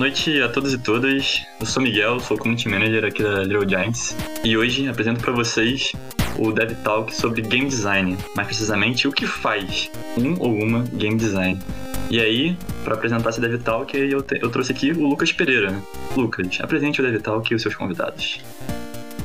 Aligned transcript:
Noite 0.00 0.40
a 0.40 0.48
todos 0.48 0.72
e 0.72 0.78
todas. 0.78 1.42
Eu 1.60 1.66
sou 1.66 1.82
Miguel, 1.82 2.18
sou 2.20 2.38
Community 2.38 2.70
Manager 2.70 3.04
aqui 3.04 3.22
da 3.22 3.42
Little 3.42 3.68
Giants 3.68 4.16
e 4.42 4.56
hoje 4.56 4.88
apresento 4.88 5.20
para 5.20 5.30
vocês 5.30 5.92
o 6.38 6.50
Dev 6.52 6.72
Talk 6.82 7.14
sobre 7.14 7.42
Game 7.42 7.68
Design, 7.68 8.16
mais 8.34 8.46
precisamente 8.48 9.06
o 9.06 9.12
que 9.12 9.26
faz 9.26 9.90
um 10.16 10.40
ou 10.40 10.54
uma 10.54 10.84
Game 10.84 11.18
Design. 11.18 11.60
E 12.10 12.18
aí, 12.18 12.56
para 12.82 12.94
apresentar 12.94 13.28
esse 13.28 13.42
Dev 13.42 13.60
Talk, 13.60 13.94
eu, 13.94 14.22
te, 14.22 14.38
eu 14.40 14.48
trouxe 14.48 14.72
aqui 14.72 14.90
o 14.90 15.06
Lucas 15.06 15.32
Pereira. 15.32 15.78
Lucas, 16.16 16.58
apresente 16.62 17.02
o 17.02 17.04
Dev 17.04 17.20
Talk 17.20 17.52
e 17.52 17.54
os 17.54 17.60
seus 17.60 17.74
convidados. 17.74 18.40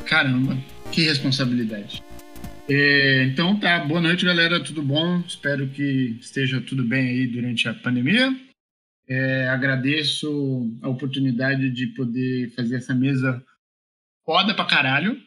Caramba, 0.06 0.58
que 0.92 1.04
responsabilidade. 1.04 2.04
É, 2.68 3.24
então 3.32 3.58
tá, 3.58 3.80
boa 3.80 4.02
noite 4.02 4.26
galera, 4.26 4.60
tudo 4.60 4.84
bom? 4.84 5.24
Espero 5.26 5.68
que 5.70 6.18
esteja 6.20 6.60
tudo 6.60 6.84
bem 6.84 7.08
aí 7.08 7.28
durante 7.28 7.66
a 7.70 7.74
pandemia. 7.74 8.36
É, 9.08 9.48
agradeço 9.50 10.78
a 10.82 10.90
oportunidade 10.90 11.70
de 11.70 11.88
poder 11.88 12.50
fazer 12.56 12.78
essa 12.78 12.94
mesa 12.96 13.44
foda 14.26 14.56
pra 14.56 14.66
caralho, 14.66 15.22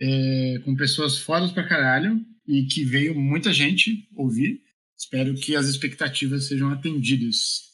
é, 0.00 0.60
com 0.64 0.74
pessoas 0.74 1.18
fodas 1.18 1.52
pra 1.52 1.68
caralho, 1.68 2.24
e 2.46 2.64
que 2.64 2.84
veio 2.84 3.14
muita 3.14 3.52
gente 3.52 4.08
ouvir. 4.16 4.62
Espero 4.96 5.34
que 5.34 5.54
as 5.54 5.66
expectativas 5.66 6.48
sejam 6.48 6.70
atendidas. 6.70 7.68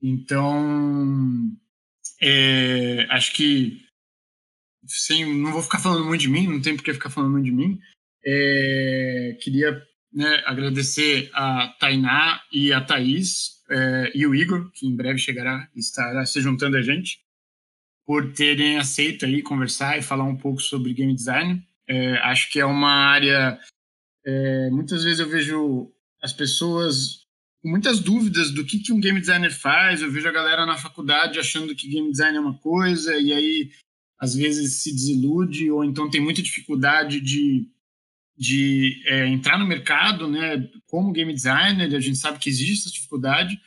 Então, 0.00 1.50
é, 2.22 3.06
acho 3.10 3.34
que 3.34 3.84
sem, 4.86 5.36
não 5.36 5.52
vou 5.52 5.62
ficar 5.62 5.78
falando 5.78 6.06
muito 6.06 6.22
de 6.22 6.28
mim, 6.28 6.46
não 6.46 6.60
tem 6.60 6.76
por 6.76 6.84
que 6.84 6.94
ficar 6.94 7.10
falando 7.10 7.32
muito 7.32 7.44
de 7.44 7.52
mim. 7.52 7.78
É, 8.24 9.36
queria 9.42 9.82
né, 10.12 10.42
agradecer 10.46 11.30
a 11.32 11.68
Tainá 11.78 12.40
e 12.52 12.72
a 12.72 12.80
Thaís 12.80 13.59
é, 13.70 14.12
e 14.14 14.26
o 14.26 14.34
Igor, 14.34 14.70
que 14.72 14.86
em 14.86 14.96
breve 14.96 15.18
chegará 15.18 15.68
estará 15.74 16.26
se 16.26 16.40
juntando 16.40 16.76
a 16.76 16.82
gente, 16.82 17.20
por 18.04 18.32
terem 18.32 18.76
aceito 18.78 19.24
aí 19.24 19.42
conversar 19.42 19.96
e 19.96 20.02
falar 20.02 20.24
um 20.24 20.36
pouco 20.36 20.60
sobre 20.60 20.92
game 20.92 21.14
design. 21.14 21.62
É, 21.86 22.18
acho 22.18 22.50
que 22.50 22.58
é 22.58 22.64
uma 22.64 22.90
área. 22.90 23.58
É, 24.26 24.70
muitas 24.70 25.04
vezes 25.04 25.20
eu 25.20 25.28
vejo 25.28 25.92
as 26.20 26.32
pessoas 26.32 27.20
com 27.62 27.68
muitas 27.68 28.00
dúvidas 28.00 28.50
do 28.50 28.64
que, 28.64 28.80
que 28.80 28.92
um 28.92 29.00
game 29.00 29.20
designer 29.20 29.52
faz. 29.52 30.02
Eu 30.02 30.10
vejo 30.10 30.26
a 30.28 30.32
galera 30.32 30.66
na 30.66 30.76
faculdade 30.76 31.38
achando 31.38 31.74
que 31.74 31.88
game 31.88 32.10
design 32.10 32.36
é 32.36 32.40
uma 32.40 32.58
coisa, 32.58 33.16
e 33.16 33.32
aí 33.32 33.70
às 34.18 34.34
vezes 34.34 34.82
se 34.82 34.92
desilude, 34.92 35.70
ou 35.70 35.84
então 35.84 36.10
tem 36.10 36.20
muita 36.20 36.42
dificuldade 36.42 37.20
de 37.20 37.68
de 38.40 39.02
é, 39.04 39.26
entrar 39.26 39.58
no 39.58 39.66
mercado, 39.66 40.26
né, 40.26 40.66
como 40.90 41.12
game 41.12 41.32
designer, 41.32 41.94
a 41.94 42.00
gente 42.00 42.18
sabe 42.18 42.38
que 42.38 42.50
existe 42.50 42.86
essa 42.86 42.94
dificuldade. 42.94 43.60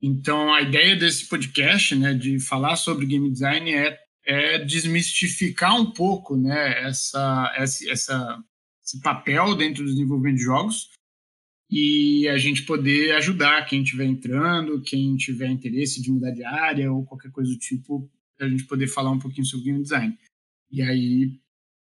Então, 0.00 0.54
a 0.54 0.62
ideia 0.62 0.96
desse 0.96 1.28
podcast, 1.28 1.94
né, 1.96 2.14
de 2.14 2.38
falar 2.38 2.76
sobre 2.76 3.04
game 3.04 3.30
design 3.30 3.70
é, 3.72 3.98
é 4.24 4.58
desmistificar 4.58 5.78
um 5.78 5.90
pouco, 5.90 6.36
né, 6.36 6.82
essa, 6.84 7.52
essa, 7.56 8.42
esse 8.82 9.00
papel 9.02 9.54
dentro 9.56 9.84
do 9.84 9.90
desenvolvimento 9.90 10.36
de 10.36 10.44
jogos 10.44 10.90
e 11.70 12.28
a 12.28 12.38
gente 12.38 12.62
poder 12.62 13.12
ajudar 13.16 13.66
quem 13.66 13.82
estiver 13.82 14.04
entrando, 14.04 14.82
quem 14.82 15.16
tiver 15.16 15.48
interesse 15.48 16.02
de 16.02 16.10
mudar 16.10 16.32
de 16.32 16.42
área 16.42 16.92
ou 16.92 17.04
qualquer 17.04 17.30
coisa 17.30 17.50
do 17.50 17.58
tipo, 17.58 18.10
a 18.40 18.48
gente 18.48 18.64
poder 18.64 18.88
falar 18.88 19.10
um 19.10 19.18
pouquinho 19.18 19.46
sobre 19.46 19.66
game 19.66 19.82
design. 19.82 20.18
E 20.70 20.82
aí 20.82 21.38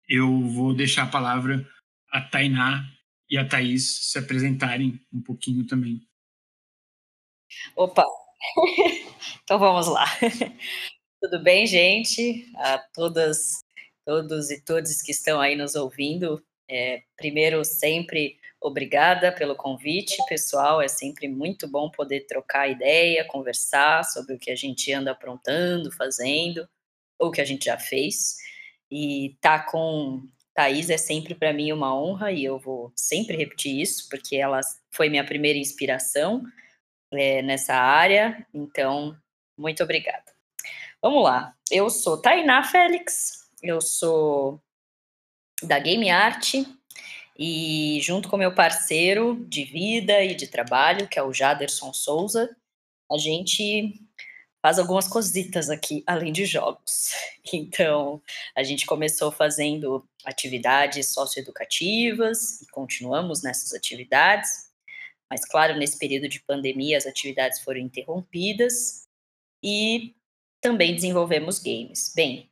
eu 0.09 0.41
vou 0.48 0.75
deixar 0.75 1.05
a 1.05 1.11
palavra 1.11 1.66
a 2.11 2.21
Tainá 2.21 2.87
e 3.32 3.38
a 3.38 3.48
Thaís 3.48 4.10
se 4.10 4.19
apresentarem 4.19 5.00
um 5.10 5.22
pouquinho 5.22 5.66
também. 5.66 6.06
Opa! 7.75 8.04
então 9.43 9.59
vamos 9.59 9.87
lá. 9.87 10.04
Tudo 11.19 11.43
bem, 11.43 11.66
gente? 11.66 12.53
A 12.56 12.78
todas, 12.93 13.65
todos 14.04 14.50
e 14.50 14.60
todas 14.60 15.00
que 15.00 15.12
estão 15.12 15.41
aí 15.41 15.56
nos 15.56 15.75
ouvindo. 15.75 16.44
É, 16.69 17.04
primeiro, 17.16 17.65
sempre 17.65 18.38
obrigada 18.60 19.32
pelo 19.32 19.56
convite, 19.56 20.14
pessoal. 20.28 20.82
É 20.82 20.88
sempre 20.88 21.26
muito 21.26 21.66
bom 21.66 21.91
poder 21.91 22.26
trocar 22.26 22.69
ideia, 22.69 23.25
conversar 23.25 24.04
sobre 24.04 24.34
o 24.34 24.38
que 24.38 24.50
a 24.50 24.56
gente 24.56 24.93
anda 24.93 25.12
aprontando, 25.12 25.91
fazendo, 25.91 26.69
ou 27.19 27.28
o 27.28 27.32
que 27.32 27.41
a 27.41 27.47
gente 27.47 27.64
já 27.64 27.78
fez. 27.78 28.37
E 28.91 29.38
tá 29.41 29.59
com 29.59 30.22
Thaís 30.54 30.90
é 30.90 30.98
sempre 30.98 31.34
para 31.34 31.52
mim 31.52 31.72
uma 31.72 31.94
honra 31.98 32.30
e 32.30 32.44
eu 32.44 32.58
vou 32.58 32.92
sempre 32.94 33.36
repetir 33.36 33.80
isso, 33.80 34.08
porque 34.08 34.36
ela 34.36 34.60
foi 34.90 35.08
minha 35.08 35.24
primeira 35.24 35.58
inspiração 35.58 36.42
é, 37.12 37.42
nessa 37.42 37.74
área. 37.74 38.46
Então, 38.52 39.16
muito 39.56 39.82
obrigada. 39.82 40.24
Vamos 41.00 41.24
lá. 41.24 41.54
Eu 41.70 41.88
sou 41.90 42.20
Tainá 42.20 42.62
Félix, 42.62 43.48
eu 43.62 43.80
sou 43.80 44.60
da 45.62 45.78
Game 45.78 46.10
Art 46.10 46.54
e 47.38 47.98
junto 48.02 48.28
com 48.28 48.36
meu 48.36 48.54
parceiro 48.54 49.44
de 49.48 49.64
vida 49.64 50.22
e 50.22 50.34
de 50.34 50.46
trabalho, 50.46 51.08
que 51.08 51.19
é 51.19 51.22
o 51.22 51.32
Jaderson 51.32 51.92
Souza, 51.92 52.54
a 53.10 53.19
gente 53.19 54.00
faz 54.62 54.78
algumas 54.78 55.09
cositas 55.09 55.69
aqui, 55.69 56.05
além 56.06 56.33
de 56.33 56.47
jogos. 56.47 57.11
Então, 57.53 58.23
a 58.55 58.62
gente 58.62 58.87
começou 58.87 59.33
fazendo 59.33 60.09
atividades 60.25 61.12
socioeducativas 61.12 62.62
e 62.62 62.67
continuamos 62.69 63.43
nessas 63.43 63.75
atividades. 63.75 64.71
Mas, 65.28 65.45
claro, 65.45 65.77
nesse 65.77 65.99
período 65.99 66.28
de 66.28 66.39
pandemia, 66.39 66.97
as 66.97 67.05
atividades 67.05 67.59
foram 67.61 67.81
interrompidas 67.81 69.09
e 69.61 70.15
também 70.61 70.94
desenvolvemos 70.94 71.59
games. 71.59 72.12
Bem, 72.15 72.49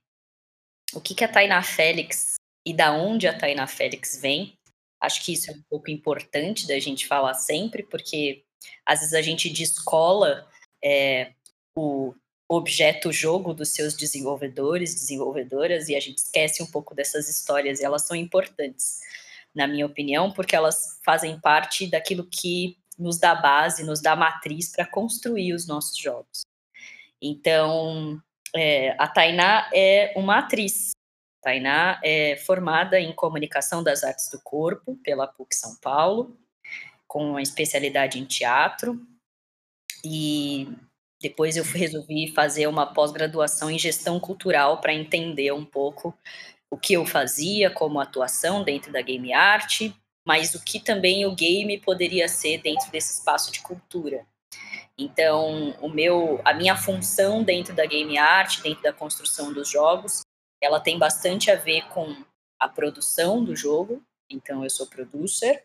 o 0.93 1.01
que, 1.01 1.15
que 1.15 1.25
a 1.25 1.29
Tainá 1.29 1.63
Félix 1.63 2.35
e 2.67 2.75
da 2.75 2.93
onde 2.93 3.29
a 3.29 3.39
Tainá 3.39 3.69
Félix 3.69 4.21
vem? 4.21 4.59
Acho 5.01 5.25
que 5.25 5.33
isso 5.33 5.53
é 5.53 5.55
um 5.55 5.63
pouco 5.71 5.89
importante 5.89 6.67
da 6.67 6.79
gente 6.81 7.07
falar 7.07 7.35
sempre, 7.35 7.85
porque 7.85 8.45
às 8.85 8.99
vezes 9.01 9.15
a 9.15 9.23
gente 9.23 9.49
descola 9.49 10.51
é, 10.83 11.33
o 11.77 12.15
objeto 12.49 13.13
jogo 13.13 13.55
dos 13.55 13.71
seus 13.71 13.95
desenvolvedores, 13.95 14.95
desenvolvedoras, 14.95 15.89
e 15.89 15.95
a 15.95 16.01
gente 16.01 16.19
esquece 16.19 16.63
um 16.63 16.67
pouco 16.67 16.95
dessas 16.95 17.29
histórias, 17.29 17.81
e 17.81 17.85
elas 17.85 18.03
são 18.03 18.17
importantes, 18.17 18.99
na 19.55 19.69
minha 19.69 19.87
opinião, 19.87 20.33
porque 20.33 20.57
elas 20.57 20.99
fazem 21.05 21.39
parte 21.41 21.87
daquilo 21.87 22.27
que 22.27 22.77
nos 22.99 23.19
dá 23.19 23.35
base, 23.35 23.85
nos 23.85 24.01
dá 24.01 24.17
matriz 24.17 24.71
para 24.71 24.85
construir 24.85 25.55
os 25.55 25.67
nossos 25.67 25.97
jogos. 25.97 26.43
Então, 27.23 28.21
é, 28.55 28.97
a 28.99 29.07
Tainá 29.07 29.71
é 29.73 30.13
uma 30.17 30.39
atriz. 30.39 30.91
Tainá 31.43 32.01
é 32.05 32.37
formada 32.37 33.01
em 33.01 33.15
comunicação 33.15 33.83
das 33.83 34.05
artes 34.05 34.29
do 34.31 34.41
corpo 34.41 34.97
pela 35.03 35.27
PUC 35.27 35.55
São 35.55 35.77
Paulo, 35.77 36.37
com 37.07 37.39
especialidade 37.39 38.19
em 38.19 38.25
teatro, 38.25 39.01
e 40.05 40.69
depois 41.21 41.57
eu 41.57 41.65
resolvi 41.65 42.33
fazer 42.33 42.67
uma 42.67 42.87
pós-graduação 42.87 43.71
em 43.71 43.79
gestão 43.79 44.19
cultural 44.19 44.81
para 44.81 44.95
entender 44.95 45.53
um 45.53 45.65
pouco 45.65 46.17
o 46.71 46.77
que 46.77 46.95
eu 46.95 47.05
fazia 47.05 47.71
como 47.71 48.01
atuação 48.01 48.63
dentro 48.63 48.93
da 48.93 49.03
game 49.03 49.33
art, 49.33 49.91
mas 50.27 50.55
o 50.55 50.65
que 50.65 50.79
também 50.79 51.27
o 51.27 51.35
game 51.35 51.79
poderia 51.79 52.29
ser 52.29 52.59
dentro 52.59 52.91
desse 52.91 53.19
espaço 53.19 53.51
de 53.53 53.61
cultura. 53.61 54.25
Então, 54.97 55.75
o 55.81 55.89
meu, 55.89 56.41
a 56.45 56.53
minha 56.53 56.77
função 56.77 57.43
dentro 57.43 57.75
da 57.75 57.87
game 57.87 58.17
art, 58.17 58.61
dentro 58.61 58.83
da 58.83 58.93
construção 58.93 59.53
dos 59.53 59.69
jogos, 59.69 60.21
ela 60.63 60.79
tem 60.79 60.99
bastante 60.99 61.51
a 61.51 61.57
ver 61.57 61.87
com 61.89 62.15
a 62.59 62.69
produção 62.69 63.43
do 63.43 63.57
jogo. 63.57 64.03
Então, 64.29 64.63
eu 64.63 64.71
sou 64.71 64.87
producer 64.87 65.65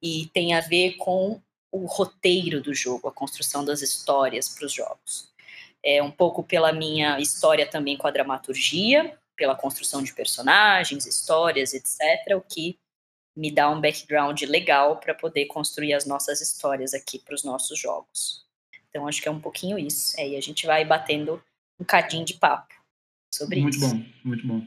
e 0.00 0.26
tem 0.32 0.54
a 0.54 0.60
ver 0.60 0.94
com 0.96 1.40
o 1.72 1.86
roteiro 1.86 2.60
do 2.60 2.74
jogo, 2.74 3.08
a 3.08 3.12
construção 3.12 3.64
das 3.64 3.82
histórias 3.82 4.48
para 4.48 4.66
os 4.66 4.72
jogos. 4.72 5.28
É 5.82 6.02
um 6.02 6.10
pouco 6.10 6.42
pela 6.42 6.72
minha 6.72 7.20
história 7.20 7.68
também 7.68 7.96
com 7.96 8.06
a 8.06 8.10
dramaturgia, 8.10 9.16
pela 9.36 9.54
construção 9.54 10.02
de 10.02 10.12
personagens, 10.12 11.06
histórias, 11.06 11.74
etc., 11.74 12.36
o 12.36 12.40
que 12.40 12.78
me 13.36 13.50
dá 13.50 13.70
um 13.70 13.80
background 13.80 14.40
legal 14.42 14.96
para 14.96 15.14
poder 15.14 15.46
construir 15.46 15.92
as 15.92 16.06
nossas 16.06 16.40
histórias 16.40 16.94
aqui 16.94 17.18
para 17.18 17.34
os 17.34 17.44
nossos 17.44 17.78
jogos. 17.78 18.46
Então, 18.88 19.06
acho 19.06 19.20
que 19.20 19.28
é 19.28 19.30
um 19.30 19.40
pouquinho 19.40 19.78
isso. 19.78 20.18
Aí 20.18 20.36
a 20.36 20.40
gente 20.40 20.66
vai 20.66 20.84
batendo 20.84 21.42
um 21.78 21.84
cadinho 21.84 22.24
de 22.24 22.34
papo 22.34 22.74
sobre 23.32 23.60
muito 23.60 23.76
isso. 23.76 23.94
Muito 23.94 24.04
bom, 24.04 24.12
muito 24.24 24.46
bom. 24.46 24.66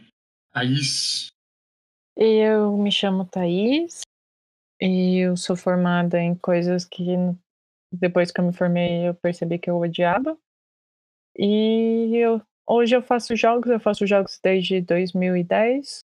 Thaís? 0.53 1.27
Eu 2.15 2.77
me 2.77 2.91
chamo 2.91 3.25
Thaís, 3.25 4.01
e 4.81 5.19
eu 5.19 5.35
sou 5.35 5.55
formada 5.55 6.19
em 6.19 6.35
coisas 6.35 6.85
que 6.85 7.15
depois 7.91 8.31
que 8.31 8.39
eu 8.39 8.45
me 8.45 8.53
formei 8.53 9.07
eu 9.07 9.15
percebi 9.15 9.59
que 9.59 9.69
eu 9.69 9.77
odiava. 9.77 10.37
E 11.37 12.15
eu, 12.15 12.41
hoje 12.67 12.95
eu 12.95 13.01
faço 13.01 13.35
jogos, 13.35 13.69
eu 13.69 13.79
faço 13.79 14.05
jogos 14.05 14.39
desde 14.43 14.81
2010. 14.81 16.03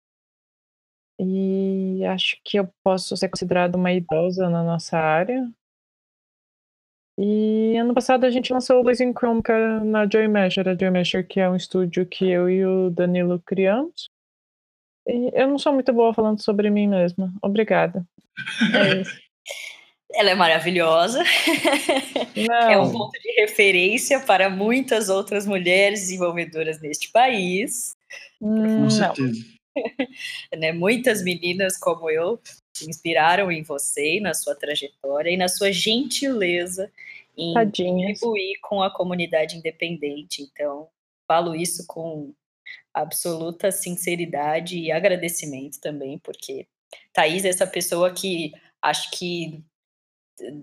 E 1.20 2.04
acho 2.06 2.40
que 2.44 2.58
eu 2.58 2.68
posso 2.82 3.16
ser 3.16 3.28
considerada 3.28 3.76
uma 3.76 3.92
idosa 3.92 4.48
na 4.50 4.62
nossa 4.64 4.98
área. 4.98 5.48
E 7.16 7.76
ano 7.76 7.94
passado 7.94 8.24
a 8.24 8.30
gente 8.30 8.52
lançou 8.52 8.80
o 8.80 8.82
Blazing 8.82 9.12
Chrome 9.12 9.40
na 9.84 10.08
Joy 10.08 10.26
Masher, 10.26 10.68
a 10.68 10.74
Joy 10.74 10.90
Masher 10.90 11.26
que 11.26 11.38
é 11.38 11.48
um 11.48 11.54
estúdio 11.54 12.04
que 12.04 12.28
eu 12.28 12.50
e 12.50 12.66
o 12.66 12.90
Danilo 12.90 13.40
criamos. 13.40 14.10
Eu 15.06 15.48
não 15.48 15.58
sou 15.58 15.72
muito 15.72 15.92
boa 15.92 16.14
falando 16.14 16.42
sobre 16.42 16.70
mim 16.70 16.88
mesma. 16.88 17.32
Obrigada. 17.42 18.06
É 18.74 19.00
isso. 19.02 19.24
Ela 20.14 20.30
é 20.30 20.34
maravilhosa. 20.34 21.22
Não. 22.36 22.70
É 22.70 22.78
um 22.78 22.90
ponto 22.90 23.18
de 23.20 23.32
referência 23.40 24.20
para 24.20 24.48
muitas 24.48 25.08
outras 25.08 25.44
mulheres 25.46 26.00
desenvolvedoras 26.00 26.80
neste 26.80 27.10
país. 27.10 27.96
Hum, 28.40 28.82
Com 28.84 28.90
certeza. 28.90 29.54
Né? 30.56 30.70
Muitas 30.70 31.20
meninas 31.24 31.76
como 31.76 32.08
eu 32.08 32.40
se 32.76 32.88
inspiraram 32.88 33.50
em 33.50 33.64
você 33.64 34.18
e 34.18 34.20
na 34.20 34.32
sua 34.32 34.54
trajetória 34.54 35.30
e 35.30 35.36
na 35.36 35.48
sua 35.48 35.72
gentileza 35.72 36.88
em 37.36 37.52
Tadinhas. 37.54 38.20
contribuir 38.20 38.56
com 38.62 38.80
a 38.84 38.88
comunidade 38.94 39.56
independente. 39.56 40.42
Então, 40.42 40.86
falo 41.26 41.56
isso 41.56 41.84
com 41.88 42.32
absoluta 42.94 43.72
sinceridade 43.72 44.78
e 44.78 44.92
agradecimento 44.92 45.80
também, 45.80 46.18
porque 46.18 46.66
Thaís 47.12 47.44
é 47.44 47.48
essa 47.48 47.66
pessoa 47.66 48.12
que 48.12 48.52
acho 48.80 49.10
que 49.10 49.64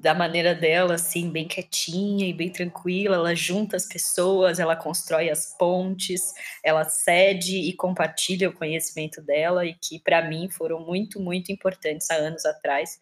da 0.01 0.13
maneira 0.13 0.54
dela, 0.54 0.95
assim, 0.95 1.30
bem 1.30 1.48
quietinha 1.48 2.28
e 2.28 2.33
bem 2.33 2.51
tranquila, 2.51 3.16
ela 3.16 3.33
junta 3.33 3.78
as 3.78 3.86
pessoas, 3.86 4.60
ela 4.60 4.75
constrói 4.75 5.30
as 5.30 5.57
pontes, 5.57 6.33
ela 6.63 6.83
cede 6.83 7.57
e 7.57 7.74
compartilha 7.74 8.50
o 8.50 8.54
conhecimento 8.54 9.22
dela 9.22 9.66
e 9.66 9.74
que 9.74 10.00
para 10.00 10.28
mim 10.28 10.50
foram 10.50 10.81
muito, 10.81 11.22
muito 11.22 11.51
importantes 11.51 12.12
há 12.12 12.16
anos 12.16 12.45
atrás, 12.45 13.00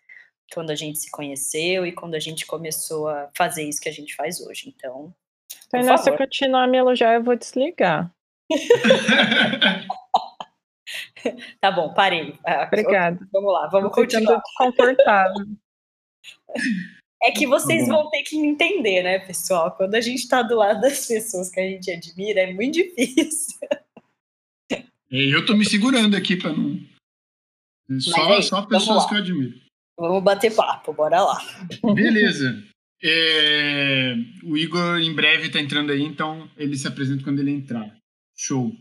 quando 0.53 0.69
a 0.69 0.75
gente 0.75 0.99
se 0.99 1.09
conheceu 1.09 1.85
e 1.85 1.91
quando 1.91 2.15
a 2.15 2.19
gente 2.19 2.45
começou 2.45 3.07
a 3.07 3.29
fazer 3.35 3.63
isso 3.63 3.81
que 3.81 3.89
a 3.89 3.93
gente 3.93 4.15
faz 4.15 4.39
hoje. 4.39 4.73
Então, 4.75 5.13
Tainá, 5.69 5.97
se 5.97 6.05
favor. 6.05 6.19
continuar 6.19 6.63
a 6.63 6.67
me 6.67 6.77
elogiar, 6.77 7.15
eu 7.15 7.23
vou 7.23 7.35
desligar. 7.35 8.11
Tá 11.59 11.69
bom, 11.69 11.93
parei. 11.93 12.33
Ah, 12.45 12.63
Obrigada. 12.65 13.19
Vamos 13.31 13.53
lá, 13.53 13.67
vamos 13.67 13.89
Tô 13.89 13.95
continuar. 13.95 14.41
desconfortável. 14.41 15.45
É 17.21 17.31
que 17.31 17.45
vocês 17.45 17.85
vão 17.85 18.09
ter 18.09 18.23
que 18.23 18.39
me 18.39 18.47
entender, 18.47 19.03
né, 19.03 19.19
pessoal? 19.19 19.75
Quando 19.75 19.93
a 19.95 19.99
gente 19.99 20.25
tá 20.29 20.41
do 20.41 20.55
lado 20.55 20.79
das 20.79 21.05
pessoas 21.05 21.49
que 21.49 21.59
a 21.59 21.63
gente 21.63 21.91
admira, 21.91 22.39
é 22.39 22.53
muito 22.53 22.75
difícil. 22.75 23.59
Eu 25.11 25.45
tô 25.45 25.53
me 25.53 25.65
segurando 25.65 26.15
aqui 26.15 26.37
pra 26.37 26.53
não. 26.53 26.79
Só, 27.99 28.35
aí, 28.35 28.43
só 28.43 28.61
vamos 28.61 28.69
pessoas 28.69 29.05
que 29.05 29.15
eu 29.15 29.17
admiro. 29.17 29.59
Vamos 29.99 30.23
bater 30.23 30.55
papo, 30.55 30.93
bora 30.93 31.21
lá. 31.21 31.41
Beleza. 31.93 32.63
É, 33.03 34.13
o 34.45 34.55
Igor 34.55 34.99
em 34.99 35.13
breve 35.13 35.49
tá 35.49 35.59
entrando 35.59 35.91
aí, 35.91 36.01
então 36.01 36.49
ele 36.55 36.77
se 36.77 36.87
apresenta 36.87 37.23
quando 37.23 37.39
ele 37.39 37.51
entrar. 37.51 37.98
Show. 38.39 38.73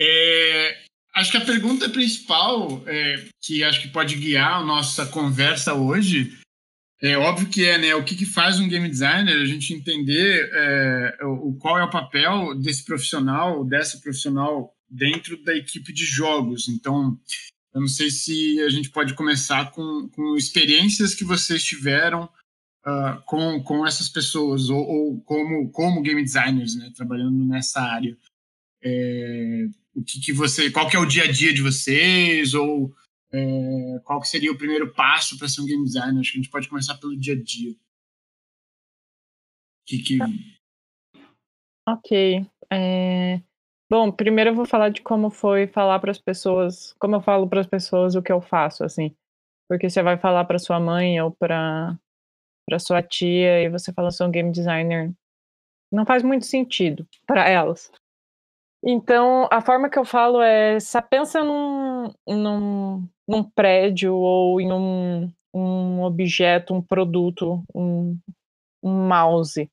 É, 0.00 0.82
acho 1.14 1.30
que 1.30 1.36
a 1.36 1.44
pergunta 1.44 1.90
principal, 1.90 2.82
é, 2.86 3.28
que 3.38 3.62
acho 3.62 3.82
que 3.82 3.88
pode 3.88 4.16
guiar 4.16 4.54
a 4.54 4.64
nossa 4.64 5.04
conversa 5.04 5.74
hoje, 5.74 6.40
é 7.02 7.18
óbvio 7.18 7.50
que 7.50 7.66
é 7.66 7.76
né, 7.76 7.94
o 7.94 8.02
que, 8.02 8.16
que 8.16 8.24
faz 8.24 8.58
um 8.58 8.66
game 8.66 8.88
designer, 8.88 9.36
a 9.36 9.44
gente 9.44 9.74
entender 9.74 10.50
é, 10.54 11.18
o, 11.22 11.54
qual 11.60 11.78
é 11.78 11.84
o 11.84 11.90
papel 11.90 12.54
desse 12.54 12.82
profissional, 12.82 13.62
dessa 13.62 13.98
profissional 13.98 14.74
dentro 14.88 15.36
da 15.44 15.54
equipe 15.54 15.92
de 15.92 16.06
jogos. 16.06 16.66
Então, 16.66 17.20
eu 17.74 17.80
não 17.82 17.88
sei 17.88 18.10
se 18.10 18.58
a 18.62 18.70
gente 18.70 18.88
pode 18.88 19.12
começar 19.12 19.70
com, 19.70 20.08
com 20.08 20.34
experiências 20.34 21.14
que 21.14 21.24
vocês 21.24 21.62
tiveram 21.62 22.26
ah, 22.82 23.22
com, 23.26 23.62
com 23.62 23.86
essas 23.86 24.08
pessoas, 24.08 24.70
ou, 24.70 24.80
ou 24.80 25.20
como, 25.20 25.70
como 25.70 26.00
game 26.00 26.22
designers, 26.22 26.74
né, 26.76 26.90
trabalhando 26.94 27.44
nessa 27.44 27.80
área. 27.80 28.16
É, 28.82 29.66
o 29.94 30.02
que, 30.02 30.20
que 30.20 30.32
você, 30.32 30.70
qual 30.70 30.88
que 30.88 30.96
é 30.96 30.98
o 30.98 31.06
dia 31.06 31.24
a 31.24 31.30
dia 31.30 31.52
de 31.52 31.62
vocês, 31.62 32.54
ou 32.54 32.94
é, 33.32 34.00
qual 34.04 34.20
que 34.20 34.28
seria 34.28 34.52
o 34.52 34.58
primeiro 34.58 34.92
passo 34.92 35.38
para 35.38 35.48
ser 35.48 35.60
um 35.60 35.66
game 35.66 35.84
designer? 35.84 36.20
Acho 36.20 36.32
que 36.32 36.38
a 36.38 36.42
gente 36.42 36.50
pode 36.50 36.68
começar 36.68 36.96
pelo 36.96 37.16
dia 37.16 37.34
a 37.34 37.42
dia. 37.42 37.74
Que, 39.86 39.98
que, 39.98 40.18
Ok. 41.88 42.46
é, 42.70 43.40
Bom, 43.90 44.12
primeiro 44.12 44.50
eu 44.50 44.54
vou 44.54 44.64
falar 44.64 44.90
de 44.90 45.02
como 45.02 45.30
foi 45.30 45.66
falar 45.66 45.98
para 45.98 46.12
as 46.12 46.20
pessoas, 46.20 46.92
como 47.00 47.16
eu 47.16 47.20
falo 47.20 47.48
para 47.48 47.60
as 47.60 47.66
pessoas 47.66 48.14
o 48.14 48.22
que 48.22 48.30
eu 48.30 48.40
faço, 48.40 48.84
assim. 48.84 49.12
Porque 49.68 49.90
você 49.90 50.00
vai 50.00 50.16
falar 50.16 50.44
para 50.44 50.60
sua 50.60 50.78
mãe 50.78 51.20
ou 51.20 51.32
para 51.32 51.98
para 52.68 52.78
sua 52.78 53.02
tia 53.02 53.64
e 53.64 53.68
você 53.68 53.92
fala 53.92 54.12
sou 54.12 54.28
um 54.28 54.30
game 54.30 54.52
designer, 54.52 55.12
não 55.90 56.06
faz 56.06 56.22
muito 56.22 56.46
sentido 56.46 57.04
para 57.26 57.48
elas. 57.48 57.90
Então, 58.82 59.46
a 59.52 59.60
forma 59.60 59.90
que 59.90 59.98
eu 59.98 60.04
falo 60.04 60.40
é, 60.40 60.80
só 60.80 61.02
pensa 61.02 61.44
num, 61.44 62.12
num, 62.26 63.08
num 63.28 63.44
prédio 63.44 64.14
ou 64.14 64.60
em 64.60 64.72
um, 64.72 65.30
um 65.52 66.02
objeto, 66.02 66.74
um 66.74 66.82
produto, 66.82 67.62
um, 67.74 68.18
um 68.82 69.06
mouse. 69.06 69.70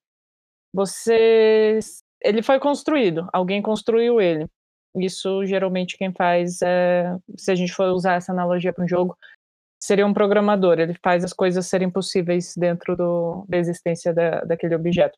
Você 0.73 1.79
ele 2.21 2.41
foi 2.41 2.59
construído, 2.59 3.27
alguém 3.31 3.61
construiu 3.61 4.19
ele. 4.19 4.47
Isso 4.95 5.45
geralmente 5.45 5.97
quem 5.97 6.11
faz 6.11 6.61
é, 6.61 7.15
se 7.37 7.51
a 7.51 7.55
gente 7.55 7.73
for 7.73 7.89
usar 7.91 8.15
essa 8.15 8.31
analogia 8.31 8.73
para 8.73 8.83
um 8.83 8.87
jogo, 8.87 9.17
seria 9.79 10.05
um 10.05 10.13
programador. 10.13 10.79
Ele 10.79 10.95
faz 11.03 11.23
as 11.23 11.33
coisas 11.33 11.67
serem 11.67 11.89
possíveis 11.89 12.55
dentro 12.57 12.95
do, 12.95 13.45
da 13.47 13.57
existência 13.57 14.13
da, 14.13 14.41
daquele 14.41 14.75
objeto. 14.75 15.17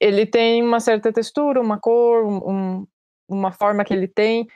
Ele 0.00 0.26
tem 0.26 0.62
uma 0.62 0.80
certa 0.80 1.12
textura, 1.12 1.60
uma 1.60 1.78
cor, 1.78 2.24
um, 2.26 2.86
uma 3.28 3.52
forma 3.52 3.84
que 3.84 3.92
ele 3.92 4.08
tem, 4.08 4.46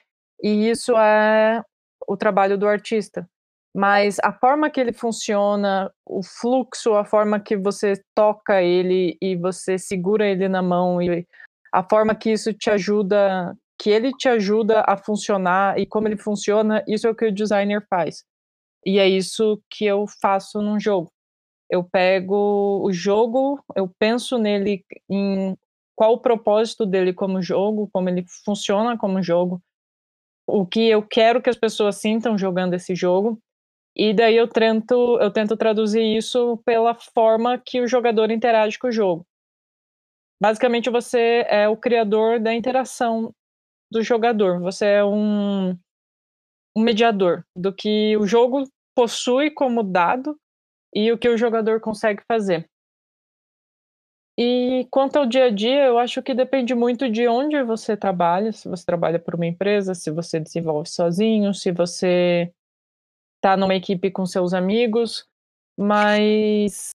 e 0.42 0.68
isso 0.70 0.96
é 0.96 1.62
o 2.06 2.16
trabalho 2.16 2.58
do 2.58 2.66
artista. 2.66 3.28
Mas 3.74 4.18
a 4.22 4.32
forma 4.32 4.68
que 4.68 4.80
ele 4.80 4.92
funciona, 4.92 5.90
o 6.04 6.22
fluxo, 6.22 6.94
a 6.94 7.04
forma 7.04 7.40
que 7.40 7.56
você 7.56 7.94
toca 8.14 8.62
ele 8.62 9.16
e 9.20 9.34
você 9.34 9.78
segura 9.78 10.26
ele 10.26 10.46
na 10.46 10.60
mão 10.60 11.00
e 11.00 11.26
a 11.72 11.82
forma 11.82 12.14
que 12.14 12.30
isso 12.30 12.52
te 12.52 12.68
ajuda, 12.68 13.56
que 13.78 13.88
ele 13.88 14.12
te 14.12 14.28
ajuda 14.28 14.84
a 14.87 14.96
funcionar 14.96 15.78
e 15.78 15.87
como 15.87 16.06
ele 16.06 16.18
funciona, 16.18 16.84
isso 16.87 17.06
é 17.06 17.11
o 17.11 17.14
que 17.14 17.26
o 17.26 17.34
designer 17.34 17.84
faz. 17.88 18.25
E 18.84 18.99
é 18.99 19.08
isso 19.08 19.62
que 19.70 19.87
eu 19.87 20.04
faço 20.20 20.61
num 20.61 20.78
jogo. 20.78 21.11
Eu 21.73 21.83
pego 21.83 22.83
o 22.85 22.93
jogo, 22.93 23.59
eu 23.75 23.91
penso 23.99 24.37
nele 24.37 24.85
em 25.09 25.57
qual 25.97 26.12
o 26.12 26.21
propósito 26.21 26.85
dele 26.85 27.14
como 27.14 27.41
jogo, 27.41 27.88
como 27.91 28.11
ele 28.11 28.26
funciona 28.45 28.99
como 28.99 29.23
jogo, 29.23 29.59
o 30.47 30.67
que 30.67 30.87
eu 30.87 31.02
quero 31.02 31.41
que 31.41 31.49
as 31.49 31.57
pessoas 31.57 31.97
sintam 31.97 32.37
jogando 32.37 32.75
esse 32.75 32.95
jogo 32.95 33.41
e 33.97 34.12
daí 34.12 34.37
eu 34.37 34.49
tento, 34.49 35.19
eu 35.19 35.31
tento 35.31 35.57
traduzir 35.57 36.17
isso 36.17 36.59
pela 36.64 36.95
forma 36.95 37.59
que 37.59 37.81
o 37.81 37.87
jogador 37.87 38.31
interage 38.31 38.79
com 38.79 38.88
o 38.88 38.93
jogo. 38.93 39.26
Basicamente, 40.43 40.91
você 40.91 41.47
é 41.49 41.69
o 41.69 41.76
criador 41.76 42.38
da 42.38 42.52
interação 42.52 43.33
do 43.91 44.02
jogador. 44.02 44.61
Você 44.61 44.87
é 44.87 45.05
um, 45.05 45.71
um 46.76 46.83
mediador 46.83 47.45
do 47.57 47.73
que 47.73 48.17
o 48.17 48.26
jogo 48.26 48.64
possui 48.95 49.50
como 49.50 49.83
dado 49.83 50.37
e 50.94 51.11
o 51.12 51.18
que 51.18 51.28
o 51.28 51.38
jogador 51.38 51.80
consegue 51.80 52.22
fazer. 52.26 52.68
E 54.38 54.87
quanto 54.90 55.16
ao 55.18 55.26
dia 55.26 55.46
a 55.46 55.50
dia, 55.50 55.84
eu 55.84 55.99
acho 55.99 56.22
que 56.22 56.34
depende 56.34 56.75
muito 56.75 57.11
de 57.11 57.28
onde 57.28 57.62
você 57.62 57.96
trabalha. 57.96 58.50
Se 58.52 58.68
você 58.68 58.84
trabalha 58.84 59.18
por 59.18 59.34
uma 59.34 59.46
empresa, 59.46 59.94
se 59.94 60.11
você 60.11 60.40
desenvolve 60.40 60.88
sozinho, 60.88 61.52
se 61.52 61.70
você 61.70 62.52
tá 63.40 63.56
numa 63.56 63.75
equipe 63.75 64.11
com 64.11 64.25
seus 64.25 64.54
amigos, 64.54 65.26
mas 65.76 66.90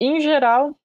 em 0.00 0.20
geral, 0.20 0.76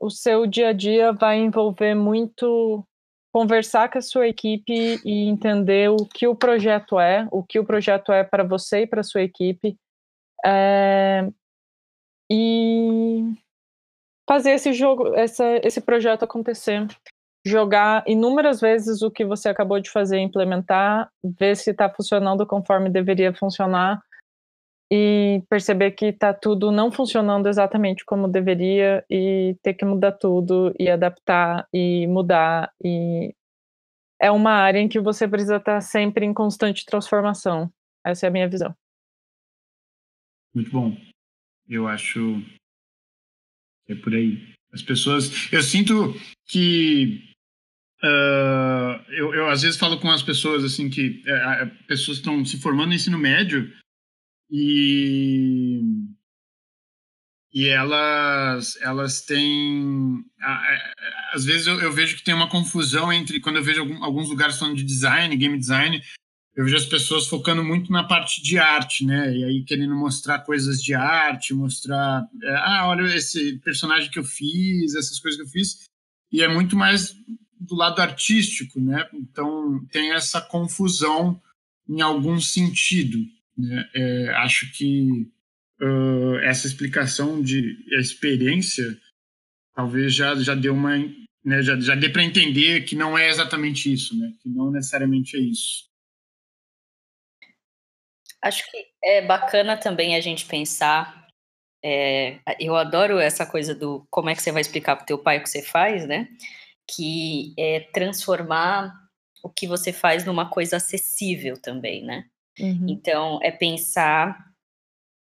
o 0.00 0.10
seu 0.10 0.46
dia 0.46 0.68
a 0.68 0.72
dia 0.72 1.12
vai 1.12 1.38
envolver 1.38 1.94
muito 1.94 2.84
conversar 3.32 3.90
com 3.90 3.98
a 3.98 4.02
sua 4.02 4.26
equipe 4.26 5.00
e 5.04 5.28
entender 5.28 5.90
o 5.90 6.06
que 6.06 6.26
o 6.26 6.34
projeto 6.34 6.98
é, 6.98 7.28
o 7.30 7.42
que 7.42 7.58
o 7.58 7.64
projeto 7.66 8.10
é 8.10 8.24
para 8.24 8.42
você 8.42 8.82
e 8.82 8.86
para 8.86 9.02
sua 9.02 9.22
equipe, 9.22 9.76
é, 10.44 11.28
e 12.30 13.34
fazer 14.28 14.52
esse 14.52 14.72
jogo, 14.72 15.14
essa, 15.14 15.44
esse 15.62 15.80
projeto 15.80 16.24
acontecer. 16.24 16.86
Jogar 17.46 18.02
inúmeras 18.08 18.60
vezes 18.60 19.02
o 19.02 19.10
que 19.10 19.24
você 19.24 19.48
acabou 19.48 19.78
de 19.78 19.88
fazer, 19.88 20.18
implementar, 20.18 21.08
ver 21.22 21.56
se 21.56 21.70
está 21.70 21.88
funcionando 21.88 22.44
conforme 22.44 22.90
deveria 22.90 23.32
funcionar 23.32 24.02
e 24.90 25.42
perceber 25.48 25.92
que 25.92 26.06
está 26.06 26.32
tudo 26.32 26.70
não 26.70 26.90
funcionando 26.90 27.48
exatamente 27.48 28.04
como 28.04 28.28
deveria 28.28 29.04
e 29.10 29.56
ter 29.62 29.74
que 29.74 29.84
mudar 29.84 30.12
tudo 30.12 30.72
e 30.78 30.88
adaptar 30.88 31.66
e 31.72 32.06
mudar 32.06 32.72
e 32.82 33.34
é 34.20 34.30
uma 34.30 34.52
área 34.52 34.78
em 34.78 34.88
que 34.88 34.98
você 34.98 35.28
precisa 35.28 35.56
estar 35.56 35.80
sempre 35.80 36.24
em 36.24 36.32
constante 36.32 36.86
transformação. 36.86 37.70
Essa 38.04 38.26
é 38.26 38.28
a 38.28 38.32
minha 38.32 38.48
visão. 38.48 38.74
Muito 40.54 40.70
bom. 40.70 40.96
Eu 41.68 41.88
acho 41.88 42.42
É 43.88 43.94
por 43.94 44.14
aí. 44.14 44.54
As 44.72 44.82
pessoas. 44.82 45.52
Eu 45.52 45.62
sinto 45.62 46.14
que. 46.46 47.22
Uh, 48.02 49.00
eu, 49.08 49.34
eu 49.34 49.48
às 49.48 49.62
vezes 49.62 49.78
falo 49.78 49.98
com 49.98 50.10
as 50.10 50.22
pessoas 50.22 50.62
assim 50.62 50.90
que 50.90 51.22
é, 51.26 51.64
pessoas 51.88 52.18
estão 52.18 52.44
se 52.44 52.60
formando 52.60 52.88
no 52.88 52.94
ensino 52.94 53.18
médio 53.18 53.72
e 54.50 55.80
e 57.54 57.66
elas 57.66 58.76
elas 58.82 59.22
têm 59.22 60.22
às 61.32 61.46
vezes 61.46 61.66
eu, 61.66 61.80
eu, 61.80 61.90
vejo 61.90 62.16
que 62.16 62.22
tem 62.22 62.34
uma 62.34 62.50
confusão 62.50 63.10
entre 63.10 63.40
quando 63.40 63.56
eu 63.56 63.64
vejo 63.64 63.80
alguns 64.02 64.28
lugares 64.28 64.58
falando 64.58 64.76
de 64.76 64.84
design 64.84 65.34
game 65.34 65.58
design 65.58 66.02
eu 66.56 66.64
vejo 66.64 66.76
as 66.76 66.86
pessoas 66.86 67.26
focando 67.28 67.62
muito 67.62 67.92
na 67.92 68.02
parte 68.02 68.42
de 68.42 68.58
arte, 68.58 69.04
né? 69.04 69.36
E 69.36 69.44
aí 69.44 69.62
querendo 69.62 69.94
mostrar 69.94 70.38
coisas 70.38 70.82
de 70.82 70.94
arte, 70.94 71.52
mostrar, 71.52 72.26
é, 72.42 72.54
ah, 72.56 72.86
olha 72.88 73.14
esse 73.14 73.58
personagem 73.58 74.10
que 74.10 74.18
eu 74.18 74.24
fiz, 74.24 74.94
essas 74.94 75.20
coisas 75.20 75.38
que 75.38 75.46
eu 75.46 75.50
fiz, 75.50 75.84
e 76.32 76.42
é 76.42 76.48
muito 76.48 76.74
mais 76.74 77.14
do 77.60 77.74
lado 77.74 78.00
artístico, 78.00 78.80
né? 78.80 79.06
Então 79.12 79.84
tem 79.92 80.12
essa 80.12 80.40
confusão 80.40 81.40
em 81.86 82.00
algum 82.00 82.40
sentido. 82.40 83.18
Né? 83.56 83.90
É, 83.94 84.30
acho 84.36 84.72
que 84.72 85.30
uh, 85.82 86.36
essa 86.42 86.66
explicação 86.66 87.42
de 87.42 87.76
experiência 87.98 88.98
talvez 89.74 90.14
já 90.14 90.34
já 90.36 90.54
deu 90.54 90.72
uma, 90.72 90.96
né? 91.44 91.62
Já 91.62 91.78
já 91.78 91.94
dê 91.94 92.08
para 92.08 92.24
entender 92.24 92.84
que 92.84 92.96
não 92.96 93.16
é 93.16 93.28
exatamente 93.28 93.92
isso, 93.92 94.18
né? 94.18 94.32
Que 94.42 94.48
não 94.48 94.70
necessariamente 94.70 95.36
é 95.36 95.40
isso. 95.40 95.84
Acho 98.46 98.70
que 98.70 98.86
é 99.02 99.22
bacana 99.22 99.76
também 99.76 100.14
a 100.14 100.20
gente 100.20 100.46
pensar. 100.46 101.26
É, 101.84 102.38
eu 102.60 102.76
adoro 102.76 103.18
essa 103.18 103.44
coisa 103.44 103.74
do 103.74 104.06
como 104.08 104.30
é 104.30 104.36
que 104.36 104.42
você 104.42 104.52
vai 104.52 104.60
explicar 104.62 104.94
para 104.94 105.02
o 105.02 105.06
teu 105.06 105.18
pai 105.18 105.38
o 105.38 105.42
que 105.42 105.50
você 105.50 105.62
faz, 105.62 106.06
né? 106.06 106.28
Que 106.88 107.52
é 107.58 107.80
transformar 107.92 108.94
o 109.42 109.50
que 109.50 109.66
você 109.66 109.92
faz 109.92 110.24
numa 110.24 110.48
coisa 110.48 110.76
acessível 110.76 111.60
também, 111.60 112.04
né? 112.04 112.26
Uhum. 112.60 112.86
Então, 112.88 113.40
é 113.42 113.50
pensar 113.50 114.52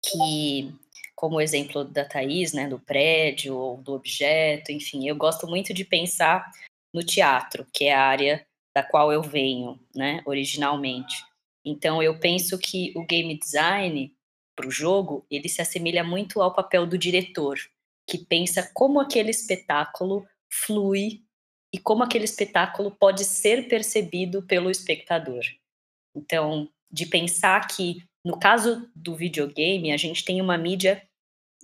que, 0.05 0.75
como 1.17 1.37
o 1.37 1.41
exemplo 1.41 1.83
da 1.83 2.05
Thaís, 2.05 2.53
né, 2.53 2.69
do 2.69 2.79
prédio 2.79 3.57
ou 3.57 3.79
do 3.79 3.95
objeto, 3.95 4.71
enfim, 4.71 5.09
eu 5.09 5.17
gosto 5.17 5.47
muito 5.47 5.73
de 5.73 5.85
pensar 5.85 6.51
no 6.93 7.03
teatro, 7.03 7.67
que 7.73 7.87
é 7.87 7.95
a 7.95 8.05
área 8.05 8.47
da 8.77 8.83
qual 8.83 9.11
eu 9.11 9.23
venho, 9.23 9.81
né, 9.95 10.23
originalmente. 10.27 11.25
Então 11.65 12.03
eu 12.03 12.19
penso 12.19 12.59
que 12.59 12.93
o 12.95 13.07
game 13.07 13.39
design 13.39 14.15
para 14.55 14.69
o 14.69 14.71
jogo 14.71 15.27
ele 15.31 15.49
se 15.49 15.63
assemelha 15.63 16.05
muito 16.05 16.41
ao 16.43 16.55
papel 16.55 16.87
do 16.87 16.99
diretor, 16.99 17.59
que 18.09 18.19
pensa 18.19 18.71
como 18.75 19.01
aquele 19.01 19.31
espetáculo 19.31 20.27
flui 20.53 21.23
e 21.73 21.79
como 21.79 22.03
aquele 22.03 22.25
espetáculo 22.25 22.91
pode 22.91 23.25
ser 23.25 23.67
percebido 23.69 24.43
pelo 24.43 24.71
espectador. 24.71 25.43
Então, 26.15 26.69
de 26.91 27.07
pensar 27.07 27.67
que 27.67 28.05
no 28.25 28.39
caso 28.39 28.89
do 28.95 29.15
videogame 29.17 29.93
a 29.93 29.97
gente 29.97 30.25
tem 30.25 30.41
uma 30.41 30.57
mídia 30.57 31.03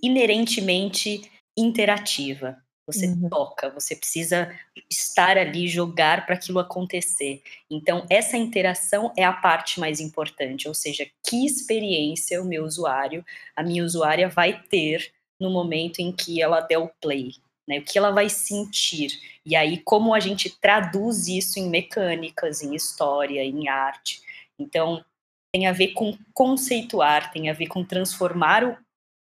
inerentemente 0.03 1.21
interativa. 1.57 2.61
Você 2.91 3.07
uhum. 3.07 3.29
toca, 3.29 3.69
você 3.69 3.95
precisa 3.95 4.53
estar 4.89 5.37
ali, 5.37 5.67
jogar 5.67 6.25
para 6.25 6.35
aquilo 6.35 6.59
acontecer. 6.59 7.41
Então, 7.69 8.05
essa 8.09 8.37
interação 8.37 9.13
é 9.17 9.23
a 9.23 9.33
parte 9.33 9.79
mais 9.79 9.99
importante, 9.99 10.67
ou 10.67 10.73
seja, 10.73 11.07
que 11.23 11.45
experiência 11.45 12.41
o 12.41 12.45
meu 12.45 12.63
usuário, 12.63 13.23
a 13.55 13.63
minha 13.63 13.83
usuária 13.83 14.27
vai 14.29 14.61
ter 14.63 15.11
no 15.39 15.49
momento 15.49 15.99
em 15.99 16.11
que 16.11 16.41
ela 16.41 16.61
der 16.61 16.77
o 16.77 16.91
play, 17.01 17.31
né? 17.67 17.79
O 17.79 17.83
que 17.83 17.97
ela 17.97 18.11
vai 18.11 18.29
sentir. 18.29 19.19
E 19.45 19.55
aí, 19.55 19.77
como 19.77 20.13
a 20.13 20.19
gente 20.19 20.49
traduz 20.59 21.27
isso 21.27 21.59
em 21.59 21.69
mecânicas, 21.69 22.61
em 22.61 22.75
história, 22.75 23.43
em 23.43 23.67
arte. 23.67 24.21
Então, 24.59 25.03
tem 25.51 25.67
a 25.67 25.71
ver 25.71 25.89
com 25.89 26.17
conceituar, 26.33 27.31
tem 27.31 27.49
a 27.49 27.53
ver 27.53 27.67
com 27.67 27.83
transformar 27.83 28.63
o 28.63 28.77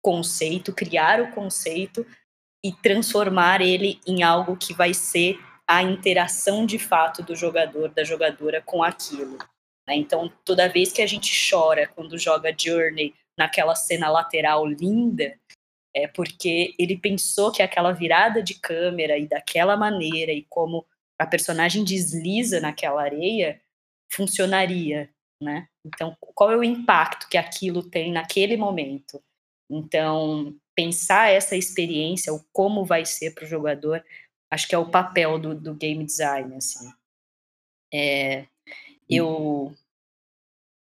conceito, 0.02 0.74
criar 0.74 1.22
o 1.22 1.32
conceito 1.32 2.06
e 2.64 2.72
transformar 2.72 3.62
ele 3.62 4.00
em 4.08 4.24
algo 4.24 4.56
que 4.56 4.74
vai 4.74 4.94
ser 4.94 5.40
a 5.68 5.82
interação 5.84 6.66
de 6.66 6.80
fato 6.80 7.22
do 7.22 7.36
jogador, 7.36 7.90
da 7.90 8.04
jogadora 8.04 8.62
com 8.62 8.84
aquilo. 8.84 9.38
Né? 9.88 9.96
Então, 9.96 10.32
toda 10.46 10.70
vez 10.70 10.92
que 10.92 11.02
a 11.02 11.08
gente 11.08 11.32
chora 11.50 11.88
quando 11.88 12.18
joga 12.18 12.56
Journey 12.58 13.14
naquela 13.38 13.76
cena 13.76 14.10
lateral 14.10 14.66
linda, 14.66 15.38
é 15.96 16.08
porque 16.08 16.74
ele 16.80 16.98
pensou 16.98 17.52
que 17.52 17.62
aquela 17.62 17.92
virada 17.92 18.42
de 18.42 18.56
câmera 18.56 19.18
e 19.18 19.28
daquela 19.28 19.78
maneira 19.78 20.32
e 20.32 20.44
como 20.50 20.86
a 21.20 21.26
personagem 21.26 21.84
desliza 21.84 22.60
naquela 22.60 23.02
areia 23.02 23.62
funcionaria, 24.12 25.10
né? 25.42 25.68
Então, 25.86 26.16
qual 26.20 26.52
é 26.52 26.58
o 26.58 26.64
impacto 26.64 27.28
que 27.30 27.38
aquilo 27.38 27.84
tem 27.84 28.12
naquele 28.12 28.58
momento? 28.58 29.22
Então, 29.70 30.56
pensar 30.76 31.32
essa 31.32 31.56
experiência, 31.56 32.34
o 32.34 32.44
como 32.52 32.86
vai 32.86 33.06
ser 33.06 33.34
para 33.34 33.46
o 33.46 33.48
jogador, 33.48 34.04
acho 34.50 34.68
que 34.68 34.76
é 34.76 34.78
o 34.78 34.90
papel 34.90 35.40
do, 35.40 35.56
do 35.56 35.74
game 35.74 36.04
design, 36.04 36.56
assim. 36.56 36.92
É, 37.94 38.46
eu, 39.10 39.74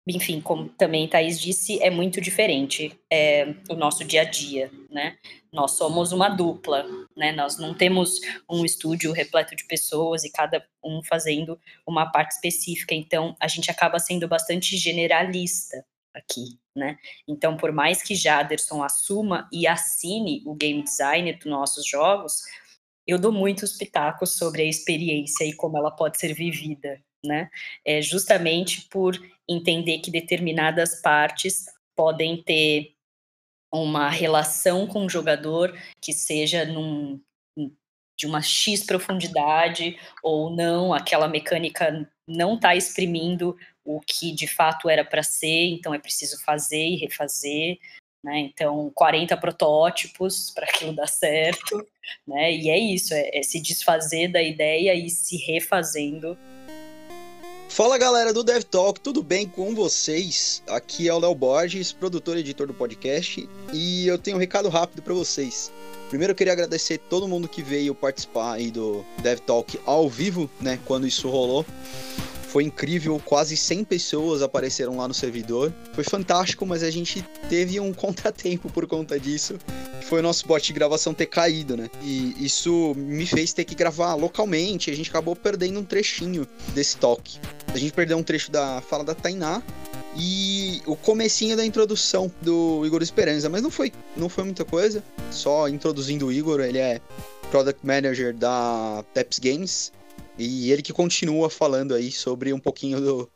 enfim, 0.06 0.40
como 0.40 0.68
também 0.68 1.08
Thaís 1.08 1.40
disse, 1.40 1.82
é 1.82 1.90
muito 1.90 2.20
diferente 2.20 2.98
é, 3.10 3.54
o 3.68 3.74
nosso 3.74 4.04
dia 4.04 4.22
a 4.22 4.24
dia, 4.24 4.70
né? 4.90 5.18
Nós 5.52 5.72
somos 5.72 6.12
uma 6.12 6.28
dupla, 6.28 6.86
né? 7.16 7.32
Nós 7.32 7.58
não 7.58 7.74
temos 7.74 8.20
um 8.48 8.64
estúdio 8.64 9.12
repleto 9.12 9.54
de 9.56 9.64
pessoas 9.64 10.24
e 10.24 10.30
cada 10.30 10.64
um 10.82 11.02
fazendo 11.02 11.60
uma 11.86 12.10
parte 12.10 12.32
específica, 12.32 12.94
então 12.94 13.36
a 13.40 13.48
gente 13.48 13.70
acaba 13.70 13.98
sendo 13.98 14.28
bastante 14.28 14.76
generalista 14.76 15.84
aqui, 16.14 16.58
né? 16.76 16.98
Então, 17.26 17.56
por 17.56 17.72
mais 17.72 18.02
que 18.02 18.14
Jaderson 18.14 18.82
assuma 18.82 19.48
e 19.52 19.66
assine 19.66 20.42
o 20.46 20.54
game 20.54 20.82
designer 20.82 21.38
dos 21.38 21.46
nossos 21.46 21.86
jogos, 21.86 22.42
eu 23.06 23.18
dou 23.18 23.32
muitos 23.32 23.76
pitacos 23.76 24.30
sobre 24.36 24.62
a 24.62 24.66
experiência 24.66 25.44
e 25.44 25.54
como 25.54 25.76
ela 25.76 25.90
pode 25.90 26.18
ser 26.18 26.32
vivida, 26.34 27.02
né? 27.24 27.50
É 27.84 28.00
justamente 28.00 28.82
por 28.88 29.16
entender 29.48 29.98
que 29.98 30.10
determinadas 30.10 31.00
partes 31.00 31.66
podem 31.96 32.42
ter 32.42 32.94
uma 33.72 34.10
relação 34.10 34.86
com 34.86 35.06
o 35.06 35.08
jogador 35.08 35.76
que 36.00 36.12
seja 36.12 36.64
num, 36.64 37.20
de 38.18 38.26
uma 38.26 38.42
X 38.42 38.84
profundidade 38.84 39.98
ou 40.22 40.54
não, 40.54 40.92
aquela 40.92 41.26
mecânica 41.26 42.08
não 42.28 42.54
está 42.54 42.76
exprimindo 42.76 43.56
o 43.84 44.00
que 44.00 44.32
de 44.32 44.46
fato 44.46 44.88
era 44.88 45.04
para 45.04 45.22
ser, 45.22 45.66
então 45.68 45.94
é 45.94 45.98
preciso 45.98 46.42
fazer 46.44 46.84
e 46.84 46.96
refazer, 46.96 47.78
né? 48.22 48.38
Então, 48.38 48.90
40 48.94 49.36
protótipos 49.36 50.50
para 50.54 50.66
aquilo 50.66 50.94
dar 50.94 51.08
certo, 51.08 51.86
né? 52.26 52.52
E 52.52 52.70
é 52.70 52.78
isso, 52.78 53.12
é, 53.14 53.30
é 53.34 53.42
se 53.42 53.60
desfazer 53.60 54.28
da 54.28 54.42
ideia 54.42 54.94
e 54.94 55.10
se 55.10 55.36
refazendo 55.36 56.38
Fala 57.72 57.96
galera 57.96 58.34
do 58.34 58.44
Dev 58.44 58.64
Talk, 58.64 59.00
tudo 59.00 59.22
bem 59.22 59.48
com 59.48 59.74
vocês? 59.74 60.62
Aqui 60.68 61.08
é 61.08 61.14
o 61.14 61.18
Léo 61.18 61.34
Borges, 61.34 61.90
produtor 61.90 62.36
e 62.36 62.40
editor 62.40 62.66
do 62.66 62.74
podcast, 62.74 63.48
e 63.72 64.06
eu 64.06 64.18
tenho 64.18 64.36
um 64.36 64.40
recado 64.40 64.68
rápido 64.68 65.00
para 65.00 65.14
vocês. 65.14 65.72
Primeiro 66.10 66.32
eu 66.32 66.34
queria 66.34 66.52
agradecer 66.52 66.98
todo 66.98 67.26
mundo 67.26 67.48
que 67.48 67.62
veio 67.62 67.94
participar 67.94 68.52
aí 68.52 68.70
do 68.70 69.02
Dev 69.22 69.38
Talk 69.38 69.80
ao 69.86 70.06
vivo, 70.06 70.50
né, 70.60 70.78
quando 70.84 71.06
isso 71.06 71.30
rolou. 71.30 71.64
Foi 72.52 72.64
incrível, 72.64 73.18
quase 73.24 73.56
100 73.56 73.84
pessoas 73.84 74.42
apareceram 74.42 74.98
lá 74.98 75.08
no 75.08 75.14
servidor. 75.14 75.72
Foi 75.94 76.04
fantástico, 76.04 76.66
mas 76.66 76.82
a 76.82 76.90
gente 76.90 77.26
teve 77.48 77.80
um 77.80 77.94
contratempo 77.96 78.70
por 78.70 78.86
conta 78.86 79.18
disso. 79.18 79.56
Que 79.98 80.04
foi 80.04 80.20
o 80.20 80.22
nosso 80.22 80.46
bot 80.46 80.62
de 80.62 80.70
gravação 80.74 81.14
ter 81.14 81.24
caído, 81.24 81.78
né? 81.78 81.88
E 82.02 82.36
isso 82.44 82.92
me 82.94 83.24
fez 83.24 83.54
ter 83.54 83.64
que 83.64 83.74
gravar 83.74 84.14
localmente. 84.16 84.90
A 84.90 84.94
gente 84.94 85.08
acabou 85.08 85.34
perdendo 85.34 85.80
um 85.80 85.84
trechinho 85.84 86.46
desse 86.74 86.98
toque. 86.98 87.40
A 87.68 87.78
gente 87.78 87.94
perdeu 87.94 88.18
um 88.18 88.22
trecho 88.22 88.52
da 88.52 88.82
fala 88.82 89.02
da 89.02 89.14
Tainá 89.14 89.62
e 90.14 90.82
o 90.84 90.94
comecinho 90.94 91.56
da 91.56 91.64
introdução 91.64 92.30
do 92.42 92.84
Igor 92.84 93.00
Esperança, 93.00 93.48
mas 93.48 93.62
não 93.62 93.70
foi, 93.70 93.90
não 94.14 94.28
foi 94.28 94.44
muita 94.44 94.62
coisa, 94.62 95.02
só 95.30 95.70
introduzindo 95.70 96.26
o 96.26 96.32
Igor, 96.32 96.60
ele 96.60 96.76
é 96.76 97.00
Product 97.50 97.80
Manager 97.86 98.34
da 98.34 99.02
Teps 99.14 99.38
Games, 99.38 99.92
e 100.38 100.70
ele 100.70 100.82
que 100.82 100.92
continua 100.92 101.50
falando 101.50 101.94
aí 101.94 102.10
sobre 102.10 102.52
um 102.52 102.58
pouquinho 102.58 103.00
do, 103.00 103.30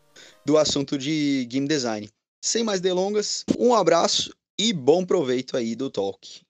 do 0.45 0.57
assunto 0.57 0.97
de 0.97 1.47
game 1.51 1.69
design. 1.69 2.09
Sem 2.43 2.65
mais 2.65 2.81
delongas, 2.81 3.45
um 3.59 3.75
abraço 3.75 4.35
e 4.59 4.73
bom 4.73 5.05
proveito 5.05 5.57
aí 5.57 5.75
do 5.75 5.91
talk. 5.91 6.41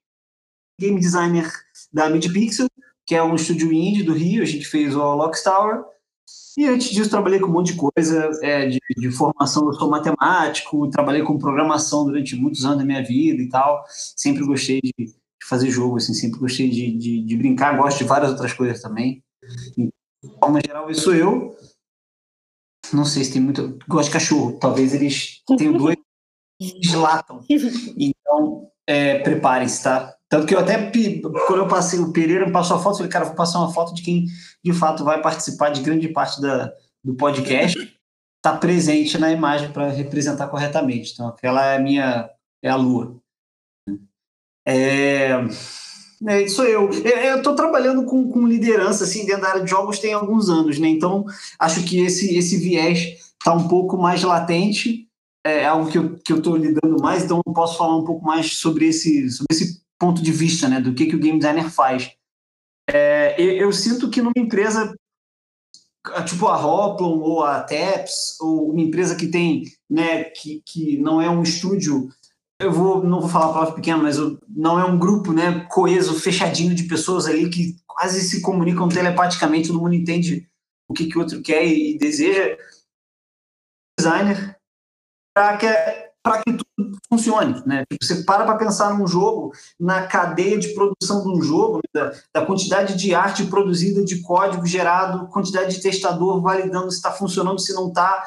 Game 0.80 1.00
designer 1.00 1.50
da 1.92 2.08
Midpixel, 2.08 2.68
que 3.06 3.14
é 3.14 3.22
um 3.22 3.34
estúdio 3.34 3.72
indie 3.72 4.02
do 4.02 4.12
Rio, 4.12 4.42
a 4.42 4.46
gente 4.46 4.66
fez 4.66 4.94
o 4.94 5.14
Locks 5.14 5.42
Tower. 5.42 5.82
E 6.58 6.66
antes 6.66 6.90
disso, 6.90 7.10
trabalhei 7.10 7.38
com 7.38 7.46
um 7.46 7.52
monte 7.52 7.72
de 7.72 7.78
coisa 7.78 8.30
é, 8.42 8.66
de, 8.66 8.80
de, 8.96 9.10
formação. 9.10 9.66
Eu 9.66 9.74
sou 9.74 9.90
matemático, 9.90 10.88
trabalhei 10.88 11.22
com 11.22 11.38
programação 11.38 12.04
durante 12.04 12.34
muitos 12.34 12.64
anos 12.64 12.78
da 12.78 12.84
minha 12.84 13.04
vida 13.04 13.42
e 13.42 13.48
tal. 13.48 13.84
Sempre 13.88 14.44
gostei 14.44 14.80
de 14.80 15.14
fazer 15.44 15.70
jogo, 15.70 15.96
assim, 15.96 16.14
sempre 16.14 16.40
gostei 16.40 16.68
de, 16.68 16.96
de, 16.96 17.24
de 17.24 17.36
brincar, 17.36 17.76
gosto 17.76 17.98
de 17.98 18.04
várias 18.04 18.30
outras 18.30 18.52
coisas 18.52 18.80
também. 18.80 19.22
De 20.26 20.38
forma 20.38 20.60
geral, 20.64 20.90
isso 20.90 21.02
sou 21.02 21.14
eu. 21.14 21.56
Não 22.92 23.04
sei 23.04 23.24
se 23.24 23.32
tem 23.32 23.42
muito. 23.42 23.78
Gosto 23.88 24.08
de 24.08 24.12
cachorro. 24.12 24.58
Talvez 24.58 24.94
eles 24.94 25.42
tenham 25.56 25.72
dois 25.78 25.96
eles 26.60 26.92
latam. 26.94 27.44
Então, 27.98 28.70
é, 28.86 29.18
preparem-se, 29.18 29.82
tá? 29.82 30.14
Tanto 30.28 30.46
que 30.46 30.54
eu 30.54 30.58
até, 30.58 30.90
quando 31.46 31.60
eu 31.60 31.68
passei, 31.68 32.00
o 32.00 32.12
Pereira 32.12 32.46
me 32.46 32.52
passou 32.52 32.76
a 32.76 32.80
foto, 32.80 32.94
eu 32.94 32.96
falei, 32.98 33.12
cara, 33.12 33.24
vou 33.26 33.34
passar 33.34 33.60
uma 33.60 33.72
foto 33.72 33.94
de 33.94 34.02
quem 34.02 34.26
de 34.64 34.72
fato 34.72 35.04
vai 35.04 35.22
participar 35.22 35.70
de 35.70 35.82
grande 35.82 36.08
parte 36.08 36.40
da, 36.40 36.72
do 37.04 37.14
podcast, 37.14 37.76
tá 38.42 38.56
presente 38.56 39.18
na 39.18 39.30
imagem 39.30 39.70
para 39.70 39.88
representar 39.88 40.48
corretamente. 40.48 41.12
Então, 41.12 41.28
aquela 41.28 41.64
é 41.64 41.76
a 41.76 41.80
minha, 41.80 42.28
é 42.62 42.68
a 42.68 42.76
lua. 42.76 43.16
É, 44.66 45.30
é, 46.26 46.48
sou 46.48 46.64
eu. 46.64 46.90
Eu 46.90 47.38
estou 47.38 47.54
trabalhando 47.54 48.04
com, 48.04 48.30
com 48.30 48.46
liderança 48.46 49.04
assim, 49.04 49.24
dentro 49.24 49.42
da 49.42 49.48
área 49.50 49.64
de 49.64 49.70
jogos 49.70 49.98
tem 49.98 50.12
alguns 50.12 50.48
anos, 50.48 50.78
né? 50.78 50.88
Então, 50.88 51.24
acho 51.58 51.84
que 51.84 52.00
esse, 52.00 52.36
esse 52.36 52.56
viés 52.56 53.18
está 53.38 53.52
um 53.54 53.68
pouco 53.68 53.96
mais 53.96 54.22
latente, 54.22 55.08
é 55.44 55.64
algo 55.64 55.90
que 55.90 55.98
eu 55.98 56.14
estou 56.16 56.42
que 56.42 56.48
eu 56.48 56.56
lidando 56.56 57.00
mais, 57.00 57.24
então 57.24 57.40
eu 57.46 57.52
posso 57.52 57.78
falar 57.78 57.96
um 57.96 58.04
pouco 58.04 58.24
mais 58.24 58.54
sobre 58.54 58.88
esse, 58.88 59.30
sobre 59.30 59.46
esse 59.52 59.80
ponto 59.98 60.20
de 60.20 60.32
vista, 60.32 60.68
né? 60.68 60.80
Do 60.80 60.94
que, 60.94 61.06
que 61.06 61.16
o 61.16 61.20
game 61.20 61.38
designer 61.38 61.70
faz. 61.70 62.10
É, 62.88 63.34
eu, 63.38 63.50
eu, 63.52 63.72
sinto 63.72 64.10
que 64.10 64.22
numa 64.22 64.32
empresa 64.36 64.94
tipo 66.24 66.46
a 66.46 66.64
Hoplon 66.64 67.18
ou 67.18 67.44
a 67.44 67.60
Taps, 67.60 68.40
ou 68.40 68.70
uma 68.70 68.80
empresa 68.80 69.16
que 69.16 69.26
tem, 69.26 69.64
né, 69.90 70.24
que, 70.24 70.62
que 70.64 70.98
não 70.98 71.20
é 71.20 71.28
um 71.28 71.42
estúdio 71.42 72.08
eu 72.58 72.72
vou, 72.72 73.04
não 73.04 73.20
vou 73.20 73.28
falar 73.28 73.46
a 73.46 73.52
palavra 73.52 73.74
pequena, 73.74 74.02
mas 74.02 74.16
não 74.48 74.80
é 74.80 74.84
um 74.84 74.98
grupo 74.98 75.32
né, 75.32 75.66
coeso, 75.70 76.18
fechadinho 76.18 76.74
de 76.74 76.84
pessoas 76.84 77.26
ali 77.26 77.50
que 77.50 77.76
quase 77.86 78.20
se 78.22 78.40
comunicam 78.40 78.88
telepaticamente, 78.88 79.68
todo 79.68 79.80
mundo 79.80 79.94
entende 79.94 80.48
o 80.88 80.94
que, 80.94 81.06
que 81.06 81.18
o 81.18 81.20
outro 81.20 81.42
quer 81.42 81.66
e, 81.66 81.98
deseja. 81.98 82.56
Designer 83.98 84.56
para 85.34 85.56
que, 85.58 85.66
que 86.44 86.58
tudo 86.76 86.98
funcione. 87.08 87.62
Né? 87.66 87.84
Você 88.02 88.24
para 88.24 88.44
para 88.44 88.56
pensar 88.56 88.96
num 88.98 89.06
jogo, 89.06 89.52
na 89.78 90.06
cadeia 90.06 90.58
de 90.58 90.74
produção 90.74 91.22
de 91.22 91.28
um 91.28 91.42
jogo, 91.42 91.80
da, 91.94 92.12
da, 92.34 92.46
quantidade 92.46 92.96
de 92.96 93.14
arte 93.14 93.46
produzida, 93.46 94.04
de 94.04 94.20
código 94.22 94.66
gerado, 94.66 95.28
quantidade 95.28 95.74
de 95.74 95.82
testador 95.82 96.40
validando 96.40 96.90
se 96.90 96.96
está 96.96 97.12
funcionando, 97.12 97.58
se 97.58 97.74
não 97.74 97.88
está, 97.88 98.24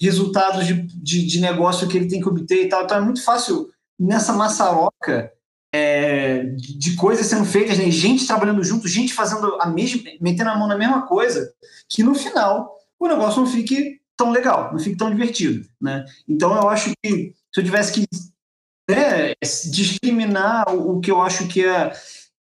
resultados 0.00 0.66
de, 0.66 0.82
de, 0.82 1.26
de, 1.26 1.40
negócio 1.40 1.88
que 1.88 1.96
ele 1.96 2.08
tem 2.08 2.20
que 2.20 2.28
obter 2.28 2.64
e 2.64 2.68
tal. 2.68 2.84
Então 2.84 2.96
é 2.96 3.00
muito 3.00 3.22
fácil 3.22 3.70
nessa 3.98 4.32
maçaroca 4.32 5.32
é, 5.72 6.44
de 6.56 6.96
coisas 6.96 7.26
sendo 7.26 7.44
feitas, 7.44 7.78
né? 7.78 7.90
gente 7.90 8.26
trabalhando 8.26 8.62
junto, 8.64 8.88
gente 8.88 9.12
fazendo 9.12 9.56
a 9.60 9.66
mesma, 9.66 10.02
metendo 10.20 10.50
a 10.50 10.56
mão 10.56 10.66
na 10.66 10.76
mesma 10.76 11.06
coisa, 11.06 11.52
que 11.88 12.02
no 12.02 12.14
final 12.14 12.74
o 12.98 13.06
negócio 13.06 13.40
não 13.40 13.46
fique 13.46 14.00
tão 14.16 14.30
legal, 14.30 14.72
não 14.72 14.78
fique 14.78 14.96
tão 14.96 15.10
divertido, 15.10 15.66
né? 15.80 16.04
Então 16.28 16.54
eu 16.56 16.68
acho 16.68 16.92
que 17.02 17.34
se 17.52 17.60
eu 17.60 17.64
tivesse 17.64 17.92
que 17.92 18.06
né, 18.90 19.34
discriminar 19.70 20.74
o, 20.74 20.96
o 20.96 21.00
que 21.00 21.10
eu 21.10 21.22
acho 21.22 21.46
que 21.46 21.64
é 21.64 21.92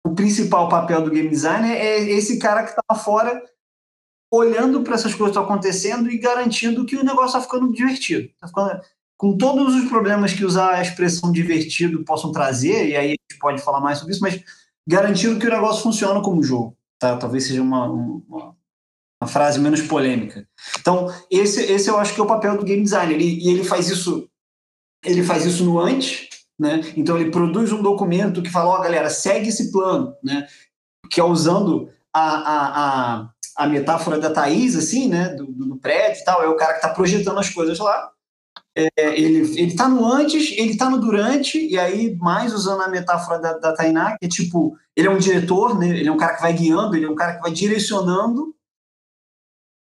o 0.05 0.13
principal 0.13 0.69
papel 0.69 1.01
do 1.01 1.09
game 1.09 1.29
designer 1.29 1.71
é 1.71 1.99
esse 2.01 2.37
cara 2.37 2.63
que 2.63 2.69
está 2.69 2.95
fora 2.95 3.41
olhando 4.32 4.82
para 4.82 4.96
essas 4.96 5.13
coisas 5.13 5.36
que 5.36 5.39
estão 5.39 5.44
acontecendo 5.44 6.09
e 6.09 6.18
garantindo 6.18 6.85
que 6.85 6.96
o 6.96 7.03
negócio 7.03 7.38
está 7.38 7.42
ficando 7.42 7.72
divertido. 7.72 8.29
Tá 8.40 8.48
ficando, 8.48 8.81
com 9.18 9.38
todos 9.38 9.75
os 9.75 9.88
problemas 9.88 10.33
que 10.33 10.44
usar 10.44 10.75
a 10.75 10.81
expressão 10.81 11.31
divertido 11.31 12.03
possam 12.03 12.31
trazer, 12.31 12.90
e 12.90 12.96
aí 12.96 13.05
a 13.05 13.09
gente 13.09 13.40
pode 13.40 13.61
falar 13.61 13.79
mais 13.79 14.00
sobre 14.00 14.14
isso, 14.14 14.22
mas 14.22 14.42
garantindo 14.88 15.40
que 15.40 15.48
o 15.48 15.51
negócio 15.51 15.83
funciona 15.83 16.22
como 16.22 16.44
jogo. 16.44 16.75
Tá? 17.00 17.16
Talvez 17.18 17.46
seja 17.46 17.61
uma, 17.61 17.90
uma, 17.90 18.55
uma 19.22 19.27
frase 19.27 19.59
menos 19.59 19.81
polêmica. 19.81 20.48
Então, 20.79 21.14
esse, 21.31 21.61
esse 21.61 21.90
eu 21.90 21.98
acho 21.98 22.14
que 22.14 22.20
é 22.20 22.24
o 22.24 22.27
papel 22.27 22.57
do 22.57 22.66
game 22.66 22.83
designer. 22.83 23.16
Ele, 23.16 23.40
e 23.42 23.50
ele 23.50 23.64
faz 23.64 23.90
isso 23.90 24.29
ele 25.05 25.24
faz 25.24 25.46
isso 25.46 25.64
no 25.64 25.79
antes, 25.79 26.27
né? 26.59 26.81
Então 26.98 27.18
ele 27.18 27.31
produz 27.31 27.72
um 27.72 27.81
documento 27.81 28.42
que 28.42 28.50
fala, 28.50 28.72
ó, 28.72 28.77
oh, 28.77 28.81
galera, 28.81 29.09
segue 29.09 29.50
esse 29.50 29.72
plano, 29.72 30.16
né? 30.24 30.48
Que 31.09 31.20
é 31.20 31.24
usando 31.24 31.90
a, 32.14 32.22
a, 32.22 33.20
a, 33.20 33.29
a 33.55 33.68
metáfora 33.68 34.20
da 34.20 34.31
Thaís, 34.31 34.75
assim, 34.75 35.07
né? 35.07 35.29
Do, 35.29 35.46
do 35.46 35.77
prédio 35.77 36.22
e 36.22 36.25
tal, 36.25 36.44
é 36.44 36.48
o 36.48 36.55
cara 36.55 36.74
que 36.74 36.79
está 36.79 36.89
projetando 36.89 37.39
as 37.39 37.50
coisas 37.50 37.79
lá. 37.79 38.11
É, 38.77 38.89
ele, 38.98 39.59
ele 39.59 39.75
tá 39.75 39.87
no 39.87 40.05
antes, 40.05 40.51
ele 40.57 40.75
tá 40.75 40.89
no 40.89 41.00
durante, 41.00 41.57
e 41.57 41.79
aí, 41.79 42.15
mais 42.18 42.53
usando 42.53 42.81
a 42.81 42.89
metáfora 42.89 43.39
da, 43.39 43.53
da 43.53 43.74
Tainá, 43.74 44.18
que 44.18 44.25
é 44.25 44.29
tipo, 44.29 44.77
ele 44.96 45.07
é 45.07 45.11
um 45.11 45.18
diretor, 45.18 45.77
né? 45.77 45.89
Ele 45.89 46.09
é 46.09 46.11
um 46.11 46.18
cara 46.18 46.35
que 46.35 46.41
vai 46.41 46.53
guiando, 46.53 46.96
ele 46.96 47.05
é 47.05 47.09
um 47.09 47.15
cara 47.15 47.35
que 47.35 47.41
vai 47.41 47.51
direcionando 47.51 48.55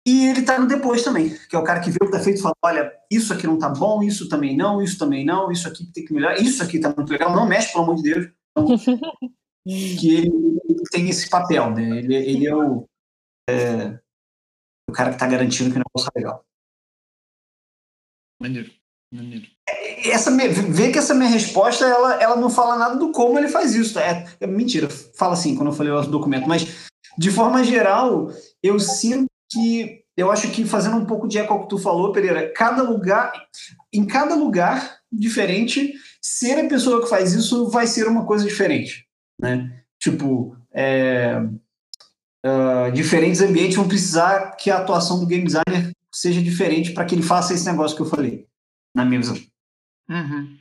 e 0.08 0.26
ele 0.30 0.39
está 0.39 0.58
no 0.58 0.67
depois 0.67 1.04
também, 1.04 1.38
que 1.50 1.54
é 1.54 1.60
o 1.60 1.63
cara 1.65 1.82
que 1.82 1.89
vê 1.89 1.98
o 1.98 2.06
que 2.06 2.15
está 2.15 2.22
feito 2.22 2.39
e 2.39 2.41
fala: 2.41 2.56
olha, 2.63 2.93
isso 3.12 3.34
aqui 3.34 3.46
não 3.46 3.56
está 3.56 3.67
bom, 3.67 4.02
isso 4.02 4.30
também 4.30 4.56
não, 4.56 4.82
isso 4.82 4.98
também 4.98 5.26
não, 5.26 5.52
isso 5.52 5.67
aqui 5.67 5.86
tem 5.91 6.06
que 6.06 6.13
melhorar, 6.13 6.39
isso 6.39 6.63
aqui 6.63 6.78
está 6.78 6.93
muito 6.96 7.12
legal, 7.12 7.36
não 7.36 7.46
mexe, 7.46 7.74
pelo 7.74 7.84
amor 7.84 7.98
de 7.98 8.04
Deus. 8.04 8.30
Então, 8.52 8.67
que 9.67 10.15
ele, 10.15 10.32
ele, 10.70 10.84
tem 10.89 11.10
esse 11.10 11.30
papel, 11.30 11.72
né? 11.72 12.00
Ele, 12.00 12.15
ele 12.15 12.48
é, 12.48 12.56
o, 12.56 12.88
é, 13.50 14.00
o 14.90 14.94
cara 14.94 15.10
que 15.10 15.16
está 15.16 15.28
garantindo 15.28 15.72
que 15.72 15.78
o 15.78 15.84
negócio 15.84 16.12
é 16.14 16.20
legal. 16.20 16.46
Maneiro, 18.40 18.72
maneiro. 19.12 19.48
É, 19.68 20.10
essa, 20.10 20.32
vê 20.32 20.92
que 20.92 21.00
essa 21.00 21.14
minha 21.14 21.30
resposta 21.30 21.86
ela, 21.86 22.22
ela 22.22 22.36
não 22.36 22.50
fala 22.50 22.78
nada 22.78 22.96
do 22.96 23.12
como 23.12 23.38
ele 23.38 23.48
faz 23.48 23.74
isso. 23.74 23.98
É, 24.00 24.26
é 24.40 24.48
mentira, 24.48 24.90
fala 24.90 25.34
assim 25.34 25.56
quando 25.56 25.70
eu 25.70 25.76
falei 25.76 25.92
o 25.92 26.02
documento, 26.04 26.48
mas 26.48 26.88
de 27.18 27.32
forma 27.32 27.64
geral, 27.64 28.32
eu 28.62 28.80
sinto 28.80 29.28
que 29.52 30.04
eu 30.16 30.32
acho 30.32 30.52
que 30.52 30.66
fazendo 30.66 30.98
um 30.98 31.06
pouco 31.06 31.28
de 31.28 31.38
eco 31.38 31.54
ao 31.54 31.64
que 31.64 31.70
tu 31.70 31.78
falou, 31.78 32.12
Pereira, 32.12 32.52
cada 32.52 32.82
lugar, 32.82 33.32
em 33.94 34.06
cada 34.06 34.36
lugar 34.36 35.00
diferente, 35.12 35.94
ser 36.22 36.60
a 36.60 36.68
pessoa 36.68 37.02
que 37.02 37.10
faz 37.10 37.34
isso 37.34 37.70
vai 37.70 37.86
ser 37.86 38.08
uma 38.08 38.26
coisa 38.26 38.44
diferente, 38.44 39.08
né? 39.40 39.84
Tipo, 40.00 40.56
é, 40.72 41.40
uh, 42.45 42.91
diferentes 42.93 43.41
ambientes 43.41 43.76
vão 43.76 43.88
precisar 43.88 44.56
que 44.56 44.69
a 44.69 44.78
atuação 44.78 45.19
do 45.19 45.28
game 45.28 45.43
designer 45.43 45.91
seja 46.13 46.41
diferente 46.41 46.91
para 46.91 47.06
que 47.06 47.15
ele 47.15 47.23
faça 47.23 47.54
esse 47.54 47.65
negócio 47.65 47.95
que 47.95 48.02
eu 48.02 48.10
falei, 48.10 48.45
na 48.95 49.06
minha 49.06 49.19
visão. 49.19 49.38
Uhum. 50.10 50.58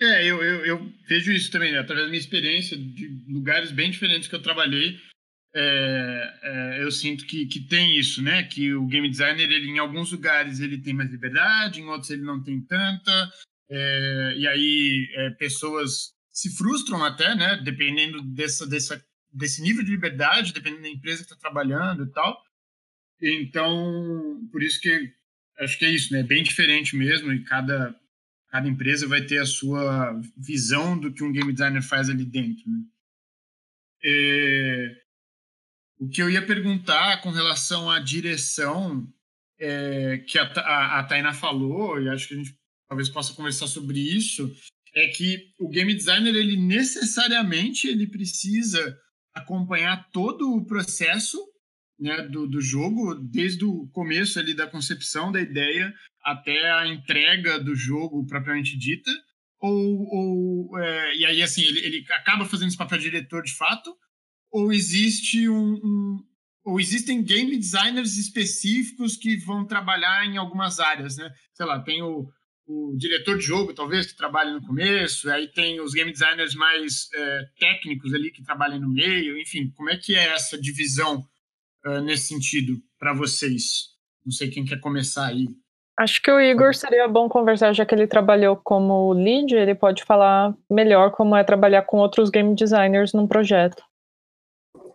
É, 0.00 0.24
eu, 0.24 0.42
eu, 0.42 0.66
eu, 0.66 0.92
vejo 1.08 1.32
isso 1.32 1.50
também, 1.50 1.72
né? 1.72 1.78
através 1.78 2.06
da 2.06 2.10
minha 2.10 2.20
experiência 2.20 2.76
de 2.76 3.08
lugares 3.28 3.70
bem 3.70 3.90
diferentes 3.90 4.28
que 4.28 4.34
eu 4.34 4.42
trabalhei 4.42 4.96
é, 5.54 6.38
é, 6.42 6.82
eu 6.82 6.90
sinto 6.90 7.26
que, 7.26 7.46
que 7.46 7.60
tem 7.60 7.98
isso, 7.98 8.22
né? 8.22 8.42
Que 8.42 8.72
o 8.74 8.86
game 8.86 9.08
designer, 9.08 9.50
ele, 9.50 9.68
em 9.68 9.78
alguns 9.78 10.10
lugares, 10.10 10.60
ele 10.60 10.80
tem 10.80 10.94
mais 10.94 11.10
liberdade, 11.10 11.80
em 11.80 11.86
outros 11.86 12.10
ele 12.10 12.22
não 12.22 12.42
tem 12.42 12.60
tanta. 12.62 13.30
É, 13.70 14.34
e 14.36 14.46
aí 14.46 15.08
é, 15.14 15.30
pessoas 15.30 16.12
se 16.32 16.56
frustram 16.56 17.04
até, 17.04 17.34
né? 17.34 17.60
Dependendo 17.62 18.22
dessa, 18.22 18.66
dessa, 18.66 19.02
desse 19.32 19.62
nível 19.62 19.84
de 19.84 19.90
liberdade, 19.90 20.52
dependendo 20.52 20.82
da 20.82 20.88
empresa 20.88 21.18
que 21.18 21.32
está 21.32 21.36
trabalhando 21.36 22.04
e 22.04 22.12
tal. 22.12 22.42
Então, 23.20 24.48
por 24.50 24.62
isso 24.62 24.80
que 24.80 25.12
acho 25.58 25.78
que 25.78 25.84
é 25.84 25.90
isso, 25.90 26.12
né? 26.12 26.22
Bem 26.22 26.42
diferente 26.42 26.96
mesmo 26.96 27.32
e 27.32 27.44
cada, 27.44 27.94
cada 28.48 28.68
empresa 28.68 29.06
vai 29.06 29.22
ter 29.22 29.38
a 29.38 29.46
sua 29.46 30.20
visão 30.36 30.98
do 30.98 31.12
que 31.12 31.22
um 31.22 31.32
game 31.32 31.52
designer 31.52 31.82
faz 31.82 32.10
ali 32.10 32.24
dentro, 32.24 32.68
né? 32.68 32.84
É, 34.04 34.96
o 36.00 36.08
que 36.08 36.20
eu 36.20 36.28
ia 36.28 36.44
perguntar 36.44 37.20
com 37.22 37.30
relação 37.30 37.88
à 37.88 38.00
direção 38.00 39.06
é, 39.60 40.18
que 40.18 40.36
a, 40.36 40.42
a, 40.42 40.98
a 40.98 41.04
Taina 41.04 41.32
falou, 41.32 42.02
e 42.02 42.08
acho 42.08 42.26
que 42.26 42.34
a 42.34 42.36
gente 42.38 42.58
talvez 42.88 43.08
possa 43.08 43.32
conversar 43.32 43.68
sobre 43.68 44.00
isso, 44.00 44.52
é 44.94 45.06
que 45.06 45.52
o 45.60 45.68
game 45.68 45.94
designer, 45.94 46.34
ele 46.34 46.56
necessariamente 46.56 47.86
ele 47.86 48.08
precisa 48.08 48.98
acompanhar 49.34 50.08
todo 50.10 50.54
o 50.54 50.64
processo 50.64 51.38
né, 51.98 52.22
do, 52.22 52.46
do 52.46 52.60
jogo, 52.60 53.14
desde 53.14 53.64
o 53.64 53.88
começo 53.88 54.38
ali 54.38 54.54
da 54.54 54.66
concepção 54.66 55.30
da 55.30 55.40
ideia 55.40 55.92
até 56.24 56.70
a 56.72 56.86
entrega 56.86 57.58
do 57.58 57.74
jogo 57.74 58.26
propriamente 58.26 58.76
dita, 58.76 59.10
ou, 59.60 60.06
ou 60.08 60.78
é, 60.78 61.16
e 61.16 61.24
aí 61.24 61.42
assim 61.42 61.62
ele, 61.62 61.78
ele 61.80 62.06
acaba 62.10 62.44
fazendo 62.44 62.68
esse 62.68 62.76
papel 62.76 62.98
de 62.98 63.04
diretor 63.04 63.42
de 63.42 63.54
fato, 63.54 63.94
ou 64.50 64.72
existe 64.72 65.48
um, 65.48 65.74
um, 65.74 66.18
ou 66.64 66.80
existem 66.80 67.22
game 67.22 67.56
designers 67.56 68.16
específicos 68.16 69.16
que 69.16 69.36
vão 69.36 69.66
trabalhar 69.66 70.26
em 70.26 70.36
algumas 70.36 70.78
áreas, 70.78 71.16
né? 71.16 71.30
Sei 71.54 71.64
lá, 71.64 71.80
tem 71.80 72.02
o, 72.02 72.28
o 72.66 72.94
diretor 72.96 73.36
de 73.36 73.44
jogo, 73.44 73.74
talvez, 73.74 74.06
que 74.06 74.16
trabalha 74.16 74.52
no 74.52 74.66
começo, 74.66 75.30
aí 75.30 75.48
tem 75.48 75.80
os 75.80 75.92
game 75.92 76.12
designers 76.12 76.54
mais 76.54 77.08
é, 77.14 77.44
técnicos 77.58 78.14
ali 78.14 78.30
que 78.30 78.42
trabalham 78.42 78.80
no 78.80 78.88
meio, 78.88 79.38
enfim, 79.40 79.70
como 79.76 79.90
é 79.90 79.96
que 79.96 80.14
é 80.14 80.28
essa 80.28 80.60
divisão 80.60 81.24
uh, 81.86 82.00
nesse 82.00 82.28
sentido 82.28 82.80
para 82.98 83.12
vocês? 83.12 83.90
Não 84.24 84.32
sei 84.32 84.48
quem 84.48 84.64
quer 84.64 84.80
começar 84.80 85.26
aí. 85.26 85.48
Acho 85.98 86.22
que 86.22 86.30
o 86.30 86.40
Igor 86.40 86.74
seria 86.74 87.06
bom 87.06 87.28
conversar, 87.28 87.72
já 87.72 87.84
que 87.84 87.94
ele 87.94 88.06
trabalhou 88.06 88.56
como 88.56 89.12
lead, 89.12 89.54
ele 89.54 89.74
pode 89.74 90.04
falar 90.04 90.54
melhor 90.70 91.10
como 91.10 91.36
é 91.36 91.44
trabalhar 91.44 91.82
com 91.82 91.98
outros 91.98 92.30
game 92.30 92.54
designers 92.54 93.12
num 93.12 93.26
projeto. 93.26 93.82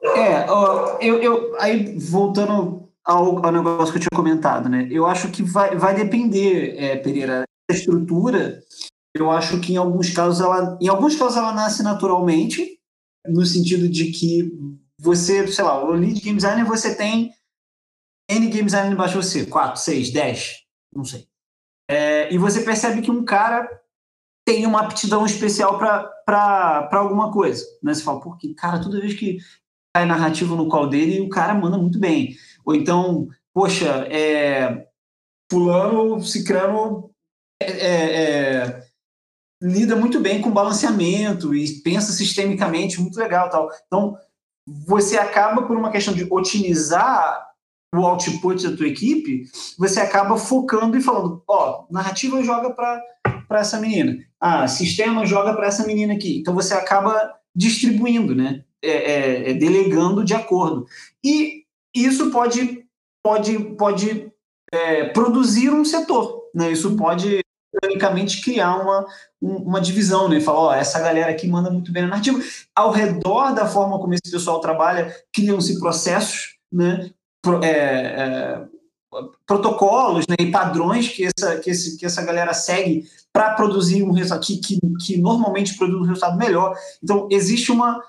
É, 0.03 0.49
ó, 0.49 0.97
eu, 0.99 1.21
eu, 1.21 1.55
aí 1.59 1.97
voltando 1.99 2.89
ao, 3.05 3.45
ao 3.45 3.51
negócio 3.51 3.93
que 3.93 3.99
eu 3.99 4.01
tinha 4.01 4.17
comentado, 4.17 4.67
né? 4.69 4.87
Eu 4.89 5.05
acho 5.05 5.31
que 5.31 5.43
vai, 5.43 5.75
vai 5.75 5.95
depender, 5.95 6.75
é, 6.77 6.95
Pereira, 6.97 7.46
estrutura. 7.69 8.61
Eu 9.15 9.31
acho 9.31 9.59
que 9.59 9.73
em 9.73 9.77
alguns 9.77 10.09
casos 10.11 10.41
ela, 10.41 10.77
em 10.81 10.87
alguns 10.87 11.15
casos 11.15 11.37
ela 11.37 11.53
nasce 11.53 11.81
naturalmente, 11.83 12.79
no 13.25 13.45
sentido 13.45 13.89
de 13.89 14.11
que 14.11 14.51
você, 14.99 15.47
sei 15.47 15.63
lá, 15.63 15.83
o 15.83 15.91
lead 15.91 16.19
game 16.21 16.37
designer 16.37 16.65
você 16.65 16.95
tem 16.95 17.33
N 18.29 18.47
game 18.49 18.65
designer 18.65 18.91
embaixo 18.91 19.19
de 19.19 19.25
você, 19.25 19.45
4, 19.45 19.79
6, 19.81 20.11
10, 20.11 20.55
não 20.93 21.05
sei. 21.05 21.27
É, 21.89 22.33
e 22.33 22.37
você 22.37 22.61
percebe 22.61 23.01
que 23.01 23.09
um 23.09 23.23
cara 23.23 23.67
tem 24.45 24.65
uma 24.65 24.81
aptidão 24.81 25.25
especial 25.25 25.77
para 25.77 26.89
alguma 26.91 27.31
coisa. 27.31 27.65
Né? 27.81 27.93
Você 27.93 28.03
fala, 28.03 28.19
porque, 28.19 28.53
cara, 28.53 28.81
toda 28.81 28.99
vez 28.99 29.13
que 29.13 29.37
cai 29.95 30.05
narrativo 30.05 30.55
no 30.55 30.67
call 30.67 30.87
dele, 30.89 31.21
o 31.21 31.29
cara 31.29 31.53
manda 31.53 31.77
muito 31.77 31.99
bem. 31.99 32.35
Ou 32.65 32.75
então, 32.75 33.27
poxa, 33.53 34.07
é, 34.09 34.87
fulano, 35.49 36.21
cicrano 36.21 37.09
é, 37.61 37.71
é, 37.71 38.83
lida 39.61 39.95
muito 39.95 40.19
bem 40.19 40.41
com 40.41 40.51
balanceamento 40.51 41.55
e 41.55 41.81
pensa 41.81 42.11
sistemicamente 42.11 43.01
muito 43.01 43.17
legal 43.17 43.49
tal. 43.49 43.69
Então, 43.87 44.17
você 44.85 45.17
acaba, 45.17 45.63
por 45.63 45.77
uma 45.77 45.91
questão 45.91 46.13
de 46.13 46.27
otimizar 46.29 47.47
o 47.95 48.05
output 48.05 48.67
da 48.69 48.75
tua 48.75 48.87
equipe, 48.87 49.43
você 49.77 50.01
acaba 50.01 50.37
focando 50.37 50.97
e 50.97 51.01
falando, 51.01 51.41
ó, 51.47 51.85
oh, 51.89 51.93
narrativa 51.93 52.43
joga 52.43 52.71
para 52.71 53.01
essa 53.51 53.79
menina, 53.79 54.17
ah, 54.39 54.67
sistema 54.67 55.25
joga 55.25 55.53
para 55.53 55.67
essa 55.67 55.85
menina 55.85 56.13
aqui. 56.13 56.37
Então 56.37 56.53
você 56.53 56.73
acaba 56.73 57.33
distribuindo, 57.55 58.35
né? 58.35 58.63
É, 58.83 58.89
é, 58.89 59.49
é, 59.49 59.53
delegando 59.55 60.23
de 60.23 60.35
acordo. 60.35 60.85
E 61.23 61.63
isso 61.95 62.29
pode, 62.29 62.85
pode, 63.23 63.57
pode 63.75 64.31
é, 64.71 65.05
produzir 65.05 65.71
um 65.71 65.83
setor, 65.83 66.43
né? 66.53 66.71
Isso 66.71 66.95
pode 66.95 67.39
organicamente 67.83 68.41
criar 68.41 68.75
uma, 68.77 69.05
uma 69.41 69.81
divisão, 69.81 70.27
né? 70.27 70.39
Falar, 70.39 70.59
ó, 70.59 70.73
essa 70.73 70.99
galera 70.99 71.31
aqui 71.31 71.47
manda 71.47 71.69
muito 71.69 71.91
bem 71.91 72.03
na 72.03 72.09
narrativa. 72.09 72.39
Ao 72.75 72.91
redor 72.91 73.53
da 73.53 73.65
forma 73.65 73.99
como 73.99 74.13
esse 74.13 74.31
pessoal 74.31 74.59
trabalha, 74.59 75.15
criam-se 75.33 75.79
processos, 75.79 76.57
né? 76.71 77.11
é, 77.63 77.69
é, 77.69 78.65
protocolos 79.45 80.25
né, 80.27 80.35
e 80.39 80.51
padrões 80.51 81.07
que 81.07 81.25
essa, 81.25 81.57
que, 81.59 81.69
esse, 81.69 81.97
que 81.97 82.05
essa 82.05 82.23
galera 82.23 82.53
segue 82.53 83.05
para 83.31 83.53
produzir 83.53 84.03
um 84.03 84.11
resultado 84.11 84.45
que, 84.45 84.57
que, 84.57 84.79
que, 85.05 85.17
normalmente 85.17 85.77
produz 85.77 86.01
um 86.01 86.05
resultado 86.05 86.37
melhor. 86.37 86.75
Então, 87.03 87.27
existe 87.31 87.71
uma, 87.71 88.01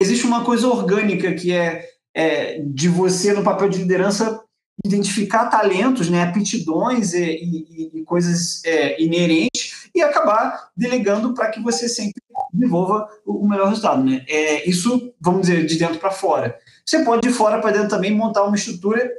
existe 0.00 0.26
uma 0.26 0.44
coisa 0.44 0.68
orgânica 0.68 1.32
que 1.34 1.52
é, 1.52 1.88
é 2.14 2.60
de 2.60 2.88
você, 2.88 3.32
no 3.32 3.42
papel 3.42 3.68
de 3.68 3.78
liderança, 3.78 4.42
identificar 4.84 5.46
talentos, 5.46 6.10
né, 6.10 6.22
aptidões 6.22 7.14
e, 7.14 7.24
e, 7.24 7.90
e 7.94 8.04
coisas 8.04 8.62
é, 8.64 9.02
inerentes 9.02 9.88
e 9.94 10.02
acabar 10.02 10.70
delegando 10.76 11.32
para 11.32 11.50
que 11.50 11.60
você 11.60 11.88
sempre 11.88 12.22
desenvolva 12.52 13.08
o 13.24 13.46
melhor 13.48 13.68
resultado. 13.68 14.04
Né? 14.04 14.24
É, 14.28 14.68
isso, 14.68 15.12
vamos 15.20 15.42
dizer, 15.42 15.66
de 15.66 15.78
dentro 15.78 15.98
para 15.98 16.10
fora. 16.10 16.58
Você 16.84 17.02
pode 17.04 17.26
de 17.26 17.32
fora 17.32 17.60
para 17.60 17.72
dentro 17.72 17.88
também 17.88 18.14
montar 18.14 18.44
uma 18.44 18.56
estrutura, 18.56 19.10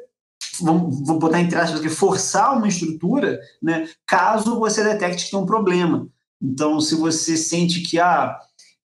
vamos, 0.62 1.06
vou 1.06 1.18
botar 1.18 1.42
entre 1.42 1.58
aspas 1.58 1.80
aqui, 1.80 1.90
forçar 1.90 2.56
uma 2.56 2.68
estrutura, 2.68 3.40
né, 3.62 3.90
caso 4.06 4.60
você 4.60 4.84
detecte 4.84 5.26
que 5.26 5.32
tem 5.32 5.40
um 5.40 5.46
problema. 5.46 6.08
Então, 6.42 6.80
se 6.80 6.96
você 6.96 7.36
sente 7.36 7.82
que, 7.82 8.00
ah, 8.00 8.38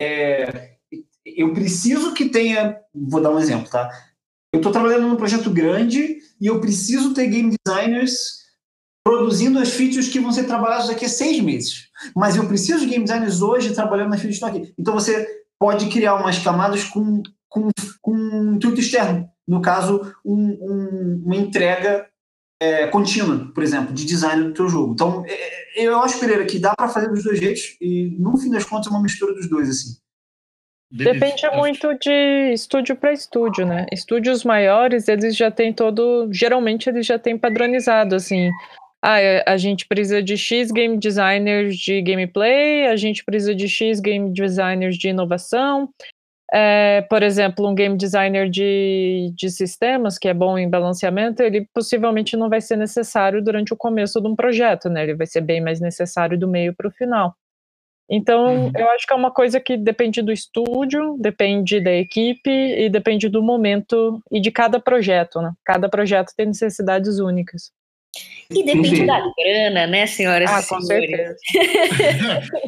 é, 0.01 0.73
eu 1.25 1.53
preciso 1.53 2.15
que 2.15 2.29
tenha, 2.29 2.79
vou 2.95 3.21
dar 3.21 3.31
um 3.31 3.39
exemplo, 3.39 3.69
tá? 3.69 3.91
Eu 4.55 4.59
estou 4.59 4.71
trabalhando 4.71 5.09
num 5.09 5.17
projeto 5.17 5.51
grande 5.51 6.19
e 6.41 6.47
eu 6.47 6.61
preciso 6.61 7.13
ter 7.13 7.27
game 7.27 7.57
designers 7.67 8.45
produzindo 9.03 9.59
as 9.59 9.71
features 9.71 10.09
que 10.09 10.21
vão 10.21 10.31
ser 10.31 10.45
trabalhadas 10.45 10.87
daqui 10.87 11.07
a 11.07 11.09
seis 11.09 11.41
meses. 11.41 11.89
Mas 12.15 12.37
eu 12.37 12.47
preciso 12.47 12.79
de 12.79 12.87
game 12.87 13.03
designers 13.03 13.43
hoje 13.43 13.75
trabalhando 13.75 14.11
nas 14.11 14.21
features 14.21 14.39
que 14.39 14.47
estão 14.47 14.63
aqui. 14.63 14.75
Então 14.79 14.95
você 14.95 15.27
pode 15.59 15.89
criar 15.89 16.15
umas 16.15 16.39
camadas 16.39 16.85
com, 16.85 17.21
com, 17.49 17.69
com 18.01 18.13
um 18.15 18.55
intuito 18.55 18.79
externo. 18.79 19.29
No 19.47 19.61
caso, 19.61 20.15
um, 20.25 20.37
um, 20.37 21.23
uma 21.25 21.35
entrega 21.35 22.07
é, 22.63 22.87
contínua, 22.87 23.51
por 23.53 23.65
exemplo, 23.65 23.93
de 23.93 24.05
design 24.05 24.45
do 24.45 24.55
teu 24.55 24.69
jogo. 24.69 24.93
Então, 24.93 25.25
é, 25.27 25.83
é 25.83 25.85
eu 25.85 25.99
acho, 25.99 26.21
Pereira, 26.21 26.47
que 26.47 26.61
dá 26.61 26.77
para 26.77 26.87
fazer 26.87 27.09
dos 27.09 27.25
dois 27.25 27.41
jeitos 27.41 27.77
e, 27.81 28.17
no 28.21 28.37
fim 28.37 28.51
das 28.51 28.65
contas, 28.65 28.87
é 28.87 28.91
uma 28.91 29.03
mistura 29.03 29.35
dos 29.35 29.49
dois, 29.51 29.69
assim. 29.69 29.97
Depende 30.97 31.51
muito 31.57 31.93
de 31.99 32.53
estúdio 32.53 32.95
para 32.95 33.13
estúdio, 33.13 33.67
né? 33.67 33.87
Estúdios 33.93 34.45
maiores, 34.45 35.09
eles 35.09 35.37
já 35.37 35.51
têm 35.51 35.73
todo. 35.73 36.29
Geralmente, 36.33 36.89
eles 36.89 37.07
já 37.07 37.19
têm 37.19 37.37
padronizado, 37.37 38.15
assim 38.15 38.51
ah, 39.07 39.21
é, 39.21 39.45
a 39.47 39.59
gente 39.59 39.87
precisa 39.87 40.23
de 40.23 40.35
X 40.35 40.71
game 40.71 40.97
designers 40.97 41.77
de 41.77 42.01
gameplay, 42.01 42.87
a 42.87 42.97
gente 42.97 43.23
precisa 43.23 43.55
de 43.55 43.69
X 43.69 44.01
game 44.01 44.33
designers 44.33 44.97
de 44.97 45.11
inovação. 45.11 45.91
É, 46.51 47.03
por 47.03 47.23
exemplo, 47.23 47.69
um 47.69 47.75
game 47.75 47.99
designer 47.99 48.49
de, 48.49 49.31
de 49.37 49.51
sistemas, 49.51 50.17
que 50.17 50.27
é 50.27 50.33
bom 50.33 50.57
em 50.57 50.71
balanceamento, 50.71 51.43
ele 51.43 51.69
possivelmente 51.75 52.35
não 52.35 52.49
vai 52.49 52.63
ser 52.63 52.77
necessário 52.77 53.45
durante 53.45 53.75
o 53.75 53.77
começo 53.77 54.23
de 54.23 54.27
um 54.27 54.35
projeto, 54.35 54.89
né? 54.89 55.03
Ele 55.03 55.15
vai 55.15 55.27
ser 55.27 55.43
bem 55.43 55.61
mais 55.61 55.81
necessário 55.81 56.39
do 56.39 56.49
meio 56.49 56.75
para 56.75 56.89
o 56.89 56.91
final. 56.91 57.35
Então, 58.09 58.67
uhum. 58.67 58.73
eu 58.77 58.91
acho 58.91 59.07
que 59.07 59.13
é 59.13 59.17
uma 59.17 59.31
coisa 59.31 59.59
que 59.59 59.77
depende 59.77 60.21
do 60.21 60.33
estúdio, 60.33 61.17
depende 61.19 61.81
da 61.81 61.93
equipe 61.93 62.51
e 62.51 62.89
depende 62.91 63.29
do 63.29 63.43
momento 63.43 64.23
e 64.31 64.41
de 64.41 64.51
cada 64.51 64.79
projeto, 64.79 65.41
né? 65.41 65.53
Cada 65.65 65.89
projeto 65.89 66.33
tem 66.37 66.47
necessidades 66.47 67.19
únicas. 67.19 67.73
E 68.51 68.63
depende 68.63 69.07
da 69.07 69.21
grana, 69.37 69.87
né, 69.87 70.07
senhoras 70.07 70.51
ah, 70.51 70.61
e 70.61 70.83
senhores? 70.83 71.37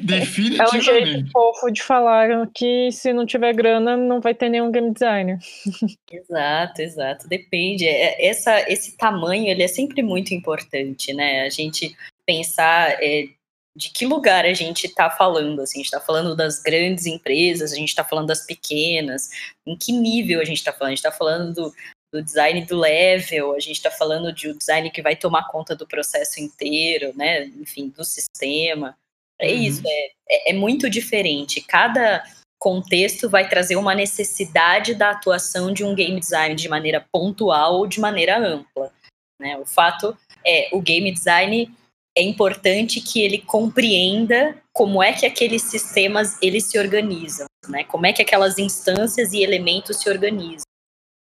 Definitivamente. 0.03 0.57
É 0.59 0.77
um 0.77 0.81
jeito 0.81 1.31
fofo 1.31 1.70
de 1.70 1.83
falar 1.83 2.49
que 2.55 2.90
se 2.90 3.12
não 3.12 3.27
tiver 3.27 3.53
grana, 3.53 3.96
não 3.96 4.20
vai 4.20 4.35
ter 4.35 4.49
nenhum 4.49 4.70
game 4.70 4.92
designer. 4.92 5.38
Exato, 6.11 6.83
exato. 6.83 7.29
Depende. 7.29 7.87
É, 7.87 8.27
essa, 8.27 8.68
esse 8.70 8.96
tamanho, 8.96 9.46
ele 9.49 9.62
é 9.62 9.68
sempre 9.68 10.03
muito 10.03 10.33
importante, 10.35 11.12
né? 11.12 11.42
A 11.42 11.51
gente 11.51 11.94
pensar 12.27 12.96
é, 13.01 13.29
de 13.77 13.91
que 13.91 14.07
lugar 14.07 14.47
a 14.47 14.55
gente 14.55 14.87
está 14.87 15.11
falando, 15.11 15.61
assim, 15.61 15.79
a 15.79 15.83
gente 15.83 15.93
está 15.93 16.01
falando 16.01 16.35
das 16.35 16.59
grandes 16.61 17.05
empresas, 17.05 17.73
a 17.73 17.77
gente 17.77 17.91
está 17.91 18.03
falando 18.03 18.29
das 18.29 18.47
pequenas, 18.47 19.29
em 19.67 19.77
que 19.77 19.93
nível 19.93 20.41
a 20.41 20.45
gente 20.45 20.57
está 20.57 20.73
falando? 20.73 20.89
A 20.89 20.95
gente 20.97 20.99
está 21.07 21.12
falando 21.12 21.53
do, 21.53 21.75
do 22.12 22.23
design 22.23 22.65
do 22.65 22.77
level, 22.79 23.55
a 23.55 23.61
gente 23.61 23.77
está 23.77 23.91
falando 23.91 24.33
de 24.33 24.49
um 24.49 24.57
design 24.57 24.91
que 24.91 25.03
vai 25.03 25.15
tomar 25.15 25.49
conta 25.49 25.77
do 25.77 25.87
processo 25.87 26.41
inteiro, 26.41 27.12
né? 27.15 27.45
Enfim, 27.45 27.91
do 27.91 28.03
sistema. 28.03 28.97
É 29.39 29.49
uhum. 29.49 29.62
isso, 29.62 29.83
é, 29.87 30.07
é, 30.29 30.51
é 30.51 30.53
muito 30.55 30.89
diferente. 30.89 31.61
Cada 31.61 32.25
contexto 32.59 33.29
vai 33.29 33.47
trazer 33.47 33.77
uma 33.77 33.95
necessidade 33.95 34.95
da 34.95 35.11
atuação 35.11 35.71
de 35.71 35.85
um 35.85 35.95
game 35.95 36.19
design 36.19 36.55
de 36.55 36.69
maneira 36.69 37.07
pontual 37.12 37.75
ou 37.75 37.87
de 37.87 38.01
maneira 38.01 38.39
ampla. 38.39 38.91
Né? 39.39 39.59
O 39.59 39.67
fato 39.67 40.17
é, 40.47 40.71
o 40.73 40.81
game 40.81 41.12
design 41.12 41.71
é 42.16 42.22
importante 42.22 43.00
que 43.00 43.20
ele 43.20 43.38
compreenda 43.38 44.57
como 44.72 45.02
é 45.02 45.12
que 45.12 45.26
aqueles 45.26 45.62
sistemas 45.62 46.38
eles 46.40 46.64
se 46.64 46.79
organizam, 46.79 47.46
né? 47.68 47.85
Como 47.85 48.07
é 48.07 48.12
que 48.12 48.22
aquelas 48.22 48.59
instâncias 48.59 49.33
e 49.33 49.42
elementos 49.42 50.00
se 50.00 50.09
organizam 50.09 50.64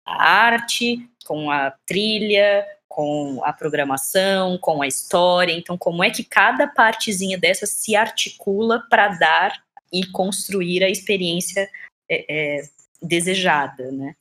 a 0.07 0.23
arte, 0.23 1.09
com 1.25 1.51
a 1.51 1.73
trilha, 1.87 2.65
com 2.87 3.43
a 3.43 3.53
programação, 3.53 4.57
com 4.59 4.83
a 4.83 4.87
história. 4.87 5.53
Então, 5.53 5.77
como 5.77 6.05
é 6.05 6.11
que 6.11 6.23
cada 6.23 6.69
partezinha 6.69 7.37
dessa 7.37 7.67
se 7.67 7.97
articula 7.97 8.83
para 8.89 9.09
dar 9.09 9.65
e 9.93 10.07
construir 10.07 10.85
a 10.85 10.91
experiência 10.91 11.69
é, 12.09 12.59
é, 12.59 12.63
desejada, 13.03 13.91
né? 13.91 14.15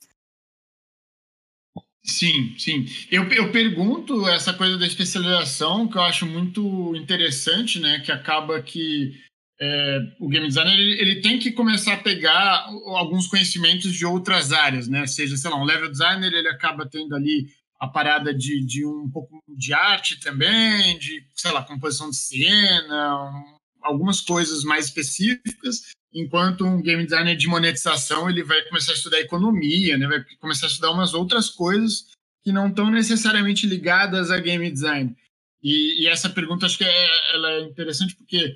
Sim, 2.06 2.54
sim. 2.58 2.86
Eu, 3.10 3.28
eu 3.32 3.52
pergunto 3.52 4.28
essa 4.28 4.54
coisa 4.54 4.78
da 4.78 4.86
especialização, 4.86 5.88
que 5.88 5.98
eu 5.98 6.04
acho 6.04 6.26
muito 6.28 6.96
interessante, 6.96 7.80
né? 7.80 8.00
Que 8.00 8.12
acaba 8.12 8.62
que 8.62 9.12
é, 9.60 10.00
o 10.20 10.28
game 10.28 10.48
designer 10.48 10.74
ele, 10.74 11.02
ele, 11.02 11.22
tem 11.22 11.40
que 11.40 11.52
começar 11.52 11.94
a 11.94 12.04
pegar 12.04 12.68
alguns 12.88 13.26
conhecimentos 13.28 13.92
de 13.94 14.06
outras 14.06 14.52
áreas, 14.52 14.88
né? 14.88 15.08
Seja, 15.08 15.36
sei 15.36 15.50
lá, 15.50 15.58
um 15.60 15.66
level 15.66 15.90
designer 15.90 16.32
ele 16.32 16.48
acaba 16.48 16.88
tendo 16.88 17.16
ali 17.16 17.48
a 17.80 17.88
parada 17.88 18.34
de, 18.34 18.64
de 18.64 18.86
um 18.86 19.10
pouco 19.10 19.42
de 19.48 19.74
arte 19.74 20.20
também, 20.20 21.00
de, 21.00 21.26
sei 21.34 21.52
lá, 21.52 21.64
composição 21.64 22.10
de 22.10 22.18
cena, 22.18 23.32
um, 23.32 23.58
algumas 23.82 24.22
coisas 24.22 24.64
mais 24.64 24.86
específicas, 24.86 25.82
enquanto 26.16 26.66
um 26.66 26.82
game 26.82 27.04
designer 27.04 27.36
de 27.36 27.48
monetização 27.48 28.30
ele 28.30 28.44
vai 28.44 28.62
começar 28.64 28.94
a 28.94 28.96
estudar 28.96 29.20
economia, 29.20 29.98
né? 29.98 30.08
Vai 30.08 30.24
começar 30.40 30.68
a 30.68 30.70
estudar 30.70 30.92
umas 30.92 31.14
outras 31.14 31.50
coisas 31.50 32.08
que 32.42 32.52
não 32.52 32.70
estão 32.70 32.90
necessariamente 32.90 33.68
ligadas 33.68 34.32
a 34.32 34.40
game 34.40 34.72
design. 34.72 35.16
E, 35.62 36.04
e, 36.04 36.08
essa 36.08 36.30
pergunta 36.30 36.66
acho 36.66 36.78
que 36.78 36.86
é, 36.86 37.34
ela 37.34 37.52
é 37.52 37.62
interessante 37.62 38.16
porque 38.16 38.56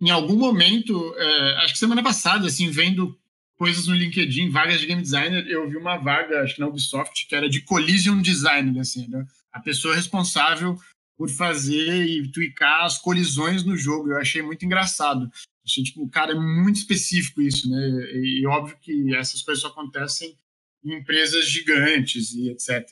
em 0.00 0.10
algum 0.10 0.36
momento, 0.36 1.14
é, 1.16 1.56
acho 1.58 1.74
que 1.74 1.78
semana 1.78 2.02
passada, 2.02 2.46
assim, 2.46 2.70
vendo 2.70 3.16
coisas 3.56 3.86
no 3.86 3.94
LinkedIn, 3.94 4.50
vagas 4.50 4.80
de 4.80 4.86
game 4.86 5.02
designer, 5.02 5.46
eu 5.46 5.68
vi 5.68 5.76
uma 5.76 5.96
vaga, 5.98 6.42
acho 6.42 6.54
que 6.54 6.60
na 6.60 6.66
Ubisoft, 6.66 7.26
que 7.28 7.34
era 7.34 7.48
de 7.48 7.60
collision 7.60 8.20
designer, 8.20 8.80
assim, 8.80 9.06
né? 9.08 9.26
a 9.52 9.60
pessoa 9.60 9.94
responsável 9.94 10.76
por 11.16 11.28
fazer 11.28 12.06
e 12.06 12.30
tweakar 12.32 12.84
as 12.84 12.96
colisões 12.96 13.62
no 13.62 13.76
jogo. 13.76 14.10
Eu 14.10 14.16
achei 14.16 14.40
muito 14.40 14.64
engraçado. 14.64 15.30
Achei, 15.64 15.84
tipo, 15.84 16.08
cara, 16.08 16.32
é 16.32 16.34
muito 16.34 16.76
específico 16.76 17.40
isso, 17.42 17.70
né? 17.70 17.78
E, 18.14 18.40
e 18.42 18.46
óbvio 18.46 18.76
que 18.80 19.14
essas 19.14 19.42
coisas 19.42 19.62
só 19.62 19.68
acontecem 19.68 20.36
em 20.84 20.94
empresas 20.94 21.48
gigantes 21.48 22.32
e 22.32 22.50
etc. 22.50 22.88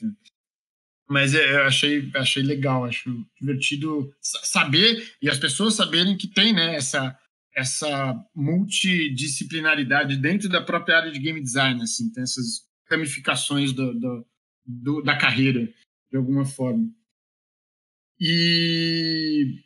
Mas 1.09 1.33
é, 1.33 1.55
eu 1.55 1.63
achei, 1.63 2.11
achei 2.15 2.43
legal, 2.43 2.85
acho 2.85 3.25
divertido 3.39 4.13
saber 4.21 5.11
e 5.21 5.27
as 5.27 5.39
pessoas 5.39 5.73
saberem 5.73 6.15
que 6.15 6.27
tem 6.27 6.53
né, 6.53 6.75
essa, 6.75 7.17
essa 7.55 8.15
multidisciplinaridade 8.35 10.15
dentro 10.17 10.47
da 10.47 10.61
própria 10.61 10.97
área 10.97 11.11
de 11.11 11.19
game 11.19 11.41
design, 11.41 11.81
assim, 11.81 12.11
tem 12.11 12.21
essas 12.21 12.63
ramificações 12.87 13.73
do, 13.73 13.99
do, 13.99 14.27
do, 14.63 15.01
da 15.01 15.17
carreira, 15.17 15.67
de 16.11 16.17
alguma 16.17 16.45
forma. 16.45 16.87
E 18.19 19.63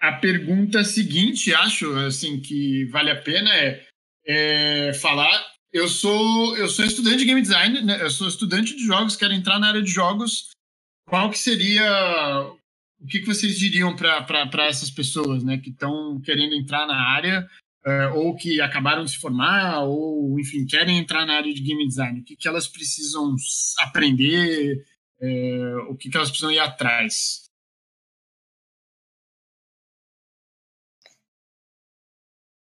a 0.00 0.12
pergunta 0.12 0.84
seguinte, 0.84 1.52
acho, 1.52 1.92
assim, 1.96 2.40
que 2.40 2.84
vale 2.86 3.10
a 3.10 3.20
pena 3.20 3.50
é, 3.54 3.86
é 4.26 4.92
falar. 4.94 5.46
Eu 5.72 5.88
sou 5.88 6.56
eu 6.56 6.68
sou 6.68 6.84
estudante 6.84 7.18
de 7.18 7.24
game 7.26 7.42
design, 7.42 7.82
né? 7.82 8.00
eu 8.00 8.10
sou 8.10 8.26
estudante 8.26 8.74
de 8.74 8.86
jogos, 8.86 9.16
quero 9.16 9.34
entrar 9.34 9.58
na 9.58 9.68
área 9.68 9.82
de 9.82 9.90
jogos 9.90 10.50
qual 11.08 11.30
que 11.30 11.38
seria 11.38 12.52
o 13.00 13.06
que, 13.06 13.20
que 13.20 13.26
vocês 13.26 13.58
diriam 13.58 13.94
para 13.96 14.66
essas 14.66 14.90
pessoas 14.90 15.42
né, 15.42 15.58
que 15.58 15.70
estão 15.70 16.20
querendo 16.20 16.54
entrar 16.54 16.86
na 16.86 16.96
área 16.96 17.48
uh, 17.86 18.18
ou 18.18 18.36
que 18.36 18.60
acabaram 18.60 19.04
de 19.04 19.12
se 19.12 19.18
formar 19.18 19.82
ou, 19.84 20.38
enfim, 20.38 20.66
querem 20.66 20.98
entrar 20.98 21.24
na 21.24 21.36
área 21.36 21.52
de 21.52 21.62
game 21.62 21.86
design? 21.86 22.20
O 22.20 22.24
que, 22.24 22.36
que 22.36 22.48
elas 22.48 22.66
precisam 22.68 23.34
aprender? 23.78 24.84
Uh, 25.20 25.90
o 25.90 25.96
que, 25.96 26.10
que 26.10 26.16
elas 26.16 26.28
precisam 26.28 26.52
ir 26.52 26.58
atrás? 26.58 27.47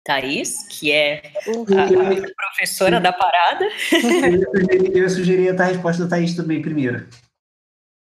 Thaís, 0.04 0.66
que 0.68 0.90
é 0.90 1.22
a, 1.46 1.84
a 1.84 2.34
professora 2.34 3.00
da 3.00 3.12
parada. 3.12 3.68
Eu 4.92 5.08
sugeria 5.10 5.54
a 5.54 5.64
resposta 5.64 6.04
da 6.04 6.10
Thaís 6.10 6.34
também 6.34 6.60
primeiro. 6.60 7.06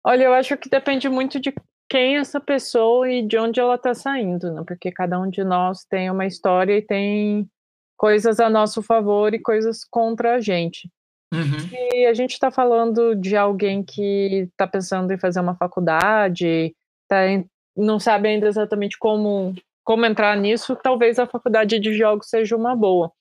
Olha, 0.04 0.24
eu 0.24 0.34
acho 0.34 0.58
que 0.58 0.70
depende 0.70 1.10
muito 1.10 1.40
de 1.40 1.54
quem 1.90 2.16
é 2.16 2.20
essa 2.20 2.40
pessoa 2.40 3.12
e 3.12 3.22
de 3.22 3.38
onde 3.38 3.60
ela 3.60 3.76
está 3.76 3.94
saindo, 3.94 4.52
né? 4.54 4.64
Porque 4.66 4.92
cada 4.92 5.20
um 5.20 5.30
de 5.30 5.44
nós 5.44 5.84
tem 5.84 6.10
uma 6.10 6.26
história 6.26 6.78
e 6.78 6.82
tem 6.82 7.50
coisas 7.98 8.40
a 8.40 8.50
nosso 8.50 8.82
favor 8.82 9.34
e 9.34 9.40
coisas 9.40 9.84
contra 9.84 10.36
a 10.36 10.40
gente. 10.40 10.90
Uhum. 11.34 11.70
E 11.94 12.06
a 12.06 12.14
gente 12.14 12.32
está 12.32 12.50
falando 12.50 13.16
de 13.16 13.38
alguém 13.38 13.84
que 13.84 14.48
está 14.52 14.66
pensando 14.66 15.12
em 15.12 15.20
fazer 15.20 15.40
uma 15.40 15.56
faculdade, 15.56 16.76
tá 17.08 17.28
em, 17.28 17.46
não 17.76 18.00
sabe 18.00 18.30
ainda 18.30 18.48
exatamente 18.48 18.98
como, 18.98 19.54
como 19.84 20.06
entrar 20.06 20.38
nisso, 20.38 20.76
talvez 20.76 21.20
a 21.20 21.26
faculdade 21.26 21.80
de 21.80 21.94
jogos 21.94 22.30
seja 22.30 22.56
uma 22.56 22.76
boa. 22.76 23.12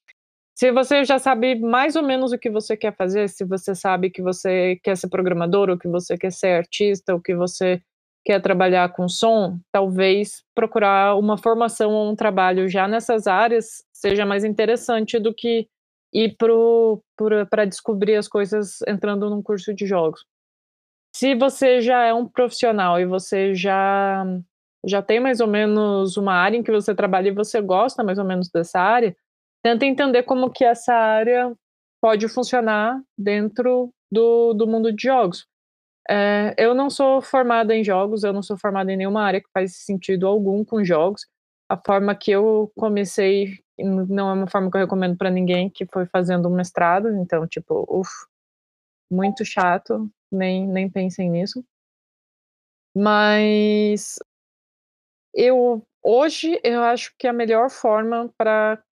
Se 0.55 0.71
você 0.71 1.05
já 1.05 1.19
sabe 1.19 1.55
mais 1.55 1.97
ou 1.97 2.03
menos 2.03 2.33
o 2.33 2.39
que 2.39 2.51
você 2.51 2.77
quer 2.77 2.95
fazer, 2.95 3.29
se 3.29 3.45
você 3.45 3.75
sabe 3.75 4.11
que 4.11 4.21
você 4.21 4.79
quer 4.83 4.97
ser 4.97 5.09
programador, 5.09 5.71
ou 5.71 5.79
que 5.79 5.89
você 5.89 6.19
quer 6.19 6.31
ser 6.31 6.59
artista, 6.59 7.15
ou 7.15 7.21
que 7.21 7.35
você 7.35 7.81
quer 8.23 8.43
trabalhar 8.43 8.93
com 8.93 9.09
som, 9.09 9.59
talvez 9.73 10.45
procurar 10.55 11.17
uma 11.17 11.39
formação 11.39 11.93
ou 11.93 12.11
um 12.11 12.15
trabalho 12.15 12.69
já 12.69 12.87
nessas 12.87 13.27
áreas 13.27 13.83
seja 13.91 14.27
mais 14.27 14.45
interessante 14.45 15.19
do 15.19 15.33
que 15.35 15.67
ir 16.13 16.37
para 17.49 17.65
descobrir 17.65 18.17
as 18.17 18.29
coisas 18.29 18.83
entrando 18.87 19.31
num 19.31 19.43
curso 19.43 19.73
de 19.73 19.87
jogos. 19.87 20.27
Se 21.17 21.35
você 21.35 21.81
já 21.81 22.05
é 22.05 22.13
um 22.13 22.29
profissional 22.29 23.01
e 23.01 23.07
você 23.07 23.55
já 23.55 24.25
já 24.85 25.03
tem 25.03 25.21
mais 25.21 25.41
ou 25.41 25.47
menos 25.47 26.17
uma 26.17 26.35
área 26.35 26.57
em 26.57 26.63
que 26.63 26.73
você 26.73 26.95
trabalha 26.95 27.29
e 27.29 27.35
você 27.35 27.61
gosta 27.61 28.03
mais 28.03 28.19
ou 28.19 28.25
menos 28.25 28.49
dessa 28.49 28.81
área, 28.81 29.17
tenta 29.63 29.85
entender 29.85 30.23
como 30.23 30.51
que 30.51 30.65
essa 30.65 30.95
área 30.95 31.55
pode 32.01 32.29
funcionar 32.29 33.01
dentro 33.17 33.93
do, 34.11 34.55
do 34.55 34.67
mundo 34.67 34.93
de 34.93 35.03
jogos. 35.03 35.47
É, 36.09 36.55
eu 36.59 36.75
não 36.75 36.91
sou 36.91 37.21
formada 37.21 37.75
em 37.75 37.85
jogos, 37.85 38.25
eu 38.25 38.33
não 38.33 38.43
sou 38.43 38.59
formada 38.59 38.91
em 38.93 38.97
nenhuma 38.97 39.23
área 39.23 39.41
que 39.41 39.51
faz 39.53 39.77
sentido 39.85 40.27
algum 40.27 40.65
com 40.65 40.83
jogos. 40.85 41.27
A 41.69 41.77
forma 41.77 42.15
que 42.15 42.31
eu 42.31 42.73
comecei 42.77 43.61
não 43.79 44.29
é 44.31 44.33
uma 44.33 44.47
forma 44.49 44.71
que 44.71 44.77
eu 44.77 44.81
recomendo 44.81 45.17
para 45.17 45.31
ninguém, 45.31 45.71
que 45.71 45.87
foi 45.87 46.07
fazendo 46.07 46.49
um 46.49 46.55
mestrado, 46.55 47.09
então, 47.17 47.47
tipo, 47.47 47.87
uff, 47.89 48.11
muito 49.11 49.45
chato, 49.45 50.11
nem, 50.31 50.67
nem 50.67 50.91
pensem 50.91 51.31
nisso. 51.31 51.65
Mas 52.95 54.19
eu 55.35 55.83
hoje 56.03 56.61
eu 56.65 56.83
acho 56.83 57.13
que 57.19 57.27
a 57.27 57.33
melhor 57.33 57.71
forma 57.71 58.33
para 58.37 58.83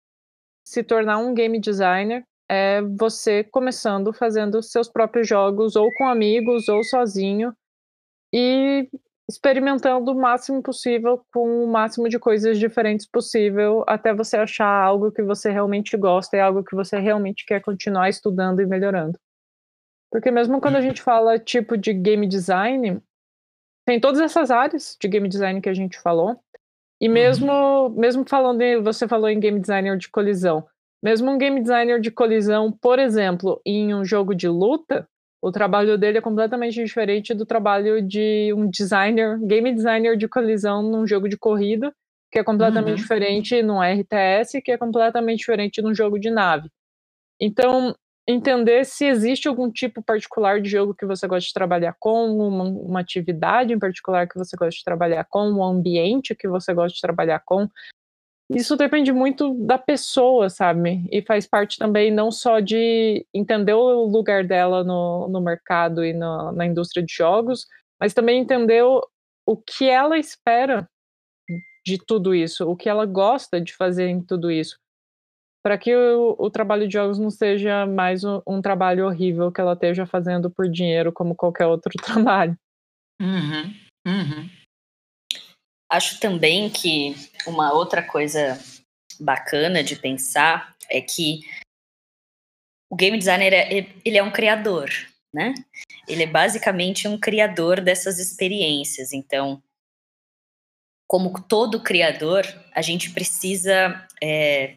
se 0.67 0.83
tornar 0.83 1.19
um 1.19 1.35
game 1.35 1.59
designer 1.59 2.25
é 2.51 2.81
você 2.83 3.45
começando 3.45 4.13
fazendo 4.13 4.63
seus 4.63 4.89
próprios 4.89 5.29
jogos, 5.29 5.77
ou 5.77 5.89
com 5.99 6.09
amigos, 6.09 6.69
ou 6.69 6.83
sozinho, 6.83 7.55
e 8.33 8.89
experimentando 9.31 10.11
o 10.11 10.15
máximo 10.15 10.63
possível 10.63 11.23
com 11.33 11.65
o 11.65 11.69
máximo 11.69 12.09
de 12.09 12.19
coisas 12.19 12.59
diferentes 12.59 13.07
possível, 13.07 13.85
até 13.87 14.15
você 14.15 14.39
achar 14.39 14.67
algo 14.67 15.13
que 15.13 15.23
você 15.23 15.51
realmente 15.51 15.97
gosta 15.99 16.37
e 16.37 16.41
algo 16.41 16.65
que 16.65 16.75
você 16.75 16.99
realmente 16.99 17.45
quer 17.45 17.61
continuar 17.61 18.09
estudando 18.09 18.63
e 18.63 18.67
melhorando. 18.67 19.19
Porque 20.11 20.31
mesmo 20.31 20.61
quando 20.61 20.77
a 20.77 20.81
gente 20.81 21.03
fala 21.03 21.39
tipo 21.39 21.77
de 21.77 21.93
game 21.93 22.27
design, 22.27 23.03
tem 23.89 23.99
todas 23.99 24.21
essas 24.21 24.51
áreas 24.51 24.99
de 25.01 25.09
game 25.09 25.27
design 25.27 25.63
que 25.63 25.69
a 25.71 25.73
gente 25.73 25.99
falou, 25.99 26.39
e 27.01 27.09
mesmo, 27.09 27.51
uhum. 27.51 27.89
mesmo 27.89 28.23
falando, 28.29 28.61
em, 28.61 28.83
você 28.83 29.09
falou 29.09 29.31
em 29.31 29.41
game 29.41 29.59
designer 29.59 29.97
de 29.97 30.11
colisão, 30.11 30.67
mesmo 31.03 31.31
um 31.31 31.39
game 31.39 31.59
designer 31.59 31.99
de 31.99 32.11
colisão, 32.11 32.71
por 32.71 32.99
exemplo, 32.99 33.59
em 33.65 33.95
um 33.95 34.05
jogo 34.05 34.35
de 34.35 34.47
luta, 34.47 35.09
o 35.41 35.51
trabalho 35.51 35.97
dele 35.97 36.19
é 36.19 36.21
completamente 36.21 36.75
diferente 36.75 37.33
do 37.33 37.47
trabalho 37.47 38.07
de 38.07 38.53
um 38.55 38.69
designer, 38.69 39.39
game 39.41 39.73
designer 39.73 40.19
de 40.19 40.29
colisão 40.29 40.83
num 40.83 41.07
jogo 41.07 41.27
de 41.27 41.39
corrida, 41.39 41.91
que 42.31 42.39
é 42.39 42.45
completamente 42.45 42.97
uhum. 42.97 43.03
diferente 43.03 43.63
num 43.63 43.81
RTS, 43.81 44.61
que 44.63 44.71
é 44.71 44.77
completamente 44.77 45.39
diferente 45.39 45.81
num 45.81 45.95
jogo 45.95 46.19
de 46.19 46.31
nave. 46.31 46.69
Então, 47.41 47.97
entender 48.29 48.85
se 48.85 49.07
existe 49.07 49.49
algum 49.49 49.73
tipo 49.73 50.03
particular 50.03 50.61
de 50.61 50.69
jogo 50.69 50.95
que 50.95 51.07
você 51.07 51.27
gosta 51.27 51.47
de 51.47 51.55
trabalhar 51.55 51.97
com, 51.99 52.27
uma, 52.27 52.65
uma, 52.65 53.01
atividade 53.01 53.73
em 53.73 53.79
particular 53.79 54.29
que 54.29 54.37
você 54.37 54.55
gosta 54.55 54.77
de 54.77 54.85
trabalhar 54.85 55.25
com, 55.25 55.51
um 55.51 55.65
ambiente 55.65 56.35
que 56.35 56.47
você 56.47 56.75
gosta 56.75 56.95
de 56.95 57.01
trabalhar 57.01 57.41
com. 57.41 57.67
Isso 58.51 58.77
depende 58.77 59.13
muito 59.13 59.55
da 59.65 59.79
pessoa, 59.79 60.51
sabe? 60.51 61.09
E 61.11 61.23
faz 61.23 61.47
parte 61.47 61.79
também 61.79 62.11
não 62.11 62.31
só 62.31 62.61
de 62.61 63.27
entender 63.33 63.73
o 63.73 64.05
lugar 64.05 64.45
dela 64.45 64.85
no, 64.85 65.27
no 65.29 65.41
mercado 65.41 66.05
e 66.05 66.13
no, 66.13 66.53
na 66.53 66.67
indústria 66.67 67.03
de 67.03 67.13
jogos, 67.13 67.67
mas 67.99 68.13
também 68.13 68.41
entender 68.41 68.85
o, 68.85 69.01
o 69.47 69.57
que 69.57 69.89
ela 69.89 70.19
espera 70.19 70.87
de 71.87 71.97
tudo 71.97 72.35
isso, 72.35 72.69
o 72.69 72.77
que 72.77 72.91
ela 72.91 73.07
gosta 73.07 73.59
de 73.59 73.75
fazer 73.75 74.09
em 74.09 74.21
tudo 74.21 74.51
isso 74.51 74.79
para 75.63 75.77
que 75.77 75.95
o, 75.95 76.37
o, 76.39 76.51
trabalho 76.51 76.87
de 76.87 76.95
jogos 76.95 77.19
não 77.19 77.31
seja 77.31 77.85
mais 77.87 78.25
um, 78.25 78.41
um, 78.47 78.63
trabalho 78.63 79.07
horrível 79.07 79.51
que 79.53 79.61
ela 79.61 79.73
esteja 79.73 80.07
fazendo 80.07 80.51
por 80.51 80.69
dinheiro 80.69 81.13
como 81.13 81.35
qualquer 81.35 81.67
outro 81.67 81.93
trabalho. 82.03 82.57
Uhum, 83.21 83.75
uhum. 84.07 84.51
Acho 85.91 86.21
também 86.21 86.71
que 86.71 87.15
uma 87.47 87.73
outra 87.73 88.03
coisa 88.03 88.59
bacana 89.19 89.83
de 89.83 89.97
pensar 89.97 90.77
é 90.89 91.01
que 91.01 91.41
o 92.91 92.97
game 92.97 93.19
designer 93.19 93.53
é, 93.53 93.87
ele 94.05 94.17
é 94.17 94.23
um 94.23 94.31
criador, 94.31 94.91
né? 95.33 95.55
Ele 96.07 96.23
é 96.23 96.27
basicamente 96.27 97.07
um 97.07 97.19
criador 97.19 97.81
dessas 97.81 98.19
experiências. 98.19 99.13
Então, 99.13 99.63
como 101.07 101.43
todo 101.43 101.83
criador, 101.83 102.45
a 102.75 102.83
gente 102.83 103.11
precisa 103.13 104.07
é, 104.23 104.77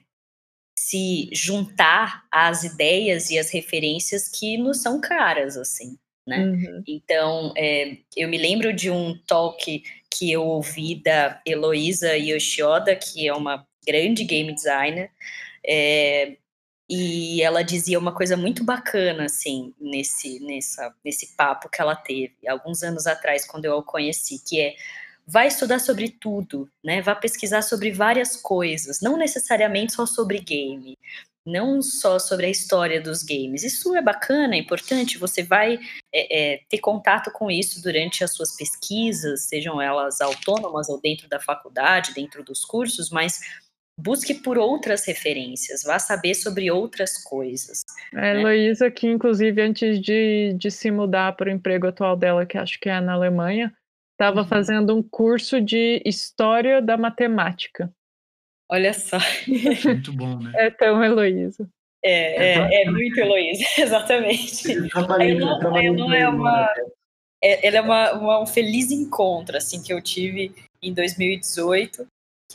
se 0.82 1.30
juntar 1.32 2.26
às 2.32 2.64
ideias 2.64 3.30
e 3.30 3.38
às 3.38 3.52
referências 3.52 4.28
que 4.28 4.58
nos 4.58 4.82
são 4.82 5.00
caras, 5.00 5.56
assim, 5.56 5.96
né? 6.28 6.40
Uhum. 6.44 6.84
Então, 6.88 7.54
é, 7.56 7.98
eu 8.18 8.28
me 8.28 8.38
lembro 8.38 8.74
de 8.74 8.90
um 8.90 9.16
talk 9.28 9.84
que 10.10 10.32
eu 10.32 10.44
ouvi 10.44 10.96
da 10.96 11.40
Heloísa 11.46 12.18
Yoshioda, 12.18 12.96
que 12.96 13.28
é 13.28 13.34
uma 13.34 13.66
grande 13.86 14.24
game 14.24 14.54
designer, 14.54 15.12
é, 15.64 16.36
e 16.90 17.44
ela 17.44 17.64
dizia 17.64 18.00
uma 18.00 18.14
coisa 18.14 18.36
muito 18.36 18.64
bacana, 18.64 19.26
assim, 19.26 19.74
nesse, 19.80 20.40
nessa, 20.40 20.94
nesse 21.06 21.36
papo 21.36 21.70
que 21.70 21.80
ela 21.80 21.96
teve, 21.96 22.36
alguns 22.48 22.82
anos 22.82 23.06
atrás, 23.06 23.46
quando 23.46 23.66
eu 23.66 23.78
a 23.78 23.84
conheci, 23.84 24.44
que 24.44 24.60
é 24.60 24.74
vai 25.32 25.48
estudar 25.48 25.80
sobre 25.80 26.10
tudo, 26.10 26.70
né? 26.84 27.02
Vai 27.02 27.18
pesquisar 27.18 27.62
sobre 27.62 27.92
várias 27.92 28.36
coisas, 28.36 29.00
não 29.02 29.16
necessariamente 29.18 29.94
só 29.94 30.06
sobre 30.06 30.40
game, 30.40 30.98
não 31.46 31.82
só 31.82 32.20
sobre 32.20 32.48
a 32.48 32.50
história 32.50 33.02
dos 33.02 33.24
games. 33.24 33.64
Isso 33.64 33.96
é 33.96 34.02
bacana, 34.02 34.56
é 34.56 34.60
importante. 34.60 35.18
Você 35.18 35.42
vai 35.42 35.80
é, 36.14 36.54
é, 36.54 36.62
ter 36.70 36.80
contato 36.80 37.32
com 37.32 37.50
isso 37.50 37.82
durante 37.82 38.24
as 38.24 38.34
suas 38.34 38.56
pesquisas, 38.58 39.48
sejam 39.48 39.82
elas 39.82 40.20
autônomas 40.20 40.90
ou 40.90 41.00
dentro 41.00 41.30
da 41.30 41.40
faculdade, 41.40 42.14
dentro 42.14 42.44
dos 42.44 42.66
cursos, 42.66 43.10
mas 43.10 43.40
busque 43.98 44.34
por 44.34 44.58
outras 44.58 45.06
referências, 45.06 45.84
vá 45.84 46.00
saber 46.00 46.34
sobre 46.34 46.72
outras 46.72 47.24
coisas. 47.24 47.84
É, 48.14 48.34
né? 48.34 48.40
Heloísa, 48.40 48.90
que 48.90 49.08
inclusive 49.08 49.62
antes 49.62 50.02
de, 50.02 50.54
de 50.58 50.72
se 50.72 50.92
mudar 50.92 51.36
para 51.36 51.50
o 51.50 51.52
emprego 51.52 51.88
atual 51.88 52.18
dela, 52.18 52.46
que 52.46 52.58
acho 52.58 52.80
que 52.80 52.90
é 52.90 53.00
na 53.00 53.14
Alemanha, 53.14 53.72
estava 54.22 54.42
uhum. 54.42 54.48
fazendo 54.48 54.96
um 54.96 55.02
curso 55.02 55.60
de 55.60 56.00
História 56.06 56.80
da 56.80 56.96
Matemática. 56.96 57.92
Olha 58.70 58.94
só. 58.94 59.18
Muito 59.84 60.14
bom, 60.14 60.40
né? 60.40 60.52
É 60.56 60.70
tão 60.70 61.04
Heloísa. 61.04 61.68
É, 62.04 62.54
é, 62.54 62.84
é 62.84 62.86
muito 62.90 63.20
Heloísa, 63.20 63.64
exatamente. 63.82 64.72
Eu 64.72 64.90
trabalhei, 64.90 65.32
ela, 65.32 65.60
ela 65.84 66.16
é 66.16 66.28
uma, 66.30 66.70
é, 67.44 67.68
ela 67.68 67.78
é 67.78 67.82
uma, 67.82 68.14
uma, 68.14 68.42
um 68.44 68.46
feliz 68.46 68.92
encontro, 68.92 69.58
assim, 69.58 69.82
que 69.82 69.92
eu 69.92 70.02
tive 70.02 70.54
em 70.82 70.94
2018, 70.94 72.06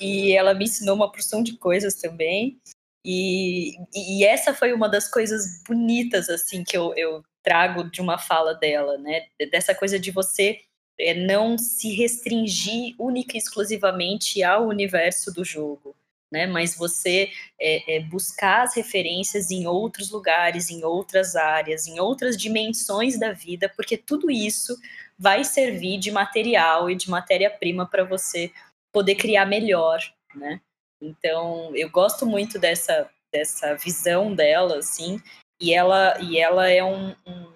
e 0.00 0.32
ela 0.32 0.54
me 0.54 0.64
ensinou 0.64 0.94
uma 0.94 1.10
porção 1.10 1.42
de 1.42 1.56
coisas 1.56 1.96
também. 1.96 2.58
E, 3.04 3.76
e 3.94 4.24
essa 4.24 4.54
foi 4.54 4.72
uma 4.72 4.88
das 4.88 5.08
coisas 5.08 5.62
bonitas, 5.66 6.28
assim, 6.28 6.64
que 6.64 6.76
eu, 6.76 6.94
eu 6.96 7.22
trago 7.44 7.84
de 7.90 8.00
uma 8.00 8.18
fala 8.18 8.54
dela, 8.54 8.96
né? 8.98 9.26
Dessa 9.50 9.74
coisa 9.74 9.98
de 9.98 10.10
você 10.10 10.60
é, 10.98 11.14
não 11.14 11.58
se 11.58 11.94
restringir 11.94 12.94
única 12.98 13.36
e 13.36 13.38
exclusivamente 13.38 14.42
ao 14.42 14.66
universo 14.66 15.32
do 15.32 15.44
jogo. 15.44 15.94
Né, 16.28 16.44
mas 16.44 16.74
você 16.74 17.30
é, 17.58 17.96
é, 17.96 18.00
buscar 18.00 18.62
as 18.62 18.74
referências 18.74 19.52
em 19.52 19.68
outros 19.68 20.10
lugares, 20.10 20.70
em 20.70 20.82
outras 20.82 21.36
áreas, 21.36 21.86
em 21.86 22.00
outras 22.00 22.36
dimensões 22.36 23.16
da 23.16 23.30
vida, 23.30 23.72
porque 23.76 23.96
tudo 23.96 24.28
isso 24.28 24.76
vai 25.16 25.44
servir 25.44 25.98
de 25.98 26.10
material 26.10 26.90
e 26.90 26.96
de 26.96 27.08
matéria-prima 27.08 27.86
para 27.86 28.02
você 28.02 28.52
poder 28.92 29.14
criar 29.14 29.46
melhor, 29.46 30.00
né? 30.34 30.60
Então, 31.00 31.74
eu 31.76 31.88
gosto 31.90 32.26
muito 32.26 32.58
dessa, 32.58 33.08
dessa 33.32 33.76
visão 33.76 34.34
dela, 34.34 34.78
assim, 34.78 35.22
e 35.60 35.72
ela, 35.72 36.20
e 36.20 36.38
ela 36.38 36.68
é 36.68 36.82
um, 36.82 37.10
um, 37.26 37.52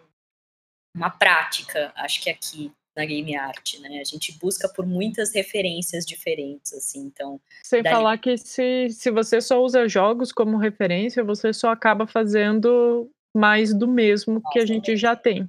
uma 0.95 1.11
prática, 1.11 1.93
acho 1.97 2.23
que 2.23 2.31
aqui 2.31 2.73
na 3.01 3.07
game 3.07 3.35
art, 3.35 3.79
né? 3.81 3.99
A 4.01 4.05
gente 4.05 4.39
busca 4.39 4.69
por 4.69 4.87
muitas 4.87 5.35
referências 5.35 6.05
diferentes, 6.05 6.75
assim, 6.75 7.01
então... 7.01 7.41
Sem 7.65 7.83
falar 7.83 8.19
que 8.19 8.37
se, 8.37 8.91
se 8.91 9.11
você 9.11 9.41
só 9.41 9.63
usa 9.63 9.89
jogos 9.89 10.31
como 10.31 10.59
referência, 10.59 11.25
você 11.25 11.53
só 11.53 11.71
acaba 11.71 12.07
fazendo 12.07 13.11
mais 13.35 13.73
do 13.73 13.89
mesmo 13.89 14.35
Nossa, 14.35 14.49
que 14.53 14.59
a 14.59 14.67
gente 14.67 14.97
já 14.97 15.17
tem. 15.17 15.47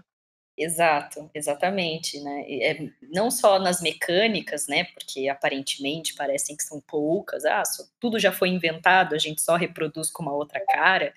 Exato, 0.57 1.29
exatamente, 1.33 2.19
né? 2.21 2.45
É, 2.47 2.89
não 3.11 3.29
só 3.29 3.59
nas 3.59 3.81
mecânicas, 3.81 4.67
né? 4.67 4.85
Porque 4.93 5.27
aparentemente 5.27 6.13
parecem 6.13 6.55
que 6.55 6.63
são 6.63 6.79
poucas, 6.87 7.43
ah, 7.45 7.63
tudo 7.99 8.19
já 8.19 8.31
foi 8.31 8.49
inventado, 8.49 9.13
a 9.13 9.17
gente 9.17 9.41
só 9.41 9.55
reproduz 9.55 10.09
com 10.09 10.23
uma 10.23 10.33
outra 10.33 10.61
cara, 10.65 11.13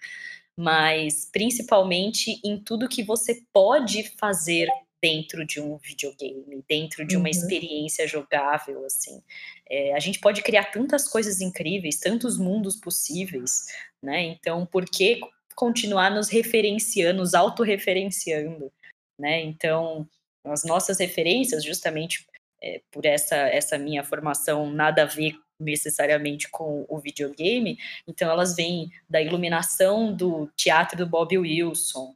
mas 0.57 1.29
principalmente 1.31 2.41
em 2.45 2.59
tudo 2.59 2.89
que 2.89 3.03
você 3.03 3.43
pode 3.53 4.05
fazer 4.19 4.69
dentro 5.05 5.45
de 5.45 5.61
um 5.61 5.77
videogame, 5.77 6.65
dentro 6.67 7.07
de 7.07 7.15
uma 7.15 7.25
uhum. 7.25 7.31
experiência 7.31 8.09
jogável, 8.09 8.87
assim. 8.87 9.23
É, 9.69 9.95
a 9.95 10.01
gente 10.01 10.19
pode 10.19 10.43
criar 10.43 10.71
tantas 10.71 11.07
coisas 11.07 11.43
incríveis, 11.43 11.99
tantos 11.99 12.39
mundos 12.39 12.77
possíveis, 12.77 13.67
né? 14.03 14.23
Então, 14.23 14.65
por 14.65 14.87
que 14.87 15.21
continuar 15.55 16.11
nos 16.11 16.31
referenciando, 16.31 17.21
nos 17.21 17.35
autorreferenciando? 17.35 18.73
né? 19.19 19.43
Então, 19.43 20.09
as 20.45 20.65
nossas 20.65 20.99
referências, 20.99 21.65
justamente 21.65 22.27
é, 22.63 22.81
por 22.91 23.05
essa, 23.05 23.37
essa 23.37 23.79
minha 23.79 24.03
formação 24.03 24.71
nada 24.71 25.03
a 25.03 25.07
ver 25.07 25.35
necessariamente 25.59 26.49
com 26.51 26.85
o 26.89 26.99
videogame, 26.99 27.79
então 28.09 28.29
elas 28.29 28.57
vêm 28.57 28.91
da 29.09 29.23
iluminação 29.23 30.15
do 30.15 30.51
teatro 30.57 30.99
do 30.99 31.07
Bob 31.07 31.39
Wilson, 31.39 32.15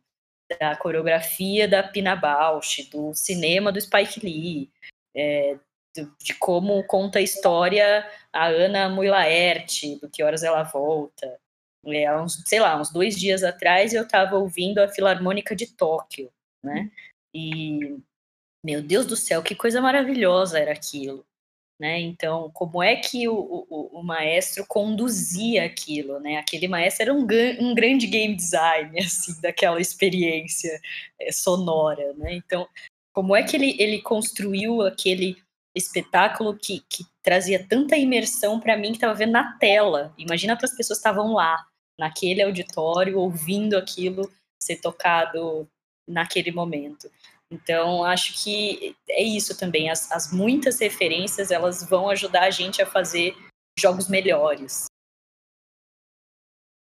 da 0.48 0.76
coreografia 0.76 1.68
da 1.68 1.82
Pina 1.82 2.16
Bausch, 2.16 2.88
do 2.90 3.14
cinema 3.14 3.70
do 3.70 3.80
Spike 3.80 4.20
Lee, 4.20 4.70
é, 5.14 5.56
do, 5.96 6.14
de 6.22 6.34
como 6.34 6.82
conta 6.84 7.18
a 7.18 7.22
história 7.22 8.08
a 8.32 8.46
Ana 8.46 8.88
Mui 8.88 9.08
do 10.00 10.08
Que 10.10 10.22
Horas 10.22 10.42
Ela 10.42 10.62
Volta. 10.62 11.38
É, 11.86 12.16
uns, 12.16 12.42
sei 12.46 12.60
lá, 12.60 12.78
uns 12.78 12.92
dois 12.92 13.18
dias 13.18 13.42
atrás 13.42 13.94
eu 13.94 14.02
estava 14.02 14.36
ouvindo 14.36 14.78
a 14.78 14.88
Filarmônica 14.88 15.54
de 15.54 15.66
Tóquio, 15.66 16.30
né? 16.62 16.90
E 17.32 17.98
meu 18.64 18.82
Deus 18.82 19.06
do 19.06 19.16
céu, 19.16 19.42
que 19.42 19.54
coisa 19.54 19.80
maravilhosa 19.80 20.58
era 20.58 20.72
aquilo, 20.72 21.24
né? 21.78 22.00
Então, 22.00 22.50
como 22.52 22.82
é 22.82 22.96
que 22.96 23.28
o, 23.28 23.66
o, 23.70 24.00
o 24.00 24.02
maestro 24.02 24.64
conduzia 24.66 25.64
aquilo, 25.64 26.18
né? 26.18 26.36
Aquele 26.36 26.66
maestro 26.66 27.02
era 27.04 27.14
um, 27.14 27.26
um 27.60 27.74
grande 27.74 28.06
game 28.06 28.34
design, 28.34 28.98
assim, 28.98 29.40
daquela 29.40 29.80
experiência 29.80 30.80
é, 31.20 31.30
sonora, 31.30 32.12
né? 32.14 32.34
Então, 32.34 32.68
como 33.12 33.36
é 33.36 33.42
que 33.42 33.56
ele, 33.56 33.76
ele 33.78 34.02
construiu 34.02 34.82
aquele 34.82 35.36
espetáculo 35.74 36.56
que, 36.56 36.82
que 36.88 37.04
trazia 37.22 37.64
tanta 37.64 37.96
imersão 37.96 38.58
para 38.58 38.76
mim 38.76 38.90
que 38.90 38.96
estava 38.96 39.14
vendo 39.14 39.32
na 39.32 39.56
tela? 39.58 40.12
Imagina 40.18 40.58
as 40.60 40.76
pessoas 40.76 40.98
estavam 40.98 41.32
lá, 41.32 41.64
naquele 41.98 42.42
auditório, 42.42 43.18
ouvindo 43.18 43.76
aquilo 43.76 44.30
ser 44.62 44.76
tocado 44.80 45.68
naquele 46.06 46.52
momento. 46.52 47.10
Então, 47.50 48.04
acho 48.04 48.42
que 48.42 48.94
é 49.08 49.22
isso 49.22 49.58
também. 49.58 49.90
As, 49.90 50.10
as, 50.12 50.32
muitas 50.32 50.78
referências, 50.78 51.50
elas 51.50 51.82
vão 51.82 52.08
ajudar 52.10 52.44
a 52.44 52.50
gente 52.50 52.82
a 52.82 52.86
fazer 52.86 53.34
jogos 53.78 54.08
melhores. 54.08 54.84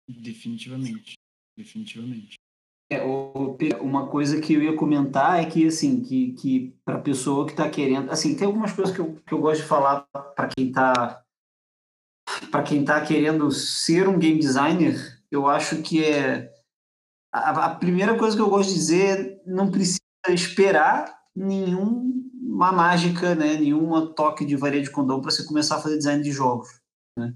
Definitivamente. 0.08 1.14
Definitivamente. 1.56 2.34
É, 2.90 3.02
uma 3.80 4.08
coisa 4.10 4.38
que 4.40 4.52
eu 4.52 4.62
ia 4.62 4.76
comentar 4.76 5.42
é 5.42 5.48
que, 5.48 5.66
assim, 5.66 6.02
que, 6.02 6.32
que 6.34 6.76
para 6.84 7.00
pessoa 7.00 7.46
que 7.46 7.52
está 7.52 7.70
querendo... 7.70 8.10
Assim, 8.10 8.36
tem 8.36 8.46
algumas 8.46 8.72
coisas 8.72 8.94
que 8.94 9.00
eu, 9.00 9.14
que 9.26 9.32
eu 9.32 9.40
gosto 9.40 9.62
de 9.62 9.68
falar 9.68 10.06
para 10.12 10.48
quem 10.48 10.68
está 10.68 11.22
para 12.50 12.62
quem 12.62 12.80
está 12.80 13.04
querendo 13.04 13.50
ser 13.50 14.08
um 14.08 14.18
game 14.18 14.38
designer, 14.38 15.22
eu 15.30 15.48
acho 15.48 15.82
que 15.82 16.04
é 16.04 16.52
a, 17.32 17.66
a, 17.66 17.74
primeira 17.74 18.16
coisa 18.16 18.36
que 18.36 18.42
eu 18.42 18.48
gosto 18.48 18.68
de 18.68 18.74
dizer 18.74 19.42
não 19.46 19.70
precisa 19.70 20.01
esperar 20.28 21.12
nenhuma 21.35 22.70
mágica, 22.72 23.35
né, 23.35 23.54
nenhuma 23.54 24.14
toque 24.14 24.44
de 24.44 24.56
varia 24.56 24.82
de 24.82 24.90
condom 24.90 25.20
para 25.20 25.30
você 25.30 25.44
começar 25.44 25.76
a 25.76 25.80
fazer 25.80 25.96
design 25.96 26.22
de 26.22 26.30
jogos. 26.30 26.68
Né? 27.18 27.35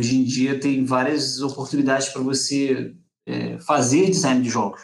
Hoje 0.00 0.16
em 0.16 0.24
dia 0.24 0.58
tem 0.60 0.84
várias 0.84 1.40
oportunidades 1.40 2.08
para 2.08 2.22
você 2.22 2.94
é, 3.26 3.58
fazer 3.60 4.06
design 4.06 4.42
de 4.42 4.50
jogos, 4.50 4.82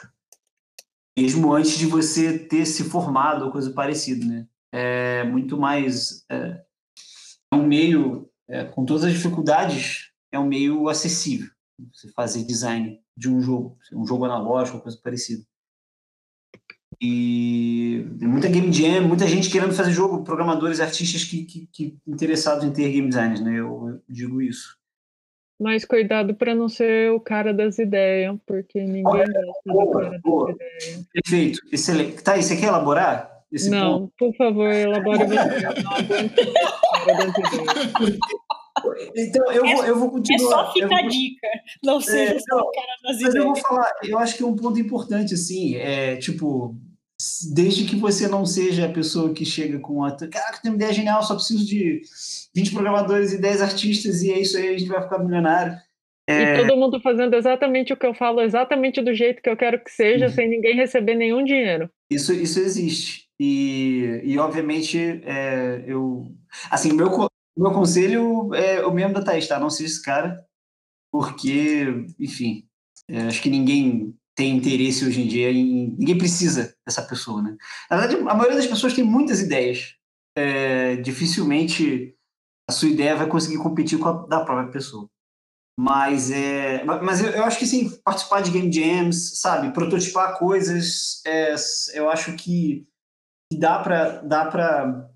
mesmo 1.19 1.53
antes 1.53 1.77
de 1.77 1.87
você 1.87 2.39
ter 2.39 2.65
se 2.65 2.85
formado 2.85 3.45
ou 3.45 3.53
coisa 3.53 3.73
parecida, 3.73 4.25
né? 4.25 4.47
É 4.73 5.25
muito 5.25 5.59
mais 5.59 6.25
é, 6.31 6.65
é 7.53 7.57
um 7.57 7.67
meio 7.67 8.31
é, 8.49 8.65
com 8.65 8.85
todas 8.85 9.05
as 9.05 9.13
dificuldades 9.13 10.11
é 10.33 10.39
um 10.39 10.47
meio 10.47 10.89
acessível 10.89 11.51
você 11.93 12.09
fazer 12.11 12.45
design 12.45 13.01
de 13.17 13.29
um 13.29 13.41
jogo, 13.41 13.79
um 13.93 14.07
jogo 14.07 14.25
analógico, 14.25 14.81
coisa 14.81 14.99
parecida. 15.03 15.45
E 17.03 18.05
muita 18.21 18.49
game 18.49 18.71
jam, 18.71 19.09
muita 19.09 19.27
gente 19.27 19.51
querendo 19.51 19.73
fazer 19.73 19.93
jogo, 19.93 20.23
programadores, 20.23 20.81
artistas 20.81 21.25
que, 21.25 21.45
que, 21.45 21.69
que 21.73 21.97
interessados 22.07 22.63
em 22.63 22.73
ter 22.73 22.93
game 22.93 23.09
designers, 23.09 23.41
né? 23.41 23.53
Eu, 23.53 23.89
eu 23.89 24.01
digo 24.07 24.43
isso. 24.43 24.79
Mas 25.59 25.85
cuidado 25.85 26.35
para 26.35 26.55
não 26.55 26.69
ser 26.69 27.11
o 27.13 27.21
cara 27.21 27.55
das 27.55 27.79
ideias, 27.79 28.37
porque 28.47 28.81
ninguém 28.81 29.03
gosta 29.03 29.33
do 29.67 29.91
cara 29.91 30.11
das 30.11 30.53
ideias. 30.53 31.09
Perfeito, 31.13 31.61
excelente. 31.73 32.23
Tá, 32.23 32.37
você 32.37 32.57
quer 32.57 32.67
elaborar? 32.67 33.31
não, 33.69 34.01
ponto? 34.01 34.13
por 34.19 34.37
favor, 34.37 34.71
elabore 34.71 35.19
você. 35.19 35.35
Não 37.07 37.15
aguento 37.15 37.39
o 37.39 37.43
cara 37.43 37.75
das 37.75 37.85
ideias. 37.85 38.19
Então, 39.17 39.53
eu, 39.53 39.65
é, 39.65 39.75
vou, 39.75 39.85
eu 39.87 39.99
vou 39.99 40.11
continuar. 40.11 40.63
É 40.63 40.65
só 40.67 40.73
ficar 40.73 40.99
a 40.99 41.09
dica, 41.09 41.49
não 41.83 42.01
seja 42.01 42.35
é, 42.35 42.39
só 42.39 42.59
o 42.59 42.71
cara 42.71 42.87
das 43.03 43.21
mas 43.21 43.21
ideias. 43.21 43.35
eu 43.35 43.45
vou 43.45 43.57
falar, 43.57 43.93
eu 44.05 44.19
acho 44.19 44.37
que 44.37 44.43
é 44.43 44.47
um 44.47 44.57
ponto 44.57 44.79
importante, 44.79 45.35
assim, 45.35 45.75
é, 45.77 46.17
tipo, 46.17 46.77
desde 47.53 47.85
que 47.85 47.97
você 47.97 48.29
não 48.29 48.47
seja 48.47 48.87
a 48.87 48.93
pessoa 48.93 49.33
que 49.33 49.45
chega 49.45 49.79
com 49.79 50.05
a. 50.05 50.17
Caraca, 50.17 50.61
tem 50.63 50.71
uma 50.71 50.77
ideia 50.77 50.93
genial, 50.93 51.23
só 51.23 51.35
preciso 51.35 51.65
de 51.67 52.03
20 52.55 52.73
programadores 52.73 53.33
e 53.33 53.41
10 53.41 53.63
artistas, 53.63 54.23
e 54.23 54.33
é 54.33 54.41
isso 54.41 54.57
aí, 54.57 54.69
a 54.69 54.79
gente 54.79 54.89
vai 54.89 55.03
ficar 55.03 55.19
milionário. 55.19 55.77
É... 56.27 56.55
E 56.55 56.67
todo 56.67 56.77
mundo 56.79 57.01
fazendo 57.01 57.35
exatamente 57.35 57.93
o 57.93 57.97
que 57.97 58.07
eu 58.07 58.15
falo, 58.15 58.41
exatamente 58.41 59.03
do 59.03 59.13
jeito 59.13 59.43
que 59.43 59.51
eu 59.51 59.57
quero 59.57 59.83
que 59.83 59.91
seja, 59.91 60.29
sem 60.29 60.49
ninguém 60.49 60.77
receber 60.77 61.15
nenhum 61.15 61.45
dinheiro. 61.45 61.91
Isso, 62.09 62.33
isso 62.33 62.61
existe. 62.61 63.29
E, 63.39 64.21
e 64.23 64.39
obviamente, 64.39 64.99
é, 65.25 65.83
eu. 65.87 66.31
Assim, 66.71 66.93
meu, 66.93 67.09
meu 67.57 67.73
conselho 67.73 68.55
é 68.55 68.85
o 68.85 68.93
mesmo 68.93 69.15
da 69.15 69.23
Thaís, 69.23 69.49
tá? 69.49 69.59
Não 69.59 69.71
seja 69.71 69.91
esse 69.91 70.03
cara, 70.03 70.37
porque, 71.11 72.05
enfim, 72.19 72.65
é, 73.09 73.23
acho 73.23 73.43
que 73.43 73.51
ninguém 73.51 74.15
tem 74.41 74.57
interesse 74.57 75.05
hoje 75.05 75.21
em 75.21 75.29
dia 75.29 75.51
em. 75.51 75.95
Ninguém 75.99 76.17
precisa 76.17 76.75
dessa 76.87 77.03
pessoa, 77.03 77.43
né? 77.43 77.59
Na 77.91 77.99
verdade, 77.99 78.23
a 78.23 78.35
maioria 78.35 78.57
das 78.57 78.67
pessoas 78.67 78.95
tem 78.95 79.05
muitas 79.05 79.39
ideias. 79.39 79.97
É, 80.35 80.97
dificilmente 80.97 82.17
a 82.67 82.73
sua 82.73 82.89
ideia 82.89 83.17
vai 83.17 83.27
conseguir 83.27 83.59
competir 83.59 83.99
com 83.99 84.09
a 84.09 84.27
da 84.27 84.43
própria 84.43 84.73
pessoa. 84.73 85.11
Mas, 85.79 86.31
é, 86.31 86.83
mas 86.85 87.23
eu, 87.23 87.31
eu 87.31 87.45
acho 87.45 87.59
que 87.59 87.67
sim, 87.67 87.91
participar 88.03 88.41
de 88.41 88.51
game 88.51 88.73
jams, 88.73 89.41
sabe, 89.41 89.75
prototipar 89.75 90.39
coisas, 90.39 91.21
é, 91.27 91.55
eu 91.93 92.09
acho 92.09 92.35
que 92.35 92.87
dá 93.53 93.79
para 93.81 94.23
dá 94.23 94.47
para 94.47 95.11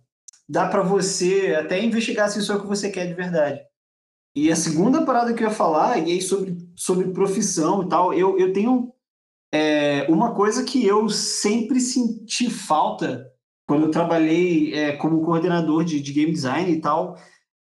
dá 0.47 0.69
para 0.69 0.83
você 0.83 1.57
até 1.59 1.83
investigar 1.83 2.29
se 2.29 2.41
isso 2.41 2.53
é 2.53 2.57
o 2.57 2.61
que 2.61 2.67
você 2.67 2.91
quer 2.91 3.07
de 3.07 3.15
verdade. 3.15 3.61
E 4.37 4.51
a 4.51 4.57
segunda 4.57 5.05
parada 5.07 5.33
que 5.33 5.43
eu 5.43 5.49
ia 5.49 5.55
falar, 5.55 5.97
e 5.99 6.13
aí 6.13 6.21
sobre, 6.21 6.59
sobre 6.77 7.13
profissão 7.13 7.85
e 7.85 7.89
tal, 7.89 8.13
eu, 8.13 8.39
eu 8.39 8.53
tenho 8.53 8.94
é, 9.55 10.05
uma 10.11 10.35
coisa 10.35 10.65
que 10.65 10.85
eu 10.85 11.09
sempre 11.09 11.79
senti 11.79 12.51
falta 12.51 13.31
quando 13.69 13.85
eu 13.85 13.91
trabalhei 13.91 14.75
é, 14.75 14.97
como 14.97 15.25
coordenador 15.25 15.85
de, 15.85 16.01
de 16.01 16.13
game 16.13 16.33
design 16.33 16.73
e 16.73 16.81
tal, 16.81 17.17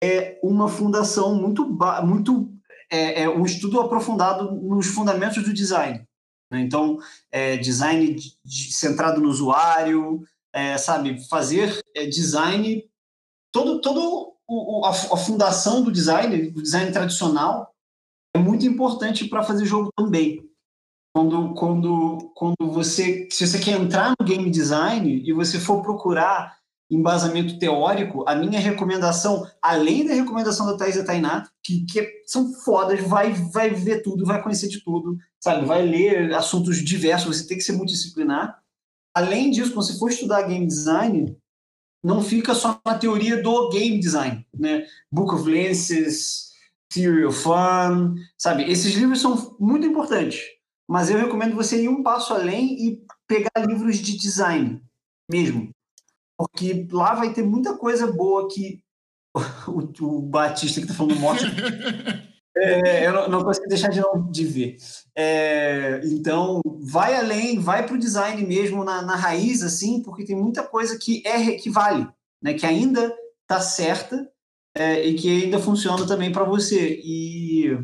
é 0.03 0.37
uma 0.43 0.67
fundação 0.67 1.33
muito, 1.35 1.65
muito 2.03 2.53
é, 2.91 3.23
é 3.23 3.29
um 3.29 3.45
estudo 3.45 3.79
aprofundado 3.79 4.51
nos 4.51 4.87
fundamentos 4.87 5.41
do 5.41 5.53
design. 5.53 6.05
Né? 6.51 6.59
Então, 6.59 6.99
é, 7.31 7.55
design 7.55 8.13
de, 8.13 8.37
de, 8.43 8.73
centrado 8.73 9.21
no 9.21 9.29
usuário, 9.29 10.21
é, 10.53 10.77
sabe, 10.77 11.25
fazer 11.29 11.81
é, 11.95 12.05
design, 12.05 12.83
todo, 13.49 13.79
todo 13.79 14.33
o, 14.45 14.85
a, 14.85 14.89
a, 14.89 15.17
fundação 15.17 15.81
do 15.83 15.91
design, 15.91 16.51
do 16.51 16.61
design 16.61 16.91
tradicional, 16.91 17.73
é 18.35 18.39
muito 18.39 18.65
importante 18.65 19.25
para 19.25 19.41
fazer 19.41 19.65
jogo 19.65 19.89
também. 19.95 20.47
Quando, 21.17 21.55
quando, 21.55 22.31
quando 22.35 22.71
você, 22.71 23.27
se 23.31 23.47
você 23.47 23.57
quer 23.57 23.81
entrar 23.81 24.13
no 24.19 24.23
game 24.23 24.51
design 24.51 25.23
e 25.25 25.33
você 25.33 25.59
for 25.59 25.81
procurar 25.81 26.55
embasamento 26.91 27.57
teórico, 27.57 28.23
a 28.27 28.35
minha 28.35 28.59
recomendação, 28.59 29.43
além 29.59 30.05
da 30.05 30.13
recomendação 30.13 30.67
da 30.67 30.77
Thais 30.77 30.95
e 30.95 31.03
Tainá, 31.03 31.49
que, 31.63 31.83
que 31.87 32.07
são 32.27 32.53
fodas, 32.53 33.01
vai, 33.01 33.33
vai 33.33 33.71
ver 33.71 34.03
tudo, 34.03 34.27
vai 34.27 34.43
conhecer 34.43 34.67
de 34.67 34.83
tudo, 34.83 35.17
sabe? 35.39 35.65
Vai 35.65 35.81
ler 35.81 36.35
assuntos 36.35 36.85
diversos, 36.85 37.35
você 37.35 37.47
tem 37.47 37.57
que 37.57 37.63
ser 37.63 37.71
multidisciplinar. 37.71 38.55
Além 39.11 39.49
disso, 39.49 39.73
quando 39.73 39.87
você 39.87 39.97
for 39.97 40.11
estudar 40.11 40.43
game 40.43 40.67
design, 40.67 41.35
não 42.03 42.21
fica 42.21 42.53
só 42.53 42.79
na 42.85 42.95
teoria 42.95 43.41
do 43.41 43.69
game 43.69 43.99
design, 43.99 44.45
né? 44.53 44.85
Book 45.11 45.33
of 45.33 45.49
Lenses, 45.49 46.51
Theory 46.93 47.25
of 47.25 47.39
Fun, 47.41 48.17
sabe? 48.37 48.69
Esses 48.71 48.93
livros 48.93 49.19
são 49.19 49.57
muito 49.59 49.87
importantes, 49.87 50.56
mas 50.87 51.09
eu 51.09 51.17
recomendo 51.17 51.55
você 51.55 51.83
ir 51.83 51.89
um 51.89 52.01
passo 52.01 52.33
além 52.33 52.87
e 52.87 53.05
pegar 53.27 53.65
livros 53.65 53.97
de 53.97 54.17
design 54.17 54.81
mesmo, 55.29 55.69
porque 56.37 56.87
lá 56.91 57.13
vai 57.13 57.33
ter 57.33 57.43
muita 57.43 57.77
coisa 57.77 58.11
boa 58.11 58.47
que 58.47 58.81
o, 59.67 60.05
o 60.05 60.21
Batista 60.21 60.79
que 60.79 60.85
está 60.85 60.97
falando 60.97 61.19
morte. 61.19 61.43
é, 62.55 63.07
eu 63.07 63.13
não, 63.13 63.29
não, 63.29 63.43
consigo 63.43 63.67
deixar 63.67 63.89
de, 63.89 63.99
não, 63.99 64.31
de 64.31 64.45
ver. 64.45 64.77
É, 65.15 66.01
então, 66.05 66.61
vai 66.79 67.15
além, 67.15 67.59
vai 67.59 67.85
para 67.85 67.95
o 67.95 67.99
design 67.99 68.41
mesmo 68.45 68.83
na, 68.83 69.01
na, 69.01 69.15
raiz, 69.15 69.61
assim, 69.63 70.01
porque 70.01 70.25
tem 70.25 70.35
muita 70.35 70.63
coisa 70.63 70.97
que 70.97 71.21
é 71.25 71.51
que 71.53 71.69
vale, 71.69 72.07
né, 72.41 72.53
que 72.53 72.65
ainda 72.65 73.13
está 73.41 73.59
certa 73.59 74.29
é, 74.75 75.05
e 75.05 75.15
que 75.15 75.43
ainda 75.43 75.59
funciona 75.59 76.05
também 76.07 76.31
para 76.31 76.43
você. 76.43 76.99
E, 77.03 77.77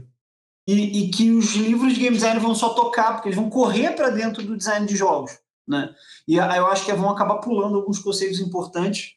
e, 0.68 1.03
e, 1.03 1.09
que 1.09 1.32
os 1.32 1.55
livros 1.55 1.93
de 1.93 1.99
game 1.99 2.16
design 2.16 2.39
vão 2.39 2.55
só 2.55 2.70
tocar, 2.70 3.14
porque 3.14 3.30
eles 3.30 3.38
vão 3.38 3.49
correr 3.49 3.91
para 3.95 4.09
dentro 4.09 4.43
do 4.43 4.57
design 4.57 4.86
de 4.88 4.95
jogos. 4.95 5.32
Né? 5.68 5.93
E 6.28 6.36
eu 6.36 6.68
acho 6.68 6.86
que 6.86 6.93
vão 6.93 7.09
acabar 7.09 7.38
pulando 7.38 7.76
alguns 7.76 7.99
conceitos 7.99 8.39
importantes, 8.39 9.16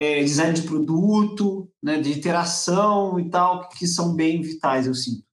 é, 0.00 0.22
design 0.22 0.54
de 0.54 0.62
produto, 0.62 1.70
né, 1.82 2.00
de 2.00 2.10
interação 2.10 3.20
e 3.20 3.28
tal, 3.28 3.68
que 3.68 3.86
são 3.86 4.14
bem 4.14 4.40
vitais, 4.40 4.86
eu 4.86 4.94
sinto. 4.94 5.24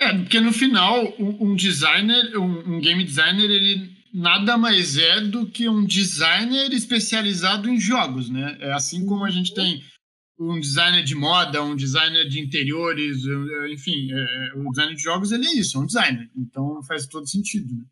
É, 0.00 0.16
porque 0.16 0.40
no 0.40 0.52
final, 0.52 1.04
um, 1.18 1.50
um 1.50 1.56
designer, 1.56 2.38
um, 2.38 2.76
um, 2.76 2.80
game 2.80 3.04
designer, 3.04 3.50
ele 3.50 3.98
nada 4.14 4.56
mais 4.56 4.96
é 4.96 5.20
do 5.20 5.46
que 5.46 5.68
um 5.68 5.84
designer 5.84 6.72
especializado 6.72 7.68
em 7.68 7.78
jogos, 7.78 8.30
né? 8.30 8.56
É 8.60 8.72
assim 8.72 9.04
como 9.04 9.24
a 9.24 9.30
gente 9.30 9.52
tem 9.52 9.82
um 10.38 10.60
designer 10.60 11.02
de 11.02 11.14
moda, 11.14 11.62
um 11.62 11.74
designer 11.74 12.28
de 12.28 12.40
interiores, 12.40 13.18
enfim, 13.72 14.08
é, 14.12 14.52
o 14.56 14.70
designer 14.70 14.94
de 14.94 15.02
jogos 15.02 15.32
ele 15.32 15.46
é 15.46 15.54
isso, 15.54 15.76
é 15.76 15.80
um 15.80 15.86
designer. 15.86 16.30
Então 16.36 16.82
faz 16.84 17.06
todo 17.06 17.28
sentido. 17.28 17.74
Né? 17.74 17.84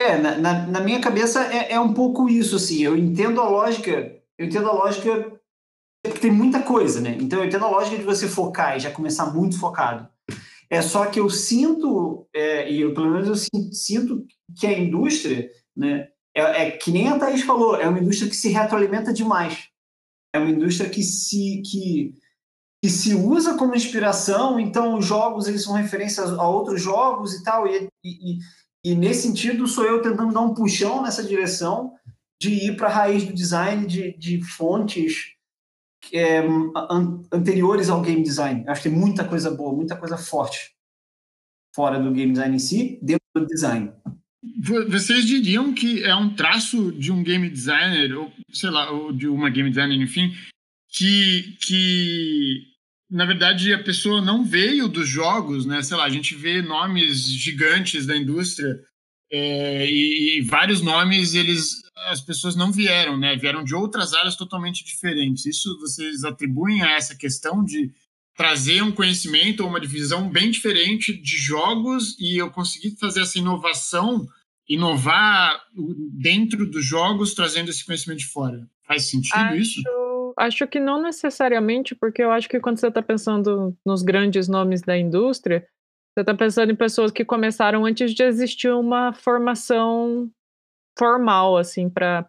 É, 0.00 0.16
na, 0.16 0.36
na, 0.38 0.66
na 0.66 0.80
minha 0.80 1.00
cabeça 1.00 1.44
é, 1.52 1.72
é, 1.72 1.80
um 1.80 1.92
pouco 1.92 2.28
isso, 2.28 2.56
assim. 2.56 2.82
Eu 2.82 2.96
entendo 2.96 3.40
a 3.40 3.48
lógica, 3.48 3.90
eu 4.38 4.46
entendo 4.46 4.68
a 4.68 4.72
lógica 4.72 5.40
porque 6.02 6.20
tem 6.20 6.30
muita 6.30 6.62
coisa, 6.62 7.00
né? 7.00 7.18
Então 7.20 7.40
eu 7.40 7.44
entendo 7.44 7.66
a 7.66 7.70
lógica 7.70 7.98
de 7.98 8.04
você 8.04 8.26
focar 8.26 8.76
e 8.76 8.80
já 8.80 8.90
começar 8.90 9.26
muito 9.26 9.58
focado. 9.58 10.08
É 10.70 10.80
só 10.80 11.06
que 11.06 11.20
eu 11.20 11.28
sinto, 11.28 12.26
é, 12.34 12.70
e 12.72 12.80
eu, 12.80 12.94
pelo 12.94 13.10
menos 13.10 13.28
eu 13.28 13.72
sinto 13.72 14.24
que 14.58 14.66
a 14.66 14.78
indústria, 14.78 15.50
né, 15.76 16.08
é, 16.34 16.40
é, 16.40 16.70
que 16.70 16.90
nem 16.90 17.08
a 17.08 17.18
Thaís 17.18 17.42
falou, 17.42 17.76
é 17.76 17.88
uma 17.88 17.98
indústria 17.98 18.30
que 18.30 18.36
se 18.36 18.48
retroalimenta 18.48 19.12
demais. 19.12 19.68
É 20.34 20.38
uma 20.38 20.50
indústria 20.50 20.88
que 20.88 21.02
se, 21.02 21.62
que, 21.62 22.14
que 22.82 22.90
se 22.90 23.14
usa 23.14 23.56
como 23.56 23.74
inspiração, 23.74 24.60
então 24.60 24.96
os 24.98 25.04
jogos 25.04 25.46
eles 25.46 25.62
são 25.62 25.74
referências 25.74 26.30
a 26.30 26.48
outros 26.48 26.80
jogos 26.80 27.34
e 27.34 27.42
tal, 27.42 27.66
e, 27.66 27.88
e, 28.04 28.38
e 28.84 28.94
nesse 28.94 29.22
sentido, 29.22 29.66
sou 29.66 29.84
eu 29.84 30.00
tentando 30.00 30.32
dar 30.32 30.40
um 30.40 30.54
puxão 30.54 31.02
nessa 31.02 31.22
direção 31.22 31.92
de 32.40 32.68
ir 32.68 32.76
para 32.76 32.88
a 32.88 32.92
raiz 32.92 33.24
do 33.24 33.34
design 33.34 33.86
de, 33.86 34.16
de 34.16 34.42
fontes 34.42 35.34
é, 36.12 36.38
an, 36.38 37.22
anteriores 37.30 37.90
ao 37.90 38.00
game 38.00 38.22
design. 38.22 38.64
Acho 38.66 38.82
que 38.82 38.88
tem 38.88 38.98
muita 38.98 39.28
coisa 39.28 39.50
boa, 39.50 39.74
muita 39.74 39.96
coisa 39.96 40.16
forte 40.16 40.74
fora 41.74 42.00
do 42.00 42.10
game 42.10 42.32
design 42.32 42.56
em 42.56 42.58
si, 42.58 42.98
dentro 43.02 43.26
do 43.34 43.46
design. 43.46 43.92
Vocês 44.88 45.26
diriam 45.26 45.74
que 45.74 46.02
é 46.02 46.14
um 46.14 46.34
traço 46.34 46.92
de 46.92 47.12
um 47.12 47.22
game 47.22 47.48
designer, 47.50 48.16
ou 48.16 48.32
sei 48.52 48.70
lá, 48.70 48.90
ou 48.90 49.12
de 49.12 49.28
uma 49.28 49.50
game 49.50 49.68
designer, 49.68 50.00
enfim, 50.00 50.34
que, 50.88 51.56
que 51.60 52.70
na 53.10 53.24
verdade, 53.26 53.72
a 53.74 53.82
pessoa 53.82 54.22
não 54.22 54.44
veio 54.44 54.88
dos 54.88 55.08
jogos, 55.08 55.66
né? 55.66 55.82
Sei 55.82 55.96
lá, 55.96 56.04
a 56.04 56.10
gente 56.10 56.34
vê 56.34 56.62
nomes 56.62 57.28
gigantes 57.28 58.06
da 58.06 58.16
indústria 58.16 58.80
é, 59.32 59.86
e, 59.90 60.38
e, 60.38 60.42
vários 60.42 60.80
nomes 60.80 61.34
eles 61.34 61.80
as 62.08 62.20
pessoas 62.20 62.56
não 62.56 62.72
vieram, 62.72 63.18
né? 63.18 63.36
Vieram 63.36 63.62
de 63.62 63.74
outras 63.74 64.14
áreas 64.14 64.36
totalmente 64.36 64.84
diferentes. 64.84 65.44
Isso 65.44 65.78
vocês 65.78 66.24
atribuem 66.24 66.82
a 66.82 66.92
essa 66.92 67.14
questão 67.14 67.64
de 67.64 67.92
trazer 68.40 68.82
um 68.82 68.90
conhecimento 68.90 69.62
ou 69.62 69.68
uma 69.68 69.78
divisão 69.78 70.26
bem 70.30 70.50
diferente 70.50 71.12
de 71.12 71.36
jogos 71.36 72.18
e 72.18 72.38
eu 72.40 72.50
consegui 72.50 72.96
fazer 72.98 73.20
essa 73.20 73.38
inovação, 73.38 74.26
inovar 74.66 75.62
dentro 76.14 76.64
dos 76.64 76.82
jogos, 76.82 77.34
trazendo 77.34 77.68
esse 77.68 77.84
conhecimento 77.84 78.20
de 78.20 78.28
fora. 78.28 78.66
Faz 78.86 79.10
sentido 79.10 79.34
Acho... 79.34 79.56
isso? 79.56 79.82
acho 80.38 80.66
que 80.66 80.80
não 80.80 81.02
necessariamente, 81.02 81.94
porque 81.94 82.22
eu 82.22 82.30
acho 82.30 82.48
que 82.48 82.58
quando 82.58 82.78
você 82.78 82.86
está 82.86 83.02
pensando 83.02 83.76
nos 83.84 84.02
grandes 84.02 84.48
nomes 84.48 84.80
da 84.80 84.96
indústria, 84.96 85.68
você 86.14 86.22
está 86.22 86.34
pensando 86.34 86.72
em 86.72 86.76
pessoas 86.76 87.10
que 87.10 87.26
começaram 87.26 87.84
antes 87.84 88.14
de 88.14 88.22
existir 88.22 88.70
uma 88.70 89.12
formação 89.12 90.30
formal, 90.98 91.58
assim, 91.58 91.90
para 91.90 92.24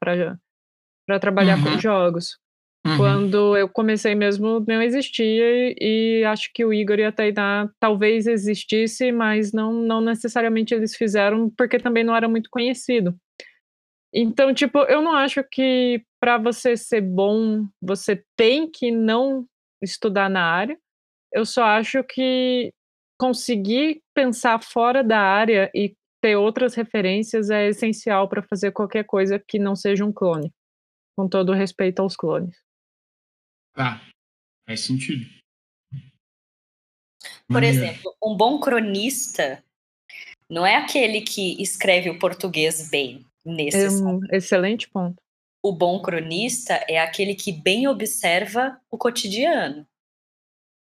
trabalhar 1.21 1.57
uhum. 1.57 1.63
com 1.63 1.79
jogos. 1.79 2.40
Uhum. 2.85 2.97
Quando 2.97 3.55
eu 3.55 3.69
comecei 3.69 4.15
mesmo, 4.15 4.63
não 4.67 4.81
existia, 4.81 5.75
e 5.79 6.23
acho 6.25 6.49
que 6.51 6.65
o 6.65 6.73
Igor 6.73 6.97
e 6.97 7.03
a 7.03 7.11
Tainá 7.11 7.69
talvez 7.79 8.25
existisse, 8.25 9.11
mas 9.11 9.53
não, 9.53 9.71
não 9.71 10.01
necessariamente 10.01 10.73
eles 10.73 10.95
fizeram, 10.95 11.49
porque 11.51 11.77
também 11.77 12.03
não 12.03 12.15
era 12.15 12.27
muito 12.27 12.49
conhecido. 12.49 13.15
Então, 14.13 14.53
tipo, 14.53 14.79
eu 14.79 15.01
não 15.01 15.13
acho 15.13 15.43
que 15.43 16.03
para 16.19 16.37
você 16.37 16.75
ser 16.75 17.01
bom, 17.01 17.67
você 17.81 18.23
tem 18.35 18.69
que 18.69 18.91
não 18.91 19.45
estudar 19.81 20.29
na 20.29 20.43
área. 20.43 20.77
Eu 21.31 21.45
só 21.45 21.63
acho 21.63 22.03
que 22.03 22.73
conseguir 23.17 24.01
pensar 24.13 24.61
fora 24.61 25.03
da 25.03 25.19
área 25.19 25.71
e 25.73 25.95
ter 26.21 26.35
outras 26.35 26.73
referências 26.73 27.49
é 27.49 27.67
essencial 27.67 28.27
para 28.27 28.43
fazer 28.43 28.71
qualquer 28.71 29.03
coisa 29.05 29.39
que 29.39 29.57
não 29.57 29.75
seja 29.75 30.03
um 30.03 30.11
clone. 30.11 30.51
Com 31.15 31.27
todo 31.27 31.53
respeito 31.53 32.01
aos 32.01 32.15
clones. 32.15 32.57
Tá. 33.73 34.01
Faz 34.67 34.81
sentido. 34.81 35.25
Por 37.47 37.63
exemplo, 37.63 38.15
um 38.23 38.35
bom 38.35 38.59
cronista 38.59 39.63
não 40.49 40.65
é 40.65 40.75
aquele 40.75 41.21
que 41.21 41.61
escreve 41.61 42.09
o 42.09 42.19
português 42.19 42.89
bem 42.89 43.25
necessário. 43.45 44.05
É 44.05 44.33
um 44.33 44.35
excelente 44.35 44.89
ponto. 44.89 45.15
O 45.63 45.71
bom 45.71 46.01
cronista 46.01 46.73
é 46.87 46.99
aquele 46.99 47.35
que 47.35 47.51
bem 47.51 47.87
observa 47.87 48.79
o 48.89 48.97
cotidiano. 48.97 49.85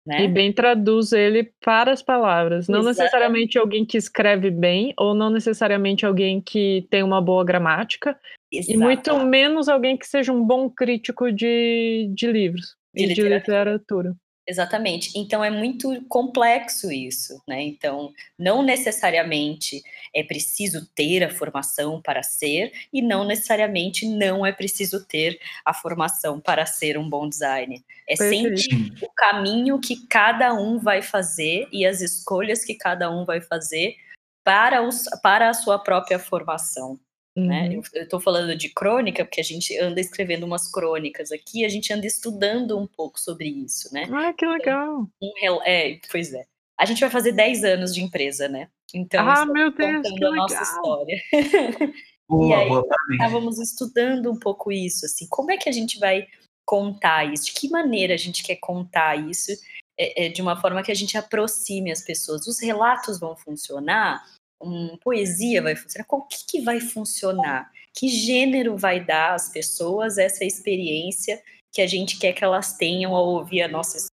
Né? 0.06 0.24
E 0.24 0.28
bem 0.28 0.52
traduz 0.52 1.12
ele 1.12 1.52
para 1.62 1.92
as 1.92 2.02
palavras. 2.02 2.66
Não 2.66 2.80
Exatamente. 2.80 2.98
necessariamente 2.98 3.58
alguém 3.58 3.84
que 3.84 3.98
escreve 3.98 4.50
bem, 4.50 4.94
ou 4.96 5.14
não 5.14 5.28
necessariamente 5.28 6.06
alguém 6.06 6.40
que 6.40 6.86
tem 6.90 7.02
uma 7.02 7.20
boa 7.20 7.44
gramática, 7.44 8.18
e 8.50 8.76
muito 8.76 9.10
Exato. 9.10 9.26
menos 9.26 9.68
alguém 9.68 9.96
que 9.96 10.06
seja 10.06 10.32
um 10.32 10.44
bom 10.44 10.70
crítico 10.70 11.30
de, 11.30 12.10
de 12.14 12.26
livros 12.26 12.79
De 12.94 13.02
de 13.02 13.08
literatura. 13.08 13.38
literatura. 13.38 14.16
Exatamente. 14.50 15.16
Então 15.16 15.44
é 15.44 15.50
muito 15.50 16.04
complexo 16.08 16.90
isso, 16.90 17.40
né? 17.46 17.62
Então, 17.62 18.12
não 18.36 18.64
necessariamente 18.64 19.80
é 20.12 20.24
preciso 20.24 20.86
ter 20.92 21.22
a 21.22 21.30
formação 21.30 22.02
para 22.02 22.20
ser, 22.22 22.72
e 22.92 23.00
não 23.00 23.24
necessariamente 23.24 24.08
não 24.08 24.44
é 24.44 24.50
preciso 24.50 25.06
ter 25.06 25.38
a 25.64 25.72
formação 25.72 26.40
para 26.40 26.66
ser 26.66 26.98
um 26.98 27.08
bom 27.08 27.28
designer. 27.28 27.80
É 28.08 28.16
sempre 28.16 28.66
Perfeito. 28.66 29.04
o 29.04 29.12
caminho 29.14 29.78
que 29.78 30.04
cada 30.08 30.52
um 30.52 30.80
vai 30.80 31.00
fazer 31.00 31.68
e 31.70 31.86
as 31.86 32.00
escolhas 32.00 32.64
que 32.64 32.74
cada 32.74 33.08
um 33.08 33.24
vai 33.24 33.40
fazer 33.40 33.94
para, 34.42 34.82
os, 34.82 35.04
para 35.22 35.48
a 35.48 35.54
sua 35.54 35.78
própria 35.78 36.18
formação. 36.18 36.98
Né? 37.36 37.68
Uhum. 37.68 37.82
Eu 37.94 38.02
estou 38.02 38.20
falando 38.20 38.56
de 38.56 38.68
crônica 38.70 39.24
porque 39.24 39.40
a 39.40 39.44
gente 39.44 39.76
anda 39.78 40.00
escrevendo 40.00 40.44
umas 40.44 40.70
crônicas 40.70 41.30
aqui, 41.30 41.64
a 41.64 41.68
gente 41.68 41.92
anda 41.92 42.06
estudando 42.06 42.76
um 42.76 42.86
pouco 42.86 43.20
sobre 43.20 43.48
isso, 43.48 43.92
né? 43.94 44.08
Ah, 44.12 44.32
que 44.32 44.44
legal. 44.44 45.08
Um 45.22 45.32
rel- 45.40 45.62
é, 45.64 46.00
pois 46.10 46.34
é. 46.34 46.44
A 46.78 46.84
gente 46.84 47.00
vai 47.00 47.10
fazer 47.10 47.32
10 47.32 47.62
anos 47.62 47.94
de 47.94 48.02
empresa, 48.02 48.48
né? 48.48 48.68
Então, 48.92 49.28
ah, 49.28 49.34
estamos 49.34 49.54
meu 49.54 49.70
Deus, 49.70 49.96
contando 49.96 50.14
que 50.16 50.24
a 50.24 50.30
nossa 50.30 50.54
legal. 50.54 50.74
história. 50.74 51.22
Boa, 52.30 52.58
aí, 52.58 52.68
boa. 52.68 52.86
Estávamos 53.10 53.58
estudando 53.58 54.30
um 54.30 54.38
pouco 54.38 54.70
isso, 54.70 55.04
assim, 55.04 55.26
como 55.28 55.50
é 55.50 55.56
que 55.56 55.68
a 55.68 55.72
gente 55.72 55.98
vai 55.98 56.28
contar 56.64 57.24
isso? 57.24 57.46
De 57.46 57.52
que 57.52 57.68
maneira 57.68 58.14
a 58.14 58.16
gente 58.16 58.44
quer 58.44 58.54
contar 58.54 59.16
isso 59.16 59.50
é, 59.98 60.26
é, 60.26 60.28
de 60.28 60.40
uma 60.40 60.60
forma 60.60 60.80
que 60.80 60.92
a 60.92 60.94
gente 60.94 61.18
aproxime 61.18 61.90
as 61.90 62.02
pessoas? 62.02 62.46
Os 62.46 62.60
relatos 62.62 63.18
vão 63.18 63.36
funcionar? 63.36 64.24
Um, 64.62 64.96
poesia 64.98 65.62
vai 65.62 65.74
funcionar? 65.74 66.06
O 66.10 66.22
que, 66.22 66.46
que 66.46 66.60
vai 66.60 66.80
funcionar? 66.80 67.72
Que 67.94 68.08
gênero 68.08 68.76
vai 68.76 69.04
dar 69.04 69.34
às 69.34 69.48
pessoas 69.48 70.18
essa 70.18 70.44
experiência 70.44 71.42
que 71.72 71.80
a 71.80 71.86
gente 71.86 72.18
quer 72.18 72.32
que 72.32 72.44
elas 72.44 72.76
tenham 72.76 73.14
ao 73.14 73.26
ouvir 73.26 73.62
a 73.62 73.68
nossa 73.68 73.96
história? 73.96 74.10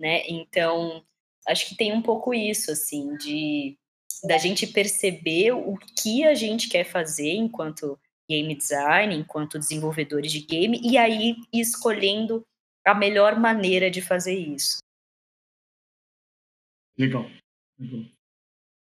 Né? 0.00 0.22
Então, 0.28 1.04
acho 1.48 1.68
que 1.68 1.76
tem 1.76 1.92
um 1.92 2.02
pouco 2.02 2.34
isso, 2.34 2.70
assim, 2.70 3.16
de 3.16 3.76
da 4.24 4.38
gente 4.38 4.66
perceber 4.66 5.52
o 5.52 5.76
que 5.76 6.24
a 6.24 6.34
gente 6.34 6.68
quer 6.68 6.84
fazer 6.84 7.34
enquanto 7.34 7.98
game 8.28 8.54
design, 8.54 9.14
enquanto 9.14 9.58
desenvolvedores 9.58 10.32
de 10.32 10.40
game, 10.40 10.80
e 10.82 10.96
aí 10.98 11.36
escolhendo 11.52 12.44
a 12.84 12.94
melhor 12.94 13.38
maneira 13.38 13.90
de 13.90 14.02
fazer 14.02 14.34
isso. 14.34 14.78
Legal. 16.98 17.24
Legal. 17.78 18.10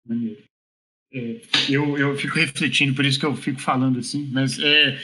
Maneiro. 0.05 0.46
É, 1.17 1.41
eu, 1.69 1.97
eu 1.97 2.15
fico 2.15 2.35
refletindo, 2.35 2.93
por 2.93 3.05
isso 3.05 3.19
que 3.19 3.25
eu 3.25 3.35
fico 3.35 3.59
falando 3.59 3.97
assim, 3.97 4.29
mas 4.31 4.59
é, 4.59 4.99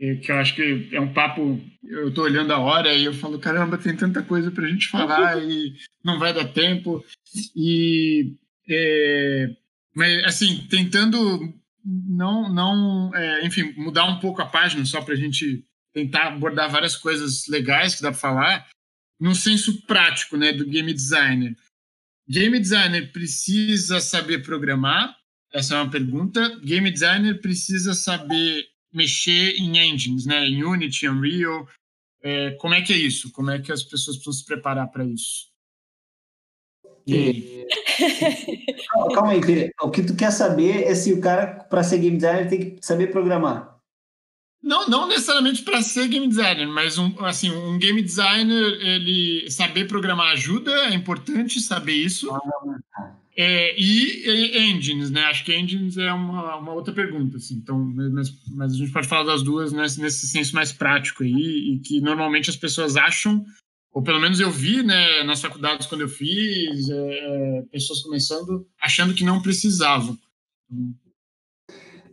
é 0.00 0.14
que 0.16 0.32
eu 0.32 0.36
acho 0.36 0.54
que 0.54 0.88
é 0.90 1.00
um 1.00 1.12
papo. 1.12 1.60
Eu 1.84 2.12
tô 2.14 2.22
olhando 2.22 2.52
a 2.52 2.58
hora 2.58 2.94
e 2.94 3.04
eu 3.04 3.12
falo, 3.12 3.38
caramba, 3.38 3.76
tem 3.76 3.94
tanta 3.94 4.22
coisa 4.22 4.50
pra 4.50 4.66
gente 4.66 4.88
falar 4.88 5.36
e 5.44 5.74
não 6.02 6.18
vai 6.18 6.32
dar 6.32 6.48
tempo. 6.48 7.04
E. 7.54 8.34
é, 8.68 9.50
mas, 9.94 10.24
assim, 10.24 10.66
tentando 10.70 11.52
não, 11.84 12.52
não 12.52 13.14
é, 13.14 13.44
enfim, 13.44 13.74
mudar 13.76 14.04
um 14.04 14.20
pouco 14.20 14.40
a 14.40 14.46
página 14.46 14.84
só 14.84 15.02
pra 15.02 15.14
gente 15.14 15.64
tentar 15.92 16.28
abordar 16.28 16.70
várias 16.70 16.96
coisas 16.96 17.46
legais 17.48 17.94
que 17.94 18.02
dá 18.02 18.10
pra 18.10 18.18
falar, 18.18 18.68
no 19.20 19.34
senso 19.34 19.82
prático, 19.82 20.36
né, 20.36 20.52
do 20.52 20.64
game 20.64 20.92
designer. 20.92 21.54
Game 22.28 22.58
designer 22.58 23.12
precisa 23.12 24.00
saber 24.00 24.42
programar? 24.42 25.14
Essa 25.52 25.74
é 25.74 25.82
uma 25.82 25.90
pergunta. 25.90 26.58
Game 26.60 26.90
designer 26.90 27.40
precisa 27.40 27.94
saber 27.94 28.66
mexer 28.92 29.56
em 29.56 29.78
engines, 29.78 30.26
né? 30.26 30.46
Em 30.46 30.64
Unity, 30.64 31.08
Unreal. 31.08 31.68
É, 32.22 32.52
como 32.52 32.74
é 32.74 32.82
que 32.82 32.92
é 32.92 32.96
isso? 32.96 33.30
Como 33.32 33.50
é 33.50 33.58
que 33.60 33.72
as 33.72 33.82
pessoas 33.82 34.16
precisam 34.16 34.32
se 34.32 34.44
preparar 34.44 34.88
para 34.88 35.04
isso? 35.04 35.50
E? 37.06 37.66
Calma, 39.14 39.32
aí, 39.32 39.40
Pire. 39.40 39.72
O 39.82 39.90
que 39.90 40.02
tu 40.02 40.14
quer 40.14 40.30
saber 40.30 40.84
é 40.84 40.94
se 40.94 41.12
o 41.12 41.20
cara, 41.20 41.64
para 41.64 41.82
ser 41.82 41.98
game 41.98 42.16
designer, 42.16 42.48
tem 42.48 42.76
que 42.76 42.86
saber 42.86 43.08
programar. 43.08 43.72
Não, 44.62 44.88
não 44.88 45.08
necessariamente 45.08 45.62
para 45.62 45.82
ser 45.82 46.06
game 46.06 46.28
designer, 46.28 46.68
mas 46.68 46.96
um, 46.96 47.12
assim, 47.24 47.50
um 47.50 47.76
game 47.78 48.00
designer, 48.00 48.78
ele 48.80 49.50
saber 49.50 49.88
programar 49.88 50.32
ajuda, 50.32 50.70
é 50.86 50.94
importante 50.94 51.60
saber 51.60 51.94
isso. 51.94 52.28
É, 53.34 53.80
e, 53.80 54.28
e 54.28 54.70
engines, 54.70 55.10
né? 55.10 55.22
Acho 55.24 55.44
que 55.44 55.54
engines 55.54 55.96
é 55.96 56.12
uma, 56.12 56.56
uma 56.56 56.72
outra 56.72 56.92
pergunta, 56.92 57.38
assim. 57.38 57.54
Então, 57.54 57.78
mas, 57.78 58.30
mas 58.50 58.74
a 58.74 58.76
gente 58.76 58.92
pode 58.92 59.08
falar 59.08 59.24
das 59.24 59.42
duas 59.42 59.72
nesse, 59.72 60.00
nesse 60.00 60.26
senso 60.26 60.54
mais 60.54 60.70
prático 60.70 61.22
aí, 61.22 61.72
e 61.72 61.78
que 61.78 62.00
normalmente 62.00 62.50
as 62.50 62.56
pessoas 62.56 62.96
acham, 62.96 63.42
ou 63.90 64.02
pelo 64.02 64.20
menos 64.20 64.38
eu 64.38 64.50
vi, 64.50 64.82
né, 64.82 65.22
nas 65.22 65.40
faculdades 65.40 65.86
quando 65.86 66.02
eu 66.02 66.08
fiz, 66.08 66.90
é, 66.90 67.62
pessoas 67.70 68.00
começando 68.00 68.66
achando 68.80 69.14
que 69.14 69.24
não 69.24 69.40
precisavam. 69.40 70.18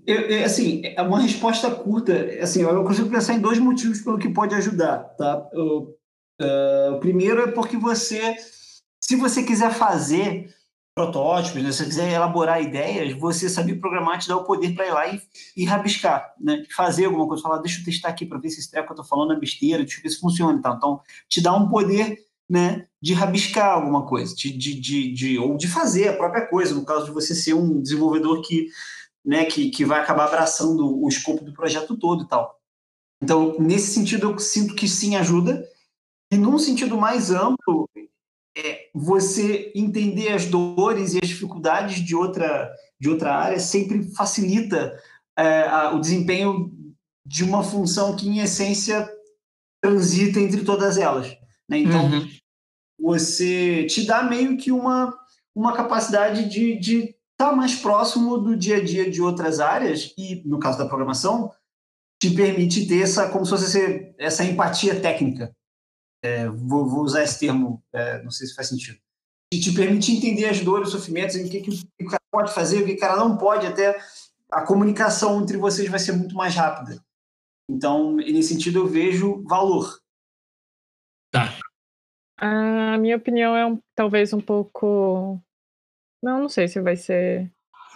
Eu, 0.08 0.22
eu, 0.22 0.46
assim, 0.46 0.82
é 0.84 1.02
uma 1.02 1.20
resposta 1.20 1.70
curta. 1.70 2.14
Assim, 2.42 2.62
eu 2.62 2.84
consigo 2.84 3.10
pensar 3.10 3.34
em 3.34 3.42
dois 3.42 3.60
motivos 3.60 4.02
pelo 4.02 4.18
que 4.18 4.30
pode 4.30 4.56
ajudar, 4.56 5.00
tá? 5.18 5.50
O, 5.54 5.96
uh, 6.42 6.94
o 6.96 7.00
primeiro 7.00 7.42
é 7.42 7.52
porque 7.52 7.78
você, 7.78 8.36
se 9.02 9.18
você 9.18 9.44
quiser 9.44 9.72
fazer 9.74 10.50
protótipos, 10.96 11.64
né, 11.64 11.72
se 11.72 11.78
você 11.78 11.86
quiser 11.86 12.12
elaborar 12.12 12.62
ideias, 12.62 13.18
você 13.18 13.50
saber 13.50 13.76
programar 13.76 14.20
te 14.20 14.28
dá 14.28 14.36
o 14.36 14.44
poder 14.44 14.76
para 14.76 14.88
ir 14.88 14.92
lá 14.92 15.08
e, 15.08 15.22
e 15.56 15.66
rabiscar, 15.66 16.34
né? 16.40 16.64
Fazer 16.76 17.06
alguma 17.06 17.28
coisa, 17.28 17.42
falar, 17.42 17.60
deixa 17.60 17.80
eu 17.80 17.86
testar 17.86 18.10
aqui 18.10 18.26
para 18.26 18.38
ver 18.38 18.50
se 18.50 18.60
esse 18.60 18.70
treco 18.70 18.88
que 18.88 18.94
eu 18.94 18.98
tô 18.98 19.04
falando 19.04 19.34
é 19.34 19.40
besteira, 19.40 19.84
deixa 19.84 20.00
eu 20.00 20.04
ver 20.04 20.10
se 20.10 20.20
funciona 20.20 20.60
e 20.60 20.62
tal. 20.62 20.76
Então, 20.76 21.02
te 21.30 21.42
dá 21.42 21.56
um 21.56 21.70
poder, 21.70 22.18
né, 22.50 22.88
de 23.02 23.14
rabiscar 23.14 23.72
alguma 23.72 24.06
coisa, 24.06 24.36
de, 24.36 24.52
de, 24.52 24.80
de, 24.80 25.14
de, 25.14 25.40
ou 25.40 25.56
de 25.56 25.68
fazer 25.68 26.10
a 26.10 26.18
própria 26.18 26.46
coisa, 26.48 26.76
no 26.76 26.84
caso 26.84 27.06
de 27.06 27.12
você 27.12 27.34
ser 27.34 27.54
um 27.54 27.82
desenvolvedor 27.82 28.42
que 28.42 28.68
né, 29.24 29.46
que, 29.46 29.70
que 29.70 29.86
vai 29.86 30.00
acabar 30.00 30.26
abraçando 30.26 31.02
o 31.02 31.08
escopo 31.08 31.44
do 31.44 31.54
projeto 31.54 31.98
todo 31.98 32.24
e 32.24 32.28
tal. 32.28 32.60
Então, 33.22 33.56
nesse 33.60 33.94
sentido, 33.94 34.32
eu 34.32 34.40
sinto 34.40 34.76
que 34.76 34.88
sim 34.88 35.16
ajuda. 35.16 35.64
E 36.32 36.38
num 36.38 36.58
sentido 36.58 36.98
mais 36.98 37.32
amplo, 37.32 37.90
você 38.94 39.72
entender 39.76 40.30
as 40.30 40.46
dores 40.46 41.14
e 41.14 41.20
as 41.22 41.28
dificuldades 41.28 42.04
de 42.04 42.16
outra, 42.16 42.72
de 43.00 43.10
outra 43.10 43.36
área 43.36 43.60
sempre 43.60 44.04
facilita 44.16 44.98
é, 45.38 45.64
a, 45.64 45.92
o 45.96 46.00
desempenho 46.00 46.72
de 47.26 47.44
uma 47.44 47.64
função 47.64 48.16
que, 48.16 48.28
em 48.28 48.40
essência, 48.40 49.10
transita 49.82 50.40
entre 50.40 50.64
todas 50.64 50.98
elas. 50.98 51.28
Né? 51.70 51.80
Então, 51.80 52.06
uhum. 52.06 52.28
você 53.00 53.86
te 53.86 54.06
dá 54.06 54.24
meio 54.24 54.58
que 54.58 54.72
uma, 54.72 55.14
uma 55.56 55.74
capacidade 55.74 56.50
de, 56.50 56.78
de 56.80 57.00
estar 57.00 57.52
tá 57.52 57.56
mais 57.56 57.76
próximo 57.76 58.38
do 58.38 58.58
dia 58.58 58.78
a 58.78 58.84
dia 58.84 59.10
de 59.10 59.22
outras 59.22 59.60
áreas 59.60 60.14
e, 60.18 60.42
no 60.46 60.60
caso 60.60 60.78
da 60.78 60.88
programação, 60.88 61.52
te 62.22 62.32
permite 62.32 62.86
ter 62.86 63.02
essa, 63.02 63.30
como 63.30 63.46
se 63.46 63.52
fosse 63.52 64.14
essa 64.18 64.44
empatia 64.44 65.00
técnica. 65.00 65.56
É, 66.22 66.48
vou, 66.48 66.88
vou, 66.88 67.02
usar 67.04 67.24
esse 67.24 67.40
termo, 67.40 67.82
é, 67.94 68.22
não 68.24 68.32
sei 68.32 68.48
se 68.48 68.56
faz 68.56 68.68
sentido. 68.68 69.00
E 69.54 69.60
te 69.60 69.74
permite 69.74 70.12
entender 70.12 70.46
as 70.46 70.60
dores, 70.60 70.90
os 70.90 70.94
sofrimentos, 70.94 71.36
o 71.36 71.50
que, 71.50 71.62
que 71.62 71.70
o 72.02 72.08
cara 72.08 72.22
pode 72.32 72.54
fazer, 72.54 72.82
o 72.82 72.86
que 72.86 72.94
o 72.94 73.00
cara 73.00 73.16
não 73.16 73.38
pode, 73.38 73.66
até 73.66 73.98
a 74.52 74.62
comunicação 74.62 75.42
entre 75.42 75.58
vocês 75.58 75.90
vai 75.90 76.00
ser 76.00 76.12
muito 76.12 76.36
mais 76.36 76.56
rápida. 76.56 77.04
Então, 77.70 78.16
nesse 78.16 78.50
sentido, 78.50 78.80
eu 78.80 78.88
vejo 78.88 79.44
valor. 79.44 80.00
Tá. 81.32 81.58
A 82.38 82.98
minha 82.98 83.18
opinião 83.18 83.56
é 83.56 83.66
um, 83.66 83.80
talvez 83.96 84.34
um 84.34 84.42
pouco 84.42 85.40
não, 86.22 86.42
não 86.42 86.50
sei 86.50 86.68
se 86.68 86.82
vai 86.82 86.96
ser 86.96 87.52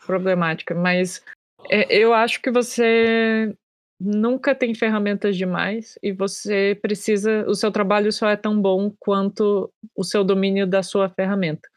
problemática, 0.06 0.74
mas 0.74 1.24
é, 1.70 1.94
eu 1.96 2.14
acho 2.14 2.42
que 2.42 2.52
você 2.52 3.56
nunca 4.04 4.54
tem 4.54 4.76
ferramentas 4.76 5.38
demais 5.38 5.98
e 6.04 6.12
você 6.12 6.78
precisa, 6.82 7.46
o 7.48 7.56
seu 7.56 7.72
trabalho 7.72 8.12
só 8.12 8.30
é 8.30 8.36
tão 8.36 8.62
bom 8.62 8.94
quanto 9.00 9.72
o 9.96 10.04
seu 10.04 10.24
domínio 10.24 10.68
da 10.68 10.84
sua 10.84 11.10
ferramenta. 11.10 11.68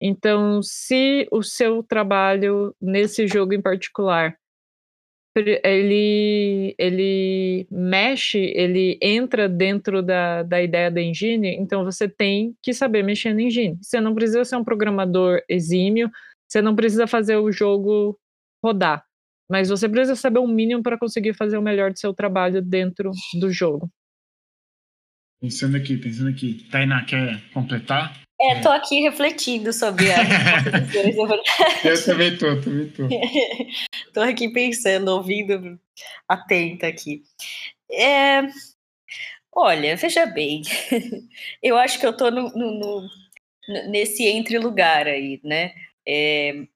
Então, 0.00 0.60
se 0.62 1.28
o 1.30 1.42
seu 1.42 1.82
trabalho 1.82 2.74
nesse 2.80 3.28
jogo 3.28 3.54
em 3.54 3.62
particular 3.62 4.36
ele, 5.34 6.74
ele 6.78 7.66
mexe, 7.70 8.38
ele 8.54 8.98
entra 9.00 9.48
dentro 9.48 10.02
da, 10.02 10.42
da 10.42 10.60
ideia 10.62 10.90
da 10.90 11.00
engine, 11.00 11.56
então 11.56 11.84
você 11.84 12.08
tem 12.08 12.54
que 12.62 12.74
saber 12.74 13.02
mexer 13.02 13.32
na 13.32 13.42
engine. 13.42 13.78
Você 13.80 14.00
não 14.00 14.14
precisa 14.14 14.44
ser 14.44 14.56
um 14.56 14.64
programador 14.64 15.40
exímio, 15.48 16.10
você 16.46 16.60
não 16.60 16.76
precisa 16.76 17.06
fazer 17.06 17.36
o 17.36 17.50
jogo 17.50 18.18
rodar. 18.62 19.04
Mas 19.48 19.68
você 19.68 19.88
precisa 19.88 20.16
saber 20.16 20.38
o 20.38 20.46
mínimo 20.46 20.82
para 20.82 20.98
conseguir 20.98 21.34
fazer 21.34 21.58
o 21.58 21.62
melhor 21.62 21.92
do 21.92 21.98
seu 21.98 22.14
trabalho 22.14 22.62
dentro 22.62 23.10
do 23.38 23.50
jogo. 23.50 23.90
Pensando 25.40 25.76
aqui, 25.76 25.96
pensando 25.96 26.30
aqui. 26.30 26.68
Tainá, 26.70 27.04
quer 27.04 27.42
completar? 27.52 28.22
É, 28.40 28.60
tô 28.60 28.68
aqui 28.70 29.00
refletindo 29.00 29.72
sobre 29.72 30.10
a 30.10 30.16
Eu 31.84 32.04
também 32.04 32.36
tô, 32.36 32.60
também 32.60 32.88
tô. 32.90 33.08
tô 34.12 34.20
aqui 34.20 34.52
pensando, 34.52 35.08
ouvindo, 35.08 35.78
atenta 36.28 36.88
aqui. 36.88 37.22
É... 37.90 38.42
Olha, 39.54 39.96
veja 39.96 40.26
bem, 40.26 40.62
eu 41.62 41.76
acho 41.76 42.00
que 42.00 42.06
eu 42.06 42.16
tô 42.16 42.30
no, 42.30 42.48
no, 42.50 42.80
no 42.80 43.08
nesse 43.90 44.26
entre 44.26 44.58
lugar 44.58 45.06
aí, 45.06 45.40
né? 45.44 45.72
É... 46.06 46.66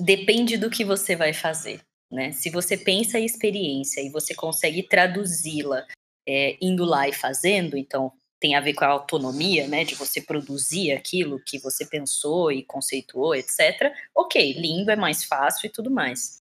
Depende 0.00 0.56
do 0.56 0.70
que 0.70 0.84
você 0.84 1.14
vai 1.14 1.34
fazer. 1.34 1.80
Né? 2.10 2.32
Se 2.32 2.50
você 2.50 2.76
pensa 2.76 3.18
a 3.18 3.20
experiência 3.20 4.00
e 4.00 4.08
você 4.08 4.34
consegue 4.34 4.82
traduzi-la 4.82 5.86
é, 6.26 6.56
indo 6.60 6.84
lá 6.84 7.08
e 7.08 7.12
fazendo, 7.12 7.76
então 7.76 8.12
tem 8.40 8.54
a 8.54 8.60
ver 8.60 8.72
com 8.72 8.84
a 8.84 8.88
autonomia, 8.88 9.68
né, 9.68 9.84
de 9.84 9.94
você 9.94 10.22
produzir 10.22 10.92
aquilo 10.92 11.42
que 11.44 11.58
você 11.58 11.84
pensou 11.84 12.50
e 12.50 12.64
conceituou, 12.64 13.34
etc. 13.34 13.92
Ok, 14.16 14.54
lindo, 14.54 14.90
é 14.90 14.96
mais 14.96 15.24
fácil 15.24 15.66
e 15.66 15.70
tudo 15.70 15.90
mais. 15.90 16.40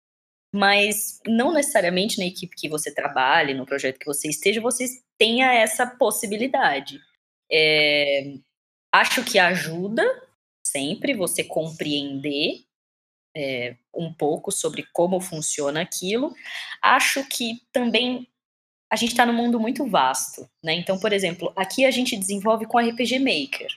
Mas 0.54 1.20
não 1.26 1.52
necessariamente 1.52 2.18
na 2.18 2.24
equipe 2.24 2.56
que 2.56 2.68
você 2.68 2.92
trabalhe, 2.92 3.52
no 3.52 3.66
projeto 3.66 3.98
que 3.98 4.06
você 4.06 4.28
esteja, 4.28 4.60
você 4.60 4.86
tenha 5.18 5.52
essa 5.52 5.86
possibilidade. 5.86 6.98
É, 7.50 8.34
acho 8.90 9.22
que 9.22 9.38
ajuda 9.38 10.02
sempre 10.66 11.14
você 11.14 11.44
compreender 11.44 12.64
é, 13.34 13.76
um 13.94 14.12
pouco 14.12 14.50
sobre 14.50 14.86
como 14.92 15.20
funciona 15.20 15.80
aquilo. 15.80 16.34
Acho 16.80 17.24
que 17.24 17.62
também 17.72 18.28
a 18.90 18.96
gente 18.96 19.12
está 19.12 19.24
num 19.24 19.32
mundo 19.32 19.58
muito 19.58 19.86
vasto, 19.86 20.48
né? 20.62 20.74
Então, 20.74 20.98
por 20.98 21.12
exemplo, 21.12 21.52
aqui 21.56 21.86
a 21.86 21.90
gente 21.90 22.16
desenvolve 22.16 22.66
com 22.66 22.78
RPG 22.78 23.18
Maker, 23.18 23.72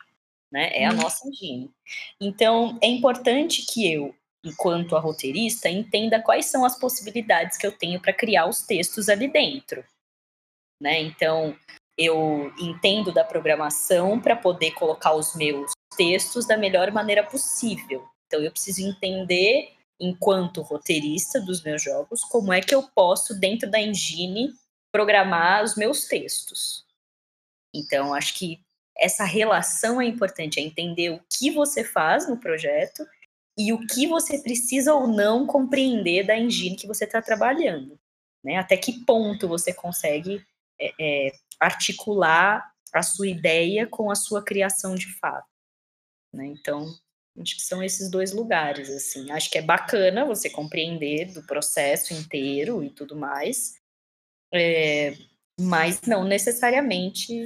né? 0.52 0.70
É 0.74 0.86
a 0.86 0.92
hum. 0.92 0.96
nossa 0.98 1.28
engine. 1.28 1.72
Então, 2.20 2.78
é 2.82 2.88
importante 2.88 3.66
que 3.66 3.92
eu, 3.92 4.14
enquanto 4.44 4.96
a 4.96 5.00
roteirista, 5.00 5.70
entenda 5.70 6.22
quais 6.22 6.48
são 6.48 6.66
as 6.66 6.78
possibilidades 6.78 7.58
que 7.58 7.66
eu 7.66 7.72
tenho 7.72 8.02
para 8.02 8.12
criar 8.12 8.48
os 8.48 8.62
textos 8.64 9.08
ali 9.08 9.30
dentro, 9.30 9.86
né? 10.82 11.02
Então, 11.02 11.58
eu 11.98 12.54
entendo 12.60 13.14
da 13.14 13.24
programação 13.24 14.20
para 14.20 14.36
poder 14.36 14.72
colocar 14.72 15.14
os 15.14 15.34
meus 15.34 15.72
textos 15.96 16.46
da 16.46 16.58
melhor 16.58 16.92
maneira 16.92 17.24
possível. 17.24 18.06
Então, 18.36 18.44
eu 18.44 18.52
preciso 18.52 18.82
entender, 18.82 19.72
enquanto 19.98 20.62
roteirista 20.62 21.40
dos 21.40 21.64
meus 21.64 21.82
jogos, 21.82 22.22
como 22.26 22.52
é 22.52 22.60
que 22.60 22.76
eu 22.76 22.84
posso, 22.84 23.34
dentro 23.40 23.70
da 23.72 23.80
engine, 23.80 24.54
programar 24.92 25.64
os 25.64 25.78
meus 25.78 26.06
textos. 26.06 26.86
Então, 27.74 28.14
acho 28.14 28.38
que 28.38 28.60
essa 28.98 29.24
relação 29.24 30.02
é 30.02 30.06
importante, 30.06 30.60
é 30.60 30.64
entender 30.64 31.12
o 31.12 31.22
que 31.30 31.50
você 31.50 31.82
faz 31.82 32.28
no 32.28 32.38
projeto 32.38 33.06
e 33.58 33.72
o 33.72 33.88
que 33.88 34.06
você 34.06 34.38
precisa 34.40 34.94
ou 34.94 35.08
não 35.08 35.48
compreender 35.48 36.28
da 36.28 36.38
engine 36.38 36.76
que 36.76 36.88
você 36.88 37.06
está 37.06 37.22
trabalhando. 37.22 37.98
Né? 38.44 38.58
Até 38.58 38.76
que 38.76 39.06
ponto 39.06 39.48
você 39.48 39.74
consegue 39.74 40.46
é, 40.80 40.94
é, 41.00 41.32
articular 41.58 42.70
a 42.94 43.02
sua 43.02 43.28
ideia 43.28 43.88
com 43.88 44.12
a 44.12 44.16
sua 44.16 44.44
criação 44.44 44.94
de 44.94 45.08
fato. 45.20 45.48
Né? 46.34 46.48
Então, 46.48 46.86
acho 47.40 47.56
que 47.56 47.62
são 47.62 47.84
esses 47.84 48.10
dois 48.10 48.34
lugares. 48.34 48.90
assim. 48.90 49.32
Acho 49.32 49.50
que 49.50 49.58
é 49.58 49.62
bacana 49.62 50.26
você 50.26 50.50
compreender 50.50 51.34
do 51.34 51.44
processo 51.44 52.14
inteiro 52.14 52.84
e 52.84 52.90
tudo 52.90 53.16
mais, 53.16 53.76
é, 54.54 55.16
mas 55.60 56.02
não 56.02 56.24
necessariamente 56.24 57.46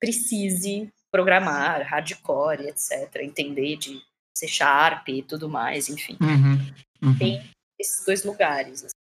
precise 0.00 0.92
programar 1.10 1.82
hardcore, 1.82 2.68
etc., 2.68 3.16
entender 3.22 3.76
de 3.76 4.02
C 4.36 4.46
Sharp 4.46 5.08
e 5.08 5.22
tudo 5.22 5.48
mais, 5.48 5.88
enfim. 5.88 6.16
Uhum, 6.20 7.08
uhum. 7.08 7.18
Tem 7.18 7.42
esses 7.78 8.04
dois 8.04 8.24
lugares. 8.24 8.84
Assim. 8.84 8.94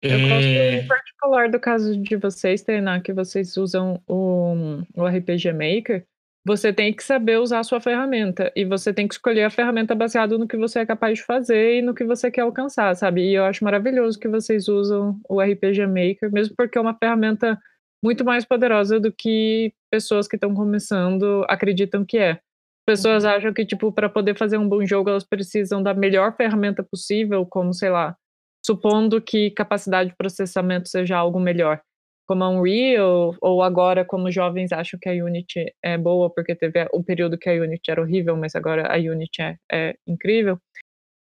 Eu 0.00 0.20
gosto 0.20 0.46
é. 0.46 0.80
em 0.80 0.86
particular 0.86 1.50
do 1.50 1.60
caso 1.60 1.96
de 1.96 2.16
vocês, 2.16 2.62
treinar 2.62 3.02
que 3.02 3.12
vocês 3.12 3.56
usam 3.56 4.02
o, 4.06 4.54
o 4.94 5.06
RPG 5.06 5.52
Maker, 5.52 6.06
você 6.44 6.72
tem 6.72 6.92
que 6.92 7.02
saber 7.02 7.38
usar 7.38 7.60
a 7.60 7.64
sua 7.64 7.80
ferramenta 7.80 8.50
e 8.56 8.64
você 8.64 8.92
tem 8.92 9.06
que 9.06 9.14
escolher 9.14 9.44
a 9.44 9.50
ferramenta 9.50 9.94
baseada 9.94 10.38
no 10.38 10.48
que 10.48 10.56
você 10.56 10.80
é 10.80 10.86
capaz 10.86 11.18
de 11.18 11.24
fazer 11.24 11.78
e 11.78 11.82
no 11.82 11.94
que 11.94 12.04
você 12.04 12.30
quer 12.30 12.42
alcançar, 12.42 12.94
sabe? 12.96 13.22
E 13.22 13.34
eu 13.34 13.44
acho 13.44 13.64
maravilhoso 13.64 14.18
que 14.18 14.28
vocês 14.28 14.68
usam 14.68 15.20
o 15.28 15.40
RPG 15.40 15.86
Maker, 15.86 16.32
mesmo 16.32 16.54
porque 16.56 16.78
é 16.78 16.80
uma 16.80 16.94
ferramenta 16.94 17.58
muito 18.02 18.24
mais 18.24 18.44
poderosa 18.44 18.98
do 18.98 19.12
que 19.12 19.72
pessoas 19.90 20.28
que 20.28 20.36
estão 20.36 20.54
começando 20.54 21.44
acreditam 21.48 22.04
que 22.04 22.18
é. 22.18 22.40
Pessoas 22.86 23.24
uhum. 23.24 23.30
acham 23.30 23.52
que, 23.52 23.66
tipo, 23.66 23.92
para 23.92 24.08
poder 24.08 24.36
fazer 24.36 24.56
um 24.56 24.68
bom 24.68 24.84
jogo, 24.86 25.10
elas 25.10 25.24
precisam 25.24 25.82
da 25.82 25.92
melhor 25.92 26.34
ferramenta 26.36 26.82
possível, 26.82 27.44
como, 27.44 27.74
sei 27.74 27.90
lá, 27.90 28.16
supondo 28.64 29.20
que 29.20 29.50
capacidade 29.50 30.10
de 30.10 30.16
processamento 30.16 30.88
seja 30.88 31.16
algo 31.16 31.38
melhor 31.38 31.82
como 32.28 32.44
a 32.44 32.50
Unreal, 32.50 33.34
ou 33.40 33.62
agora 33.62 34.04
como 34.04 34.30
jovens 34.30 34.70
acham 34.70 35.00
que 35.00 35.08
a 35.08 35.12
Unity 35.12 35.74
é 35.82 35.96
boa 35.96 36.28
porque 36.28 36.54
teve 36.54 36.86
o 36.92 37.02
período 37.02 37.38
que 37.38 37.48
a 37.48 37.54
Unity 37.54 37.90
era 37.90 38.02
horrível, 38.02 38.36
mas 38.36 38.54
agora 38.54 38.86
a 38.94 38.98
Unity 38.98 39.40
é, 39.40 39.58
é 39.72 39.96
incrível. 40.06 40.60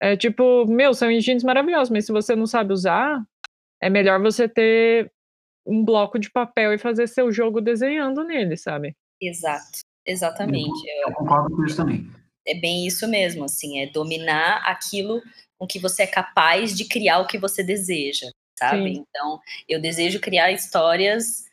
É 0.01 0.17
tipo, 0.17 0.65
meu, 0.65 0.95
são 0.95 1.11
engines 1.11 1.43
maravilhosos, 1.43 1.91
mas 1.91 2.07
se 2.07 2.11
você 2.11 2.35
não 2.35 2.47
sabe 2.47 2.73
usar, 2.73 3.23
é 3.79 3.91
melhor 3.91 4.19
você 4.19 4.49
ter 4.49 5.11
um 5.65 5.85
bloco 5.85 6.17
de 6.17 6.31
papel 6.31 6.73
e 6.73 6.79
fazer 6.79 7.07
seu 7.07 7.31
jogo 7.31 7.61
desenhando 7.61 8.23
nele, 8.23 8.57
sabe? 8.57 8.95
Exato, 9.21 9.79
exatamente. 10.03 10.83
Eu, 10.87 11.09
eu 11.09 11.13
concordo 11.13 11.55
com 11.55 11.63
isso 11.63 11.77
também. 11.77 12.09
É 12.47 12.59
bem 12.59 12.87
isso 12.87 13.07
mesmo, 13.07 13.43
assim, 13.43 13.81
é 13.81 13.87
dominar 13.87 14.63
aquilo 14.65 15.21
com 15.59 15.67
que 15.67 15.77
você 15.77 16.03
é 16.03 16.07
capaz 16.07 16.75
de 16.75 16.85
criar 16.85 17.19
o 17.19 17.27
que 17.27 17.37
você 17.37 17.63
deseja 17.63 18.27
sabe? 18.57 18.95
Sim. 18.95 19.05
Então, 19.09 19.39
eu 19.67 19.81
desejo 19.81 20.19
criar 20.19 20.51
histórias 20.51 21.45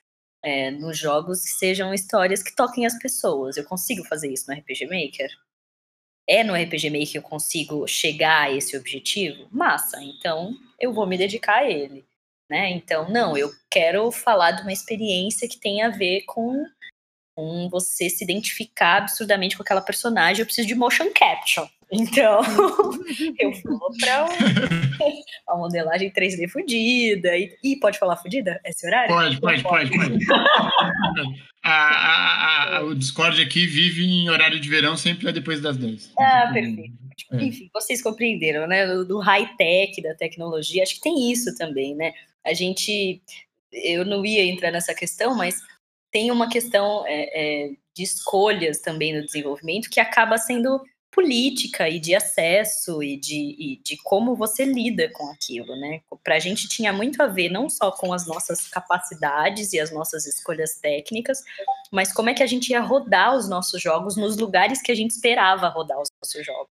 é, 0.42 0.70
nos 0.70 0.98
jogos 0.98 1.42
que 1.42 1.50
sejam 1.50 1.94
histórias 1.94 2.42
que 2.42 2.55
toquem 2.55 2.86
as 2.86 2.98
pessoas. 2.98 3.57
Eu 3.57 3.64
consigo 3.64 4.05
fazer 4.05 4.32
isso 4.32 4.50
no 4.50 4.57
RPG 4.57 4.84
Maker? 4.84 5.30
É 6.26 6.42
no 6.42 6.55
RPG 6.55 6.90
Maker 6.90 7.11
que 7.12 7.18
eu 7.18 7.22
consigo 7.22 7.86
chegar 7.86 8.44
a 8.44 8.52
esse 8.52 8.76
objetivo? 8.76 9.46
Massa, 9.50 10.02
então 10.02 10.55
eu 10.78 10.92
vou 10.92 11.07
me 11.07 11.18
dedicar 11.18 11.59
a 11.59 11.70
ele. 11.70 12.05
Né? 12.50 12.70
Então, 12.70 13.09
não, 13.11 13.36
eu 13.36 13.50
quero 13.70 14.11
falar 14.11 14.52
de 14.52 14.62
uma 14.62 14.72
experiência 14.72 15.48
que 15.48 15.59
tem 15.59 15.82
a 15.82 15.88
ver 15.88 16.22
com, 16.26 16.66
com 17.34 17.68
você 17.70 18.11
se 18.11 18.22
identificar 18.22 18.98
absurdamente 18.98 19.57
com 19.57 19.62
aquela 19.62 19.80
personagem. 19.80 20.40
Eu 20.40 20.46
preciso 20.46 20.68
de 20.68 20.74
motion 20.74 21.11
capture. 21.14 21.70
Então, 21.91 22.41
eu 23.39 23.53
vou 23.62 23.91
para 24.01 24.26
uma 25.49 25.59
modelagem 25.59 26.11
3D 26.11 26.49
fudida. 26.49 27.37
E, 27.37 27.57
e, 27.62 27.76
pode 27.76 27.99
falar 27.99 28.16
fudida? 28.16 28.61
Esse 28.64 28.87
horário? 28.87 29.14
Pode, 29.14 29.41
pode, 29.41 29.62
pode. 29.62 29.91
pode. 29.91 30.24
a, 31.62 31.72
a, 31.72 32.76
a, 32.78 32.85
o 32.85 32.95
Discord 32.95 33.41
aqui 33.41 33.66
vive 33.66 34.05
em 34.05 34.28
horário 34.28 34.61
de 34.61 34.68
verão, 34.68 34.97
sempre 34.97 35.28
é 35.28 35.32
depois 35.32 35.61
das 35.61 35.76
10. 35.76 36.12
Ah, 36.18 36.51
perfeito. 36.53 36.95
É. 37.32 37.45
Enfim, 37.45 37.70
vocês 37.72 38.03
compreenderam, 38.03 38.66
né? 38.66 38.87
Do, 38.87 39.05
do 39.05 39.18
high-tech, 39.18 40.03
da 40.03 40.14
tecnologia, 40.14 40.82
acho 40.82 40.97
que 40.97 41.01
tem 41.01 41.30
isso 41.30 41.55
também, 41.57 41.95
né? 41.95 42.12
A 42.45 42.53
gente. 42.53 43.22
Eu 43.72 44.05
não 44.05 44.24
ia 44.24 44.45
entrar 44.45 44.70
nessa 44.70 44.95
questão, 44.95 45.35
mas 45.35 45.61
tem 46.12 46.30
uma 46.30 46.49
questão 46.49 47.05
é, 47.09 47.24
é, 47.35 47.70
de 47.95 48.03
escolhas 48.05 48.78
também 48.78 49.12
no 49.12 49.24
desenvolvimento 49.24 49.91
que 49.91 49.99
acaba 49.99 50.39
sendo 50.39 50.80
política 51.14 51.88
e 51.88 52.00
de 52.00 52.14
acesso 52.14 53.02
e 53.02 53.16
de, 53.16 53.56
e 53.58 53.76
de 53.82 53.96
como 54.02 54.34
você 54.34 54.64
lida 54.64 55.08
com 55.12 55.30
aquilo, 55.30 55.76
né? 55.76 56.00
Para 56.24 56.34
a 56.34 56.38
gente 56.40 56.68
tinha 56.68 56.92
muito 56.92 57.22
a 57.22 57.26
ver 57.28 57.48
não 57.48 57.70
só 57.70 57.92
com 57.92 58.12
as 58.12 58.26
nossas 58.26 58.66
capacidades 58.68 59.72
e 59.72 59.78
as 59.78 59.92
nossas 59.92 60.26
escolhas 60.26 60.76
técnicas, 60.80 61.38
mas 61.92 62.12
como 62.12 62.30
é 62.30 62.34
que 62.34 62.42
a 62.42 62.46
gente 62.46 62.70
ia 62.70 62.80
rodar 62.80 63.36
os 63.36 63.48
nossos 63.48 63.80
jogos 63.80 64.16
nos 64.16 64.36
lugares 64.36 64.82
que 64.82 64.90
a 64.90 64.94
gente 64.94 65.12
esperava 65.12 65.68
rodar 65.68 66.00
os 66.00 66.08
nossos 66.20 66.44
jogos, 66.44 66.70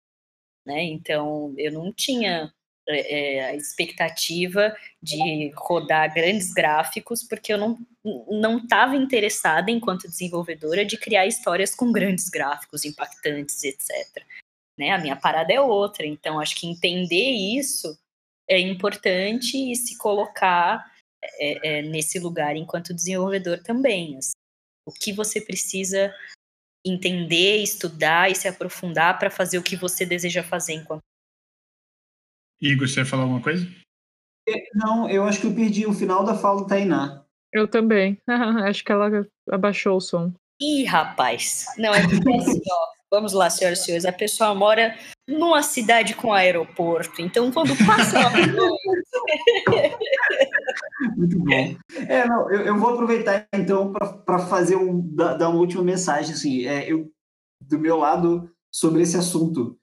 né? 0.66 0.84
Então 0.84 1.54
eu 1.58 1.72
não 1.72 1.94
tinha 1.94 2.54
é, 2.88 3.36
é 3.36 3.46
a 3.46 3.56
expectativa 3.56 4.76
de 5.02 5.52
rodar 5.56 6.14
grandes 6.14 6.54
gráficos, 6.54 7.24
porque 7.24 7.54
eu 7.54 7.58
não 7.58 7.78
não 8.30 8.60
estava 8.60 8.96
interessada, 8.96 9.72
enquanto 9.72 10.08
desenvolvedora, 10.08 10.86
de 10.86 10.96
criar 10.96 11.26
histórias 11.26 11.74
com 11.74 11.92
grandes 11.92 12.30
gráficos 12.30 12.86
impactantes, 12.86 13.64
etc. 13.64 14.24
Né? 14.78 14.92
A 14.92 15.00
minha 15.00 15.16
parada 15.16 15.52
é 15.52 15.60
outra, 15.60 16.06
então 16.06 16.40
acho 16.40 16.56
que 16.56 16.68
entender 16.68 17.32
isso 17.32 17.98
é 18.48 18.60
importante 18.60 19.58
e 19.58 19.76
se 19.76 19.98
colocar 19.98 20.86
é, 21.40 21.80
é, 21.80 21.82
nesse 21.82 22.20
lugar 22.20 22.56
enquanto 22.56 22.94
desenvolvedor 22.94 23.60
também. 23.64 24.18
Assim. 24.18 24.34
O 24.88 24.92
que 24.92 25.12
você 25.12 25.42
precisa 25.42 26.14
entender, 26.86 27.58
estudar 27.58 28.30
e 28.30 28.36
se 28.36 28.48
aprofundar 28.48 29.18
para 29.18 29.32
fazer 29.32 29.58
o 29.58 29.64
que 29.64 29.76
você 29.76 30.06
deseja 30.06 30.44
fazer 30.44 30.74
enquanto 30.74 31.02
Igor, 32.62 32.88
você 32.88 33.02
ia 33.02 33.06
falar 33.06 33.24
alguma 33.24 33.42
coisa? 33.42 33.68
Não, 34.74 35.10
eu 35.10 35.24
acho 35.24 35.42
que 35.42 35.48
eu 35.48 35.56
perdi 35.56 35.86
o 35.86 35.94
final 35.94 36.24
da 36.24 36.36
fala 36.36 36.62
do 36.62 36.68
Tainá. 36.68 37.24
Eu 37.52 37.68
também. 37.68 38.18
acho 38.68 38.84
que 38.84 38.92
ela 38.92 39.10
abaixou 39.50 39.98
o 39.98 40.02
som. 40.02 40.32
Ih, 40.62 40.86
rapaz. 40.86 41.66
Não, 41.78 41.94
é 41.94 42.02
porque 42.02 42.38
assim, 42.38 42.62
ó. 42.70 42.96
Vamos 43.12 43.34
lá, 43.34 43.50
senhoras 43.50 43.80
e 43.80 43.84
senhores. 43.84 44.06
A 44.06 44.12
pessoa 44.12 44.54
mora 44.54 44.96
numa 45.28 45.64
cidade 45.64 46.14
com 46.16 46.34
aeroporto. 46.34 47.22
Então, 47.22 47.52
quando 47.52 47.76
passa 47.86 48.20
uma 48.20 48.30
Muito 51.16 51.40
bom. 51.40 51.76
É, 52.10 52.28
não, 52.28 52.52
eu, 52.52 52.62
eu 52.62 52.78
vou 52.78 52.94
aproveitar 52.94 53.48
então 53.54 53.94
para 54.26 54.40
fazer 54.40 54.76
um 54.76 55.02
dar 55.16 55.50
uma 55.50 55.60
última 55.60 55.84
mensagem 55.84 56.34
assim. 56.34 56.66
É, 56.66 56.92
eu 56.92 57.10
do 57.62 57.80
meu 57.80 57.98
lado 57.98 58.52
sobre 58.74 59.02
esse 59.02 59.16
assunto. 59.16 59.78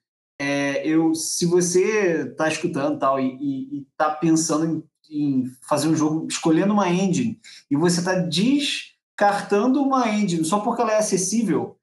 É, 0.44 0.84
eu, 0.84 1.14
se 1.14 1.46
você 1.46 2.28
está 2.28 2.48
escutando 2.48 2.98
tal 2.98 3.20
e 3.20 3.86
está 3.92 4.10
pensando 4.10 4.66
em, 4.66 4.82
em, 5.08 5.44
fazer 5.68 5.86
um 5.86 5.94
jogo, 5.94 6.26
escolhendo 6.28 6.72
uma 6.72 6.90
engine 6.90 7.38
e 7.70 7.76
você 7.76 8.00
está 8.00 8.14
descartando 8.14 9.80
uma 9.80 10.08
engine 10.08 10.44
só 10.44 10.58
porque 10.58 10.82
ela 10.82 10.94
é 10.94 10.98
acessível, 10.98 11.78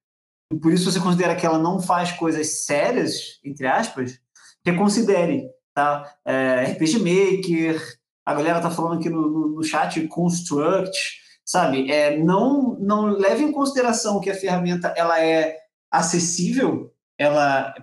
e 0.51 0.57
por 0.57 0.73
isso 0.73 0.91
você 0.91 0.99
considera 0.99 1.37
que 1.37 1.45
ela 1.45 1.57
não 1.57 1.81
faz 1.81 2.11
coisas 2.11 2.65
sérias, 2.65 3.39
entre 3.45 3.65
aspas, 3.65 4.19
reconsidere, 4.65 5.49
tá? 5.73 6.13
É, 6.25 6.65
RPG 6.65 6.99
Maker, 6.99 7.81
a 8.25 8.33
galera 8.33 8.59
tá 8.59 8.69
falando 8.69 8.99
aqui 8.99 9.09
no, 9.09 9.21
no, 9.21 9.47
no 9.55 9.63
chat 9.63 10.05
Construct, 10.09 10.97
sabe? 11.45 11.89
É, 11.89 12.17
não, 12.17 12.77
não 12.77 13.05
leve 13.05 13.41
em 13.41 13.53
consideração 13.53 14.19
que 14.19 14.29
a 14.29 14.35
ferramenta 14.35 14.93
ela 14.97 15.23
é 15.23 15.55
acessível, 15.89 16.93
ela 17.17 17.73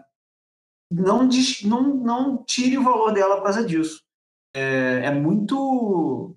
não, 0.90 1.28
não, 1.64 1.94
não 1.96 2.44
tire 2.44 2.78
o 2.78 2.82
valor 2.82 3.12
dela 3.12 3.36
por 3.36 3.44
causa 3.44 3.64
disso. 3.64 4.02
É, 4.54 5.02
é 5.04 5.10
muito. 5.12 6.36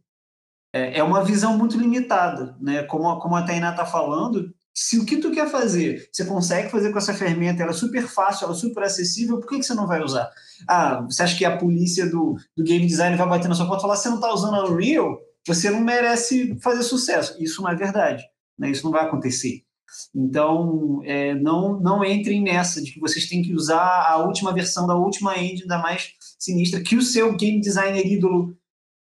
É, 0.73 0.99
é, 0.99 1.03
uma 1.03 1.23
visão 1.23 1.57
muito 1.57 1.77
limitada, 1.77 2.55
né? 2.59 2.83
Como, 2.83 3.19
como 3.19 3.35
a 3.35 3.43
Tainá 3.43 3.71
está 3.71 3.85
falando, 3.85 4.53
se 4.73 4.99
o 4.99 5.05
que 5.05 5.17
tu 5.17 5.31
quer 5.31 5.49
fazer, 5.49 6.07
você 6.11 6.23
consegue 6.25 6.69
fazer 6.69 6.91
com 6.91 6.97
essa 6.97 7.13
ferramenta, 7.13 7.63
ela 7.63 7.71
é 7.71 7.75
super 7.75 8.07
fácil, 8.07 8.45
ela 8.45 8.53
é 8.53 8.57
super 8.57 8.83
acessível, 8.83 9.39
por 9.39 9.49
que, 9.49 9.57
que 9.57 9.63
você 9.63 9.73
não 9.73 9.87
vai 9.87 10.01
usar? 10.01 10.29
Ah, 10.67 11.01
você 11.01 11.23
acha 11.23 11.37
que 11.37 11.43
a 11.43 11.57
polícia 11.57 12.07
do, 12.07 12.35
do 12.55 12.63
game 12.63 12.85
design 12.85 13.17
vai 13.17 13.27
bater 13.27 13.47
na 13.47 13.55
sua 13.55 13.65
porta 13.65 13.81
e 13.81 13.83
falar, 13.83 13.95
você 13.95 14.09
não 14.09 14.15
está 14.15 14.31
usando 14.31 14.55
a 14.55 14.69
Unreal? 14.69 15.19
Você 15.47 15.69
não 15.71 15.81
merece 15.81 16.57
fazer 16.61 16.83
sucesso. 16.83 17.35
Isso 17.41 17.61
não 17.61 17.69
é 17.69 17.75
verdade, 17.75 18.23
né? 18.57 18.69
Isso 18.69 18.83
não 18.83 18.91
vai 18.91 19.03
acontecer. 19.05 19.63
Então, 20.15 21.01
é, 21.03 21.33
não, 21.35 21.79
não 21.79 22.03
entrem 22.03 22.41
nessa 22.41 22.81
de 22.81 22.91
que 22.91 22.99
vocês 22.99 23.27
têm 23.27 23.41
que 23.41 23.53
usar 23.53 24.07
a 24.07 24.17
última 24.17 24.53
versão 24.53 24.87
da 24.87 24.95
última 24.95 25.37
engine, 25.37 25.67
da 25.67 25.79
mais 25.79 26.13
sinistra, 26.37 26.81
que 26.81 26.95
o 26.95 27.01
seu 27.01 27.35
game 27.35 27.59
designer 27.59 28.05
ídolo 28.05 28.57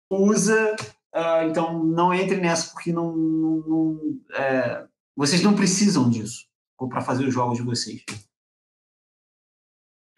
usa. 0.09 0.75
Uh, 1.13 1.49
então, 1.49 1.83
não 1.83 2.13
entrem 2.13 2.39
nessa, 2.39 2.71
porque 2.71 2.93
não, 2.93 3.15
não, 3.15 3.57
não 3.67 4.19
é, 4.33 4.85
vocês 5.15 5.41
não 5.41 5.55
precisam 5.55 6.09
disso 6.09 6.47
para 6.89 7.01
fazer 7.01 7.25
os 7.25 7.33
jogos 7.33 7.57
de 7.57 7.63
vocês. 7.63 8.03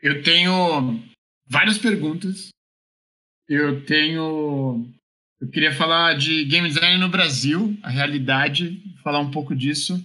Eu 0.02 0.22
tenho 0.24 1.00
várias 1.48 1.78
perguntas. 1.78 2.50
Eu 3.48 3.86
tenho. 3.86 4.86
Eu 5.40 5.50
queria 5.50 5.74
falar 5.74 6.18
de 6.18 6.46
game 6.46 6.68
design 6.68 7.00
no 7.00 7.10
Brasil, 7.10 7.76
a 7.82 7.90
realidade, 7.90 8.82
falar 9.04 9.20
um 9.20 9.32
pouco 9.32 9.56
disso. 9.56 10.02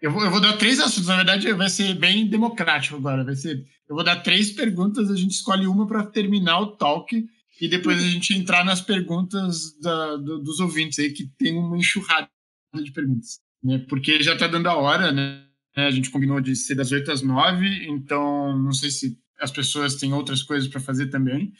Eu 0.00 0.12
vou, 0.12 0.22
eu 0.24 0.30
vou 0.30 0.40
dar 0.40 0.56
três 0.56 0.78
assuntos, 0.78 1.08
na 1.08 1.16
verdade 1.16 1.52
vai 1.52 1.68
ser 1.68 1.94
bem 1.94 2.26
democrático 2.26 2.96
agora. 2.96 3.24
Vai 3.24 3.34
ser, 3.34 3.66
eu 3.88 3.96
vou 3.96 4.04
dar 4.04 4.22
três 4.22 4.52
perguntas, 4.52 5.10
a 5.10 5.16
gente 5.16 5.32
escolhe 5.32 5.66
uma 5.66 5.86
para 5.86 6.06
terminar 6.06 6.60
o 6.60 6.76
talk 6.76 7.28
e 7.60 7.68
depois 7.68 8.02
a 8.02 8.06
gente 8.06 8.34
entrar 8.34 8.64
nas 8.64 8.80
perguntas 8.80 9.76
da, 9.80 10.16
do, 10.16 10.38
dos 10.38 10.60
ouvintes 10.60 10.98
aí, 11.00 11.12
que 11.12 11.26
tem 11.36 11.56
uma 11.56 11.76
enxurrada 11.76 12.30
de 12.74 12.92
perguntas. 12.92 13.40
Né? 13.62 13.84
Porque 13.88 14.22
já 14.22 14.34
está 14.34 14.46
dando 14.46 14.68
a 14.68 14.76
hora, 14.76 15.10
né? 15.10 15.44
A 15.74 15.90
gente 15.90 16.10
combinou 16.10 16.40
de 16.40 16.56
ser 16.56 16.74
das 16.74 16.90
8 16.90 17.10
às 17.10 17.22
9, 17.22 17.86
então 17.86 18.56
não 18.58 18.72
sei 18.72 18.90
se 18.90 19.18
as 19.40 19.50
pessoas 19.50 19.96
têm 19.96 20.12
outras 20.12 20.42
coisas 20.42 20.68
para 20.68 20.80
fazer 20.80 21.06
também. 21.08 21.52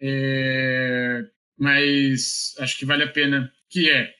É, 0.00 1.24
mas 1.58 2.54
acho 2.58 2.78
que 2.78 2.86
vale 2.86 3.02
a 3.02 3.12
pena, 3.12 3.50
que 3.70 3.90
é 3.90 4.15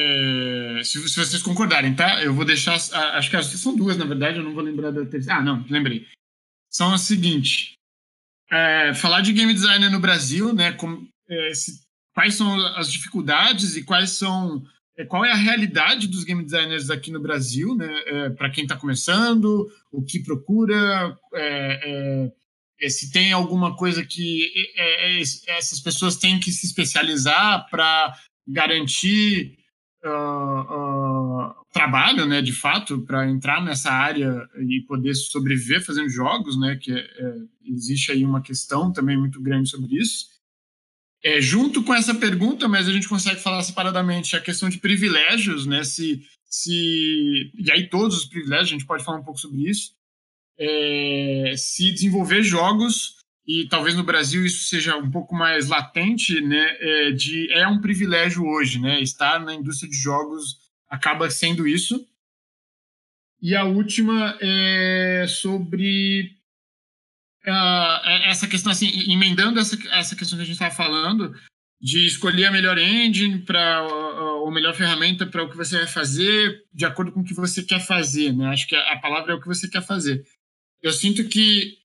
é, 0.00 0.84
se, 0.84 1.08
se, 1.08 1.16
vocês 1.18 1.42
concordarem, 1.42 1.92
tá? 1.92 2.22
Eu 2.22 2.32
vou 2.32 2.44
deixar. 2.44 2.74
Acho 2.74 3.30
que 3.30 3.36
as, 3.36 3.46
são 3.46 3.74
duas, 3.74 3.96
na 3.96 4.04
verdade, 4.04 4.38
eu 4.38 4.44
não 4.44 4.54
vou 4.54 4.62
lembrar 4.62 4.92
da 4.92 5.04
terceira. 5.04 5.40
Ah, 5.40 5.42
não, 5.42 5.66
lembrei. 5.68 6.06
São 6.70 6.94
o 6.94 6.98
seguinte: 6.98 7.72
é, 8.48 8.94
falar 8.94 9.22
de 9.22 9.32
game 9.32 9.52
designer 9.52 9.90
no 9.90 9.98
Brasil, 9.98 10.54
né? 10.54 10.70
Com, 10.70 11.04
é, 11.28 11.52
se, 11.52 11.80
quais 12.14 12.36
são 12.36 12.54
as 12.76 12.92
dificuldades 12.92 13.76
e 13.76 13.82
quais 13.82 14.10
são. 14.10 14.64
Qual 15.08 15.24
é 15.24 15.30
a 15.30 15.36
realidade 15.36 16.08
dos 16.08 16.24
game 16.24 16.44
designers 16.44 16.90
aqui 16.90 17.10
no 17.10 17.20
Brasil, 17.20 17.74
né? 17.76 18.30
Para 18.30 18.50
quem 18.50 18.64
está 18.64 18.76
começando, 18.76 19.70
o 19.92 20.02
que 20.02 20.18
procura, 20.24 21.16
se 22.88 23.08
tem 23.12 23.30
alguma 23.30 23.76
coisa 23.76 24.04
que 24.04 24.50
essas 25.46 25.78
pessoas 25.78 26.16
têm 26.16 26.40
que 26.40 26.50
se 26.50 26.66
especializar 26.66 27.68
para 27.70 28.12
garantir 28.48 29.57
uh, 30.04 31.54
trabalho, 31.72 32.26
né, 32.26 32.40
de 32.40 32.52
fato, 32.52 33.00
para 33.02 33.28
entrar 33.28 33.62
nessa 33.64 33.90
área 33.90 34.48
e 34.56 34.82
poder 34.86 35.14
sobreviver 35.14 35.84
fazendo 35.84 36.08
jogos, 36.08 36.58
né, 36.58 36.76
que 36.76 36.92
é, 36.92 36.98
é, 36.98 37.34
existe 37.64 38.12
aí 38.12 38.24
uma 38.24 38.42
questão 38.42 38.92
também 38.92 39.16
muito 39.16 39.40
grande 39.40 39.68
sobre 39.68 39.96
isso. 39.96 40.26
É, 41.22 41.40
junto 41.40 41.82
com 41.82 41.92
essa 41.92 42.14
pergunta, 42.14 42.68
mas 42.68 42.88
a 42.88 42.92
gente 42.92 43.08
consegue 43.08 43.40
falar 43.40 43.62
separadamente 43.62 44.36
a 44.36 44.40
questão 44.40 44.68
de 44.68 44.78
privilégios, 44.78 45.66
né, 45.66 45.82
se, 45.82 46.22
se 46.44 47.50
e 47.56 47.70
aí 47.72 47.88
todos 47.88 48.16
os 48.16 48.24
privilégios, 48.24 48.68
a 48.68 48.72
gente 48.72 48.86
pode 48.86 49.04
falar 49.04 49.18
um 49.18 49.24
pouco 49.24 49.40
sobre 49.40 49.68
isso, 49.68 49.92
é, 50.58 51.54
se 51.56 51.92
desenvolver 51.92 52.42
jogos 52.42 53.17
e 53.48 53.66
talvez 53.66 53.96
no 53.96 54.04
Brasil 54.04 54.44
isso 54.44 54.66
seja 54.66 54.94
um 54.94 55.10
pouco 55.10 55.34
mais 55.34 55.68
latente, 55.68 56.38
né, 56.42 56.76
é, 56.78 57.10
de, 57.12 57.50
é 57.50 57.66
um 57.66 57.80
privilégio 57.80 58.44
hoje, 58.44 58.78
né, 58.78 59.00
estar 59.00 59.40
na 59.40 59.54
indústria 59.54 59.90
de 59.90 59.96
jogos 59.96 60.58
acaba 60.86 61.30
sendo 61.30 61.66
isso. 61.66 62.06
E 63.40 63.56
a 63.56 63.64
última 63.64 64.36
é 64.40 65.24
sobre 65.28 66.36
uh, 67.46 68.08
essa 68.26 68.46
questão, 68.46 68.70
assim, 68.70 69.10
emendando 69.10 69.58
essa, 69.58 69.78
essa 69.92 70.14
questão 70.14 70.36
que 70.36 70.42
a 70.42 70.46
gente 70.46 70.54
estava 70.54 70.74
falando, 70.74 71.34
de 71.80 72.04
escolher 72.04 72.46
a 72.46 72.50
melhor 72.50 72.76
engine 72.76 73.38
para 73.38 73.86
ou 74.42 74.50
melhor 74.50 74.74
ferramenta 74.74 75.24
para 75.24 75.44
o 75.44 75.48
que 75.48 75.56
você 75.56 75.78
vai 75.78 75.86
fazer 75.86 76.64
de 76.74 76.84
acordo 76.84 77.12
com 77.12 77.20
o 77.20 77.24
que 77.24 77.34
você 77.34 77.62
quer 77.62 77.80
fazer, 77.80 78.32
né? 78.32 78.48
Acho 78.48 78.66
que 78.66 78.74
a 78.74 78.98
palavra 78.98 79.32
é 79.32 79.34
o 79.36 79.40
que 79.40 79.46
você 79.46 79.68
quer 79.68 79.82
fazer. 79.82 80.24
Eu 80.82 80.92
sinto 80.92 81.28
que 81.28 81.77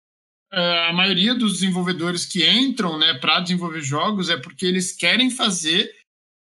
a 0.59 0.93
maioria 0.93 1.33
dos 1.33 1.53
desenvolvedores 1.53 2.25
que 2.25 2.47
entram 2.47 2.97
né, 2.97 3.15
para 3.15 3.39
desenvolver 3.39 3.81
jogos 3.81 4.29
é 4.29 4.37
porque 4.37 4.65
eles 4.65 4.91
querem 4.91 5.29
fazer 5.31 5.91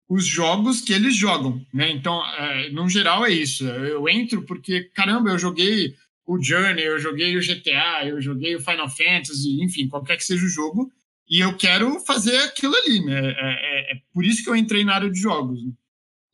os 0.08 0.26
jogos 0.26 0.80
que 0.80 0.92
eles 0.92 1.14
jogam, 1.14 1.64
né? 1.72 1.88
Então, 1.92 2.18
uh, 2.18 2.72
no 2.72 2.88
geral 2.88 3.24
é 3.24 3.30
isso. 3.30 3.64
Eu 3.64 4.08
entro 4.08 4.42
porque, 4.42 4.90
caramba, 4.92 5.30
eu 5.30 5.38
joguei 5.38 5.94
o 6.26 6.42
Journey, 6.42 6.84
eu 6.84 6.98
joguei 6.98 7.36
o 7.36 7.40
GTA, 7.40 8.06
eu 8.06 8.20
joguei 8.20 8.56
o 8.56 8.60
Final 8.60 8.90
Fantasy, 8.90 9.62
enfim, 9.62 9.86
qualquer 9.86 10.16
que 10.16 10.24
seja 10.24 10.44
o 10.44 10.48
jogo, 10.48 10.90
e 11.28 11.38
eu 11.38 11.56
quero 11.56 12.00
fazer 12.00 12.36
aquilo 12.38 12.74
ali, 12.74 13.04
né? 13.04 13.20
É, 13.20 13.92
é, 13.92 13.92
é 13.92 14.00
por 14.12 14.24
isso 14.24 14.42
que 14.42 14.50
eu 14.50 14.56
entrei 14.56 14.84
na 14.84 14.94
área 14.96 15.10
de 15.10 15.20
jogos. 15.20 15.64
Né? 15.64 15.70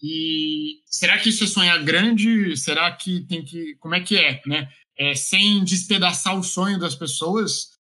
E 0.03 0.81
será 0.87 1.19
que 1.19 1.29
isso 1.29 1.45
é 1.45 1.47
sonhar 1.47 1.83
grande? 1.85 2.57
Será 2.57 2.91
que 2.93 3.27
tem 3.27 3.45
que. 3.45 3.75
Como 3.77 3.95
é 3.95 4.01
que 4.01 4.17
é, 4.17 4.41
né? 4.47 4.71
É, 4.99 5.15
sem 5.15 5.65
despedaçar 5.65 6.39
o 6.39 6.43
sonho 6.43 6.79
das 6.79 6.95
pessoas, 6.95 7.77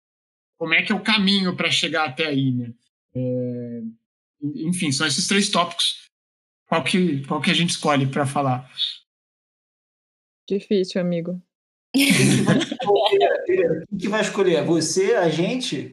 como 0.57 0.73
é 0.73 0.83
que 0.83 0.91
é 0.91 0.95
o 0.95 1.03
caminho 1.03 1.55
para 1.55 1.71
chegar 1.71 2.09
até 2.09 2.27
aí, 2.27 2.51
né? 2.51 2.73
É, 3.15 3.81
enfim, 4.41 4.91
são 4.91 5.07
esses 5.07 5.27
três 5.27 5.49
tópicos. 5.49 6.05
Qual 6.67 6.83
que, 6.83 7.25
qual 7.25 7.41
que 7.41 7.51
a 7.51 7.53
gente 7.53 7.71
escolhe 7.71 8.07
para 8.07 8.25
falar? 8.25 8.69
Difícil, 10.47 11.01
amigo. 11.01 11.41
Quem 11.95 13.99
que 13.99 14.09
vai 14.09 14.21
escolher? 14.21 14.63
Você, 14.65 15.15
a 15.15 15.29
gente? 15.29 15.89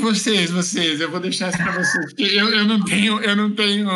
Vocês, 0.00 0.50
vocês. 0.50 1.00
Eu 1.00 1.10
vou 1.10 1.20
deixar 1.20 1.48
isso 1.48 1.58
para 1.58 1.72
vocês. 1.72 2.04
Porque 2.06 2.22
eu, 2.22 2.48
eu, 2.50 2.64
não 2.64 2.84
tenho, 2.84 3.20
eu 3.20 3.34
não 3.34 3.52
tenho 3.54 3.90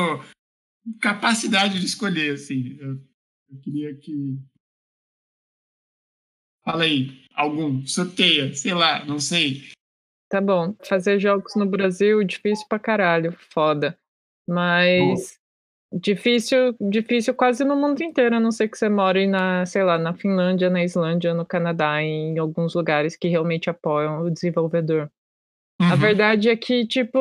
capacidade 1.00 1.78
de 1.78 1.86
escolher, 1.86 2.34
assim. 2.34 2.76
Eu, 2.80 3.00
eu 3.50 3.60
queria 3.62 3.94
que 3.94 4.36
Fala 6.68 6.84
aí, 6.84 7.08
algum, 7.34 7.86
sorteia, 7.86 8.52
sei 8.52 8.74
lá, 8.74 9.02
não 9.06 9.18
sei. 9.18 9.62
Tá 10.28 10.38
bom, 10.38 10.74
fazer 10.84 11.18
jogos 11.18 11.56
no 11.56 11.64
Brasil, 11.64 12.22
difícil 12.22 12.66
pra 12.68 12.78
caralho, 12.78 13.32
foda. 13.32 13.98
Mas 14.46 15.38
difícil, 15.90 16.76
difícil 16.78 17.32
quase 17.32 17.64
no 17.64 17.74
mundo 17.74 18.02
inteiro, 18.02 18.36
a 18.36 18.40
não 18.40 18.50
ser 18.50 18.68
que 18.68 18.76
você 18.76 18.86
more 18.90 19.26
na, 19.26 19.64
sei 19.64 19.82
lá, 19.82 19.96
na 19.96 20.12
Finlândia, 20.12 20.68
na 20.68 20.84
Islândia, 20.84 21.32
no 21.32 21.46
Canadá, 21.46 22.02
em 22.02 22.36
alguns 22.38 22.74
lugares 22.74 23.16
que 23.16 23.28
realmente 23.28 23.70
apoiam 23.70 24.20
o 24.20 24.30
desenvolvedor. 24.30 25.10
A 25.80 25.96
verdade 25.96 26.50
é 26.50 26.56
que, 26.56 26.86
tipo, 26.86 27.18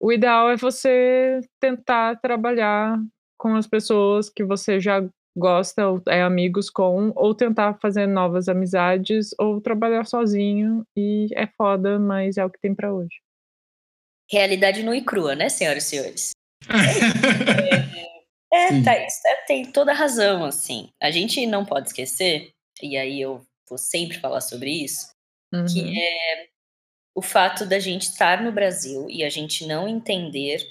o 0.00 0.12
ideal 0.12 0.50
é 0.50 0.56
você 0.56 1.40
tentar 1.60 2.16
trabalhar 2.16 3.00
com 3.38 3.54
as 3.54 3.68
pessoas 3.68 4.28
que 4.28 4.42
você 4.42 4.80
já 4.80 5.08
gosta 5.36 5.88
ou 5.88 6.02
é 6.08 6.22
amigos 6.22 6.70
com, 6.70 7.12
ou 7.14 7.34
tentar 7.34 7.74
fazer 7.80 8.06
novas 8.06 8.48
amizades, 8.48 9.34
ou 9.38 9.60
trabalhar 9.60 10.04
sozinho, 10.04 10.86
e 10.96 11.28
é 11.34 11.46
foda, 11.46 11.98
mas 11.98 12.36
é 12.36 12.44
o 12.44 12.50
que 12.50 12.60
tem 12.60 12.74
para 12.74 12.92
hoje. 12.92 13.20
Realidade 14.30 14.82
nua 14.82 14.96
e 14.96 15.04
crua, 15.04 15.34
né, 15.34 15.48
senhoras 15.48 15.84
e 15.84 15.86
senhores? 15.86 16.30
É, 18.54 18.68
é, 18.68 18.82
Thaís, 18.84 19.24
é, 19.26 19.34
tem 19.46 19.72
toda 19.72 19.90
a 19.90 19.94
razão, 19.96 20.44
assim. 20.44 20.88
A 21.02 21.10
gente 21.10 21.44
não 21.44 21.64
pode 21.64 21.88
esquecer, 21.88 22.52
e 22.80 22.96
aí 22.96 23.20
eu 23.20 23.44
vou 23.68 23.76
sempre 23.76 24.20
falar 24.20 24.40
sobre 24.40 24.70
isso, 24.70 25.10
uhum. 25.52 25.64
que 25.66 26.00
é 26.00 26.46
o 27.16 27.20
fato 27.20 27.66
da 27.66 27.80
gente 27.80 28.02
estar 28.02 28.40
no 28.40 28.52
Brasil 28.52 29.08
e 29.10 29.24
a 29.24 29.28
gente 29.28 29.66
não 29.66 29.88
entender 29.88 30.64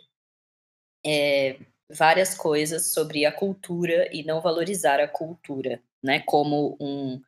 é, 1.06 1.58
várias 1.94 2.36
coisas 2.36 2.94
sobre 2.94 3.26
a 3.26 3.32
cultura 3.32 4.10
e 4.12 4.24
não 4.24 4.42
valorizar 4.42 5.00
a 5.00 5.08
cultura, 5.08 5.82
né, 6.02 6.20
como 6.20 6.76
um, 6.80 7.22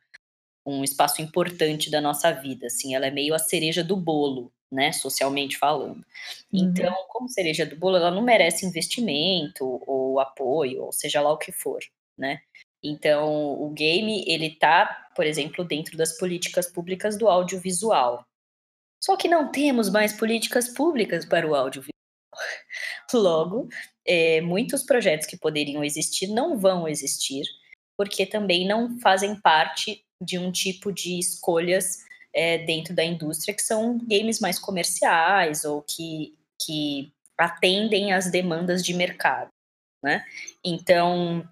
um 0.64 0.84
espaço 0.84 1.22
importante 1.22 1.90
da 1.90 2.00
nossa 2.00 2.32
vida, 2.32 2.66
assim, 2.66 2.94
ela 2.94 3.06
é 3.06 3.10
meio 3.10 3.34
a 3.34 3.38
cereja 3.38 3.84
do 3.84 3.96
bolo, 3.96 4.52
né, 4.70 4.92
socialmente 4.92 5.56
falando. 5.56 6.04
Uhum. 6.52 6.70
Então, 6.70 6.94
como 7.08 7.28
cereja 7.28 7.64
do 7.64 7.76
bolo, 7.76 7.96
ela 7.96 8.10
não 8.10 8.22
merece 8.22 8.66
investimento 8.66 9.82
ou 9.86 10.18
apoio, 10.18 10.84
ou 10.84 10.92
seja 10.92 11.20
lá 11.20 11.32
o 11.32 11.38
que 11.38 11.52
for, 11.52 11.80
né? 12.18 12.40
Então, 12.82 13.60
o 13.60 13.70
game, 13.70 14.24
ele 14.28 14.50
tá, 14.50 15.08
por 15.14 15.26
exemplo, 15.26 15.64
dentro 15.64 15.96
das 15.96 16.16
políticas 16.16 16.70
públicas 16.70 17.16
do 17.16 17.28
audiovisual. 17.28 18.24
Só 19.02 19.16
que 19.16 19.28
não 19.28 19.50
temos 19.50 19.90
mais 19.90 20.12
políticas 20.12 20.68
públicas 20.68 21.24
para 21.24 21.46
o 21.46 21.54
audiovisual. 21.54 21.92
Logo, 23.12 23.68
é, 24.06 24.40
muitos 24.40 24.82
projetos 24.82 25.26
que 25.26 25.36
poderiam 25.36 25.82
existir 25.82 26.28
não 26.28 26.58
vão 26.58 26.86
existir, 26.86 27.44
porque 27.96 28.24
também 28.24 28.66
não 28.66 28.98
fazem 29.00 29.34
parte 29.40 30.02
de 30.22 30.38
um 30.38 30.50
tipo 30.50 30.92
de 30.92 31.18
escolhas 31.18 32.04
é, 32.34 32.58
dentro 32.58 32.94
da 32.94 33.04
indústria 33.04 33.54
que 33.54 33.62
são 33.62 33.98
games 33.98 34.40
mais 34.40 34.58
comerciais 34.58 35.64
ou 35.64 35.82
que, 35.82 36.36
que 36.62 37.12
atendem 37.38 38.12
às 38.12 38.30
demandas 38.30 38.84
de 38.84 38.94
mercado, 38.94 39.48
né? 40.02 40.24
Então, 40.64 41.46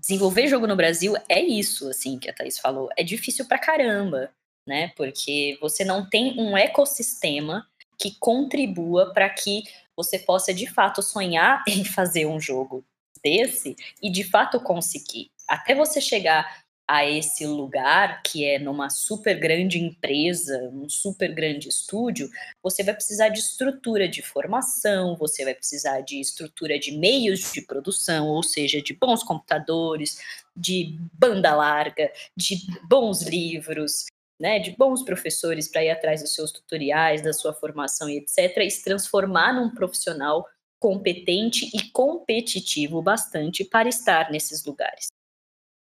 desenvolver 0.00 0.48
jogo 0.48 0.66
no 0.66 0.76
Brasil 0.76 1.14
é 1.28 1.40
isso, 1.40 1.88
assim, 1.88 2.18
que 2.18 2.28
a 2.28 2.32
Thaís 2.32 2.58
falou. 2.58 2.88
É 2.96 3.02
difícil 3.02 3.46
pra 3.46 3.58
caramba, 3.58 4.30
né? 4.66 4.92
Porque 4.96 5.56
você 5.60 5.84
não 5.84 6.08
tem 6.08 6.38
um 6.38 6.56
ecossistema 6.56 7.66
que 7.98 8.16
contribua 8.18 9.12
para 9.12 9.28
que 9.28 9.62
você 9.98 10.16
possa 10.16 10.54
de 10.54 10.68
fato 10.68 11.02
sonhar 11.02 11.64
em 11.66 11.84
fazer 11.84 12.24
um 12.24 12.40
jogo 12.40 12.84
desse 13.22 13.74
e 14.00 14.08
de 14.08 14.22
fato 14.22 14.60
conseguir. 14.60 15.32
Até 15.48 15.74
você 15.74 16.00
chegar 16.00 16.62
a 16.86 17.04
esse 17.04 17.44
lugar, 17.44 18.22
que 18.22 18.46
é 18.46 18.58
numa 18.58 18.88
super 18.88 19.38
grande 19.38 19.78
empresa, 19.78 20.70
um 20.72 20.88
super 20.88 21.34
grande 21.34 21.68
estúdio, 21.68 22.30
você 22.62 22.82
vai 22.82 22.94
precisar 22.94 23.28
de 23.28 23.40
estrutura 23.40 24.08
de 24.08 24.22
formação, 24.22 25.14
você 25.16 25.44
vai 25.44 25.54
precisar 25.54 26.00
de 26.00 26.18
estrutura 26.18 26.78
de 26.78 26.92
meios 26.92 27.52
de 27.52 27.60
produção, 27.60 28.28
ou 28.28 28.42
seja, 28.42 28.80
de 28.80 28.94
bons 28.94 29.22
computadores, 29.22 30.18
de 30.56 30.96
banda 31.12 31.54
larga, 31.54 32.10
de 32.34 32.56
bons 32.88 33.22
livros, 33.22 34.06
né, 34.38 34.58
de 34.58 34.70
bons 34.76 35.02
professores 35.02 35.68
para 35.68 35.84
ir 35.84 35.90
atrás 35.90 36.22
dos 36.22 36.34
seus 36.34 36.52
tutoriais, 36.52 37.22
da 37.22 37.32
sua 37.32 37.52
formação 37.52 38.08
e 38.08 38.18
etc., 38.18 38.58
e 38.58 38.70
se 38.70 38.84
transformar 38.84 39.52
num 39.52 39.74
profissional 39.74 40.46
competente 40.78 41.68
e 41.74 41.90
competitivo 41.90 43.02
bastante 43.02 43.64
para 43.64 43.88
estar 43.88 44.30
nesses 44.30 44.64
lugares. 44.64 45.08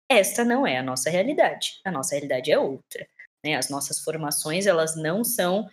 Esta 0.09 0.43
não 0.43 0.67
é 0.67 0.77
a 0.77 0.83
nossa 0.83 1.09
realidade. 1.09 1.79
A 1.85 1.91
nossa 1.91 2.15
realidade 2.15 2.51
é 2.51 2.59
outra. 2.59 3.07
Né? 3.43 3.55
As 3.55 3.69
nossas 3.69 3.99
formações 3.99 4.65
elas 4.65 4.95
não 4.97 5.23
são 5.23 5.69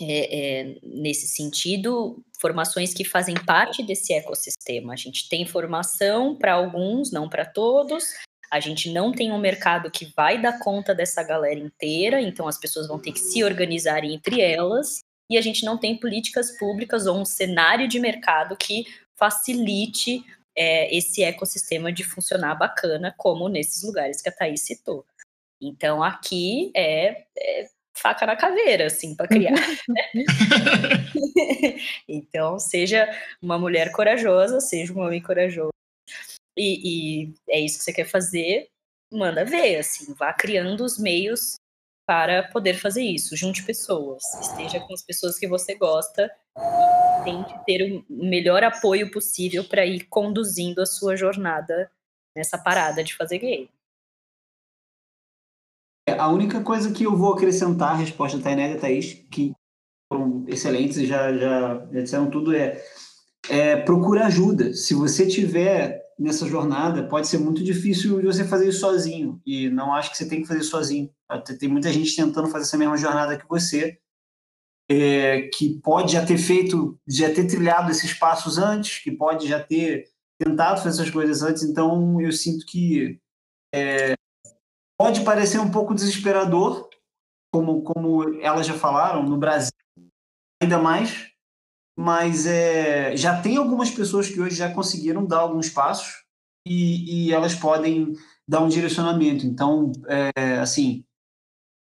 é, 0.00 0.60
é, 0.60 0.78
nesse 0.82 1.26
sentido, 1.26 2.22
formações 2.40 2.92
que 2.92 3.04
fazem 3.04 3.34
parte 3.46 3.82
desse 3.82 4.12
ecossistema. 4.12 4.92
A 4.92 4.96
gente 4.96 5.28
tem 5.28 5.46
formação 5.46 6.36
para 6.36 6.54
alguns, 6.54 7.10
não 7.10 7.28
para 7.28 7.44
todos, 7.44 8.04
a 8.52 8.60
gente 8.60 8.92
não 8.92 9.10
tem 9.12 9.32
um 9.32 9.38
mercado 9.38 9.90
que 9.90 10.12
vai 10.14 10.38
dar 10.38 10.58
conta 10.58 10.94
dessa 10.94 11.22
galera 11.22 11.58
inteira, 11.58 12.20
então 12.20 12.46
as 12.46 12.58
pessoas 12.58 12.86
vão 12.86 12.98
ter 12.98 13.12
que 13.12 13.18
se 13.18 13.42
organizar 13.42 14.04
entre 14.04 14.42
elas, 14.42 15.00
e 15.30 15.38
a 15.38 15.40
gente 15.40 15.64
não 15.64 15.78
tem 15.78 15.98
políticas 15.98 16.58
públicas 16.58 17.06
ou 17.06 17.18
um 17.18 17.24
cenário 17.24 17.88
de 17.88 17.98
mercado 17.98 18.54
que 18.54 18.84
facilite 19.16 20.22
é, 20.54 20.94
esse 20.94 21.22
ecossistema 21.22 21.90
de 21.90 22.04
funcionar 22.04 22.54
bacana, 22.54 23.14
como 23.16 23.48
nesses 23.48 23.82
lugares 23.82 24.20
que 24.20 24.28
a 24.28 24.32
Thaís 24.32 24.60
citou. 24.60 25.06
Então 25.58 26.02
aqui 26.02 26.70
é, 26.76 27.24
é 27.38 27.68
faca 27.96 28.26
na 28.26 28.36
caveira, 28.36 28.84
assim, 28.86 29.16
para 29.16 29.28
criar. 29.28 29.54
Então, 32.06 32.58
seja 32.58 33.08
uma 33.40 33.58
mulher 33.58 33.92
corajosa, 33.92 34.60
seja 34.60 34.92
um 34.92 35.00
homem 35.00 35.22
corajoso, 35.22 35.72
e, 36.56 37.24
e 37.24 37.34
é 37.48 37.60
isso 37.60 37.78
que 37.78 37.84
você 37.84 37.92
quer 37.92 38.06
fazer, 38.06 38.68
manda 39.10 39.44
ver, 39.44 39.76
assim, 39.78 40.14
vá 40.14 40.32
criando 40.32 40.84
os 40.84 40.98
meios 40.98 41.56
para 42.06 42.48
poder 42.48 42.74
fazer 42.74 43.02
isso. 43.02 43.36
Junte 43.36 43.64
pessoas, 43.64 44.22
esteja 44.40 44.80
com 44.80 44.92
as 44.92 45.02
pessoas 45.02 45.38
que 45.38 45.46
você 45.46 45.74
gosta 45.74 46.30
e 46.56 47.24
tente 47.24 47.54
ter 47.64 47.82
o 47.82 48.04
melhor 48.08 48.62
apoio 48.64 49.10
possível 49.10 49.64
para 49.64 49.86
ir 49.86 50.06
conduzindo 50.08 50.80
a 50.80 50.86
sua 50.86 51.16
jornada 51.16 51.90
nessa 52.36 52.58
parada 52.58 53.04
de 53.04 53.14
fazer 53.14 53.38
game. 53.38 53.70
É, 56.08 56.12
a 56.12 56.28
única 56.28 56.62
coisa 56.62 56.92
que 56.92 57.04
eu 57.04 57.16
vou 57.16 57.34
acrescentar 57.34 57.92
à 57.92 57.96
resposta 57.96 58.36
da 58.36 58.44
Tainé 58.44 58.70
e 58.70 58.74
da 58.74 58.80
Thaís, 58.80 59.14
que 59.30 59.52
foram 60.12 60.44
excelentes 60.48 60.96
e 60.96 61.06
já, 61.06 61.32
já, 61.32 61.86
já 61.92 62.00
disseram 62.00 62.28
tudo, 62.28 62.54
é, 62.54 62.82
é 63.48 63.76
procura 63.76 64.26
ajuda. 64.26 64.74
Se 64.74 64.94
você 64.94 65.26
tiver 65.26 66.01
nessa 66.18 66.46
jornada, 66.46 67.08
pode 67.08 67.26
ser 67.26 67.38
muito 67.38 67.62
difícil 67.62 68.20
de 68.20 68.26
você 68.26 68.44
fazer 68.44 68.68
isso 68.68 68.80
sozinho. 68.80 69.40
E 69.44 69.68
não 69.68 69.94
acho 69.94 70.10
que 70.10 70.16
você 70.16 70.28
tem 70.28 70.42
que 70.42 70.48
fazer 70.48 70.62
sozinho. 70.62 71.10
Tem 71.58 71.68
muita 71.68 71.92
gente 71.92 72.14
tentando 72.14 72.48
fazer 72.48 72.64
essa 72.64 72.78
mesma 72.78 72.96
jornada 72.96 73.38
que 73.38 73.48
você, 73.48 73.98
é, 74.90 75.42
que 75.54 75.80
pode 75.80 76.12
já 76.12 76.24
ter 76.24 76.38
feito, 76.38 76.98
já 77.08 77.32
ter 77.32 77.46
trilhado 77.46 77.90
esses 77.90 78.12
passos 78.12 78.58
antes, 78.58 79.02
que 79.02 79.10
pode 79.10 79.48
já 79.48 79.62
ter 79.62 80.04
tentado 80.38 80.82
fazer 80.82 81.00
essas 81.00 81.10
coisas 81.10 81.42
antes. 81.42 81.62
Então, 81.62 82.20
eu 82.20 82.32
sinto 82.32 82.66
que 82.66 83.18
é, 83.74 84.14
pode 84.98 85.24
parecer 85.24 85.58
um 85.58 85.70
pouco 85.70 85.94
desesperador, 85.94 86.88
como, 87.52 87.82
como 87.82 88.40
elas 88.40 88.66
já 88.66 88.74
falaram, 88.74 89.22
no 89.22 89.36
Brasil, 89.36 89.72
ainda 90.62 90.78
mais, 90.78 91.31
mas 91.98 92.46
é, 92.46 93.16
já 93.16 93.40
tem 93.40 93.56
algumas 93.56 93.90
pessoas 93.90 94.28
que 94.28 94.40
hoje 94.40 94.56
já 94.56 94.72
conseguiram 94.72 95.26
dar 95.26 95.38
alguns 95.38 95.68
passos 95.68 96.24
e, 96.66 97.26
e 97.28 97.32
elas 97.32 97.54
podem 97.54 98.14
dar 98.48 98.60
um 98.62 98.68
direcionamento. 98.68 99.46
Então, 99.46 99.92
é, 100.08 100.58
assim, 100.58 101.04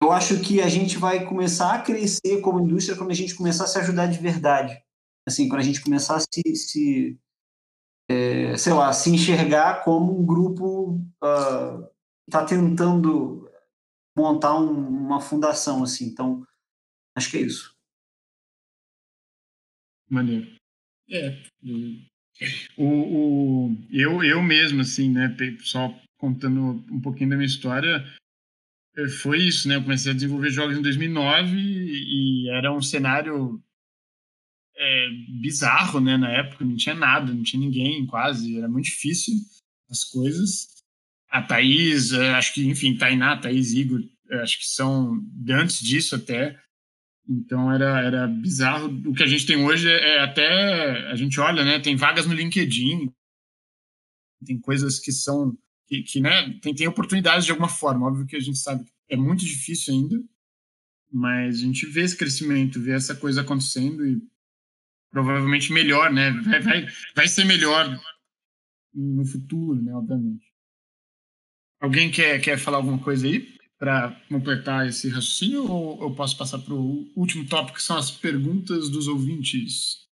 eu 0.02 0.12
acho 0.12 0.40
que 0.40 0.60
a 0.60 0.68
gente 0.68 0.96
vai 0.96 1.26
começar 1.26 1.74
a 1.74 1.82
crescer 1.82 2.40
como 2.40 2.60
indústria 2.60 2.96
quando 2.96 3.10
a 3.10 3.14
gente 3.14 3.34
começar 3.34 3.64
a 3.64 3.66
se 3.66 3.78
ajudar 3.78 4.06
de 4.06 4.18
verdade. 4.18 4.80
Assim, 5.26 5.48
quando 5.48 5.60
a 5.60 5.64
gente 5.64 5.82
começar 5.82 6.16
a 6.16 6.20
se, 6.20 6.54
se 6.54 7.18
é, 8.10 8.56
sei 8.56 8.72
lá, 8.72 8.92
se 8.92 9.10
enxergar 9.10 9.84
como 9.84 10.18
um 10.18 10.24
grupo 10.24 11.00
está 12.26 12.44
tentando 12.44 13.50
montar 14.16 14.58
um, 14.58 14.72
uma 14.72 15.20
fundação, 15.20 15.82
assim. 15.82 16.06
Então, 16.06 16.42
acho 17.16 17.30
que 17.30 17.36
é 17.36 17.42
isso. 17.42 17.77
Maneiro. 20.08 20.46
É. 21.10 21.42
O, 22.76 22.84
o, 22.84 23.76
eu, 23.90 24.22
eu 24.22 24.42
mesmo, 24.42 24.80
assim, 24.80 25.10
né, 25.10 25.34
só 25.60 25.92
contando 26.16 26.84
um 26.90 27.00
pouquinho 27.00 27.30
da 27.30 27.36
minha 27.36 27.46
história, 27.46 28.04
é, 28.96 29.08
foi 29.08 29.42
isso, 29.42 29.68
né? 29.68 29.76
Eu 29.76 29.82
comecei 29.82 30.10
a 30.10 30.14
desenvolver 30.14 30.50
jogos 30.50 30.76
em 30.76 30.82
2009 30.82 31.56
e 31.56 32.50
era 32.50 32.72
um 32.72 32.82
cenário 32.82 33.62
é, 34.76 35.08
bizarro, 35.40 36.00
né? 36.00 36.16
Na 36.16 36.30
época 36.30 36.64
não 36.64 36.76
tinha 36.76 36.94
nada, 36.94 37.32
não 37.32 37.42
tinha 37.42 37.60
ninguém 37.60 38.06
quase, 38.06 38.58
era 38.58 38.68
muito 38.68 38.86
difícil 38.86 39.34
as 39.88 40.04
coisas. 40.04 40.68
A 41.30 41.42
Thaís, 41.42 42.12
é, 42.12 42.34
acho 42.34 42.54
que, 42.54 42.66
enfim, 42.66 42.96
Tainá, 42.96 43.36
Thaís, 43.36 43.72
Igor, 43.72 44.02
acho 44.42 44.58
que 44.58 44.66
são 44.66 45.20
antes 45.50 45.80
disso 45.80 46.16
até, 46.16 46.58
então 47.28 47.70
era, 47.70 48.00
era 48.00 48.26
bizarro. 48.26 48.88
O 49.06 49.12
que 49.12 49.22
a 49.22 49.26
gente 49.26 49.44
tem 49.44 49.56
hoje 49.56 49.88
é, 49.88 50.20
até. 50.20 51.10
A 51.10 51.14
gente 51.14 51.38
olha, 51.38 51.62
né? 51.62 51.78
Tem 51.78 51.94
vagas 51.94 52.26
no 52.26 52.32
LinkedIn, 52.32 53.12
tem 54.46 54.58
coisas 54.58 54.98
que 54.98 55.12
são. 55.12 55.56
que, 55.86 56.02
que 56.02 56.20
né, 56.20 56.58
tem, 56.62 56.74
tem 56.74 56.88
oportunidades 56.88 57.44
de 57.44 57.50
alguma 57.50 57.68
forma. 57.68 58.06
Óbvio 58.06 58.26
que 58.26 58.36
a 58.36 58.40
gente 58.40 58.58
sabe 58.58 58.84
que 58.84 58.92
é 59.10 59.16
muito 59.16 59.44
difícil 59.44 59.92
ainda, 59.92 60.24
mas 61.12 61.56
a 61.56 61.60
gente 61.60 61.84
vê 61.86 62.02
esse 62.02 62.16
crescimento, 62.16 62.80
vê 62.80 62.92
essa 62.92 63.14
coisa 63.14 63.42
acontecendo 63.42 64.06
e 64.06 64.22
provavelmente 65.10 65.70
melhor, 65.70 66.10
né? 66.10 66.30
Vai, 66.30 66.60
vai, 66.60 66.86
vai 67.14 67.28
ser 67.28 67.44
melhor 67.44 67.86
no 68.94 69.24
futuro, 69.26 69.82
né? 69.82 69.92
Obviamente. 69.92 70.48
Alguém 71.78 72.10
quer, 72.10 72.40
quer 72.40 72.58
falar 72.58 72.78
alguma 72.78 72.98
coisa 72.98 73.26
aí 73.26 73.57
para 73.78 74.10
completar 74.28 74.86
esse 74.88 75.08
raciocínio 75.08 75.70
ou 75.70 76.02
eu 76.02 76.12
posso 76.14 76.36
passar 76.36 76.58
para 76.58 76.74
o 76.74 77.08
último 77.14 77.46
tópico, 77.46 77.76
que 77.76 77.82
são 77.82 77.96
as 77.96 78.10
perguntas 78.10 78.90
dos 78.90 79.06
ouvintes? 79.06 80.08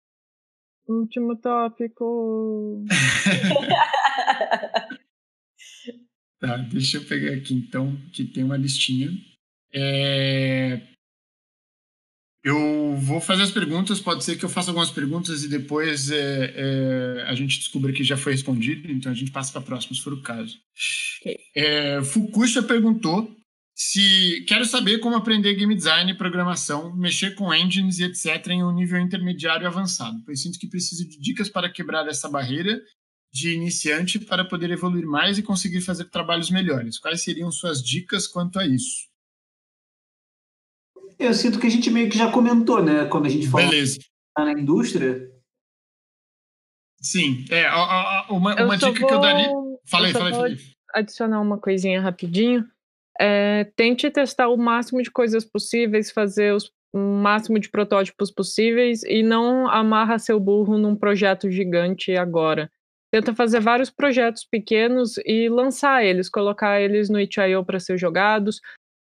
Último 0.88 1.38
tópico. 1.38 2.84
tá, 6.40 6.58
deixa 6.58 6.98
eu 6.98 7.06
pegar 7.06 7.36
aqui 7.36 7.54
então, 7.54 7.96
que 8.12 8.26
tem 8.26 8.44
uma 8.44 8.58
listinha. 8.58 9.12
É... 9.74 10.82
Eu 12.44 12.98
vou 12.98 13.22
fazer 13.22 13.44
as 13.44 13.52
perguntas, 13.52 14.00
pode 14.00 14.24
ser 14.24 14.36
que 14.36 14.44
eu 14.44 14.50
faça 14.50 14.72
algumas 14.72 14.90
perguntas 14.90 15.44
e 15.44 15.48
depois 15.48 16.10
é, 16.10 16.52
é, 16.56 17.22
a 17.28 17.36
gente 17.36 17.60
descubra 17.60 17.94
que 17.94 18.04
já 18.04 18.18
foi 18.18 18.32
respondido, 18.32 18.92
então 18.92 19.12
a 19.12 19.16
gente 19.16 19.30
passa 19.30 19.52
para 19.52 19.62
a 19.62 19.66
próxima, 19.66 19.94
se 19.94 20.02
for 20.02 20.14
o 20.14 20.24
caso. 20.24 20.58
É, 21.56 22.02
Fukusha 22.02 22.64
perguntou 22.64 23.40
se 23.74 24.44
quero 24.48 24.66
saber 24.66 25.00
como 25.00 25.16
aprender 25.16 25.56
game 25.56 25.74
design, 25.74 26.14
programação, 26.16 26.96
mexer 26.96 27.36
com 27.36 27.54
engines 27.54 28.00
e 28.00 28.04
etc. 28.04 28.48
em 28.48 28.64
um 28.64 28.72
nível 28.72 29.00
intermediário 29.00 29.64
e 29.64 29.68
avançado, 29.68 30.22
pois 30.26 30.42
sinto 30.42 30.60
que 30.60 30.68
preciso 30.68 31.08
de 31.08 31.20
dicas 31.20 31.50
para 31.50 31.72
quebrar 31.72 32.08
essa 32.08 32.30
barreira 32.30 32.80
de 33.32 33.54
iniciante 33.54 34.20
para 34.20 34.44
poder 34.44 34.72
evoluir 34.72 35.06
mais 35.06 35.38
e 35.38 35.44
conseguir 35.44 35.82
fazer 35.82 36.06
trabalhos 36.10 36.52
melhores. 36.52 37.00
Quais 37.00 37.24
seriam 37.24 37.50
suas 37.52 37.82
dicas 37.82 38.28
quanto 38.28 38.60
a 38.60 38.68
isso? 38.68 39.10
Eu 41.18 41.34
sinto 41.34 41.60
que 41.60 41.68
a 41.68 41.70
gente 41.70 41.90
meio 41.90 42.10
que 42.10 42.18
já 42.18 42.32
comentou, 42.32 42.84
né? 42.84 43.06
Quando 43.06 43.28
a 43.28 43.30
gente 43.30 43.48
falou 43.48 43.70
Beleza. 43.70 44.00
na 44.38 44.52
indústria. 44.52 45.32
Sim, 47.00 47.46
é, 47.50 47.68
uma, 48.30 48.64
uma 48.64 48.78
dica 48.78 49.00
vou, 49.00 49.08
que 49.08 49.14
eu 49.14 49.22
daria. 49.22 49.50
Falei, 49.86 50.12
eu 50.12 50.16
falei, 50.16 50.34
falei. 50.34 50.58
Adicionar 50.94 51.42
uma 51.42 51.58
coisinha 51.58 52.02
rapidinho. 52.02 52.68
É, 53.24 53.66
tente 53.76 54.10
testar 54.10 54.50
o 54.50 54.58
máximo 54.58 55.00
de 55.00 55.12
coisas 55.12 55.46
possíveis, 55.46 56.10
fazer 56.10 56.56
os, 56.56 56.72
o 56.92 56.98
máximo 56.98 57.60
de 57.60 57.70
protótipos 57.70 58.32
possíveis 58.32 59.04
e 59.04 59.22
não 59.22 59.70
amarra 59.70 60.18
seu 60.18 60.40
burro 60.40 60.76
num 60.76 60.96
projeto 60.96 61.52
gigante 61.52 62.16
agora. 62.16 62.68
Tenta 63.14 63.36
fazer 63.36 63.60
vários 63.60 63.92
projetos 63.92 64.44
pequenos 64.44 65.20
e 65.24 65.48
lançar 65.50 66.04
eles, 66.04 66.30
colocar 66.30 66.82
eles 66.82 67.12
no 67.12 67.20
itch.io 67.20 67.64
para 67.64 67.80
ser 67.80 67.96
jogados, 67.96 68.60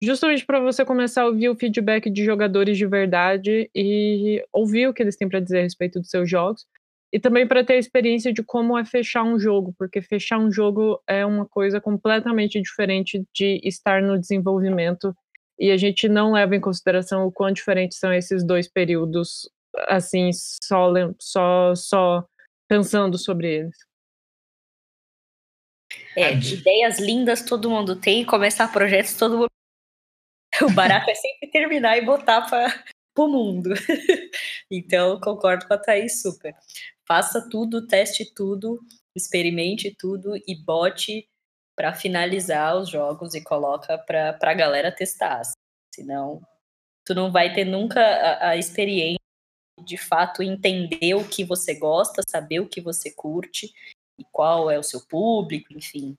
justamente 0.01 0.45
para 0.45 0.61
você 0.61 0.85
começar 0.85 1.23
a 1.23 1.27
ouvir 1.27 1.49
o 1.49 1.55
feedback 1.55 2.09
de 2.09 2.23
jogadores 2.23 2.77
de 2.77 2.85
verdade 2.85 3.69
e 3.75 4.41
ouvir 4.53 4.87
o 4.87 4.93
que 4.93 5.03
eles 5.03 5.17
têm 5.17 5.27
para 5.27 5.41
dizer 5.41 5.59
a 5.59 5.63
respeito 5.63 5.99
dos 5.99 6.09
seus 6.09 6.29
jogos. 6.29 6.65
E 7.11 7.19
também 7.19 7.47
para 7.47 7.63
ter 7.63 7.73
a 7.73 7.77
experiência 7.77 8.33
de 8.33 8.43
como 8.43 8.77
é 8.77 8.83
fechar 8.83 9.23
um 9.23 9.39
jogo, 9.39 9.73
porque 9.77 10.01
fechar 10.01 10.37
um 10.37 10.51
jogo 10.51 11.01
é 11.07 11.25
uma 11.25 11.45
coisa 11.45 11.79
completamente 11.79 12.61
diferente 12.61 13.23
de 13.33 13.61
estar 13.63 14.01
no 14.01 14.19
desenvolvimento 14.19 15.15
e 15.57 15.71
a 15.71 15.77
gente 15.77 16.07
não 16.09 16.33
leva 16.33 16.55
em 16.55 16.61
consideração 16.61 17.25
o 17.25 17.31
quão 17.31 17.51
diferentes 17.51 17.97
são 17.97 18.13
esses 18.13 18.45
dois 18.45 18.67
períodos, 18.67 19.49
assim, 19.87 20.31
só, 20.33 20.91
só, 21.19 21.73
só 21.75 22.25
pensando 22.67 23.17
sobre 23.17 23.55
eles. 23.55 23.75
É, 26.15 26.33
ideias 26.33 26.99
lindas 26.99 27.41
todo 27.41 27.69
mundo 27.69 27.95
tem, 27.95 28.25
começar 28.25 28.71
projetos 28.71 29.15
todo 29.15 29.37
mundo 29.37 29.47
O 30.61 30.71
barato 30.71 31.09
é 31.09 31.15
sempre 31.15 31.47
terminar 31.49 31.97
e 31.97 32.05
botar 32.05 32.41
para 32.41 32.83
o 33.25 33.29
mundo. 33.29 33.71
então, 34.71 35.19
concordo 35.19 35.67
com 35.67 35.73
a 35.73 35.77
Thaís 35.77 36.21
super. 36.21 36.55
Faça 37.07 37.47
tudo, 37.49 37.87
teste 37.87 38.33
tudo, 38.33 38.79
experimente 39.15 39.95
tudo 39.97 40.35
e 40.47 40.55
bote 40.55 41.27
para 41.75 41.93
finalizar 41.93 42.75
os 42.75 42.89
jogos 42.89 43.35
e 43.35 43.43
coloca 43.43 43.97
para 43.97 44.37
a 44.41 44.53
galera 44.53 44.91
testar. 44.91 45.41
Senão, 45.93 46.41
tu 47.05 47.13
não 47.13 47.31
vai 47.31 47.53
ter 47.53 47.65
nunca 47.65 48.01
a, 48.01 48.49
a 48.49 48.57
experiência 48.57 49.17
de 49.83 49.97
fato 49.97 50.41
entender 50.41 51.13
o 51.13 51.27
que 51.27 51.43
você 51.43 51.75
gosta, 51.75 52.21
saber 52.27 52.59
o 52.59 52.67
que 52.67 52.81
você 52.81 53.11
curte 53.11 53.71
e 54.17 54.23
qual 54.31 54.71
é 54.71 54.79
o 54.79 54.83
seu 54.83 55.05
público, 55.05 55.71
enfim, 55.71 56.15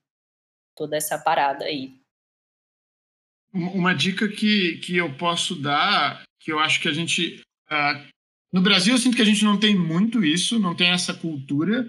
toda 0.77 0.97
essa 0.97 1.19
parada 1.19 1.65
aí. 1.65 2.01
Uma 3.53 3.95
dica 3.95 4.29
que, 4.29 4.79
que 4.79 4.97
eu 4.97 5.17
posso 5.17 5.61
dar, 5.61 6.23
que 6.41 6.53
eu 6.53 6.59
acho 6.59 6.81
que 6.81 6.89
a 6.89 6.93
gente. 6.93 7.41
Uh, 7.71 8.09
no 8.53 8.63
Brasil, 8.63 8.95
eu 8.95 8.99
sinto 8.99 9.17
que 9.17 9.23
a 9.23 9.27
gente 9.27 9.45
não 9.45 9.59
tem 9.59 9.77
muito 9.77 10.25
isso, 10.25 10.59
não 10.59 10.75
tem 10.75 10.89
essa 10.89 11.13
cultura, 11.13 11.87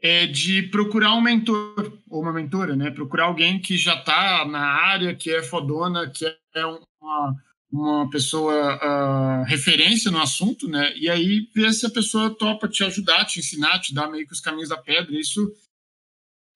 é 0.00 0.26
de 0.26 0.62
procurar 0.64 1.14
um 1.14 1.20
mentor 1.20 1.98
ou 2.08 2.22
uma 2.22 2.32
mentora, 2.32 2.74
né? 2.74 2.90
Procurar 2.90 3.24
alguém 3.24 3.60
que 3.60 3.76
já 3.76 3.94
está 3.94 4.44
na 4.46 4.60
área, 4.60 5.14
que 5.14 5.30
é 5.30 5.42
fodona, 5.42 6.08
que 6.08 6.24
é 6.26 6.66
uma, 6.66 7.36
uma 7.70 8.10
pessoa 8.10 8.76
uh, 8.76 9.44
referência 9.44 10.10
no 10.10 10.20
assunto, 10.20 10.66
né? 10.68 10.92
E 10.96 11.08
aí 11.08 11.48
ver 11.54 11.72
se 11.72 11.86
a 11.86 11.90
pessoa 11.90 12.34
topa 12.34 12.68
te 12.68 12.82
ajudar, 12.82 13.26
te 13.26 13.38
ensinar, 13.38 13.78
te 13.80 13.94
dar 13.94 14.10
meio 14.10 14.26
que 14.26 14.32
os 14.32 14.40
caminhos 14.40 14.70
da 14.70 14.76
pedra. 14.76 15.18
Isso 15.18 15.52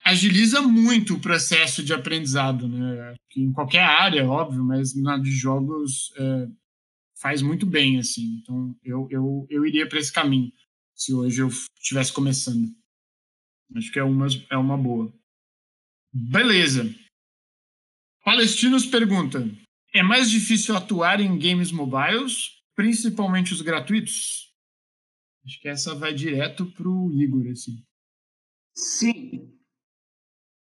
agiliza 0.03 0.61
muito 0.61 1.15
o 1.15 1.19
processo 1.19 1.83
de 1.83 1.93
aprendizado, 1.93 2.67
né? 2.67 3.15
em 3.35 3.51
qualquer 3.51 3.83
área, 3.83 4.27
óbvio, 4.27 4.63
mas 4.63 4.95
na 4.95 5.17
de 5.17 5.31
jogos 5.31 6.13
é, 6.17 6.47
faz 7.19 7.41
muito 7.41 7.65
bem, 7.65 7.99
assim. 7.99 8.39
Então, 8.41 8.75
eu, 8.83 9.07
eu, 9.09 9.47
eu 9.49 9.65
iria 9.65 9.87
para 9.87 9.99
esse 9.99 10.11
caminho, 10.11 10.51
se 10.95 11.13
hoje 11.13 11.41
eu 11.41 11.47
estivesse 11.47 12.11
começando. 12.13 12.67
Acho 13.75 13.91
que 13.91 13.99
é 13.99 14.03
uma, 14.03 14.27
é 14.49 14.57
uma 14.57 14.77
boa. 14.77 15.13
Beleza. 16.13 16.83
Palestinos 18.23 18.85
pergunta: 18.85 19.49
é 19.93 20.03
mais 20.03 20.29
difícil 20.29 20.75
atuar 20.75 21.19
em 21.19 21.37
games 21.37 21.71
mobiles, 21.71 22.61
principalmente 22.75 23.53
os 23.53 23.61
gratuitos? 23.61 24.53
Acho 25.45 25.61
que 25.61 25.67
essa 25.67 25.95
vai 25.95 26.13
direto 26.13 26.65
pro 26.73 27.11
Igor, 27.13 27.47
assim. 27.51 27.81
Sim, 28.75 29.57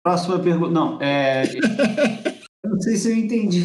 Próxima 0.03 0.39
pergunta. 0.39 0.71
Não, 0.71 1.01
é... 1.01 1.45
eu 2.65 2.71
não 2.71 2.81
sei 2.81 2.97
se 2.97 3.11
eu 3.11 3.17
entendi 3.17 3.63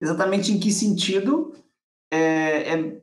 exatamente 0.00 0.52
em 0.52 0.60
que 0.60 0.70
sentido 0.70 1.54
é, 2.12 2.74
é... 2.74 3.00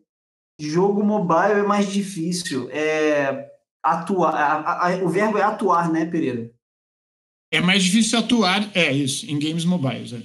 jogo 0.59 1.03
mobile 1.03 1.59
é 1.59 1.63
mais 1.63 1.91
difícil. 1.91 2.69
É 2.71 3.49
atuar. 3.83 4.35
A, 4.35 4.87
a, 4.87 5.03
o 5.03 5.09
verbo 5.09 5.37
é 5.37 5.43
atuar, 5.43 5.91
né, 5.91 6.05
Pereira? 6.05 6.51
É 7.51 7.59
mais 7.59 7.83
difícil 7.83 8.19
atuar, 8.19 8.69
é 8.75 8.91
isso, 8.91 9.25
em 9.25 9.39
games 9.39 9.65
mobiles. 9.65 10.13
É. 10.13 10.23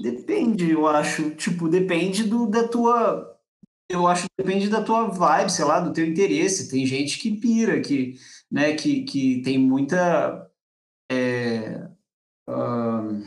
Depende, 0.00 0.70
eu 0.70 0.86
acho. 0.86 1.30
Tipo, 1.34 1.68
depende 1.68 2.24
do, 2.24 2.46
da 2.46 2.66
tua. 2.66 3.36
Eu 3.88 4.06
acho 4.06 4.24
que 4.24 4.42
depende 4.42 4.68
da 4.68 4.82
tua 4.82 5.08
vibe, 5.08 5.50
sei 5.50 5.64
lá, 5.64 5.78
do 5.78 5.92
teu 5.92 6.06
interesse. 6.06 6.70
Tem 6.70 6.84
gente 6.86 7.18
que 7.18 7.36
pira, 7.36 7.80
que, 7.80 8.14
né, 8.50 8.74
que, 8.74 9.04
que 9.04 9.42
tem 9.42 9.58
muita 9.58 10.50
é, 11.10 11.88
uh, 12.48 13.22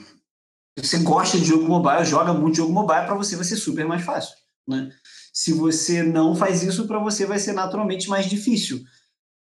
você 0.77 0.99
gosta 0.99 1.37
de 1.37 1.45
jogo 1.45 1.67
mobile, 1.67 2.05
joga 2.05 2.33
muito 2.33 2.57
jogo 2.57 2.73
mobile, 2.73 3.05
para 3.05 3.15
você 3.15 3.35
vai 3.35 3.45
ser 3.45 3.57
super 3.57 3.85
mais 3.85 4.03
fácil. 4.03 4.35
Né? 4.69 4.89
Se 5.33 5.53
você 5.53 6.03
não 6.03 6.35
faz 6.35 6.63
isso, 6.63 6.87
para 6.87 6.99
você 6.99 7.25
vai 7.25 7.39
ser 7.39 7.53
naturalmente 7.53 8.07
mais 8.07 8.29
difícil. 8.29 8.81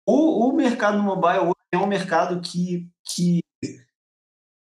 O, 0.07 0.49
o 0.49 0.53
mercado 0.55 1.03
mobile 1.03 1.53
é 1.73 1.79
um 1.79 1.87
mercado 1.87 2.41
que, 2.41 2.89
que, 3.05 3.41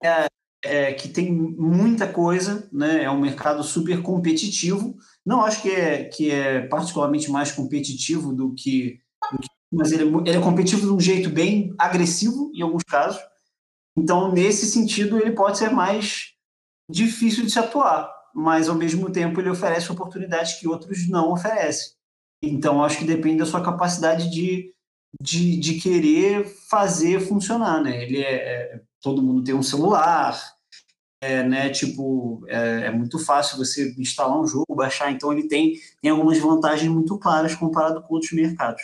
é, 0.04 0.26
é, 0.64 0.94
que 0.94 1.10
tem 1.10 1.32
muita 1.32 2.12
coisa, 2.12 2.68
né? 2.72 3.04
é 3.04 3.12
um 3.12 3.20
mercado 3.20 3.64
super 3.64 4.02
competitivo. 4.02 4.98
Não 5.26 5.42
acho 5.44 5.62
que 5.62 5.70
é, 5.70 6.06
que 6.06 6.32
é 6.32 6.62
particularmente 6.68 7.30
mais 7.30 7.52
competitivo 7.52 8.34
do 8.34 8.54
que, 8.56 9.00
do 9.32 9.38
que 9.38 9.50
mas 9.72 9.92
ele, 9.92 10.04
é 10.04 10.30
ele 10.30 10.38
é 10.38 10.42
competitivo 10.42 10.88
de 10.88 10.94
um 10.94 11.00
jeito 11.00 11.30
bem 11.30 11.74
agressivo 11.78 12.52
em 12.56 12.62
alguns 12.62 12.84
casos. 12.84 13.22
Então, 13.96 14.32
nesse 14.32 14.66
sentido, 14.66 15.20
ele 15.20 15.32
pode 15.32 15.58
ser 15.58 15.70
mais 15.70 16.34
difícil 16.90 17.46
de 17.46 17.52
se 17.52 17.60
atuar, 17.60 18.12
mas 18.34 18.70
ao 18.70 18.76
mesmo 18.76 19.12
tempo 19.12 19.40
ele 19.40 19.50
oferece 19.50 19.92
oportunidades 19.92 20.60
que 20.60 20.68
outros 20.68 21.08
não 21.10 21.32
oferecem. 21.32 21.94
Então, 22.42 22.84
acho 22.84 22.98
que 22.98 23.06
depende 23.06 23.40
da 23.40 23.46
sua 23.46 23.64
capacidade 23.64 24.30
de, 24.30 24.74
de, 25.22 25.58
de 25.60 25.80
querer 25.80 26.46
fazer 26.70 27.20
funcionar, 27.20 27.82
né? 27.82 28.04
Ele 28.04 28.20
é, 28.20 28.36
é 28.36 28.82
todo 29.02 29.22
mundo 29.22 29.44
tem 29.44 29.54
um 29.54 29.64
celular, 29.64 30.40
é, 31.22 31.44
né? 31.44 31.70
Tipo, 31.70 32.46
é, 32.48 32.86
é, 32.86 32.92
muito 32.92 33.20
fácil 33.20 33.58
você 33.58 33.94
instalar 33.98 34.40
um 34.40 34.48
jogo, 34.48 34.76
baixar. 34.76 35.12
Então, 35.12 35.34
ele 35.34 35.48
tem, 35.48 35.74
tem 36.02 36.12
algumas 36.12 36.38
vantagens 36.40 36.90
muito 36.92 37.18
claras 37.20 37.56
comparado 37.56 38.02
com 38.04 38.14
outros 38.14 38.32
mercados. 38.32 38.82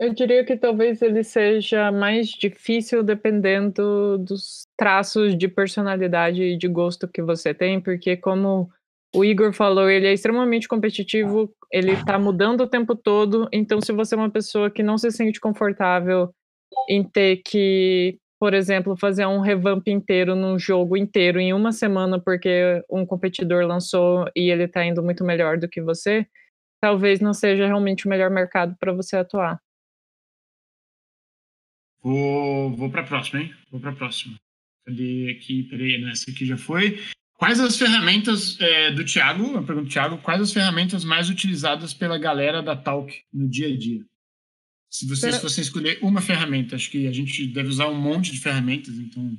Eu 0.00 0.12
diria 0.12 0.44
que 0.44 0.56
talvez 0.56 1.00
ele 1.00 1.22
seja 1.22 1.92
mais 1.92 2.28
difícil 2.28 3.02
dependendo 3.02 4.18
dos 4.18 4.66
traços 4.76 5.36
de 5.36 5.46
personalidade 5.46 6.42
e 6.42 6.56
de 6.56 6.66
gosto 6.66 7.06
que 7.06 7.22
você 7.22 7.54
tem, 7.54 7.80
porque 7.80 8.16
como 8.16 8.68
o 9.14 9.24
Igor 9.24 9.52
falou, 9.52 9.88
ele 9.90 10.06
é 10.06 10.12
extremamente 10.12 10.66
competitivo, 10.66 11.54
ele 11.70 11.92
está 11.92 12.18
mudando 12.18 12.62
o 12.62 12.68
tempo 12.68 12.96
todo, 12.96 13.48
então 13.52 13.80
se 13.80 13.92
você 13.92 14.14
é 14.14 14.18
uma 14.18 14.30
pessoa 14.30 14.70
que 14.70 14.82
não 14.82 14.96
se 14.96 15.10
sente 15.10 15.38
confortável 15.38 16.34
em 16.88 17.04
ter 17.04 17.42
que, 17.44 18.18
por 18.40 18.54
exemplo, 18.54 18.96
fazer 18.96 19.26
um 19.26 19.40
revamp 19.40 19.86
inteiro 19.86 20.34
num 20.34 20.58
jogo 20.58 20.96
inteiro 20.96 21.38
em 21.38 21.52
uma 21.52 21.70
semana 21.72 22.18
porque 22.18 22.82
um 22.90 23.04
competidor 23.06 23.66
lançou 23.66 24.24
e 24.34 24.50
ele 24.50 24.64
está 24.64 24.84
indo 24.84 25.02
muito 25.02 25.22
melhor 25.22 25.58
do 25.58 25.68
que 25.68 25.82
você, 25.82 26.26
talvez 26.80 27.20
não 27.20 27.34
seja 27.34 27.66
realmente 27.66 28.06
o 28.06 28.08
melhor 28.08 28.30
mercado 28.30 28.74
para 28.80 28.92
você 28.92 29.16
atuar. 29.16 29.60
Vou, 32.02 32.74
vou 32.76 32.90
para 32.90 33.02
a 33.02 33.06
próxima, 33.06 33.40
hein? 33.40 33.54
Vou 33.70 33.80
para 33.80 33.90
a 33.90 33.94
próxima. 33.94 34.34
Cadê 34.84 35.36
aqui? 35.38 35.62
Peraí, 35.64 36.00
nessa 36.00 36.30
aqui 36.30 36.44
já 36.44 36.56
foi. 36.56 36.98
Quais 37.34 37.60
as 37.60 37.76
ferramentas 37.76 38.56
é, 38.60 38.90
do 38.90 39.04
Thiago, 39.04 39.56
a 39.56 39.62
pergunta 39.62 39.86
do 39.86 39.92
Thiago, 39.92 40.18
quais 40.18 40.40
as 40.40 40.52
ferramentas 40.52 41.04
mais 41.04 41.28
utilizadas 41.28 41.92
pela 41.92 42.18
galera 42.18 42.62
da 42.62 42.76
Talk 42.76 43.12
no 43.32 43.48
dia 43.48 43.68
a 43.68 43.76
dia? 43.76 44.04
Se 44.88 45.08
vocês 45.08 45.38
fossem 45.38 45.62
escolher 45.62 45.98
uma 46.02 46.20
ferramenta, 46.20 46.76
acho 46.76 46.90
que 46.90 47.06
a 47.08 47.12
gente 47.12 47.46
deve 47.46 47.68
usar 47.68 47.88
um 47.88 47.98
monte 47.98 48.30
de 48.30 48.40
ferramentas, 48.40 48.94
então. 48.94 49.36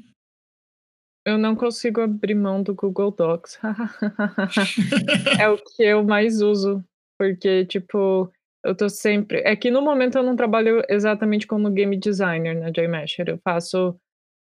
Eu 1.26 1.38
não 1.38 1.56
consigo 1.56 2.02
abrir 2.02 2.34
mão 2.34 2.64
do 2.64 2.74
Google 2.74 3.12
Docs. 3.12 3.60
é 5.40 5.48
o 5.48 5.58
que 5.58 5.84
eu 5.84 6.04
mais 6.04 6.42
uso, 6.42 6.84
porque, 7.18 7.66
tipo, 7.68 8.30
eu 8.64 8.76
tô 8.76 8.88
sempre. 8.90 9.42
É 9.44 9.56
que 9.56 9.70
no 9.70 9.82
momento 9.82 10.18
eu 10.18 10.24
não 10.24 10.36
trabalho 10.36 10.82
exatamente 10.90 11.46
como 11.46 11.70
game 11.72 11.98
designer 11.98 12.58
na 12.58 12.70
JMasher. 12.70 13.28
Eu 13.28 13.40
faço 13.44 13.96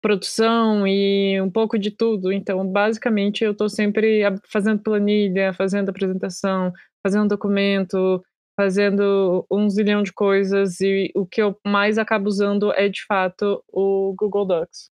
produção 0.02 0.86
e 0.88 1.40
um 1.42 1.50
pouco 1.50 1.78
de 1.78 1.92
tudo. 1.92 2.32
Então, 2.32 2.68
basicamente, 2.68 3.44
eu 3.44 3.52
estou 3.52 3.70
sempre 3.70 4.22
fazendo 4.48 4.82
planilha, 4.82 5.54
fazendo 5.54 5.90
apresentação, 5.90 6.74
fazendo 7.06 7.30
documento, 7.30 8.22
fazendo 8.60 9.46
um 9.50 9.70
zilhão 9.70 10.04
de 10.04 10.12
coisas 10.12 10.82
e 10.82 11.12
o 11.16 11.26
que 11.26 11.42
eu 11.42 11.58
mais 11.66 11.98
acabo 11.98 12.28
usando 12.28 12.72
é, 12.74 12.90
de 12.90 13.06
fato, 13.06 13.64
o 13.68 14.14
Google 14.18 14.46
Docs. 14.46 14.90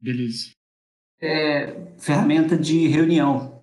Beleza. 0.00 0.52
É, 1.20 1.74
ferramenta 1.98 2.56
de 2.56 2.88
reunião. 2.88 3.61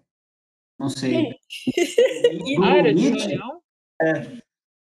Não 0.80 0.89
sei. 0.89 1.38
Área 2.63 2.93
de 2.93 3.09
reunião? 3.09 3.61
É, 4.01 4.41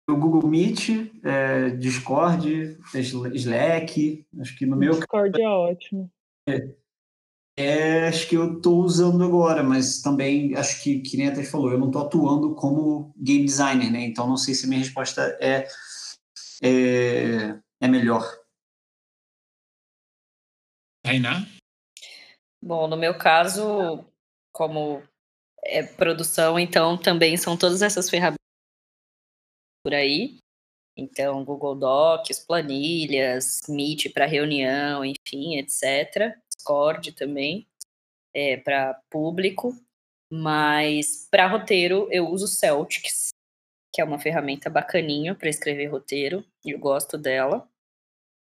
o 0.09 0.15
Google 0.15 0.49
Meet, 0.49 0.89
é, 1.23 1.69
Discord, 1.69 2.77
Slack, 2.93 4.25
acho 4.39 4.57
que 4.57 4.65
no 4.65 4.75
meu 4.75 4.93
Discord 4.93 5.39
é 5.39 5.47
ótimo. 5.47 6.11
É, 6.49 6.75
é, 7.57 8.07
acho 8.07 8.27
que 8.27 8.36
eu 8.36 8.57
estou 8.57 8.83
usando 8.83 9.23
agora, 9.23 9.63
mas 9.63 10.01
também 10.01 10.55
acho 10.55 10.83
que, 10.83 10.99
que 11.01 11.17
nem 11.17 11.27
a 11.27 11.33
Thaís 11.33 11.49
falou, 11.49 11.71
eu 11.71 11.77
não 11.77 11.88
estou 11.88 12.01
atuando 12.01 12.55
como 12.55 13.13
game 13.17 13.45
designer, 13.45 13.91
né? 13.91 14.01
Então 14.01 14.27
não 14.27 14.38
sei 14.38 14.53
se 14.53 14.65
a 14.65 14.69
minha 14.69 14.79
resposta 14.79 15.38
é, 15.39 15.67
é, 16.63 17.59
é 17.79 17.88
melhor. 17.88 18.23
Tainá? 21.03 21.45
Bom, 22.61 22.88
no 22.88 22.97
meu 22.97 23.17
caso, 23.17 24.03
como 24.51 25.03
é 25.66 25.84
produção, 25.84 26.59
então 26.59 26.97
também 26.97 27.36
são 27.36 27.57
todas 27.57 27.82
essas 27.82 28.09
ferramentas 28.09 28.39
por 29.84 29.93
aí. 29.93 30.38
Então, 30.97 31.43
Google 31.43 31.76
Docs, 31.76 32.39
planilhas, 32.39 33.59
Meet 33.68 34.13
para 34.13 34.26
reunião, 34.26 35.03
enfim, 35.03 35.57
etc. 35.57 36.38
Discord 36.49 37.11
também, 37.11 37.68
é, 38.34 38.57
para 38.57 38.99
público. 39.09 39.76
Mas 40.32 41.28
para 41.30 41.47
roteiro, 41.47 42.07
eu 42.11 42.28
uso 42.30 42.47
Celtics, 42.47 43.30
que 43.93 44.01
é 44.01 44.05
uma 44.05 44.18
ferramenta 44.18 44.70
bacaninha 44.70 45.36
para 45.36 45.49
escrever 45.49 45.88
roteiro. 45.88 46.43
Eu 46.66 46.80
gosto 46.80 47.18
dela. 47.18 47.68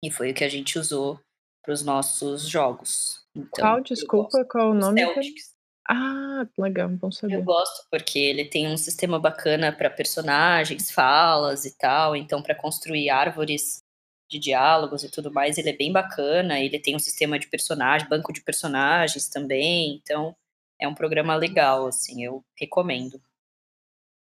E 0.02 0.10
foi 0.10 0.30
o 0.30 0.34
que 0.34 0.44
a 0.44 0.48
gente 0.48 0.78
usou 0.78 1.20
para 1.62 1.72
os 1.72 1.82
nossos 1.82 2.48
jogos. 2.48 3.24
Então, 3.34 3.48
qual, 3.64 3.80
desculpa, 3.80 4.44
qual 4.44 4.70
o 4.70 4.74
nome? 4.74 5.00
Celtics. 5.00 5.53
Ah, 5.86 6.46
legal, 6.58 6.88
bom 6.88 7.10
saber. 7.10 7.34
Eu 7.34 7.42
gosto 7.42 7.86
porque 7.90 8.18
ele 8.18 8.46
tem 8.46 8.68
um 8.68 8.76
sistema 8.76 9.18
bacana 9.18 9.70
para 9.70 9.90
personagens, 9.90 10.90
falas 10.90 11.64
e 11.66 11.76
tal, 11.76 12.16
então 12.16 12.42
para 12.42 12.54
construir 12.54 13.10
árvores 13.10 13.82
de 14.30 14.38
diálogos 14.38 15.04
e 15.04 15.10
tudo 15.10 15.30
mais, 15.30 15.58
ele 15.58 15.70
é 15.70 15.76
bem 15.76 15.92
bacana. 15.92 16.58
Ele 16.58 16.78
tem 16.78 16.96
um 16.96 16.98
sistema 16.98 17.38
de 17.38 17.48
personagem, 17.48 18.08
banco 18.08 18.32
de 18.32 18.42
personagens 18.42 19.28
também, 19.28 20.00
então 20.02 20.34
é 20.80 20.88
um 20.88 20.94
programa 20.94 21.34
legal, 21.34 21.86
assim, 21.86 22.24
eu 22.24 22.42
recomendo. 22.58 23.20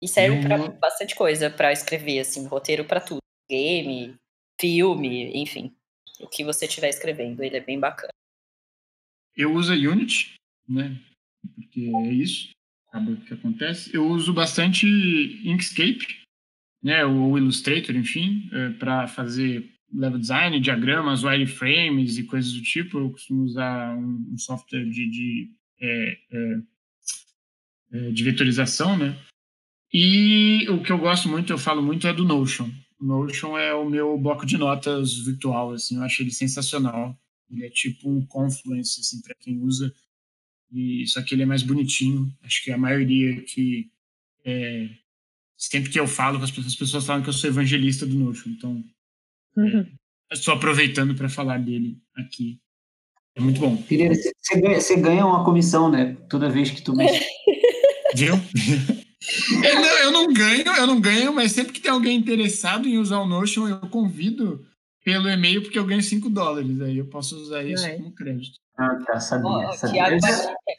E 0.01 0.09
serve 0.09 0.43
para 0.43 0.69
bastante 0.73 1.15
coisa 1.15 1.49
para 1.49 1.73
escrever, 1.73 2.19
assim, 2.19 2.45
roteiro 2.47 2.85
para 2.85 3.01
tudo, 3.01 3.21
game, 3.49 4.17
filme, 4.61 5.31
enfim, 5.41 5.73
o 6.21 6.27
que 6.27 6.43
você 6.43 6.67
estiver 6.67 6.89
escrevendo, 6.89 7.43
ele 7.43 7.57
é 7.57 7.61
bem 7.61 7.79
bacana. 7.79 8.13
Eu 9.37 9.53
uso 9.55 9.73
a 9.73 9.77
Unity, 9.77 10.35
né? 10.69 11.01
Porque 11.55 11.91
é 11.95 12.13
isso, 12.13 12.51
acaba 12.89 13.17
que 13.17 13.35
acontece. 13.35 13.95
Eu 13.95 14.07
uso 14.07 14.33
bastante 14.33 14.87
Inkscape, 15.45 16.23
né, 16.83 17.05
ou 17.05 17.39
Illustrator, 17.39 17.97
enfim, 17.97 18.49
é, 18.53 18.71
para 18.71 19.07
fazer 19.07 19.71
level 19.93 20.19
design, 20.19 20.59
diagramas, 20.61 21.23
wireframes 21.23 22.17
e 22.19 22.25
coisas 22.25 22.53
do 22.53 22.63
tipo. 22.63 22.99
Eu 22.99 23.11
costumo 23.11 23.45
usar 23.45 23.97
um, 23.97 24.33
um 24.33 24.39
software 24.39 24.85
de, 24.85 25.11
de, 25.11 25.51
é, 25.81 26.19
é, 26.31 26.63
é, 27.93 28.11
de 28.11 28.25
vetorização, 28.25 28.97
né? 28.97 29.17
E 29.93 30.67
o 30.71 30.83
que 30.83 30.91
eu 30.91 30.99
gosto 30.99 31.29
muito, 31.29 31.53
eu 31.53 31.59
falo 31.59 31.83
muito, 31.83 32.07
é 32.07 32.13
do 32.13 32.25
Notion. 32.25 32.71
O 32.99 33.05
Notion 33.05 33.59
é 33.59 33.75
o 33.75 33.89
meu 33.89 34.17
bloco 34.17 34.47
de 34.47 34.57
notas 34.57 35.19
virtual, 35.19 35.73
assim, 35.73 35.97
eu 35.97 36.03
acho 36.03 36.23
ele 36.23 36.31
sensacional. 36.31 37.17
Ele 37.51 37.67
é 37.67 37.69
tipo 37.69 38.09
um 38.09 38.25
Confluence, 38.25 39.01
assim, 39.01 39.21
para 39.21 39.35
quem 39.39 39.61
usa 39.61 39.93
e 40.73 41.07
só 41.07 41.23
que 41.23 41.35
ele 41.35 41.43
é 41.43 41.47
mais 41.47 41.63
bonitinho. 41.63 42.33
Acho 42.43 42.63
que 42.65 42.71
a 42.71 42.79
maioria 42.79 43.43
que 43.43 43.91
é, 44.45 44.89
sempre 45.57 45.91
que 45.91 46.01
eu 46.01 46.09
falo 46.09 46.39
com 46.39 46.45
as 46.45 46.51
pessoas, 46.51 46.73
as 46.73 46.79
pessoas 46.79 47.07
falam 47.07 47.23
que 47.23 47.29
eu 47.29 47.33
sou 47.33 47.49
evangelista 47.49 48.05
do 48.05 48.19
Notion. 48.19 48.51
Então, 48.51 48.85
uhum. 49.57 49.87
é, 50.31 50.35
estou 50.35 50.55
aproveitando 50.55 51.15
para 51.15 51.29
falar 51.29 51.59
dele 51.59 51.99
aqui. 52.17 52.59
É 53.35 53.41
muito 53.41 53.61
bom. 53.61 53.77
Pereira, 53.77 54.15
você 54.15 54.61
ganha, 54.61 54.81
você 54.81 54.97
ganha 54.97 55.27
uma 55.27 55.45
comissão, 55.45 55.91
né? 55.91 56.17
Toda 56.29 56.51
vez 56.51 56.71
que 56.71 56.83
tu 56.83 56.95
mexe. 56.95 57.25
Viu? 58.15 58.35
eu, 59.65 59.75
não, 59.75 59.99
eu 59.99 60.13
não 60.13 60.33
ganho, 60.33 60.67
eu 60.67 60.87
não 60.87 61.01
ganho, 61.01 61.33
mas 61.33 61.53
sempre 61.53 61.73
que 61.73 61.81
tem 61.81 61.91
alguém 61.91 62.17
interessado 62.17 62.87
em 62.87 62.99
usar 62.99 63.21
o 63.21 63.27
Notion, 63.27 63.69
eu 63.69 63.79
convido 63.89 64.67
pelo 65.05 65.29
e-mail, 65.29 65.63
porque 65.63 65.79
eu 65.79 65.87
ganho 65.87 66.03
5 66.03 66.29
dólares. 66.29 66.81
Aí 66.81 66.99
eu 66.99 67.07
posso 67.07 67.37
usar 67.37 67.65
isso 67.65 67.87
é. 67.87 67.97
como 67.97 68.13
crédito. 68.13 68.59
Ah, 68.77 68.97
tá, 69.07 69.21
sabia. 69.21 69.51
O 69.51 69.91
Thiago, 69.91 70.17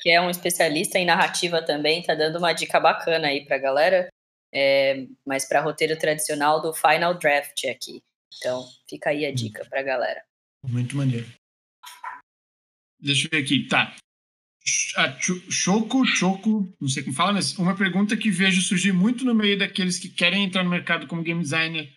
que 0.02 0.10
é 0.10 0.20
um 0.20 0.30
especialista 0.30 0.98
em 0.98 1.06
narrativa 1.06 1.62
também, 1.62 2.02
tá 2.02 2.16
dando 2.16 2.38
uma 2.38 2.54
dica 2.54 2.80
bacana 2.80 3.28
aí 3.28 3.46
pra 3.46 3.58
galera, 3.58 4.10
é, 4.52 5.06
mas 5.26 5.48
para 5.48 5.62
roteiro 5.62 5.98
tradicional 5.98 6.62
do 6.62 6.74
Final 6.74 7.14
Draft 7.14 7.66
aqui. 7.66 8.02
Então, 8.38 8.66
fica 8.90 9.12
aí 9.12 9.26
a 9.26 9.30
hum. 9.30 9.36
dica 9.36 9.66
pra 9.70 9.84
galera. 9.84 10.24
Muito 10.64 10.98
maneiro. 10.98 11.28
Deixa 13.00 13.28
eu 13.28 13.32
ver 13.32 13.44
aqui, 13.44 13.68
tá. 13.68 13.96
Choco, 15.50 16.06
Choco, 16.06 16.74
não 16.80 16.88
sei 16.88 17.04
como 17.04 17.16
fala, 17.16 17.34
mas 17.34 17.58
uma 17.58 17.76
pergunta 17.76 18.16
que 18.16 18.32
vejo 18.32 18.62
surgir 18.62 18.94
muito 18.94 19.26
no 19.26 19.36
meio 19.36 19.58
daqueles 19.60 20.00
que 20.00 20.08
querem 20.08 20.46
entrar 20.46 20.64
no 20.64 20.70
mercado 20.70 21.06
como 21.06 21.22
game 21.22 21.42
designer 21.42 21.92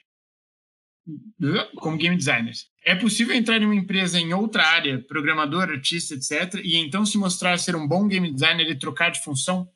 como 1.76 1.96
game 1.96 2.16
designers. 2.16 2.68
É 2.84 2.94
possível 2.94 3.34
entrar 3.34 3.60
em 3.60 3.64
uma 3.64 3.74
empresa 3.74 4.18
em 4.18 4.32
outra 4.32 4.64
área, 4.64 5.02
programador, 5.06 5.70
artista, 5.70 6.14
etc., 6.14 6.60
e 6.64 6.76
então 6.76 7.04
se 7.04 7.18
mostrar 7.18 7.58
ser 7.58 7.76
um 7.76 7.86
bom 7.86 8.08
game 8.08 8.32
designer 8.32 8.68
e 8.68 8.78
trocar 8.78 9.10
de 9.10 9.22
função? 9.22 9.70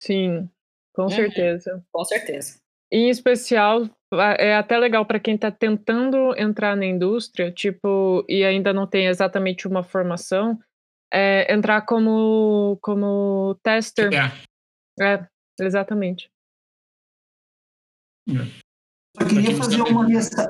Sim, 0.00 0.48
com 0.92 1.02
uhum. 1.02 1.10
certeza. 1.10 1.84
Com 1.92 2.04
certeza. 2.04 2.60
Em 2.92 3.08
especial, 3.08 3.88
é 4.38 4.54
até 4.54 4.76
legal 4.76 5.06
para 5.06 5.20
quem 5.20 5.36
está 5.36 5.50
tentando 5.50 6.34
entrar 6.36 6.76
na 6.76 6.86
indústria, 6.86 7.52
tipo, 7.52 8.24
e 8.28 8.44
ainda 8.44 8.72
não 8.72 8.86
tem 8.86 9.06
exatamente 9.06 9.68
uma 9.68 9.84
formação, 9.84 10.58
é 11.12 11.52
entrar 11.52 11.82
como, 11.82 12.78
como 12.82 13.56
tester. 13.62 14.10
É, 14.12 15.04
é 15.04 15.26
exatamente. 15.60 16.28
É 18.28 18.69
queria 19.34 19.56
fazer 19.56 19.80
uma 19.82 20.06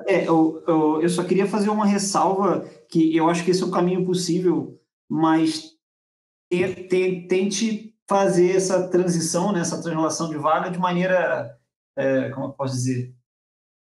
é, 0.06 0.28
eu, 0.28 0.62
eu, 0.66 1.02
eu, 1.02 1.08
só 1.08 1.24
queria 1.24 1.46
fazer 1.46 1.70
uma 1.70 1.86
ressalva 1.86 2.60
que 2.88 3.16
eu 3.16 3.28
acho 3.28 3.44
que 3.44 3.50
esse 3.50 3.62
é 3.62 3.66
o 3.66 3.70
caminho 3.70 4.04
possível, 4.04 4.80
mas 5.08 5.70
te, 6.50 6.74
te, 6.88 7.26
tente 7.28 7.94
fazer 8.08 8.56
essa 8.56 8.88
transição, 8.88 9.52
né, 9.52 9.60
essa 9.60 9.80
translação 9.80 10.28
de 10.28 10.36
vaga 10.36 10.70
de 10.70 10.78
maneira, 10.78 11.56
é, 11.96 12.30
como 12.30 12.46
eu 12.46 12.52
posso 12.52 12.74
dizer, 12.74 13.14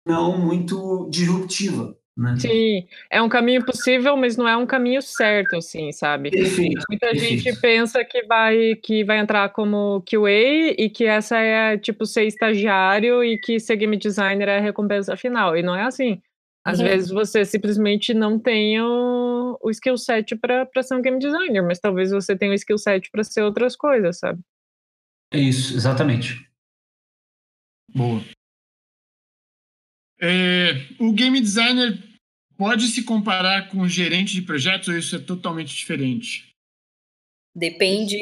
não 0.06 0.38
muito 0.38 1.08
disruptiva. 1.10 1.96
Né? 2.16 2.34
Sim, 2.38 2.86
é 3.10 3.20
um 3.20 3.28
caminho 3.28 3.64
possível, 3.64 4.16
mas 4.16 4.36
não 4.38 4.48
é 4.48 4.56
um 4.56 4.64
caminho 4.66 5.02
certo, 5.02 5.56
assim, 5.56 5.92
sabe? 5.92 6.30
Perfeito. 6.30 6.84
Muita 6.88 7.08
perfeito. 7.10 7.42
gente 7.42 7.60
pensa 7.60 8.02
que 8.04 8.22
vai 8.24 8.74
que 8.76 9.04
vai 9.04 9.18
entrar 9.18 9.50
como 9.50 10.02
QA 10.02 10.74
e 10.78 10.88
que 10.88 11.04
essa 11.04 11.38
é 11.38 11.76
tipo 11.76 12.06
ser 12.06 12.24
estagiário 12.24 13.22
e 13.22 13.38
que 13.38 13.60
ser 13.60 13.76
game 13.76 13.96
designer 13.98 14.48
é 14.48 14.58
a 14.58 14.60
recompensa 14.60 15.14
final. 15.16 15.56
E 15.56 15.62
não 15.62 15.74
é 15.74 15.82
assim. 15.82 16.20
Às 16.64 16.78
Uhum. 16.80 16.86
vezes 16.86 17.10
você 17.10 17.44
simplesmente 17.44 18.12
não 18.14 18.38
tem 18.38 18.80
o, 18.80 19.58
o 19.62 19.70
skill 19.70 19.96
set 19.98 20.34
para 20.36 20.66
ser 20.82 20.96
um 20.96 21.02
game 21.02 21.18
designer, 21.18 21.62
mas 21.62 21.78
talvez 21.78 22.10
você 22.10 22.36
tenha 22.36 22.50
o 22.50 22.54
skill 22.54 22.78
set 22.78 23.10
para 23.10 23.22
ser 23.22 23.42
outras 23.42 23.76
coisas, 23.76 24.18
sabe? 24.18 24.40
É 25.32 25.38
isso, 25.38 25.74
exatamente. 25.74 26.46
Boa. 27.94 28.20
É, 30.20 30.72
o 30.98 31.12
game 31.12 31.40
designer 31.40 31.98
pode 32.56 32.88
se 32.88 33.04
comparar 33.04 33.68
com 33.68 33.80
o 33.80 33.88
gerente 33.88 34.32
de 34.34 34.42
projetos 34.42 34.88
ou 34.88 34.96
isso 34.96 35.16
é 35.16 35.18
totalmente 35.18 35.74
diferente? 35.74 36.48
Depende 37.54 38.16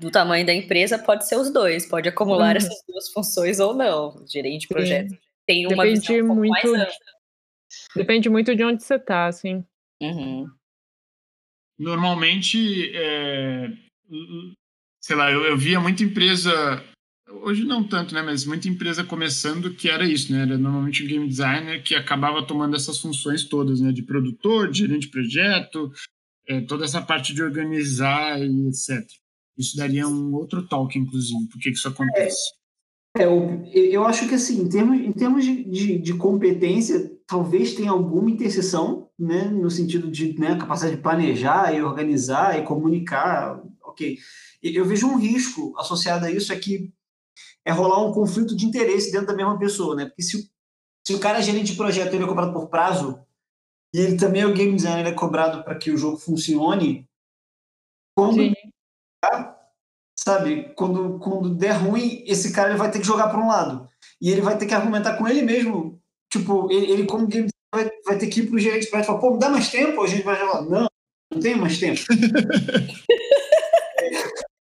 do 0.00 0.10
tamanho 0.10 0.44
da 0.44 0.52
empresa, 0.54 0.98
pode 0.98 1.26
ser 1.28 1.36
os 1.36 1.52
dois, 1.52 1.86
pode 1.86 2.08
acumular 2.08 2.50
Uhum. 2.52 2.56
essas 2.56 2.82
duas 2.88 3.08
funções 3.12 3.60
ou 3.60 3.74
não. 3.74 4.16
O 4.16 4.26
gerente 4.26 4.62
de 4.62 4.66
Sim. 4.66 4.74
projeto 4.74 5.18
tem 5.46 5.66
uma 5.66 5.84
Depende 5.84 6.00
visão 6.00 6.16
um 6.16 6.26
pouco 6.26 6.40
mais 6.48 6.64
muito 6.64 6.76
ampla. 6.76 6.94
Depende 7.94 8.28
muito 8.28 8.56
de 8.56 8.64
onde 8.64 8.82
você 8.82 8.98
tá, 8.98 9.26
assim. 9.26 9.64
Uhum. 10.02 10.48
Normalmente, 11.78 12.90
é, 12.94 13.68
sei 15.00 15.16
lá, 15.16 15.30
eu, 15.30 15.44
eu 15.44 15.56
via 15.56 15.80
muita 15.80 16.02
empresa, 16.02 16.82
hoje 17.42 17.64
não 17.64 17.86
tanto, 17.86 18.14
né, 18.14 18.22
mas 18.22 18.44
muita 18.44 18.68
empresa 18.68 19.04
começando 19.04 19.74
que 19.74 19.88
era 19.88 20.04
isso, 20.04 20.32
né, 20.32 20.42
era 20.42 20.58
normalmente 20.58 21.02
um 21.02 21.06
game 21.06 21.28
designer 21.28 21.82
que 21.82 21.94
acabava 21.94 22.46
tomando 22.46 22.76
essas 22.76 22.98
funções 22.98 23.44
todas, 23.44 23.80
né, 23.80 23.92
de 23.92 24.02
produtor, 24.02 24.70
de 24.70 24.78
gerente 24.80 25.02
de 25.02 25.10
projeto, 25.10 25.90
é, 26.46 26.60
toda 26.60 26.84
essa 26.84 27.00
parte 27.00 27.32
de 27.32 27.42
organizar 27.42 28.40
e 28.40 28.68
etc. 28.68 29.06
Isso 29.56 29.76
daria 29.76 30.08
um 30.08 30.34
outro 30.34 30.66
talk, 30.66 30.98
inclusive, 30.98 31.48
por 31.48 31.60
que 31.60 31.70
isso 31.70 31.88
acontece. 31.88 32.52
É, 33.16 33.24
eu, 33.24 33.64
eu 33.72 34.04
acho 34.04 34.28
que 34.28 34.34
assim, 34.34 34.62
em 34.62 34.68
termos, 34.68 35.00
em 35.00 35.12
termos 35.12 35.44
de, 35.44 35.64
de, 35.64 35.98
de 35.98 36.14
competência, 36.14 37.10
talvez 37.26 37.74
tenha 37.74 37.90
alguma 37.90 38.30
interseção, 38.30 39.08
né, 39.18 39.44
no 39.44 39.70
sentido 39.70 40.10
de 40.10 40.38
né, 40.38 40.56
capacidade 40.56 40.96
de 40.96 41.02
planejar 41.02 41.74
e 41.74 41.82
organizar 41.82 42.58
e 42.58 42.64
comunicar, 42.64 43.62
ok. 43.84 44.18
Eu 44.62 44.84
vejo 44.84 45.06
um 45.06 45.16
risco 45.16 45.74
associado 45.78 46.26
a 46.26 46.30
isso 46.30 46.52
é 46.52 46.56
que 46.58 46.92
é 47.64 47.72
rolar 47.72 48.04
um 48.04 48.12
conflito 48.12 48.56
de 48.56 48.66
interesse 48.66 49.10
dentro 49.12 49.26
da 49.28 49.34
mesma 49.36 49.58
pessoa, 49.58 49.94
né? 49.94 50.06
Porque 50.06 50.22
se, 50.22 50.36
o- 50.36 50.44
se 51.06 51.14
o 51.14 51.20
cara 51.20 51.38
é 51.38 51.42
gerente 51.42 51.72
de 51.72 51.76
projeto 51.76 52.14
ele 52.14 52.24
é 52.24 52.26
cobrado 52.26 52.52
por 52.52 52.68
prazo 52.68 53.20
e 53.94 53.98
ele 54.00 54.16
também 54.16 54.42
é 54.42 54.46
o 54.46 54.54
game 54.54 54.74
designer 54.74 55.00
ele 55.00 55.08
é 55.10 55.18
cobrado 55.18 55.62
para 55.64 55.74
que 55.76 55.90
o 55.90 55.96
jogo 55.96 56.16
funcione, 56.16 57.08
quando 58.16 58.34
Sim. 58.42 58.54
sabe? 60.18 60.72
Quando, 60.74 61.18
quando 61.18 61.54
der 61.54 61.72
ruim, 61.72 62.22
esse 62.26 62.52
cara 62.52 62.70
ele 62.70 62.78
vai 62.78 62.90
ter 62.90 63.00
que 63.00 63.06
jogar 63.06 63.28
para 63.28 63.40
um 63.40 63.48
lado. 63.48 63.88
E 64.20 64.30
ele 64.30 64.40
vai 64.42 64.56
ter 64.58 64.66
que 64.66 64.74
argumentar 64.74 65.16
com 65.16 65.26
ele 65.26 65.42
mesmo. 65.42 65.98
Tipo, 66.32 66.70
ele, 66.70 66.90
ele 66.92 67.06
como 67.06 67.26
game 67.26 67.48
designer, 67.48 67.90
vai, 67.90 68.02
vai 68.04 68.18
ter 68.18 68.26
que 68.28 68.40
ir 68.40 68.48
pro 68.48 68.58
gerente 68.58 68.86
para 68.88 69.02
falar, 69.02 69.18
pô, 69.18 69.32
me 69.32 69.38
dá 69.38 69.48
mais 69.48 69.70
tempo? 69.70 70.02
A 70.02 70.06
gente 70.06 70.22
vai 70.22 70.36
falar, 70.36 70.62
não, 70.62 70.86
não 71.32 71.40
tem 71.40 71.56
mais 71.56 71.78
tempo. 71.78 72.00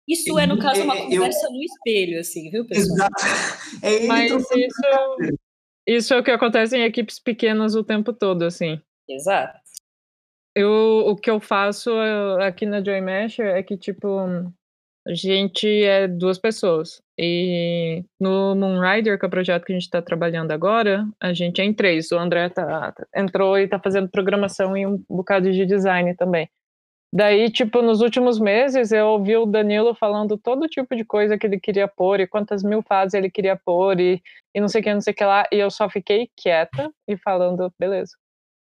Isso 0.07 0.39
é, 0.39 0.45
no 0.47 0.57
caso, 0.57 0.81
uma 0.83 0.95
É, 0.95 1.01
eu- 1.01 1.09
conversa 1.09 1.49
no 1.49 1.61
espelho, 1.63 2.19
assim, 2.19 2.49
viu, 2.49 2.65
pessoal? 2.65 2.95
Exato. 2.95 3.13
É 3.83 3.93
ele 3.93 4.07
Mas 4.07 4.31
isso, 4.31 5.37
isso 5.85 6.13
é 6.13 6.19
o 6.19 6.23
que 6.23 6.31
acontece 6.31 6.77
em 6.77 6.83
equipes 6.83 7.19
pequenas 7.19 7.75
o 7.75 7.83
tempo 7.83 8.13
todo, 8.13 8.43
assim. 8.43 8.79
Exato. 9.09 9.59
Eu, 10.55 11.03
o 11.07 11.15
que 11.15 11.29
eu 11.29 11.39
faço 11.39 11.91
eh, 11.91 12.47
aqui 12.47 12.65
na 12.65 12.83
Joy 12.83 12.99
Mesh 13.01 13.39
é 13.39 13.61
que, 13.61 13.77
tipo, 13.77 14.17
a 15.07 15.13
gente 15.13 15.67
é 15.83 16.07
duas 16.07 16.39
pessoas. 16.39 17.01
E 17.17 18.03
no 18.19 18.55
Moonrider, 18.55 19.19
que 19.19 19.25
é 19.25 19.27
o 19.27 19.31
projeto 19.31 19.65
que 19.65 19.71
a 19.73 19.75
gente 19.75 19.83
está 19.85 20.01
trabalhando 20.01 20.51
agora, 20.51 21.05
a 21.21 21.31
gente 21.33 21.61
é 21.61 21.63
em 21.65 21.73
três. 21.73 22.11
O 22.11 22.17
André 22.17 22.49
tá, 22.49 22.93
entrou 23.15 23.57
e 23.57 23.65
está 23.65 23.79
fazendo 23.79 24.09
programação 24.09 24.75
e 24.75 24.87
um 24.87 25.03
bocado 25.09 25.51
de 25.51 25.65
design 25.65 26.15
também. 26.15 26.49
Daí, 27.13 27.49
tipo, 27.49 27.81
nos 27.81 28.01
últimos 28.01 28.37
meses, 28.37 28.91
eu 28.91 29.07
ouvi 29.07 29.37
o 29.37 29.45
Danilo 29.45 29.95
falando 29.95 30.37
todo 30.37 30.67
tipo 30.67 30.95
de 30.95 31.05
coisa 31.05 31.37
que 31.37 31.47
ele 31.47 31.59
queria 31.59 31.87
pôr 31.87 32.19
e 32.19 32.27
quantas 32.27 32.63
mil 32.63 32.81
fases 32.81 33.13
ele 33.13 33.31
queria 33.31 33.55
pôr 33.55 33.99
e, 33.99 34.21
e 34.53 34.59
não 34.59 34.67
sei 34.67 34.81
o 34.81 34.83
que, 34.83 34.93
não 34.93 35.01
sei 35.01 35.13
o 35.13 35.15
que 35.15 35.23
lá. 35.23 35.45
E 35.51 35.57
eu 35.57 35.71
só 35.71 35.89
fiquei 35.89 36.29
quieta 36.35 36.91
e 37.07 37.17
falando, 37.17 37.73
beleza, 37.79 38.11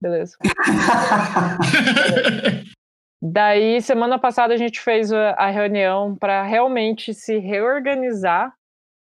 beleza. 0.01 0.37
Daí, 3.21 3.81
semana 3.81 4.19
passada, 4.19 4.53
a 4.53 4.57
gente 4.57 4.79
fez 4.79 5.11
a, 5.11 5.31
a 5.31 5.49
reunião 5.49 6.15
para 6.15 6.43
realmente 6.43 7.13
se 7.13 7.39
reorganizar 7.39 8.53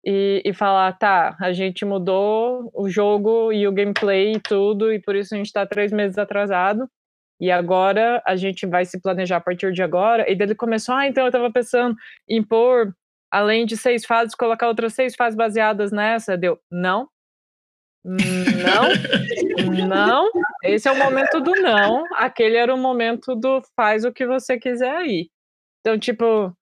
e, 0.04 0.42
e 0.44 0.52
falar: 0.52 0.92
tá, 0.98 1.36
a 1.40 1.52
gente 1.52 1.84
mudou 1.84 2.70
o 2.74 2.88
jogo 2.88 3.52
e 3.52 3.66
o 3.66 3.72
gameplay 3.72 4.34
e 4.34 4.40
tudo, 4.40 4.92
e 4.92 5.00
por 5.00 5.16
isso 5.16 5.34
a 5.34 5.38
gente 5.38 5.46
está 5.46 5.66
três 5.66 5.90
meses 5.90 6.18
atrasado. 6.18 6.88
E 7.40 7.50
agora 7.50 8.22
a 8.26 8.36
gente 8.36 8.66
vai 8.66 8.84
se 8.84 9.00
planejar 9.00 9.36
a 9.38 9.40
partir 9.40 9.72
de 9.72 9.82
agora. 9.82 10.30
E 10.30 10.34
daí 10.36 10.48
ele 10.48 10.54
começou: 10.54 10.94
ah, 10.94 11.06
então 11.06 11.24
eu 11.24 11.28
estava 11.28 11.50
pensando 11.52 11.96
em 12.28 12.42
pôr, 12.42 12.94
além 13.30 13.66
de 13.66 13.76
seis 13.76 14.04
fases, 14.04 14.34
colocar 14.34 14.68
outras 14.68 14.94
seis 14.94 15.14
fases 15.14 15.36
baseadas 15.36 15.92
nessa. 15.92 16.36
Deu: 16.36 16.58
não. 16.70 17.08
Não, 18.06 18.88
não, 19.88 20.30
esse 20.62 20.86
é 20.86 20.92
o 20.92 20.98
momento 20.98 21.40
do 21.40 21.52
não. 21.52 22.04
Aquele 22.16 22.56
era 22.56 22.74
o 22.74 22.78
momento 22.78 23.34
do 23.34 23.62
faz 23.74 24.04
o 24.04 24.12
que 24.12 24.26
você 24.26 24.58
quiser 24.58 24.94
aí. 24.94 25.30
Então, 25.80 25.98
tipo, 25.98 26.54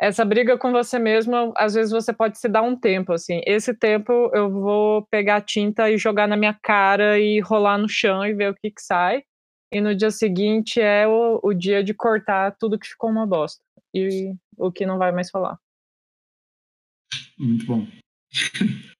essa 0.00 0.24
briga 0.24 0.58
com 0.58 0.72
você 0.72 0.98
mesmo, 0.98 1.52
às 1.56 1.74
vezes 1.74 1.92
você 1.92 2.12
pode 2.12 2.38
se 2.38 2.48
dar 2.48 2.62
um 2.62 2.76
tempo, 2.78 3.12
assim. 3.12 3.40
Esse 3.46 3.74
tempo 3.74 4.12
eu 4.34 4.50
vou 4.50 5.06
pegar 5.10 5.40
tinta 5.42 5.90
e 5.90 5.98
jogar 5.98 6.26
na 6.28 6.36
minha 6.36 6.58
cara 6.62 7.18
e 7.18 7.40
rolar 7.40 7.78
no 7.78 7.88
chão 7.88 8.24
e 8.26 8.34
ver 8.34 8.50
o 8.50 8.54
que 8.54 8.70
que 8.70 8.82
sai. 8.82 9.22
E 9.74 9.80
no 9.80 9.92
dia 9.92 10.12
seguinte 10.12 10.80
é 10.80 11.04
o, 11.04 11.40
o 11.42 11.52
dia 11.52 11.82
de 11.82 11.92
cortar 11.92 12.52
tudo 12.52 12.78
que 12.78 12.86
ficou 12.86 13.10
uma 13.10 13.26
bosta. 13.26 13.60
E 13.92 14.32
o 14.56 14.70
que 14.70 14.86
não 14.86 14.98
vai 14.98 15.10
mais 15.10 15.30
falar. 15.30 15.58
Muito 17.36 17.66
bom. 17.66 17.86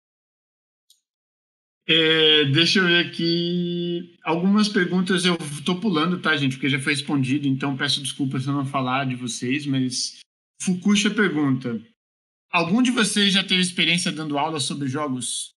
É, 1.87 2.47
deixa 2.47 2.79
eu 2.79 2.87
ver 2.87 3.07
aqui. 3.07 4.17
Algumas 4.25 4.71
perguntas 4.71 5.27
eu 5.27 5.37
tô 5.67 5.79
pulando, 5.79 6.19
tá, 6.19 6.35
gente? 6.35 6.53
Porque 6.53 6.71
já 6.71 6.81
foi 6.81 6.95
respondido, 6.95 7.47
então 7.47 7.77
peço 7.77 8.01
desculpas 8.01 8.45
se 8.45 8.49
eu 8.49 8.55
não 8.55 8.65
falar 8.65 9.05
de 9.05 9.15
vocês, 9.15 9.67
mas. 9.67 10.19
Fukusha 10.63 11.11
pergunta: 11.11 11.79
Algum 12.51 12.81
de 12.81 12.91
vocês 12.91 13.35
já 13.35 13.45
teve 13.45 13.61
experiência 13.61 14.11
dando 14.11 14.39
aula 14.39 14.61
sobre 14.61 14.89
jogos? 14.89 15.53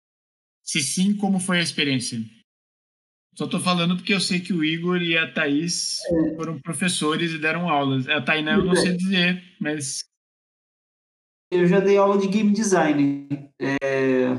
Se 0.61 0.81
sim, 0.81 1.15
como 1.15 1.39
foi 1.39 1.59
a 1.59 1.63
experiência? 1.63 2.19
Só 3.37 3.45
tô 3.45 3.59
falando 3.59 3.95
porque 3.95 4.15
eu 4.15 4.19
sei 4.19 4.39
que 4.39 4.51
o 4.51 4.65
Igor 4.65 4.99
e 4.99 5.15
a 5.15 5.31
Thaís 5.31 5.99
foram 6.35 6.59
professores 6.59 7.31
e 7.31 7.37
deram 7.37 7.69
aulas. 7.69 8.09
A 8.09 8.19
Tainá 8.19 8.53
eu 8.53 8.65
não 8.65 8.75
sei 8.75 8.97
dizer, 8.97 9.43
mas. 9.61 10.03
Eu 11.51 11.67
já 11.67 11.79
dei 11.79 11.97
aula 11.97 12.17
de 12.17 12.27
game 12.27 12.51
design 12.51 13.29
é, 13.61 14.35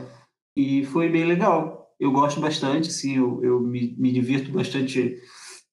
e 0.56 0.84
foi 0.86 1.08
bem 1.08 1.26
legal. 1.26 1.94
Eu 2.00 2.10
gosto 2.10 2.40
bastante, 2.40 2.88
assim, 2.88 3.16
eu, 3.16 3.40
eu 3.44 3.60
me, 3.60 3.94
me 3.96 4.10
divirto 4.10 4.50
bastante 4.50 5.16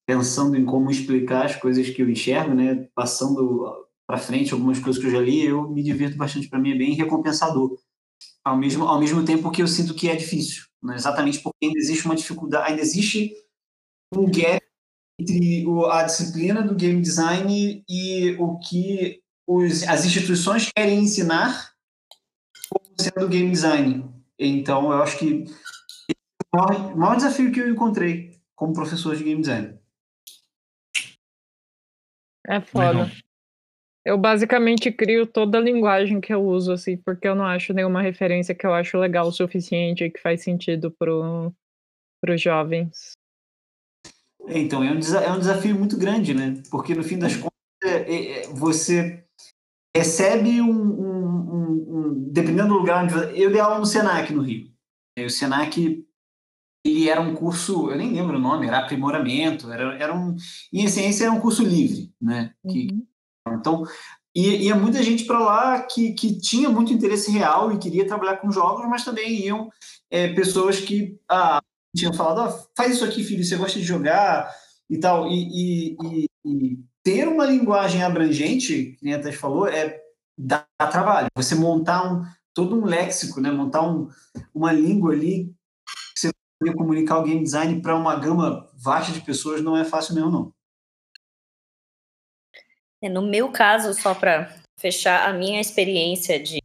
pensando 0.05 0.55
em 0.55 0.63
como 0.63 0.91
explicar 0.91 1.47
as 1.47 1.55
coisas 1.55 1.89
que 1.89 2.03
eu 2.03 2.09
enxergo, 2.09 2.53
né? 2.53 2.87
Passando 2.93 3.87
para 4.07 4.19
frente 4.19 4.53
algumas 4.53 4.77
coisas 4.77 5.01
que 5.01 5.07
eu 5.07 5.11
já 5.11 5.19
li, 5.19 5.43
eu 5.43 5.67
me 5.71 5.81
divirto 5.81 6.15
bastante. 6.15 6.47
Para 6.47 6.59
mim 6.59 6.73
é 6.73 6.77
bem 6.77 6.93
recompensador. 6.93 7.75
Ao 8.43 8.55
mesmo, 8.55 8.87
ao 8.87 8.99
mesmo 8.99 9.25
tempo 9.25 9.51
que 9.51 9.61
eu 9.61 9.67
sinto 9.67 9.95
que 9.95 10.09
é 10.09 10.15
difícil, 10.15 10.65
né? 10.83 10.95
exatamente 10.95 11.39
porque 11.39 11.65
ainda 11.65 11.79
existe 11.79 12.05
uma 12.05 12.15
dificuldade, 12.15 12.69
ainda 12.69 12.81
existe 12.81 13.33
um 14.13 14.25
gap 14.25 14.63
entre 15.19 15.65
o, 15.65 15.85
a 15.85 16.03
disciplina 16.03 16.61
do 16.61 16.75
game 16.75 17.01
design 17.01 17.83
e 17.89 18.35
o 18.37 18.59
que 18.59 19.21
os, 19.47 19.83
as 19.83 20.05
instituições 20.05 20.71
querem 20.75 20.99
ensinar 20.99 21.73
como 22.69 22.85
sendo 22.99 23.27
game 23.27 23.49
design. 23.49 24.13
Então, 24.37 24.91
eu 24.91 25.01
acho 25.01 25.17
que 25.17 25.43
esse 26.07 26.17
é 26.53 26.57
o 26.57 26.57
maior, 26.57 26.95
maior 26.95 27.15
desafio 27.15 27.51
que 27.51 27.59
eu 27.59 27.69
encontrei 27.69 28.39
como 28.55 28.73
professor 28.73 29.15
de 29.15 29.23
game 29.23 29.41
design. 29.41 29.79
É 32.47 32.61
foda. 32.61 33.03
Legal. 33.03 33.24
Eu 34.05 34.19
basicamente 34.19 34.91
crio 34.91 35.25
toda 35.25 35.57
a 35.57 35.61
linguagem 35.61 36.21
que 36.21 36.31
eu 36.31 36.45
uso, 36.45 36.71
assim, 36.71 36.95
porque 36.95 37.27
eu 37.27 37.33
não 37.33 37.43
acho 37.45 37.73
nenhuma 37.73 38.03
referência 38.03 38.53
que 38.53 38.65
eu 38.65 38.71
acho 38.73 38.97
legal 38.99 39.27
o 39.27 39.31
suficiente 39.31 40.03
e 40.03 40.11
que 40.11 40.21
faz 40.21 40.43
sentido 40.43 40.91
pro, 40.91 41.51
pros 42.21 42.39
jovens. 42.39 43.13
Então, 44.47 44.83
é 44.83 44.91
um, 44.91 44.99
é 44.99 45.31
um 45.31 45.39
desafio 45.39 45.75
muito 45.75 45.97
grande, 45.97 46.35
né? 46.35 46.61
Porque, 46.69 46.93
no 46.93 47.03
fim 47.03 47.17
das 47.17 47.35
contas, 47.35 47.51
é- 47.83 48.41
é- 48.43 48.47
você 48.49 49.25
recebe 49.95 50.61
um, 50.61 50.69
um- 50.69 51.55
um- 51.97 52.29
Dependendo 52.31 52.67
do 52.69 52.75
lugar 52.79 53.03
onde... 53.03 53.13
você- 53.13 53.31
Eu 53.35 53.49
dei 53.49 53.59
aula 53.61 53.79
no 53.79 53.85
Senac, 53.85 54.31
no 54.33 54.41
Rio. 54.43 54.69
E 55.17 55.25
o 55.25 55.29
Senac 55.29 56.05
ele 56.85 57.09
era 57.09 57.19
um 57.21 57.33
curso, 57.33 57.89
eu 57.89 57.97
nem 57.97 58.11
lembro 58.13 58.37
o 58.37 58.39
nome, 58.41 58.67
era 58.67 58.79
aprimoramento, 58.79 59.71
era, 59.71 59.95
era 59.95 60.13
um, 60.13 60.35
em 60.71 60.83
essência 60.83 61.23
era 61.23 61.33
um 61.33 61.39
curso 61.39 61.63
livre, 61.63 62.11
né? 62.21 62.53
Que, 62.69 62.89
Uhum. 62.91 63.07
Então, 63.47 63.83
ia, 64.35 64.55
ia 64.57 64.75
muita 64.75 65.01
gente 65.03 65.25
para 65.25 65.39
lá 65.39 65.81
que, 65.81 66.13
que 66.13 66.39
tinha 66.39 66.69
muito 66.69 66.93
interesse 66.93 67.31
real 67.31 67.71
e 67.71 67.77
queria 67.77 68.07
trabalhar 68.07 68.37
com 68.37 68.51
jogos, 68.51 68.85
mas 68.89 69.03
também 69.03 69.45
iam 69.45 69.69
é, 70.09 70.33
pessoas 70.33 70.79
que 70.79 71.17
ah, 71.29 71.61
tinham 71.95 72.13
falado, 72.13 72.41
ah, 72.41 72.65
faz 72.75 72.95
isso 72.95 73.05
aqui, 73.05 73.23
filho, 73.23 73.43
você 73.43 73.55
gosta 73.55 73.79
de 73.79 73.85
jogar 73.85 74.49
e 74.89 74.99
tal. 74.99 75.27
E, 75.29 75.95
e, 75.95 76.27
e, 76.45 76.79
ter 77.03 77.27
uma 77.27 77.45
linguagem 77.45 78.03
abrangente, 78.03 78.95
que 78.97 79.05
nem 79.05 79.13
a 79.13 79.21
Tess 79.21 79.35
falou, 79.35 79.67
é 79.67 80.01
dá 80.37 80.65
trabalho. 80.91 81.27
Você 81.35 81.55
montar 81.55 82.11
um, 82.11 82.23
todo 82.53 82.75
um 82.75 82.85
léxico, 82.85 83.39
né? 83.39 83.51
montar 83.51 83.87
um, 83.87 84.09
uma 84.53 84.73
língua 84.73 85.13
ali 85.13 85.53
você 86.17 86.73
comunicar 86.73 87.19
o 87.19 87.23
game 87.23 87.43
design 87.43 87.81
para 87.81 87.95
uma 87.95 88.15
gama 88.15 88.67
vasta 88.73 89.11
de 89.11 89.21
pessoas 89.21 89.61
não 89.61 89.75
é 89.75 89.83
fácil 89.83 90.15
mesmo, 90.15 90.31
não. 90.31 90.53
É, 93.05 93.09
no 93.09 93.21
meu 93.21 93.51
caso, 93.51 93.93
só 93.93 94.15
para 94.15 94.51
fechar, 94.79 95.29
a 95.29 95.33
minha 95.33 95.61
experiência 95.61 96.41
de 96.41 96.57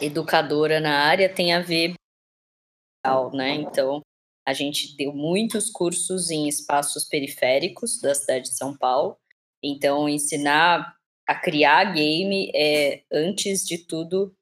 educadora 0.00 0.80
na 0.80 1.04
área 1.04 1.32
tem 1.32 1.52
a 1.52 1.60
ver 1.60 1.94
né? 3.34 3.54
Então, 3.56 4.00
a 4.46 4.52
gente 4.54 4.96
deu 4.96 5.12
muitos 5.12 5.68
cursos 5.68 6.30
em 6.30 6.48
espaços 6.48 7.04
periféricos 7.04 8.00
da 8.00 8.14
cidade 8.14 8.48
de 8.48 8.56
São 8.56 8.76
Paulo. 8.76 9.16
Então, 9.62 10.08
ensinar 10.08 10.96
a 11.28 11.34
criar 11.34 11.92
game 11.92 12.50
é, 12.54 13.02
antes 13.12 13.66
de 13.66 13.78
tudo, 13.78 14.32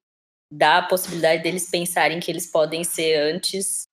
dá 0.52 0.78
a 0.78 0.86
possibilidade 0.86 1.42
deles 1.42 1.70
pensarem 1.70 2.20
que 2.20 2.30
eles 2.30 2.50
podem 2.50 2.84
ser 2.84 3.16
antes 3.16 3.84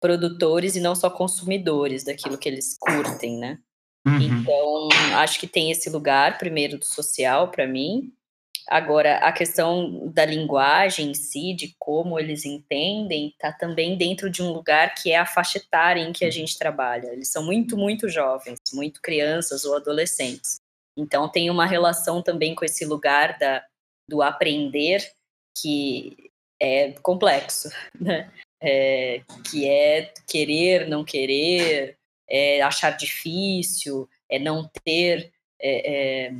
produtores 0.00 0.74
e 0.76 0.80
não 0.80 0.94
só 0.94 1.08
consumidores 1.08 2.04
daquilo 2.04 2.38
que 2.38 2.48
eles 2.48 2.76
curtem, 2.80 3.38
né? 3.38 3.60
Uhum. 4.06 4.20
Então, 4.20 4.88
acho 5.16 5.40
que 5.40 5.48
tem 5.48 5.70
esse 5.70 5.90
lugar, 5.90 6.38
primeiro, 6.38 6.78
do 6.78 6.84
social 6.84 7.50
para 7.50 7.66
mim. 7.66 8.12
Agora, 8.68 9.18
a 9.18 9.32
questão 9.32 10.08
da 10.12 10.24
linguagem 10.24 11.10
em 11.10 11.14
si, 11.14 11.54
de 11.54 11.74
como 11.78 12.18
eles 12.18 12.44
entendem, 12.44 13.28
está 13.28 13.52
também 13.52 13.96
dentro 13.96 14.28
de 14.28 14.42
um 14.42 14.52
lugar 14.52 14.94
que 14.94 15.12
é 15.12 15.18
a 15.18 15.26
faixa 15.26 15.58
etária 15.58 16.00
em 16.00 16.12
que 16.12 16.24
a 16.24 16.30
gente 16.30 16.58
trabalha. 16.58 17.12
Eles 17.12 17.28
são 17.28 17.44
muito, 17.44 17.76
muito 17.76 18.08
jovens, 18.08 18.58
muito 18.72 19.00
crianças 19.00 19.64
ou 19.64 19.76
adolescentes. 19.76 20.56
Então, 20.96 21.28
tem 21.28 21.50
uma 21.50 21.66
relação 21.66 22.22
também 22.22 22.54
com 22.54 22.64
esse 22.64 22.84
lugar 22.84 23.38
da, 23.38 23.64
do 24.08 24.22
aprender 24.22 25.12
que 25.56 26.30
é 26.60 26.92
complexo, 27.02 27.68
né? 28.00 28.32
É, 28.60 29.22
que 29.50 29.68
é 29.68 30.12
querer, 30.26 30.88
não 30.88 31.04
querer, 31.04 31.98
é 32.28 32.62
achar 32.62 32.90
difícil, 32.90 34.08
é 34.28 34.38
não 34.38 34.70
ter, 34.84 35.32
é, 35.60 36.26
é, 36.28 36.34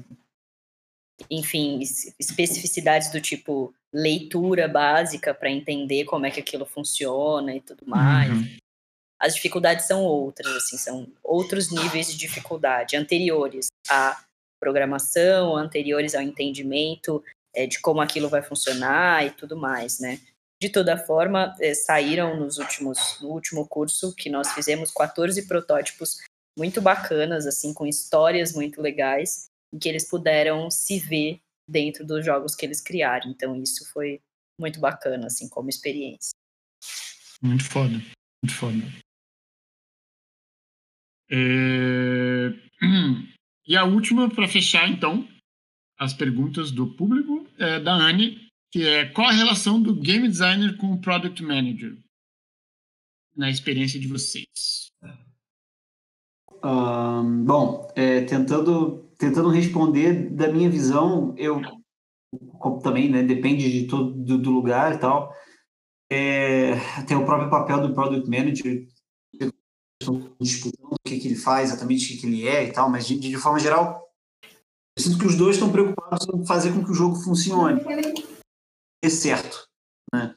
enfim, 1.31 1.81
especificidades 2.19 3.11
do 3.11 3.21
tipo 3.21 3.75
leitura 3.93 4.69
básica 4.69 5.33
para 5.33 5.51
entender 5.51 6.05
como 6.05 6.27
é 6.27 6.31
que 6.31 6.41
aquilo 6.41 6.67
funciona 6.67 7.55
e 7.55 7.61
tudo 7.61 7.87
mais. 7.87 8.31
Uhum. 8.31 8.57
As 9.19 9.35
dificuldades 9.35 9.87
são 9.87 10.03
outras, 10.03 10.55
assim, 10.55 10.77
são 10.77 11.09
outros 11.23 11.73
níveis 11.73 12.09
de 12.09 12.19
dificuldade 12.19 12.97
anteriores 12.97 13.69
à 13.89 14.23
programação, 14.61 15.57
anteriores 15.57 16.15
ao 16.15 16.21
entendimento 16.21 17.25
é, 17.55 17.67
de 17.67 17.81
como 17.81 18.03
aquilo 18.03 18.29
vai 18.29 18.43
funcionar 18.43 19.25
e 19.25 19.31
tudo 19.31 19.57
mais, 19.57 19.99
né? 19.99 20.21
De 20.61 20.70
toda 20.70 20.97
forma, 20.97 21.55
é, 21.61 21.74
saíram 21.74 22.39
nos 22.39 22.57
últimos, 22.57 23.20
no 23.20 23.28
último 23.28 23.66
curso 23.69 24.15
que 24.15 24.31
nós 24.31 24.53
fizemos 24.53 24.91
14 24.91 25.47
protótipos 25.47 26.19
muito 26.59 26.81
bacanas, 26.81 27.47
assim, 27.47 27.74
com 27.74 27.87
histórias 27.87 28.55
muito 28.55 28.81
legais, 28.81 29.49
em 29.73 29.78
que 29.78 29.89
eles 29.89 30.09
puderam 30.09 30.70
se 30.70 30.99
ver 30.99 31.39
dentro 31.69 32.07
dos 32.07 32.24
jogos 32.24 32.55
que 32.55 32.65
eles 32.65 32.81
criaram. 32.81 33.31
Então, 33.31 33.61
isso 33.62 33.85
foi 33.93 34.20
muito 34.59 34.81
bacana, 34.81 35.27
assim, 35.27 35.49
como 35.49 35.69
experiência. 35.69 36.31
Muito 37.43 37.65
foda, 37.65 38.01
muito 38.43 38.57
foda. 38.57 38.78
É... 41.31 42.66
E 43.69 43.77
a 43.77 43.83
última, 43.83 44.33
para 44.33 44.47
fechar, 44.47 44.89
então, 44.89 45.28
as 45.99 46.15
perguntas 46.15 46.70
do 46.70 46.95
público, 46.95 47.45
é 47.59 47.81
da 47.81 47.95
Anne, 47.95 48.45
que 48.77 48.86
é 48.86 49.07
qual 49.07 49.28
a 49.28 49.32
relação 49.32 49.81
do 49.81 49.98
game 49.98 50.28
designer 50.28 50.77
com 50.77 50.93
o 50.93 51.01
product 51.01 51.43
manager 51.43 51.97
na 53.35 53.48
experiência 53.48 53.98
de 53.98 54.07
vocês? 54.07 54.93
Um, 56.62 57.43
bom, 57.43 57.90
é, 57.97 58.20
tentando, 58.27 59.11
tentando 59.16 59.48
responder 59.48 60.28
da 60.31 60.53
minha 60.53 60.69
visão, 60.69 61.35
eu 61.39 61.62
também, 62.82 63.09
né, 63.09 63.23
depende 63.23 63.70
de 63.73 63.86
todo 63.86 64.12
do, 64.12 64.51
lugar 64.51 64.94
e 64.94 64.98
tal. 64.98 65.32
É, 66.12 66.74
tem 67.07 67.16
o 67.16 67.24
próprio 67.24 67.48
papel 67.48 67.81
do 67.81 67.94
product 67.94 68.28
manager, 68.28 68.86
o 70.07 70.98
que, 71.03 71.19
que 71.19 71.28
ele 71.28 71.36
faz, 71.36 71.70
exatamente 71.70 72.05
o 72.05 72.09
que, 72.09 72.20
que 72.20 72.27
ele 72.27 72.47
é 72.47 72.65
e 72.65 72.73
tal, 72.73 72.90
mas 72.90 73.07
de, 73.07 73.19
de 73.19 73.36
forma 73.39 73.59
geral, 73.59 74.07
eu 74.98 75.03
sinto 75.03 75.19
que 75.19 75.27
os 75.27 75.35
dois 75.35 75.57
estão 75.57 75.73
preocupados 75.73 76.27
em 76.28 76.44
fazer 76.44 76.74
com 76.74 76.85
que 76.85 76.90
o 76.90 76.94
jogo 76.94 77.16
funcione, 77.16 77.81
dê 79.07 79.11
certo, 79.11 79.69
né? 80.12 80.35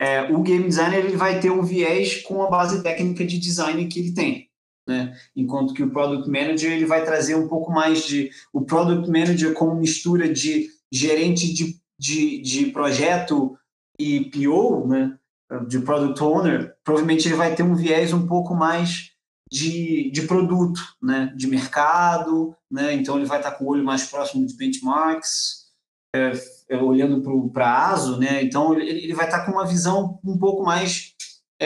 É, 0.00 0.22
o 0.32 0.42
game 0.42 0.64
designer 0.64 1.04
ele 1.04 1.16
vai 1.16 1.40
ter 1.40 1.50
um 1.50 1.62
viés 1.62 2.22
com 2.22 2.42
a 2.42 2.50
base 2.50 2.82
técnica 2.82 3.24
de 3.24 3.38
design 3.38 3.86
que 3.86 3.98
ele 3.98 4.14
tem. 4.14 4.48
Né? 4.86 5.16
Enquanto 5.34 5.74
que 5.74 5.82
o 5.82 5.90
Product 5.90 6.30
Manager 6.30 6.72
ele 6.72 6.86
vai 6.86 7.04
trazer 7.04 7.34
um 7.34 7.48
pouco 7.48 7.72
mais 7.72 8.06
de 8.06 8.30
o 8.52 8.62
Product 8.62 9.10
Manager 9.10 9.52
como 9.54 9.74
mistura 9.74 10.32
de 10.32 10.68
gerente 10.90 11.52
de, 11.52 11.80
de, 11.98 12.40
de 12.40 12.66
projeto 12.66 13.58
e 13.98 14.30
PO, 14.30 14.86
né? 14.86 15.18
de 15.66 15.80
Product 15.80 16.22
Owner, 16.22 16.76
provavelmente 16.84 17.26
ele 17.26 17.36
vai 17.36 17.54
ter 17.54 17.64
um 17.64 17.74
viés 17.74 18.12
um 18.12 18.26
pouco 18.26 18.54
mais 18.54 19.10
de, 19.50 20.10
de 20.12 20.22
produto, 20.22 20.80
né? 21.02 21.32
de 21.36 21.48
mercado, 21.48 22.54
né? 22.70 22.92
então 22.94 23.16
ele 23.16 23.26
vai 23.26 23.38
estar 23.38 23.52
com 23.52 23.64
o 23.64 23.68
olho 23.68 23.84
mais 23.84 24.06
próximo 24.06 24.44
dos 24.44 24.54
benchmarks, 24.54 25.66
é, 26.14 26.32
olhando 26.76 27.50
para 27.50 27.66
a 27.66 27.90
ASO, 27.90 28.18
né? 28.18 28.42
então 28.42 28.74
ele, 28.74 29.04
ele 29.04 29.14
vai 29.14 29.26
estar 29.26 29.44
com 29.44 29.52
uma 29.52 29.66
visão 29.66 30.18
um 30.24 30.38
pouco 30.38 30.62
mais 30.62 31.14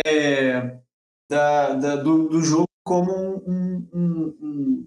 é, 0.06 0.78
da, 1.30 1.74
da, 1.74 1.96
do, 1.96 2.28
do 2.28 2.42
jogo 2.42 2.68
como 2.84 3.12
um, 3.46 3.88
um, 3.92 4.36
um, 4.42 4.86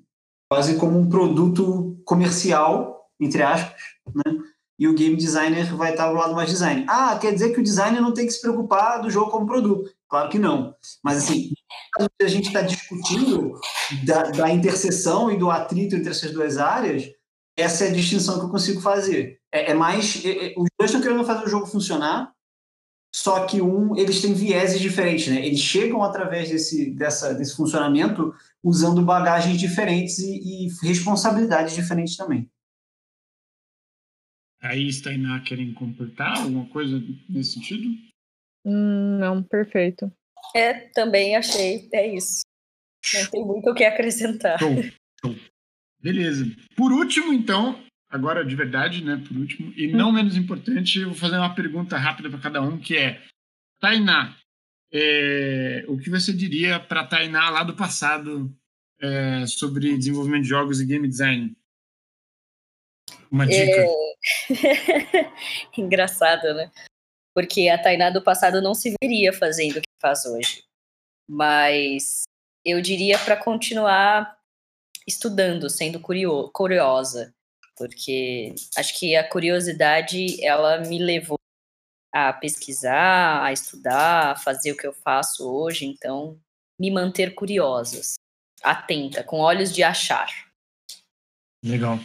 quase 0.49 0.77
como 0.77 0.99
um 0.99 1.09
produto 1.09 2.01
comercial, 2.05 3.09
entre 3.19 3.41
aspas, 3.41 3.81
né? 4.13 4.37
E 4.77 4.89
o 4.89 4.93
game 4.93 5.15
designer 5.15 5.73
vai 5.73 5.91
estar 5.91 6.09
do 6.09 6.15
lado 6.15 6.35
mais 6.35 6.49
design. 6.49 6.85
Ah, 6.89 7.17
quer 7.19 7.33
dizer 7.33 7.53
que 7.53 7.61
o 7.61 7.63
designer 7.63 8.01
não 8.01 8.13
tem 8.13 8.25
que 8.25 8.33
se 8.33 8.41
preocupar 8.41 9.01
do 9.01 9.09
jogo 9.09 9.31
como 9.31 9.45
produto? 9.45 9.89
Claro 10.09 10.29
que 10.29 10.37
não. 10.37 10.75
Mas 11.01 11.19
assim, 11.19 11.51
a 12.21 12.27
gente 12.27 12.47
está 12.47 12.61
discutindo 12.61 13.53
da, 14.05 14.23
da 14.23 14.51
interseção 14.51 15.31
e 15.31 15.37
do 15.37 15.49
atrito 15.49 15.95
entre 15.95 16.11
essas 16.11 16.31
duas 16.31 16.57
áreas, 16.57 17.09
essa 17.57 17.85
é 17.85 17.89
a 17.89 17.93
distinção 17.93 18.39
que 18.39 18.45
eu 18.45 18.49
consigo 18.49 18.81
fazer. 18.81 19.39
É, 19.51 19.71
é 19.71 19.73
mais, 19.73 20.23
é, 20.25 20.47
é, 20.47 20.53
os 20.57 20.67
dois 20.77 20.91
estão 20.91 21.01
querendo 21.01 21.25
fazer 21.25 21.45
o 21.45 21.49
jogo 21.49 21.65
funcionar, 21.65 22.33
só 23.13 23.45
que 23.45 23.61
um 23.61 23.95
eles 23.95 24.21
têm 24.21 24.33
vieses 24.33 24.79
diferentes, 24.79 25.27
né? 25.27 25.45
Eles 25.45 25.61
chegam 25.61 26.03
através 26.03 26.49
desse, 26.49 26.91
dessa, 26.91 27.33
desse 27.33 27.55
funcionamento 27.55 28.33
usando 28.61 29.01
bagagens 29.01 29.57
diferentes 29.57 30.19
e, 30.19 30.65
e 30.65 30.67
responsabilidades 30.83 31.73
diferentes 31.73 32.17
também. 32.17 32.49
Aí, 34.61 34.89
Stainá, 34.89 35.39
querem 35.41 35.73
completar 35.73 36.39
alguma 36.39 36.67
coisa 36.69 37.01
nesse 37.29 37.53
sentido? 37.53 37.87
Hum, 38.65 39.19
não, 39.19 39.43
perfeito. 39.43 40.11
É, 40.53 40.73
também 40.89 41.35
achei, 41.35 41.87
é 41.93 42.15
isso. 42.15 42.41
Não 43.13 43.29
tem 43.29 43.45
muito 43.45 43.69
o 43.69 43.75
que 43.75 43.85
acrescentar. 43.85 44.57
Show, 44.59 44.75
show. 45.21 45.35
Beleza. 46.05 46.45
Por 46.75 46.91
último, 46.91 47.33
então, 47.33 47.83
agora 48.07 48.45
de 48.45 48.55
verdade, 48.55 49.03
né? 49.03 49.19
Por 49.27 49.35
último, 49.35 49.73
e 49.75 49.87
não 49.87 50.11
menos 50.11 50.37
importante, 50.37 50.99
eu 50.99 51.07
vou 51.07 51.17
fazer 51.17 51.35
uma 51.35 51.55
pergunta 51.55 51.97
rápida 51.97 52.29
para 52.29 52.39
cada 52.39 52.61
um, 52.61 52.77
que 52.77 52.95
é: 52.95 53.23
Tainá, 53.81 54.37
é, 54.93 55.83
o 55.87 55.97
que 55.97 56.11
você 56.11 56.31
diria 56.31 56.79
para 56.79 57.07
Tainá 57.07 57.49
lá 57.49 57.63
do 57.63 57.75
passado 57.75 58.55
é, 59.01 59.47
sobre 59.47 59.97
desenvolvimento 59.97 60.43
de 60.43 60.49
jogos 60.49 60.79
e 60.79 60.85
game 60.85 61.07
design? 61.07 61.57
Uma 63.31 63.47
dica. 63.47 63.57
É... 63.65 65.31
Engraçado, 65.75 66.53
né? 66.53 66.71
Porque 67.33 67.67
a 67.67 67.81
Tainá 67.81 68.11
do 68.11 68.21
passado 68.21 68.61
não 68.61 68.75
se 68.75 68.93
veria 69.01 69.33
fazendo 69.33 69.77
o 69.77 69.81
que 69.81 69.89
faz 69.99 70.23
hoje. 70.27 70.63
Mas 71.27 72.25
eu 72.63 72.79
diria 72.79 73.17
para 73.17 73.35
continuar 73.35 74.37
estudando, 75.07 75.69
sendo 75.69 75.99
curio 75.99 76.49
curiosa, 76.51 77.33
porque 77.77 78.55
acho 78.77 78.97
que 78.97 79.15
a 79.15 79.27
curiosidade 79.27 80.43
ela 80.43 80.79
me 80.79 80.97
levou 80.97 81.37
a 82.13 82.31
pesquisar, 82.31 83.43
a 83.43 83.51
estudar, 83.51 84.31
a 84.31 84.35
fazer 84.35 84.71
o 84.71 84.77
que 84.77 84.87
eu 84.87 84.93
faço 84.93 85.49
hoje, 85.49 85.85
então 85.85 86.39
me 86.79 86.89
manter 86.89 87.35
curiosas, 87.35 88.15
atenta, 88.63 89.23
com 89.23 89.39
olhos 89.39 89.73
de 89.73 89.83
achar. 89.83 90.29
Legal. 91.63 91.99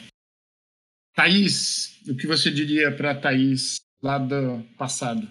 Thaís, 1.14 2.00
o 2.08 2.16
que 2.16 2.26
você 2.26 2.50
diria 2.50 2.94
para 2.94 3.14
Thaís 3.14 3.76
lá 4.02 4.18
do 4.18 4.64
passado? 4.76 5.28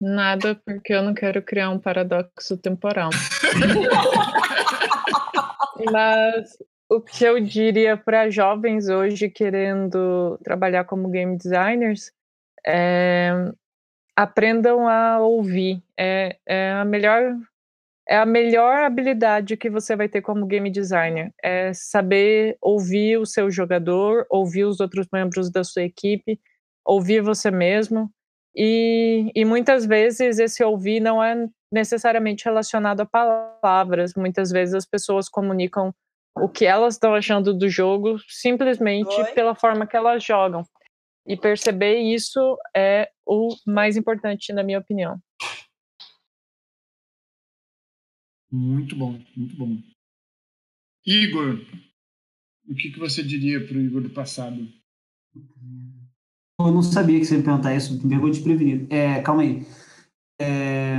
Nada, 0.00 0.54
porque 0.54 0.92
eu 0.92 1.02
não 1.02 1.14
quero 1.14 1.42
criar 1.42 1.70
um 1.70 1.78
paradoxo 1.78 2.56
temporal. 2.58 3.10
Mas 5.90 6.56
o 6.92 7.00
que 7.00 7.24
eu 7.24 7.40
diria 7.40 7.96
para 7.96 8.28
jovens 8.28 8.88
hoje 8.88 9.30
querendo 9.30 10.38
trabalhar 10.44 10.84
como 10.84 11.08
game 11.08 11.36
designers 11.36 12.12
é 12.66 13.32
aprendam 14.14 14.86
a 14.86 15.18
ouvir. 15.20 15.82
É, 15.98 16.36
é 16.46 16.72
a 16.72 16.84
melhor 16.84 17.34
é 18.06 18.16
a 18.16 18.26
melhor 18.26 18.82
habilidade 18.82 19.56
que 19.56 19.70
você 19.70 19.96
vai 19.96 20.08
ter 20.08 20.20
como 20.20 20.46
game 20.46 20.70
designer. 20.70 21.32
É 21.42 21.72
saber 21.72 22.58
ouvir 22.60 23.16
o 23.16 23.24
seu 23.24 23.50
jogador, 23.50 24.26
ouvir 24.28 24.64
os 24.64 24.80
outros 24.80 25.06
membros 25.12 25.50
da 25.50 25.64
sua 25.64 25.82
equipe, 25.82 26.38
ouvir 26.84 27.22
você 27.22 27.50
mesmo. 27.50 28.10
E, 28.54 29.32
e 29.34 29.44
muitas 29.46 29.86
vezes 29.86 30.38
esse 30.38 30.62
ouvir 30.62 31.00
não 31.00 31.22
é 31.22 31.48
necessariamente 31.72 32.44
relacionado 32.44 33.00
a 33.00 33.06
palavras. 33.06 34.12
Muitas 34.14 34.50
vezes 34.50 34.74
as 34.74 34.84
pessoas 34.84 35.28
comunicam 35.28 35.94
o 36.36 36.48
que 36.48 36.64
elas 36.64 36.94
estão 36.94 37.14
achando 37.14 37.52
do 37.52 37.68
jogo 37.68 38.18
simplesmente 38.28 39.14
Oi? 39.14 39.32
pela 39.32 39.54
forma 39.54 39.86
que 39.86 39.96
elas 39.96 40.24
jogam. 40.24 40.64
E 41.26 41.36
perceber 41.36 41.98
isso 42.00 42.58
é 42.74 43.10
o 43.24 43.54
mais 43.66 43.96
importante, 43.96 44.52
na 44.52 44.62
minha 44.62 44.78
opinião. 44.78 45.20
Muito 48.50 48.96
bom, 48.96 49.18
muito 49.36 49.56
bom. 49.56 49.78
Igor, 51.06 51.60
o 52.68 52.74
que, 52.74 52.90
que 52.90 52.98
você 52.98 53.22
diria 53.22 53.64
para 53.66 53.76
o 53.76 53.80
Igor 53.80 54.02
do 54.02 54.10
passado? 54.10 54.68
Eu 56.60 56.72
não 56.72 56.82
sabia 56.82 57.18
que 57.18 57.24
você 57.24 57.36
ia 57.36 57.42
perguntar 57.42 57.74
isso, 57.74 57.94
me 58.02 58.14
pegou 58.14 58.30
desprevenido. 58.30 58.92
É, 58.92 59.22
calma 59.22 59.42
aí. 59.42 59.66
É... 60.40 60.96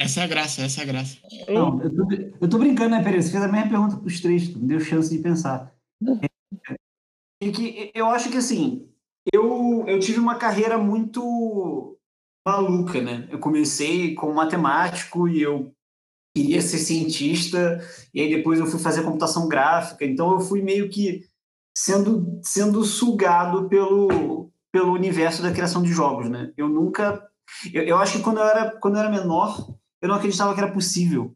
Essa 0.00 0.22
é 0.22 0.24
a 0.24 0.26
graça, 0.26 0.62
essa 0.62 0.80
é 0.80 0.84
a 0.84 0.86
graça. 0.86 1.18
Não, 1.46 1.78
eu 1.82 1.94
tô, 1.94 2.08
eu 2.40 2.48
tô 2.48 2.56
brincando, 2.56 2.96
né, 2.96 3.02
Pereira? 3.02 3.20
Você 3.20 3.30
fez 3.30 3.42
a 3.42 3.48
mesma 3.48 3.68
pergunta 3.68 3.98
para 3.98 4.06
os 4.06 4.18
três, 4.18 4.48
me 4.48 4.66
deu 4.66 4.80
chance 4.80 5.14
de 5.14 5.22
pensar. 5.22 5.74
É, 6.22 7.46
é 7.46 7.52
que 7.52 7.92
eu 7.94 8.06
acho 8.06 8.30
que, 8.30 8.38
assim, 8.38 8.88
eu, 9.30 9.84
eu 9.86 10.00
tive 10.00 10.18
uma 10.18 10.36
carreira 10.36 10.78
muito 10.78 11.98
maluca, 12.48 13.02
né? 13.02 13.28
Eu 13.30 13.38
comecei 13.40 14.14
como 14.14 14.32
matemático 14.32 15.28
e 15.28 15.42
eu 15.42 15.70
queria 16.34 16.62
ser 16.62 16.78
cientista, 16.78 17.78
e 18.14 18.22
aí 18.22 18.34
depois 18.34 18.58
eu 18.58 18.66
fui 18.66 18.80
fazer 18.80 19.02
computação 19.02 19.48
gráfica, 19.48 20.06
então 20.06 20.32
eu 20.32 20.40
fui 20.40 20.62
meio 20.62 20.88
que 20.88 21.26
sendo, 21.76 22.40
sendo 22.42 22.84
sugado 22.84 23.68
pelo, 23.68 24.50
pelo 24.72 24.94
universo 24.94 25.42
da 25.42 25.52
criação 25.52 25.82
de 25.82 25.92
jogos, 25.92 26.30
né? 26.30 26.54
Eu 26.56 26.70
nunca... 26.70 27.28
Eu, 27.70 27.82
eu 27.82 27.98
acho 27.98 28.16
que 28.16 28.24
quando 28.24 28.38
eu, 28.38 28.44
era, 28.44 28.70
quando 28.78 28.94
eu 28.94 29.00
era 29.00 29.10
menor, 29.10 29.78
eu 30.00 30.08
não 30.08 30.16
acreditava 30.16 30.54
que 30.54 30.60
era 30.60 30.72
possível. 30.72 31.34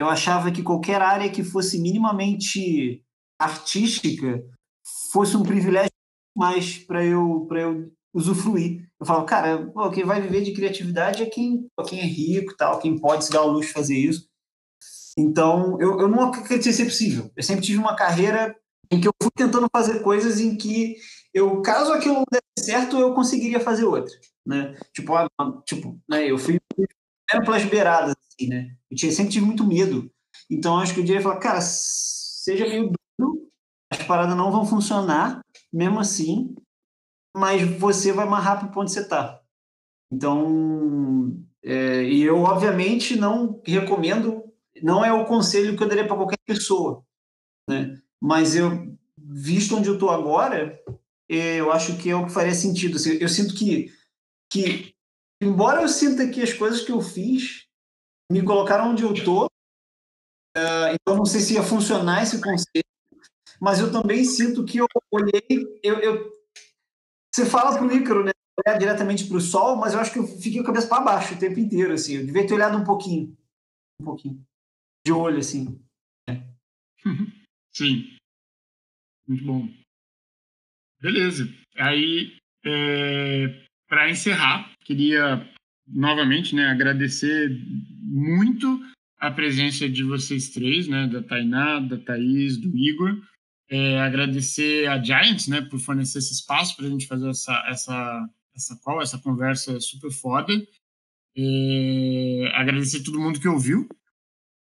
Eu 0.00 0.08
achava 0.08 0.50
que 0.50 0.62
qualquer 0.62 1.02
área 1.02 1.30
que 1.30 1.44
fosse 1.44 1.78
minimamente 1.78 3.04
artística 3.38 4.42
fosse 5.12 5.36
um 5.36 5.42
privilégio 5.42 5.90
mais 6.36 6.78
para 6.78 7.04
eu, 7.04 7.46
eu 7.50 7.92
usufruir. 8.14 8.88
Eu 8.98 9.06
falo, 9.06 9.24
cara, 9.24 9.66
pô, 9.66 9.90
quem 9.90 10.04
vai 10.04 10.20
viver 10.20 10.42
de 10.42 10.52
criatividade 10.52 11.22
é 11.22 11.26
quem, 11.26 11.66
quem 11.86 12.00
é 12.00 12.04
rico 12.04 12.56
tal, 12.56 12.78
quem 12.78 12.98
pode 12.98 13.24
se 13.24 13.30
dar 13.30 13.40
ao 13.40 13.50
luxo 13.50 13.68
de 13.68 13.74
fazer 13.74 13.96
isso. 13.96 14.28
Então, 15.18 15.78
eu, 15.80 16.00
eu 16.00 16.08
não 16.08 16.28
acreditei 16.28 16.72
ser 16.72 16.84
possível. 16.84 17.30
Eu 17.36 17.42
sempre 17.42 17.64
tive 17.64 17.78
uma 17.78 17.96
carreira 17.96 18.56
em 18.90 19.00
que 19.00 19.08
eu 19.08 19.12
fui 19.22 19.30
tentando 19.36 19.68
fazer 19.70 20.00
coisas 20.00 20.40
em 20.40 20.56
que 20.56 20.96
eu, 21.32 21.62
caso 21.62 21.92
aquilo 21.92 22.14
não 22.14 22.24
desse 22.30 22.70
certo, 22.70 22.98
eu 22.98 23.14
conseguiria 23.14 23.60
fazer 23.60 23.84
outra, 23.84 24.12
né? 24.46 24.76
Tipo, 24.92 25.12
tipo 25.64 26.00
né, 26.08 26.28
eu 26.30 26.36
fui 26.36 26.58
pelas 27.38 27.64
beiradas, 27.64 28.14
assim, 28.28 28.48
né? 28.48 28.74
Eu 28.90 28.96
tinha, 28.96 29.12
sempre 29.12 29.32
tive 29.32 29.46
muito 29.46 29.64
medo. 29.64 30.10
Então, 30.50 30.78
acho 30.78 30.94
que 30.94 31.00
eu 31.00 31.04
diria 31.04 31.20
falar, 31.20 31.38
cara, 31.38 31.60
seja 31.60 32.66
meio 32.66 32.92
duro, 33.18 33.48
as 33.90 34.02
paradas 34.02 34.36
não 34.36 34.50
vão 34.50 34.66
funcionar, 34.66 35.40
mesmo 35.72 36.00
assim, 36.00 36.54
mas 37.36 37.62
você 37.78 38.12
vai 38.12 38.28
mais 38.28 38.44
rápido 38.44 38.70
para 38.70 38.80
onde 38.80 38.90
você 38.90 39.00
está. 39.00 39.40
Então, 40.12 41.36
é, 41.62 42.02
e 42.02 42.22
eu 42.22 42.38
obviamente 42.38 43.16
não 43.16 43.60
recomendo, 43.64 44.44
não 44.82 45.04
é 45.04 45.12
o 45.12 45.24
conselho 45.24 45.76
que 45.76 45.82
eu 45.82 45.88
daria 45.88 46.06
para 46.06 46.16
qualquer 46.16 46.38
pessoa, 46.44 47.04
né? 47.68 48.00
Mas 48.20 48.56
eu, 48.56 48.96
visto 49.16 49.76
onde 49.76 49.88
eu 49.88 49.94
estou 49.94 50.10
agora, 50.10 50.78
é, 51.28 51.56
eu 51.56 51.70
acho 51.70 51.96
que 51.96 52.10
é 52.10 52.16
o 52.16 52.26
que 52.26 52.32
faria 52.32 52.54
sentido. 52.54 52.96
Assim, 52.96 53.12
eu 53.12 53.28
sinto 53.28 53.54
que, 53.54 53.92
que, 54.50 54.94
embora 55.40 55.82
eu 55.82 55.88
sinta 55.88 56.28
que 56.28 56.42
as 56.42 56.52
coisas 56.52 56.82
que 56.82 56.92
eu 56.92 57.00
fiz 57.00 57.66
me 58.30 58.42
colocaram 58.42 58.90
onde 58.90 59.02
eu 59.02 59.12
estou, 59.12 59.46
uh, 60.56 60.88
então 60.94 61.16
não 61.16 61.24
sei 61.24 61.40
se 61.40 61.54
ia 61.54 61.62
funcionar 61.62 62.22
esse 62.22 62.40
conselho, 62.40 62.84
mas 63.60 63.80
eu 63.80 63.92
também 63.92 64.24
sinto 64.24 64.64
que 64.64 64.78
eu 64.78 64.86
olhei, 65.12 65.80
eu, 65.82 65.98
eu 66.00 66.40
você 67.32 67.46
fala 67.46 67.78
pro 67.78 67.94
Ícaro, 67.94 68.24
né? 68.24 68.32
Olhar 68.66 68.78
diretamente 68.78 69.26
para 69.26 69.36
o 69.36 69.40
sol, 69.40 69.76
mas 69.76 69.94
eu 69.94 70.00
acho 70.00 70.12
que 70.12 70.18
eu 70.18 70.26
fiquei 70.26 70.56
com 70.56 70.64
a 70.64 70.66
cabeça 70.66 70.88
para 70.88 71.02
baixo 71.02 71.34
o 71.34 71.38
tempo 71.38 71.58
inteiro, 71.58 71.92
assim. 71.94 72.16
Eu 72.16 72.26
devia 72.26 72.46
ter 72.46 72.54
olhado 72.54 72.76
um 72.76 72.84
pouquinho. 72.84 73.36
Um 74.00 74.04
pouquinho. 74.04 74.44
De 75.06 75.12
olho, 75.12 75.38
assim. 75.38 75.80
Sim. 77.72 78.16
Muito 79.26 79.44
bom. 79.44 79.68
Beleza. 81.00 81.44
Aí, 81.76 82.36
é, 82.66 83.64
para 83.88 84.10
encerrar, 84.10 84.70
queria 84.90 85.48
novamente 85.86 86.52
né, 86.52 86.66
agradecer 86.66 87.48
muito 88.02 88.80
a 89.20 89.30
presença 89.30 89.88
de 89.88 90.02
vocês 90.02 90.50
três, 90.50 90.88
né, 90.88 91.06
da 91.06 91.22
Tainá, 91.22 91.78
da 91.78 91.96
Thaís, 91.96 92.56
do 92.56 92.76
Igor. 92.76 93.16
É, 93.70 94.00
agradecer 94.00 94.88
a 94.88 95.00
Giants, 95.00 95.46
né, 95.46 95.60
por 95.60 95.78
fornecer 95.78 96.18
esse 96.18 96.32
espaço 96.32 96.76
para 96.76 96.86
a 96.86 96.88
gente 96.88 97.06
fazer 97.06 97.28
essa, 97.28 97.64
essa, 97.68 98.28
essa 98.56 98.80
call, 98.82 99.00
essa 99.00 99.18
conversa 99.18 99.78
super 99.80 100.10
foda. 100.10 100.52
É, 101.36 102.50
agradecer 102.54 103.04
todo 103.04 103.20
mundo 103.20 103.38
que 103.38 103.46
ouviu 103.46 103.88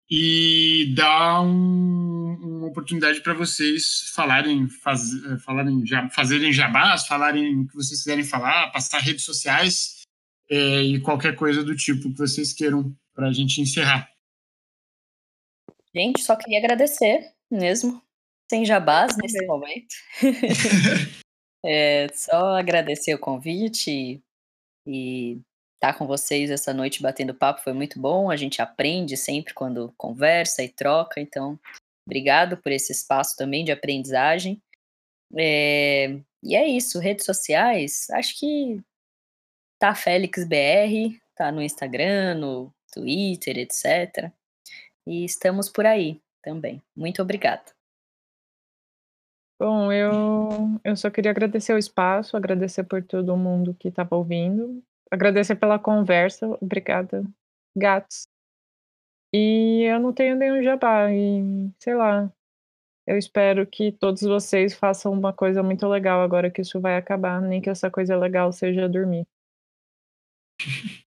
e 0.10 0.91
dar 0.95 1.41
um, 1.41 2.35
uma 2.41 2.68
oportunidade 2.68 3.22
para 3.22 3.35
vocês 3.35 4.11
falarem, 4.15 4.68
faz, 4.69 5.11
falarem, 5.43 5.84
fazerem 6.11 6.52
jabás, 6.52 7.06
falarem 7.06 7.60
o 7.60 7.68
que 7.68 7.76
vocês 7.76 7.99
quiserem 7.99 8.23
falar, 8.23 8.72
passar 8.72 8.99
redes 8.99 9.23
sociais 9.23 9.94
é, 10.49 10.81
e 10.81 11.01
qualquer 11.01 11.35
coisa 11.35 11.63
do 11.63 11.76
tipo 11.76 12.11
que 12.11 12.17
vocês 12.17 12.53
queiram 12.53 12.95
para 13.13 13.27
a 13.27 13.34
gente 13.34 13.61
encerrar. 13.61 14.09
Gente, 15.95 16.22
só 16.22 16.35
queria 16.35 16.59
agradecer 16.59 17.31
mesmo 17.49 18.01
sem 18.49 18.65
jabás 18.65 19.15
nesse 19.17 19.43
momento. 19.45 19.95
é, 21.65 22.07
só 22.13 22.57
agradecer 22.57 23.13
o 23.13 23.19
convite 23.19 24.22
e 24.85 25.39
estar 25.76 25.93
tá 25.93 25.93
com 25.93 26.05
vocês 26.05 26.51
essa 26.51 26.73
noite 26.73 27.01
batendo 27.01 27.34
papo 27.34 27.61
foi 27.61 27.73
muito 27.73 27.99
bom. 27.99 28.30
A 28.30 28.35
gente 28.35 28.61
aprende 28.61 29.17
sempre 29.17 29.53
quando 29.53 29.93
conversa 29.97 30.63
e 30.63 30.69
troca, 30.69 31.19
então 31.19 31.59
obrigado 32.05 32.57
por 32.57 32.72
esse 32.72 32.91
espaço 32.91 33.35
também 33.35 33.63
de 33.63 33.72
aprendizagem. 33.72 34.61
É, 35.35 36.19
e 36.43 36.55
é 36.55 36.67
isso, 36.67 36.99
redes 36.99 37.26
sociais, 37.26 38.07
acho 38.11 38.39
que 38.39 38.80
tá 39.80 39.93
Félix 39.95 40.45
BR, 40.47 41.19
tá 41.35 41.52
no 41.52 41.61
Instagram, 41.61 42.35
no 42.35 42.73
Twitter, 42.91 43.57
etc. 43.57 44.31
E 45.06 45.26
estamos 45.26 45.69
por 45.69 45.85
aí 45.85 46.22
também. 46.41 46.81
Muito 46.95 47.22
obrigada. 47.22 47.76
Bom, 49.60 49.91
eu, 49.91 50.49
eu 50.84 50.95
só 50.97 51.10
queria 51.10 51.31
agradecer 51.31 51.73
o 51.73 51.77
espaço, 51.77 52.35
agradecer 52.35 52.84
por 52.84 53.02
todo 53.02 53.38
mundo 53.38 53.73
que 53.73 53.88
estava 53.88 54.15
ouvindo, 54.15 54.84
agradecer 55.10 55.56
pela 55.56 55.80
conversa, 55.80 56.45
obrigada, 56.61 57.23
gatos. 57.76 58.27
E 59.34 59.84
eu 59.84 59.99
não 59.99 60.14
tenho 60.14 60.35
nenhum 60.35 60.61
jabá, 60.61 61.11
e 61.11 61.72
sei 61.80 61.95
lá, 61.95 62.31
eu 63.07 63.18
espero 63.18 63.65
que 63.68 63.91
todos 63.91 64.22
vocês 64.23 64.73
façam 64.73 65.14
uma 65.14 65.31
coisa 65.31 65.61
muito 65.64 65.88
legal 65.88 66.22
agora 66.22 66.49
que 66.52 66.61
isso 66.61 66.81
vai 66.81 66.97
acabar, 66.97 67.41
nem 67.41 67.61
que 67.61 67.69
essa 67.69 67.89
coisa 67.89 68.18
legal 68.18 68.52
seja 68.52 68.89
dormir. 68.89 69.26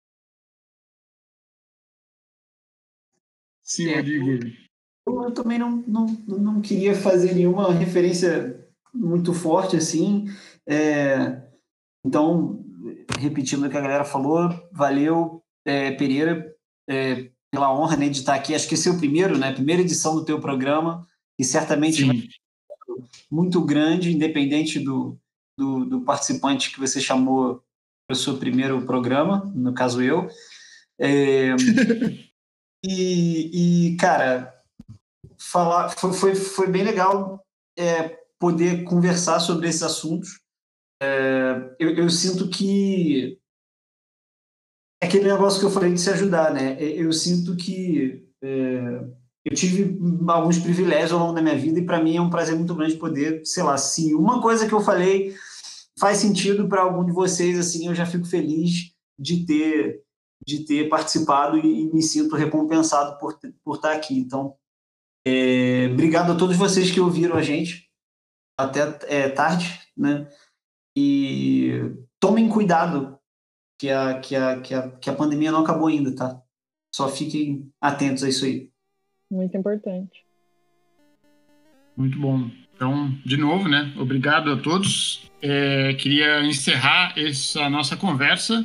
Sim, 3.63 3.95
Rodrigo 3.95 4.63
eu 5.07 5.33
também 5.33 5.59
não, 5.59 5.83
não, 5.87 6.07
não 6.27 6.61
queria 6.61 6.95
fazer 6.95 7.35
nenhuma 7.35 7.73
referência 7.73 8.65
muito 8.95 9.33
forte 9.35 9.77
assim. 9.77 10.27
É, 10.67 11.43
então, 12.05 12.65
repetindo 13.19 13.67
o 13.67 13.71
que 13.71 13.77
a 13.77 13.81
galera 13.81 14.05
falou, 14.05 14.49
valeu, 14.73 15.43
é, 15.65 15.93
Pereira, 15.93 16.55
é, 16.89 17.31
pela 17.51 17.75
honra 17.75 17.97
né, 17.97 18.09
de 18.09 18.19
estar 18.19 18.35
aqui. 18.35 18.55
Acho 18.55 18.69
que 18.69 18.75
esse 18.75 18.89
é 18.89 18.93
o 18.93 18.99
primeiro, 18.99 19.39
né? 19.39 19.53
Primeira 19.53 19.83
edição 19.83 20.15
do 20.15 20.25
teu 20.25 20.41
programa, 20.41 21.07
e 21.39 21.45
certamente 21.45 22.31
muito 23.31 23.65
grande, 23.65 24.13
independente 24.13 24.79
do, 24.79 25.19
do, 25.59 25.85
do, 25.85 26.01
participante 26.03 26.73
que 26.73 26.79
você 26.79 27.01
chamou 27.01 27.63
seu 28.17 28.39
primeiro 28.39 28.83
programa, 28.83 29.51
no 29.55 29.73
caso 29.75 30.03
eu. 30.03 30.29
É, 31.01 31.55
e, 32.85 33.91
e, 33.93 33.97
cara, 33.97 34.53
falar 35.39 35.91
foi, 35.91 36.13
foi, 36.13 36.35
foi 36.35 36.67
bem 36.69 36.85
legal 36.85 37.45
é, 37.79 38.17
poder 38.39 38.85
conversar 38.85 39.41
sobre 39.41 39.69
esses 39.69 39.83
assuntos. 39.83 40.41
É, 41.03 41.75
eu, 41.79 41.91
eu, 41.97 42.11
sinto 42.11 42.49
que 42.49 43.39
é 45.03 45.07
aquele 45.07 45.25
negócio 45.25 45.59
que 45.59 45.67
eu 45.67 45.71
falei 45.71 45.93
de 45.93 46.01
se 46.01 46.11
ajudar, 46.11 46.53
né? 46.53 46.77
É, 46.81 46.85
eu 46.85 47.13
sinto 47.13 47.57
que 47.57 48.25
é, 48.43 49.05
eu 49.45 49.55
tive 49.55 49.99
alguns 50.29 50.59
privilégios 50.59 51.13
ao 51.13 51.19
longo 51.19 51.33
da 51.33 51.43
minha 51.43 51.57
vida 51.57 51.81
e 51.81 51.85
para 51.85 52.03
mim 52.03 52.17
é 52.17 52.21
um 52.21 52.31
prazer 52.31 52.55
muito 52.55 52.75
grande 52.75 52.95
poder, 52.95 53.43
sei 53.45 53.63
lá, 53.63 53.77
se 53.77 54.15
uma 54.15 54.41
coisa 54.41 54.69
que 54.69 54.73
eu 54.73 54.81
falei 54.81 55.35
faz 55.99 56.19
sentido 56.19 56.69
para 56.69 56.83
algum 56.83 57.05
de 57.05 57.13
vocês, 57.13 57.59
assim, 57.59 57.87
eu 57.87 57.95
já 57.95 58.07
fico 58.07 58.25
feliz 58.25 58.93
de 59.19 59.45
ter 59.47 60.03
de 60.45 60.65
ter 60.65 60.89
participado 60.89 61.57
e, 61.57 61.83
e 61.83 61.93
me 61.93 62.03
sinto 62.03 62.35
recompensado 62.35 63.17
por, 63.19 63.39
por 63.65 63.77
estar 63.77 63.93
aqui. 63.93 64.19
Então, 64.19 64.57
é, 65.25 65.89
obrigado 65.93 66.33
a 66.33 66.35
todos 66.35 66.57
vocês 66.57 66.91
que 66.91 67.01
ouviram 67.01 67.37
a 67.37 67.43
gente 67.43 67.89
até 68.59 68.81
é, 69.07 69.29
tarde, 69.29 69.81
né? 69.97 70.29
E 70.97 71.95
tomem 72.19 72.49
cuidado 72.49 73.19
que 73.79 73.89
a, 73.89 74.21
que, 74.21 74.37
a, 74.37 74.61
que, 74.61 74.75
a, 74.75 74.91
que 74.91 75.11
a 75.11 75.15
pandemia 75.15 75.53
não 75.53 75.61
acabou 75.61 75.87
ainda, 75.87 76.15
tá? 76.15 76.43
Só 76.95 77.09
fiquem 77.09 77.73
atentos 77.81 78.23
a 78.23 78.29
isso 78.29 78.45
aí. 78.45 78.71
Muito 79.31 79.57
importante. 79.57 80.27
Muito 81.97 82.19
bom. 82.19 82.51
Então, 82.75 83.11
de 83.25 83.37
novo, 83.37 83.69
né? 83.69 83.95
Obrigado 83.99 84.51
a 84.51 84.61
todos. 84.61 85.31
É, 85.43 85.95
queria 85.95 86.41
encerrar 86.45 87.15
essa 87.17 87.69
nossa 87.69 87.97
conversa 87.97 88.65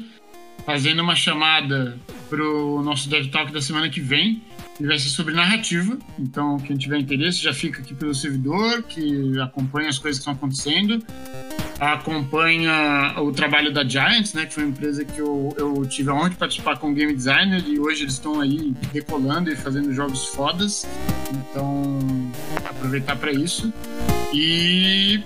fazendo 0.63 1.01
uma 1.01 1.15
chamada 1.15 1.97
para 2.29 2.43
o 2.43 2.83
nosso 2.83 3.09
Dev 3.09 3.27
Talk 3.27 3.51
da 3.51 3.61
semana 3.61 3.89
que 3.89 3.99
vem, 3.99 4.43
que 4.75 4.85
vai 4.85 4.99
ser 4.99 5.09
sobre 5.09 5.33
narrativa. 5.33 5.97
Então, 6.19 6.57
quem 6.57 6.77
tiver 6.77 6.99
interesse 6.99 7.41
já 7.41 7.53
fica 7.53 7.81
aqui 7.81 7.95
pelo 7.95 8.13
servidor, 8.13 8.83
que 8.83 9.39
acompanha 9.39 9.89
as 9.89 9.97
coisas 9.97 10.19
que 10.19 10.29
estão 10.29 10.33
acontecendo, 10.33 11.03
acompanha 11.79 13.15
o 13.17 13.31
trabalho 13.31 13.73
da 13.73 13.83
Giants, 13.83 14.33
né, 14.33 14.45
que 14.45 14.53
foi 14.53 14.63
uma 14.63 14.71
empresa 14.71 15.05
que 15.05 15.19
eu, 15.19 15.55
eu 15.57 15.85
tive 15.85 16.09
a 16.09 16.13
honra 16.13 16.29
de 16.31 16.35
participar 16.35 16.77
como 16.77 16.93
game 16.93 17.13
designer 17.13 17.63
e 17.65 17.79
hoje 17.79 18.03
eles 18.03 18.13
estão 18.13 18.41
aí 18.41 18.73
decolando 18.91 19.49
e 19.49 19.55
fazendo 19.55 19.93
jogos 19.93 20.27
fodas. 20.27 20.85
Então, 21.31 21.99
aproveitar 22.65 23.15
para 23.15 23.31
isso. 23.31 23.73
E 24.33 25.23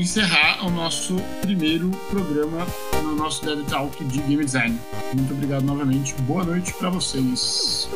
encerrar 0.00 0.66
o 0.66 0.70
nosso 0.70 1.16
primeiro 1.40 1.90
programa 2.10 2.66
no 3.02 3.14
nosso 3.14 3.44
Dev 3.44 3.64
Talk 3.66 4.04
de 4.04 4.18
Game 4.20 4.44
Design. 4.44 4.78
Muito 5.14 5.32
obrigado 5.32 5.64
novamente. 5.64 6.12
Boa 6.22 6.44
noite 6.44 6.72
para 6.74 6.90
vocês. 6.90 7.88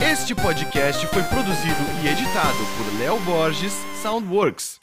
Este 0.00 0.34
podcast 0.34 1.06
foi 1.08 1.22
produzido 1.24 2.04
e 2.04 2.08
editado 2.08 2.58
por 2.76 2.98
Léo 3.00 3.18
Borges 3.20 3.74
Soundworks. 4.00 4.80